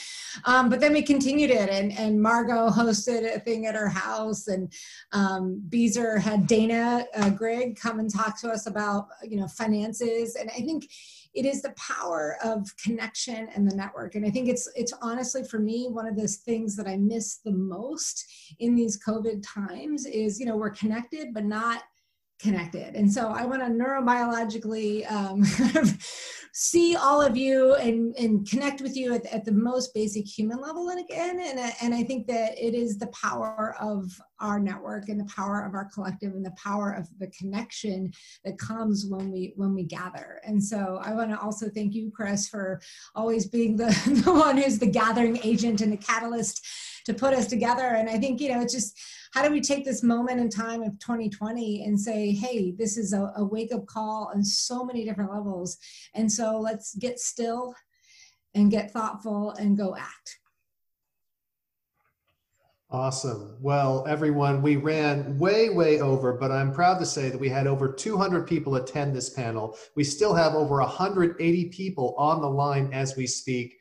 Um, 0.45 0.69
but 0.69 0.79
then 0.79 0.93
we 0.93 1.01
continued 1.01 1.49
it, 1.49 1.69
and 1.69 1.97
and 1.97 2.21
Margot 2.21 2.69
hosted 2.69 3.35
a 3.35 3.39
thing 3.39 3.67
at 3.67 3.75
her 3.75 3.89
house, 3.89 4.47
and 4.47 4.71
um, 5.13 5.63
Beezer 5.69 6.19
had 6.19 6.45
Dana 6.45 7.05
uh, 7.15 7.29
Grigg 7.29 7.77
come 7.79 7.99
and 7.99 8.13
talk 8.13 8.39
to 8.41 8.49
us 8.49 8.67
about 8.67 9.07
you 9.23 9.39
know 9.39 9.47
finances, 9.99 10.35
and 10.35 10.49
I 10.49 10.61
think 10.61 10.89
it 11.33 11.45
is 11.45 11.61
the 11.61 11.73
power 11.77 12.37
of 12.43 12.67
connection 12.83 13.47
and 13.55 13.69
the 13.69 13.75
network. 13.75 14.15
And 14.15 14.25
i 14.25 14.29
think 14.29 14.49
it's 14.49 14.69
it's 14.75 14.93
honestly 15.01 15.43
for 15.43 15.59
me 15.59 15.87
one 15.89 16.07
of 16.07 16.15
those 16.15 16.37
things 16.37 16.75
that 16.75 16.87
i 16.87 16.97
miss 16.97 17.37
the 17.37 17.51
most 17.51 18.25
in 18.59 18.75
these 18.75 18.99
covid 19.03 19.43
times 19.45 20.05
is 20.05 20.39
you 20.39 20.45
know 20.45 20.57
we're 20.57 20.69
connected 20.71 21.33
but 21.33 21.45
not 21.45 21.83
connected. 22.39 22.95
And 22.95 23.11
so 23.11 23.29
I 23.29 23.45
want 23.45 23.61
to 23.61 23.67
neurobiologically 23.67 25.11
um, 25.11 25.43
see 26.53 26.95
all 26.95 27.21
of 27.21 27.37
you 27.37 27.75
and, 27.75 28.15
and 28.15 28.47
connect 28.49 28.81
with 28.81 28.95
you 28.95 29.13
at, 29.13 29.25
at 29.27 29.45
the 29.45 29.51
most 29.51 29.93
basic 29.93 30.25
human 30.25 30.59
level. 30.59 30.89
And 30.89 30.99
again, 30.99 31.39
and, 31.39 31.73
and 31.81 31.93
I 31.93 32.03
think 32.03 32.27
that 32.27 32.57
it 32.57 32.73
is 32.73 32.97
the 32.97 33.07
power 33.07 33.75
of 33.79 34.19
our 34.39 34.59
network 34.59 35.09
and 35.09 35.19
the 35.19 35.31
power 35.33 35.65
of 35.65 35.73
our 35.73 35.85
collective 35.85 36.33
and 36.33 36.45
the 36.45 36.55
power 36.63 36.91
of 36.91 37.07
the 37.19 37.27
connection 37.27 38.11
that 38.45 38.57
comes 38.59 39.05
when 39.07 39.31
we 39.31 39.53
when 39.55 39.73
we 39.73 39.83
gather. 39.83 40.39
And 40.43 40.63
so 40.63 40.99
I 41.03 41.13
want 41.13 41.31
to 41.31 41.39
also 41.39 41.69
thank 41.69 41.93
you, 41.93 42.11
Chris, 42.15 42.47
for 42.47 42.81
always 43.15 43.47
being 43.47 43.77
the, 43.77 43.87
the 44.25 44.33
one 44.33 44.57
who's 44.57 44.79
the 44.79 44.91
gathering 44.91 45.39
agent 45.43 45.81
and 45.81 45.91
the 45.91 45.97
catalyst 45.97 46.65
to 47.05 47.13
put 47.13 47.33
us 47.33 47.47
together. 47.47 47.85
And 47.85 48.09
I 48.09 48.19
think, 48.19 48.39
you 48.41 48.49
know, 48.49 48.61
it's 48.61 48.73
just 48.73 48.99
how 49.37 49.43
do 49.43 49.51
we 49.51 49.61
take 49.61 49.85
this 49.85 50.01
moment 50.01 50.39
in 50.39 50.49
time 50.49 50.81
of 50.81 50.97
2020 50.97 51.83
and 51.83 51.99
say, 51.99 52.31
hey, 52.31 52.71
this 52.71 52.97
is 52.97 53.13
a, 53.13 53.31
a 53.35 53.45
wake 53.45 53.71
up 53.71 53.85
call 53.85 54.31
on 54.33 54.43
so 54.43 54.83
many 54.83 55.05
different 55.05 55.31
levels. 55.31 55.77
And 56.15 56.31
so 56.31 56.59
let's 56.59 56.95
get 56.95 57.19
still 57.19 57.75
and 58.55 58.71
get 58.71 58.89
thoughtful 58.89 59.51
and 59.51 59.77
go 59.77 59.95
act. 59.95 60.39
Awesome. 62.89 63.57
Well, 63.61 64.07
everyone, 64.07 64.63
we 64.63 64.75
ran 64.75 65.37
way, 65.37 65.69
way 65.69 65.99
over, 65.99 66.33
but 66.33 66.51
I'm 66.51 66.73
proud 66.73 66.97
to 66.97 67.05
say 67.05 67.29
that 67.29 67.39
we 67.39 67.47
had 67.49 67.67
over 67.67 67.93
200 67.93 68.47
people 68.47 68.77
attend 68.77 69.15
this 69.15 69.29
panel. 69.29 69.77
We 69.95 70.03
still 70.03 70.33
have 70.33 70.55
over 70.55 70.77
180 70.79 71.65
people 71.65 72.15
on 72.17 72.41
the 72.41 72.49
line 72.49 72.89
as 72.91 73.15
we 73.15 73.27
speak. 73.27 73.77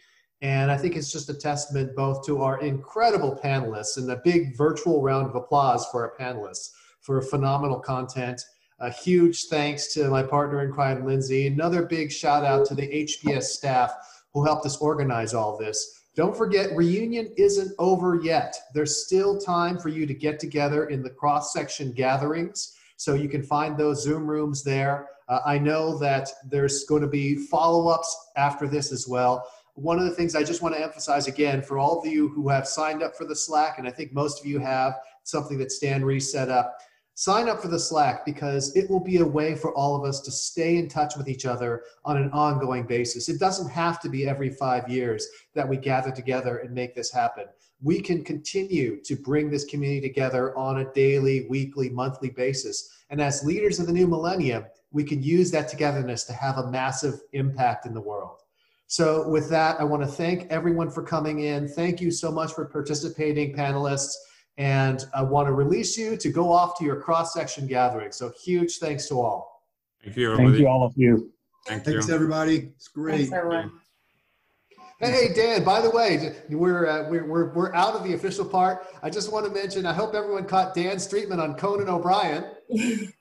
And 0.47 0.71
I 0.71 0.79
think 0.79 0.95
it's 0.95 1.11
just 1.11 1.29
a 1.29 1.35
testament 1.35 1.97
both 1.97 2.25
to 2.27 2.41
our 2.41 2.61
incredible 2.61 3.37
panelists 3.43 3.97
and 3.97 4.09
a 4.09 4.21
big 4.23 4.57
virtual 4.57 5.03
round 5.03 5.27
of 5.27 5.35
applause 5.35 5.85
for 5.91 6.09
our 6.09 6.17
panelists 6.17 6.71
for 7.01 7.21
phenomenal 7.21 7.81
content. 7.81 8.41
A 8.79 8.89
huge 8.89 9.47
thanks 9.47 9.93
to 9.95 10.09
my 10.09 10.23
partner 10.23 10.63
in 10.63 10.71
crime, 10.71 11.05
Lindsey. 11.05 11.49
Another 11.49 11.85
big 11.85 12.13
shout 12.13 12.45
out 12.45 12.65
to 12.67 12.77
the 12.77 12.87
HBS 12.87 13.43
staff 13.43 13.93
who 14.35 14.45
helped 14.45 14.65
us 14.65 14.77
organize 14.77 15.35
all 15.35 15.59
this. 15.59 16.03
Don't 16.15 16.37
forget, 16.37 16.77
reunion 16.77 17.35
isn't 17.37 17.73
over 17.81 18.21
yet. 18.23 18.55
There's 18.73 19.05
still 19.05 19.41
time 19.41 19.79
for 19.79 19.89
you 19.89 20.07
to 20.07 20.15
get 20.15 20.39
together 20.39 20.85
in 20.91 21.03
the 21.03 21.11
cross 21.11 21.53
section 21.53 21.91
gatherings. 21.91 22.77
So 22.97 23.15
you 23.15 23.29
can 23.29 23.43
find 23.43 23.77
those 23.77 24.05
Zoom 24.05 24.29
rooms 24.29 24.63
there. 24.63 25.09
Uh, 25.29 25.41
I 25.45 25.59
know 25.59 25.99
that 25.99 26.29
there's 26.49 26.85
going 26.85 27.03
to 27.03 27.09
be 27.09 27.35
follow 27.35 27.89
ups 27.89 28.31
after 28.37 28.69
this 28.69 28.93
as 28.93 29.09
well 29.09 29.45
one 29.77 29.99
of 29.99 30.07
the 30.07 30.11
things 30.11 30.35
I 30.35 30.43
just 30.43 30.63
want 30.63 30.75
to 30.75 30.83
emphasize 30.83 31.27
again 31.27 31.63
for 31.63 31.79
all 31.79 32.01
of 32.01 32.07
you 32.07 32.29
who 32.31 32.49
have 32.49 32.67
signed 32.67 33.03
up 33.03 33.15
for 33.15 33.27
the 33.27 33.37
Slack, 33.37 33.79
and 33.79 33.87
I 33.87 33.91
think 33.91 34.13
most 34.13 34.41
of 34.41 34.47
you 34.47 34.59
have 34.59 34.95
something 35.23 35.59
that 35.59 35.71
Stan 35.71 36.03
Reese 36.03 36.33
set 36.33 36.49
up, 36.49 36.79
sign 37.13 37.47
up 37.49 37.61
for 37.61 37.69
the 37.69 37.79
Slack 37.79 38.25
because 38.25 38.75
it 38.75 38.89
will 38.89 39.05
be 39.05 39.19
a 39.19 39.27
way 39.27 39.55
for 39.55 39.75
all 39.75 39.95
of 39.95 40.09
us 40.09 40.21
to 40.21 40.31
stay 40.31 40.77
in 40.77 40.89
touch 40.89 41.17
with 41.17 41.29
each 41.29 41.45
other 41.45 41.83
on 42.07 42.17
an 42.17 42.31
ongoing 42.31 42.87
basis. 42.87 43.29
It 43.29 43.39
doesn't 43.39 43.71
have 43.71 44.01
to 44.01 44.09
be 44.09 44.27
every 44.27 44.51
five 44.51 44.89
years 44.89 45.29
that 45.55 45.69
we 45.69 45.77
gather 45.77 46.11
together 46.11 46.59
and 46.59 46.75
make 46.75 46.95
this 46.95 47.13
happen. 47.13 47.45
We 47.83 48.01
can 48.01 48.25
continue 48.25 49.03
to 49.03 49.17
bring 49.17 49.51
this 49.51 49.67
community 49.67 50.09
together 50.09 50.57
on 50.57 50.79
a 50.79 50.93
daily, 50.95 51.47
weekly, 51.51 51.91
monthly 51.91 52.31
basis. 52.31 52.91
And 53.11 53.21
as 53.21 53.45
leaders 53.45 53.79
of 53.79 53.87
the 53.87 53.93
new 53.93 54.07
millennium, 54.07 54.65
we 54.91 55.05
can 55.05 55.23
use 55.23 55.51
that 55.51 55.69
togetherness 55.69 56.25
to 56.25 56.33
have 56.33 56.57
a 56.57 56.71
massive 56.71 57.21
impact 57.33 57.85
in 57.85 57.93
the 57.93 58.01
world. 58.01 58.41
So 58.87 59.29
with 59.29 59.49
that, 59.51 59.81
I 59.81 59.85
want 59.85 60.03
to 60.03 60.09
thank 60.09 60.51
everyone 60.51 60.91
for 60.91 61.03
coming 61.03 61.41
in. 61.41 61.67
Thank 61.69 62.01
you 62.01 62.11
so 62.11 62.31
much 62.31 62.53
for 62.53 62.67
participating, 62.67 63.55
panelists. 63.55 64.15
And 64.59 65.05
I 65.15 65.23
want 65.23 65.49
to 65.49 65.53
release 65.53 65.99
you 65.99 66.17
to 66.17 66.31
go 66.31 66.51
off 66.53 66.79
to 66.79 66.85
your 66.85 67.01
cross-section 67.01 67.67
gathering. 67.67 68.13
So 68.13 68.33
huge 68.43 68.79
thanks 68.79 69.09
to 69.09 69.21
all. 69.21 69.65
Thank 70.03 70.17
you, 70.17 70.33
everybody. 70.33 70.53
Thank 70.53 70.61
you, 70.61 70.69
all 70.69 70.85
of 70.85 70.93
you. 70.97 71.33
Thank 71.67 71.85
Thanks, 71.85 72.09
you. 72.09 72.15
everybody. 72.15 72.71
It's 72.77 72.89
great. 72.89 73.17
Thanks, 73.17 73.33
everyone. 73.33 73.73
Hey, 75.01 75.31
Dan, 75.35 75.63
by 75.63 75.83
the 75.83 75.91
way, 75.91 76.37
we're, 76.49 76.87
uh, 76.87 77.11
we're, 77.11 77.27
we're, 77.27 77.53
we're 77.53 77.75
out 77.75 77.95
of 77.95 78.05
the 78.05 78.15
official 78.15 78.47
part. 78.47 78.87
I 79.03 79.11
just 79.11 79.31
want 79.31 79.45
to 79.45 79.53
mention, 79.53 79.85
I 79.85 79.93
hope 79.93 80.15
everyone 80.15 80.47
caught 80.47 80.75
Dan's 80.75 81.07
treatment 81.07 81.41
on 81.41 81.55
Conan 81.55 81.89
O'Brien. 81.89 82.45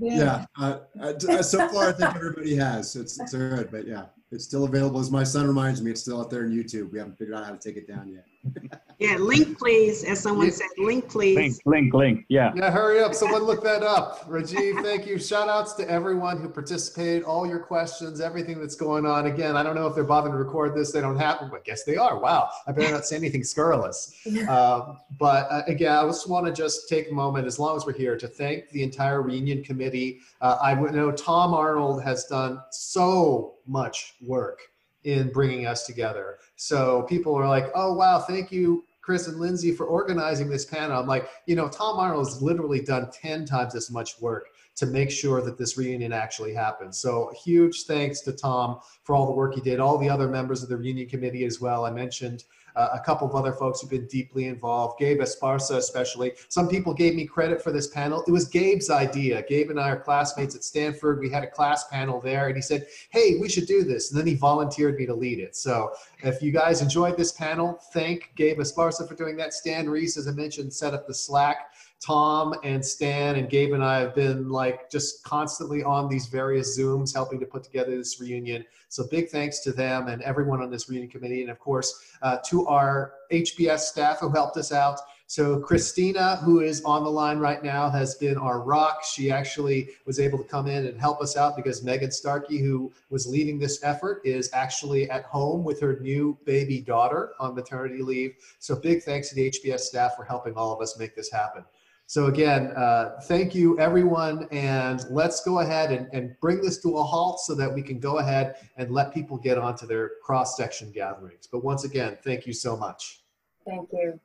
yeah, 0.00 0.44
uh, 0.58 0.78
uh, 1.00 1.42
so 1.42 1.68
far 1.68 1.88
I 1.88 1.92
think 1.92 2.14
everybody 2.14 2.54
has. 2.56 2.94
It's, 2.96 3.18
it's 3.18 3.32
good, 3.32 3.70
but 3.70 3.86
yeah, 3.86 4.06
it's 4.30 4.44
still 4.44 4.64
available. 4.64 5.00
As 5.00 5.10
my 5.10 5.24
son 5.24 5.46
reminds 5.46 5.80
me, 5.80 5.90
it's 5.90 6.02
still 6.02 6.20
out 6.20 6.30
there 6.30 6.44
on 6.44 6.50
YouTube. 6.50 6.92
We 6.92 6.98
haven't 6.98 7.16
figured 7.18 7.36
out 7.36 7.44
how 7.44 7.52
to 7.52 7.58
take 7.58 7.76
it 7.76 7.88
down 7.88 8.08
yet. 8.08 8.82
Yeah, 8.98 9.16
link 9.16 9.56
please, 9.56 10.02
as 10.02 10.20
someone 10.20 10.50
said, 10.50 10.66
link 10.76 11.08
please. 11.08 11.36
Link, 11.36 11.56
link, 11.64 11.94
link, 11.94 12.24
yeah. 12.28 12.50
Yeah, 12.56 12.72
hurry 12.72 13.00
up. 13.00 13.14
Someone 13.14 13.44
look 13.44 13.62
that 13.62 13.84
up. 13.84 14.28
Rajiv, 14.28 14.82
thank 14.82 15.06
you. 15.06 15.20
Shout 15.20 15.48
outs 15.48 15.74
to 15.74 15.88
everyone 15.88 16.40
who 16.40 16.48
participated, 16.48 17.22
all 17.22 17.46
your 17.46 17.60
questions, 17.60 18.20
everything 18.20 18.58
that's 18.58 18.74
going 18.74 19.06
on. 19.06 19.26
Again, 19.26 19.56
I 19.56 19.62
don't 19.62 19.76
know 19.76 19.86
if 19.86 19.94
they're 19.94 20.02
bothering 20.02 20.32
to 20.32 20.38
record 20.38 20.74
this. 20.74 20.90
They 20.90 21.00
don't 21.00 21.16
have 21.16 21.38
to, 21.38 21.46
but 21.46 21.64
guess 21.64 21.84
they 21.84 21.96
are. 21.96 22.18
Wow. 22.18 22.50
I 22.66 22.72
better 22.72 22.92
not 22.92 23.06
say 23.06 23.14
anything 23.14 23.44
scurrilous. 23.44 24.16
Uh, 24.48 24.94
but 25.20 25.46
uh, 25.48 25.62
again, 25.68 25.92
I 25.92 26.04
just 26.04 26.28
want 26.28 26.46
to 26.46 26.52
just 26.52 26.88
take 26.88 27.08
a 27.08 27.14
moment, 27.14 27.46
as 27.46 27.60
long 27.60 27.76
as 27.76 27.86
we're 27.86 27.92
here, 27.92 28.16
to 28.16 28.26
thank 28.26 28.68
the 28.70 28.82
entire 28.82 29.22
reunion 29.22 29.62
committee. 29.62 30.18
Uh, 30.40 30.58
I 30.60 30.74
know 30.74 31.12
Tom 31.12 31.54
Arnold 31.54 32.02
has 32.02 32.24
done 32.24 32.60
so 32.72 33.54
much 33.64 34.14
work 34.20 34.60
in 35.04 35.30
bringing 35.30 35.66
us 35.66 35.86
together. 35.86 36.38
So 36.56 37.02
people 37.02 37.34
are 37.34 37.48
like, 37.48 37.70
oh, 37.74 37.94
wow, 37.94 38.18
thank 38.18 38.50
you, 38.50 38.84
Chris 39.08 39.26
and 39.26 39.40
Lindsey, 39.40 39.72
for 39.72 39.86
organizing 39.86 40.50
this 40.50 40.66
panel. 40.66 41.00
I'm 41.00 41.06
like, 41.06 41.30
you 41.46 41.56
know, 41.56 41.66
Tom 41.66 41.98
Arnold 41.98 42.26
has 42.26 42.42
literally 42.42 42.82
done 42.82 43.10
10 43.10 43.46
times 43.46 43.74
as 43.74 43.90
much 43.90 44.20
work 44.20 44.50
to 44.76 44.84
make 44.84 45.10
sure 45.10 45.40
that 45.40 45.56
this 45.56 45.78
reunion 45.78 46.12
actually 46.12 46.52
happens. 46.52 46.98
So 46.98 47.32
huge 47.42 47.84
thanks 47.84 48.20
to 48.20 48.32
Tom 48.32 48.80
for 49.04 49.16
all 49.16 49.24
the 49.24 49.32
work 49.32 49.54
he 49.54 49.62
did, 49.62 49.80
all 49.80 49.96
the 49.96 50.10
other 50.10 50.28
members 50.28 50.62
of 50.62 50.68
the 50.68 50.76
reunion 50.76 51.08
committee 51.08 51.46
as 51.46 51.58
well. 51.58 51.86
I 51.86 51.90
mentioned 51.90 52.44
uh, 52.76 52.88
a 52.94 53.00
couple 53.00 53.28
of 53.28 53.34
other 53.34 53.52
folks 53.52 53.80
who've 53.80 53.90
been 53.90 54.06
deeply 54.06 54.46
involved, 54.46 54.98
Gabe 54.98 55.20
Esparza 55.20 55.76
especially. 55.76 56.32
Some 56.48 56.68
people 56.68 56.94
gave 56.94 57.14
me 57.14 57.26
credit 57.26 57.62
for 57.62 57.72
this 57.72 57.88
panel. 57.88 58.24
It 58.26 58.30
was 58.30 58.46
Gabe's 58.48 58.90
idea. 58.90 59.42
Gabe 59.42 59.70
and 59.70 59.80
I 59.80 59.90
are 59.90 60.00
classmates 60.00 60.54
at 60.54 60.64
Stanford. 60.64 61.20
We 61.20 61.30
had 61.30 61.44
a 61.44 61.50
class 61.50 61.88
panel 61.88 62.20
there, 62.20 62.48
and 62.48 62.56
he 62.56 62.62
said, 62.62 62.86
hey, 63.10 63.36
we 63.40 63.48
should 63.48 63.66
do 63.66 63.84
this. 63.84 64.10
And 64.10 64.18
then 64.18 64.26
he 64.26 64.34
volunteered 64.34 64.96
me 64.96 65.06
to 65.06 65.14
lead 65.14 65.38
it. 65.38 65.56
So 65.56 65.92
if 66.22 66.42
you 66.42 66.52
guys 66.52 66.82
enjoyed 66.82 67.16
this 67.16 67.32
panel, 67.32 67.80
thank 67.92 68.32
Gabe 68.36 68.58
Esparza 68.58 69.06
for 69.08 69.14
doing 69.14 69.36
that. 69.36 69.54
Stan 69.54 69.88
Reese, 69.88 70.16
as 70.16 70.28
I 70.28 70.32
mentioned, 70.32 70.72
set 70.72 70.94
up 70.94 71.06
the 71.06 71.14
Slack. 71.14 71.72
Tom 72.00 72.54
and 72.62 72.84
Stan 72.84 73.36
and 73.36 73.50
Gabe 73.50 73.72
and 73.72 73.84
I 73.84 73.98
have 73.98 74.14
been 74.14 74.48
like 74.48 74.90
just 74.90 75.24
constantly 75.24 75.82
on 75.82 76.08
these 76.08 76.26
various 76.26 76.78
Zooms 76.78 77.12
helping 77.12 77.40
to 77.40 77.46
put 77.46 77.64
together 77.64 77.96
this 77.96 78.20
reunion. 78.20 78.64
So 78.88 79.06
big 79.08 79.28
thanks 79.30 79.60
to 79.60 79.72
them 79.72 80.08
and 80.08 80.22
everyone 80.22 80.62
on 80.62 80.70
this 80.70 80.88
reunion 80.88 81.10
committee. 81.10 81.42
And 81.42 81.50
of 81.50 81.58
course, 81.58 82.14
uh, 82.22 82.38
to 82.46 82.66
our 82.66 83.14
HBS 83.32 83.80
staff 83.80 84.20
who 84.20 84.30
helped 84.30 84.56
us 84.56 84.72
out. 84.72 85.00
So 85.26 85.60
Christina, 85.60 86.36
who 86.36 86.60
is 86.60 86.82
on 86.84 87.04
the 87.04 87.10
line 87.10 87.38
right 87.38 87.62
now, 87.62 87.90
has 87.90 88.14
been 88.14 88.38
our 88.38 88.62
rock. 88.62 89.04
She 89.04 89.30
actually 89.30 89.90
was 90.06 90.18
able 90.18 90.38
to 90.38 90.44
come 90.44 90.68
in 90.68 90.86
and 90.86 90.98
help 90.98 91.20
us 91.20 91.36
out 91.36 91.54
because 91.54 91.82
Megan 91.82 92.10
Starkey, 92.10 92.58
who 92.58 92.90
was 93.10 93.26
leading 93.26 93.58
this 93.58 93.84
effort, 93.84 94.22
is 94.24 94.48
actually 94.54 95.10
at 95.10 95.24
home 95.24 95.64
with 95.64 95.80
her 95.80 95.98
new 96.00 96.38
baby 96.46 96.80
daughter 96.80 97.32
on 97.40 97.54
maternity 97.54 98.02
leave. 98.02 98.36
So 98.58 98.76
big 98.76 99.02
thanks 99.02 99.28
to 99.28 99.34
the 99.34 99.50
HBS 99.50 99.80
staff 99.80 100.16
for 100.16 100.24
helping 100.24 100.54
all 100.54 100.72
of 100.72 100.80
us 100.80 100.98
make 100.98 101.14
this 101.14 101.30
happen. 101.30 101.62
So 102.08 102.24
again, 102.28 102.68
uh, 102.68 103.20
thank 103.24 103.54
you 103.54 103.78
everyone, 103.78 104.48
and 104.50 105.04
let's 105.10 105.44
go 105.44 105.58
ahead 105.58 105.92
and, 105.92 106.08
and 106.14 106.34
bring 106.40 106.62
this 106.62 106.80
to 106.80 106.96
a 106.96 107.02
halt 107.02 107.38
so 107.40 107.54
that 107.56 107.70
we 107.70 107.82
can 107.82 108.00
go 108.00 108.16
ahead 108.16 108.56
and 108.78 108.90
let 108.90 109.12
people 109.12 109.36
get 109.36 109.58
onto 109.58 109.86
their 109.86 110.12
cross-section 110.22 110.90
gatherings. 110.92 111.46
But 111.46 111.62
once 111.62 111.84
again, 111.84 112.16
thank 112.24 112.46
you 112.46 112.54
so 112.54 112.78
much. 112.78 113.20
Thank 113.66 113.90
you. 113.92 114.18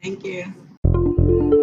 Thank 0.00 0.24
you. 0.24 1.54